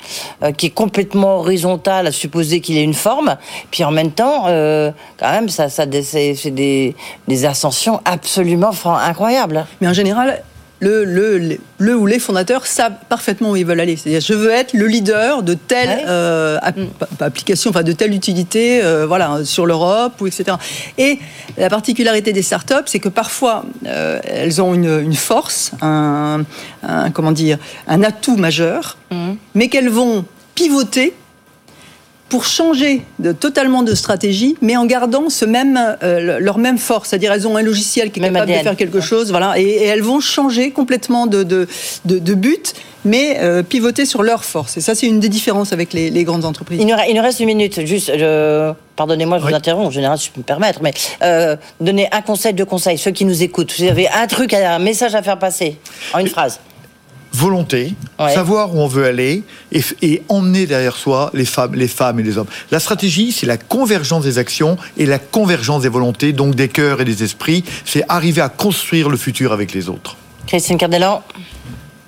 qui 0.57 0.65
est 0.65 0.71
complètement 0.71 1.37
horizontal 1.37 2.11
supposer 2.17 2.59
qu'il 2.61 2.77
ait 2.77 2.83
une 2.83 2.93
forme. 2.93 3.37
Puis 3.71 3.83
en 3.83 3.91
même 3.91 4.11
temps, 4.11 4.45
euh, 4.47 4.91
quand 5.17 5.31
même, 5.31 5.49
ça, 5.49 5.69
ça 5.69 5.85
c'est 6.03 6.51
des, 6.51 6.95
des 7.27 7.45
ascensions 7.45 8.01
absolument 8.05 8.71
incroyables. 8.85 9.65
Mais 9.81 9.87
en 9.87 9.93
général, 9.93 10.43
le, 10.79 11.05
le, 11.05 11.57
le, 11.79 11.95
ou 11.95 12.05
les 12.05 12.19
fondateurs 12.19 12.67
savent 12.67 12.97
parfaitement 13.09 13.51
où 13.51 13.55
ils 13.55 13.65
veulent 13.65 13.79
aller. 13.79 13.95
C'est-à-dire, 13.95 14.21
je 14.21 14.33
veux 14.33 14.51
être 14.51 14.73
le 14.73 14.85
leader 14.85 15.41
de 15.41 15.55
telle 15.55 16.03
euh, 16.07 16.59
mm. 16.59 17.23
application, 17.23 17.71
enfin 17.71 17.83
de 17.83 17.91
telle 17.93 18.13
utilité, 18.13 18.83
euh, 18.83 19.07
voilà, 19.07 19.39
sur 19.43 19.65
l'Europe 19.65 20.13
ou 20.21 20.27
etc. 20.27 20.57
Et 20.97 21.19
la 21.57 21.69
particularité 21.69 22.31
des 22.31 22.43
startups, 22.43 22.85
c'est 22.85 22.99
que 22.99 23.09
parfois 23.09 23.65
elles 23.85 24.61
ont 24.61 24.73
une, 24.73 25.01
une 25.01 25.15
force, 25.15 25.71
un, 25.81 26.43
comment 27.13 27.31
dire, 27.31 27.57
un 27.87 28.03
atout 28.03 28.37
majeur, 28.37 28.97
mm. 29.09 29.33
mais 29.55 29.69
qu'elles 29.69 29.89
vont 29.89 30.25
pivoter 30.53 31.13
pour 32.29 32.45
changer 32.45 33.01
de, 33.19 33.31
totalement 33.31 33.83
de 33.83 33.95
stratégie, 33.95 34.55
mais 34.61 34.75
en 34.75 34.85
gardant 34.85 35.29
ce 35.29 35.45
même, 35.45 35.79
euh, 36.03 36.39
leur 36.39 36.57
même 36.57 36.77
force. 36.77 37.09
C'est-à-dire, 37.09 37.31
elles 37.31 37.47
ont 37.47 37.55
un 37.55 37.61
logiciel 37.61 38.11
qui 38.11 38.19
est 38.19 38.23
capable 38.23 38.51
de 38.51 38.57
faire 38.57 38.75
quelque 38.75 39.01
chose, 39.01 39.31
voilà, 39.31 39.57
et, 39.57 39.83
elles 39.83 40.01
vont 40.01 40.19
changer 40.19 40.71
complètement 40.71 41.27
de, 41.27 41.43
de, 41.43 41.67
de, 42.05 42.33
but, 42.33 42.73
mais 43.05 43.37
euh, 43.39 43.63
pivoter 43.63 44.05
sur 44.05 44.23
leur 44.23 44.43
force. 44.43 44.77
Et 44.77 44.81
ça, 44.81 44.95
c'est 44.95 45.07
une 45.07 45.19
des 45.19 45.29
différences 45.29 45.71
avec 45.71 45.93
les, 45.93 46.09
les 46.09 46.23
grandes 46.23 46.45
entreprises. 46.45 46.79
Il 46.81 46.87
nous, 46.87 46.95
il 47.07 47.15
nous, 47.15 47.21
reste 47.21 47.39
une 47.39 47.47
minute. 47.47 47.85
Juste, 47.85 48.11
pardonnez-moi, 48.97 49.39
je 49.39 49.43
vous 49.43 49.53
interromps, 49.53 49.87
en 49.87 49.91
général, 49.91 50.17
je 50.19 50.29
peux 50.29 50.41
me 50.41 50.45
permettre, 50.45 50.81
mais 50.81 50.93
euh, 51.23 51.55
donner 51.79 52.09
un 52.11 52.21
conseil, 52.21 52.53
deux 52.53 52.65
conseils, 52.65 52.97
ceux 52.97 53.11
qui 53.11 53.23
nous 53.23 53.43
écoutent. 53.43 53.73
Vous 53.77 53.85
avez 53.85 54.09
un 54.09 54.27
truc, 54.27 54.53
un 54.53 54.79
message 54.79 55.15
à 55.15 55.21
faire 55.21 55.39
passer 55.39 55.77
en 56.13 56.19
une 56.19 56.27
phrase 56.27 56.59
volonté, 57.37 57.93
savoir 58.17 58.75
où 58.75 58.79
on 58.79 58.87
veut 58.87 59.05
aller 59.05 59.43
et, 59.71 60.21
emmener 60.27 60.65
derrière 60.65 60.95
soi 60.95 61.29
les 61.33 61.45
femmes, 61.45 61.75
les 61.75 61.87
femmes 61.87 62.19
et 62.19 62.23
les 62.23 62.37
hommes. 62.37 62.47
La 62.71 62.79
stratégie, 62.79 63.31
c'est 63.31 63.45
la 63.45 63.57
convergence 63.57 64.23
des 64.23 64.37
actions 64.39 64.77
et 64.97 65.05
la 65.05 65.19
convergence 65.19 65.83
des 65.83 65.89
volontés, 65.89 66.33
donc 66.33 66.55
des 66.55 66.67
cœurs 66.67 67.01
et 67.01 67.05
des 67.05 67.23
esprits. 67.23 67.63
C'est 67.85 68.03
arriver 68.09 68.41
à 68.41 68.49
construire 68.49 69.09
le 69.09 69.17
futur 69.17 69.53
avec 69.53 69.73
les 69.73 69.87
autres. 69.87 70.17
Christine 70.47 70.77
Cardellan 70.77 71.23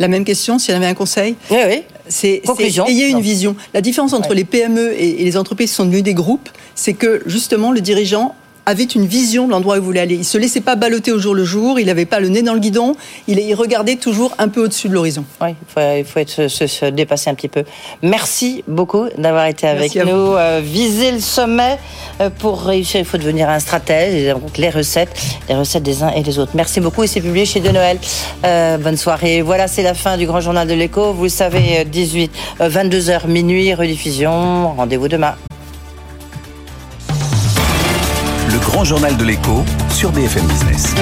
la 0.02 0.08
même 0.08 0.24
question, 0.24 0.60
si 0.60 0.72
elle 0.72 0.78
avait 0.78 0.86
un 0.86 0.94
conseil 0.94 1.36
Oui, 1.52 1.58
oui. 1.68 1.84
C'est 2.08 2.42
ayez 2.88 3.10
une 3.10 3.20
vision. 3.20 3.58
La 3.74 3.82
différence 3.82 4.14
entre 4.14 4.34
les 4.34 4.46
PME 4.46 4.94
et, 4.94 5.22
et 5.22 5.26
les 5.26 5.36
entreprises 5.36 5.72
qui 5.72 5.76
sont 5.76 5.84
devenues 5.84 6.02
des 6.02 6.14
groupes, 6.14 6.48
c'est 6.74 6.94
que 6.94 7.22
justement 7.26 7.74
le 7.74 7.82
dirigeant 7.82 8.34
avait 8.70 8.84
une 8.84 9.06
vision 9.06 9.48
de 9.48 9.52
l'endroit 9.52 9.76
où 9.76 9.78
il 9.80 9.84
voulait 9.84 10.00
aller. 10.00 10.16
Il 10.16 10.26
se 10.26 10.38
laissait 10.38 10.62
pas 10.62 10.76
balloter 10.76 11.12
au 11.12 11.20
jour 11.20 11.34
le 11.34 11.44
jour, 11.44 11.80
il 11.80 11.88
n'avait 11.88 12.06
pas 12.06 12.20
le 12.20 12.30
nez 12.30 12.42
dans 12.42 12.54
le 12.54 12.60
guidon, 12.60 12.96
il, 13.28 13.54
regardait 13.56 13.96
toujours 13.96 14.34
un 14.38 14.48
peu 14.48 14.64
au-dessus 14.64 14.88
de 14.88 14.94
l'horizon. 14.94 15.26
Oui, 15.42 15.50
il 15.98 16.06
faut, 16.06 16.20
être, 16.20 16.48
se, 16.48 16.90
dépasser 16.90 17.30
un 17.30 17.34
petit 17.34 17.48
peu. 17.48 17.64
Merci 18.02 18.64
beaucoup 18.68 19.08
d'avoir 19.18 19.46
été 19.48 19.68
avec 19.68 19.96
nous. 19.96 20.36
Euh, 20.36 20.62
viser 20.64 21.12
le 21.12 21.20
sommet 21.20 21.78
euh, 22.22 22.30
pour 22.30 22.62
réussir, 22.62 23.00
il 23.00 23.06
faut 23.06 23.18
devenir 23.18 23.50
un 23.50 23.60
stratège. 23.60 24.34
Donc 24.34 24.58
les 24.58 24.70
recettes, 24.70 25.20
les 25.50 25.56
recettes 25.56 25.84
des 25.84 26.04
uns 26.04 26.12
et 26.12 26.22
des 26.22 26.38
autres. 26.40 26.52
Merci 26.54 26.80
beaucoup 26.80 27.04
et 27.04 27.08
c'est 27.08 27.22
publié 27.22 27.46
chez 27.46 27.60
De 27.60 27.70
Noël. 27.70 27.98
Euh, 28.46 28.78
bonne 28.78 28.98
soirée. 28.98 29.42
Voilà, 29.42 29.68
c'est 29.68 29.84
la 29.84 29.96
fin 29.96 30.16
du 30.16 30.26
Grand 30.28 30.42
Journal 30.42 30.68
de 30.68 30.74
l'Écho. 30.74 31.12
Vous 31.14 31.24
le 31.24 31.30
savez, 31.30 31.86
18, 31.86 32.32
22h 32.62 33.28
minuit, 33.28 33.74
rediffusion. 33.74 34.74
Rendez-vous 34.76 35.08
demain. 35.08 35.36
Journal 38.84 39.18
de 39.18 39.24
l'écho 39.26 39.66
sur 39.92 40.12
BFM 40.12 40.46
Business. 40.48 40.96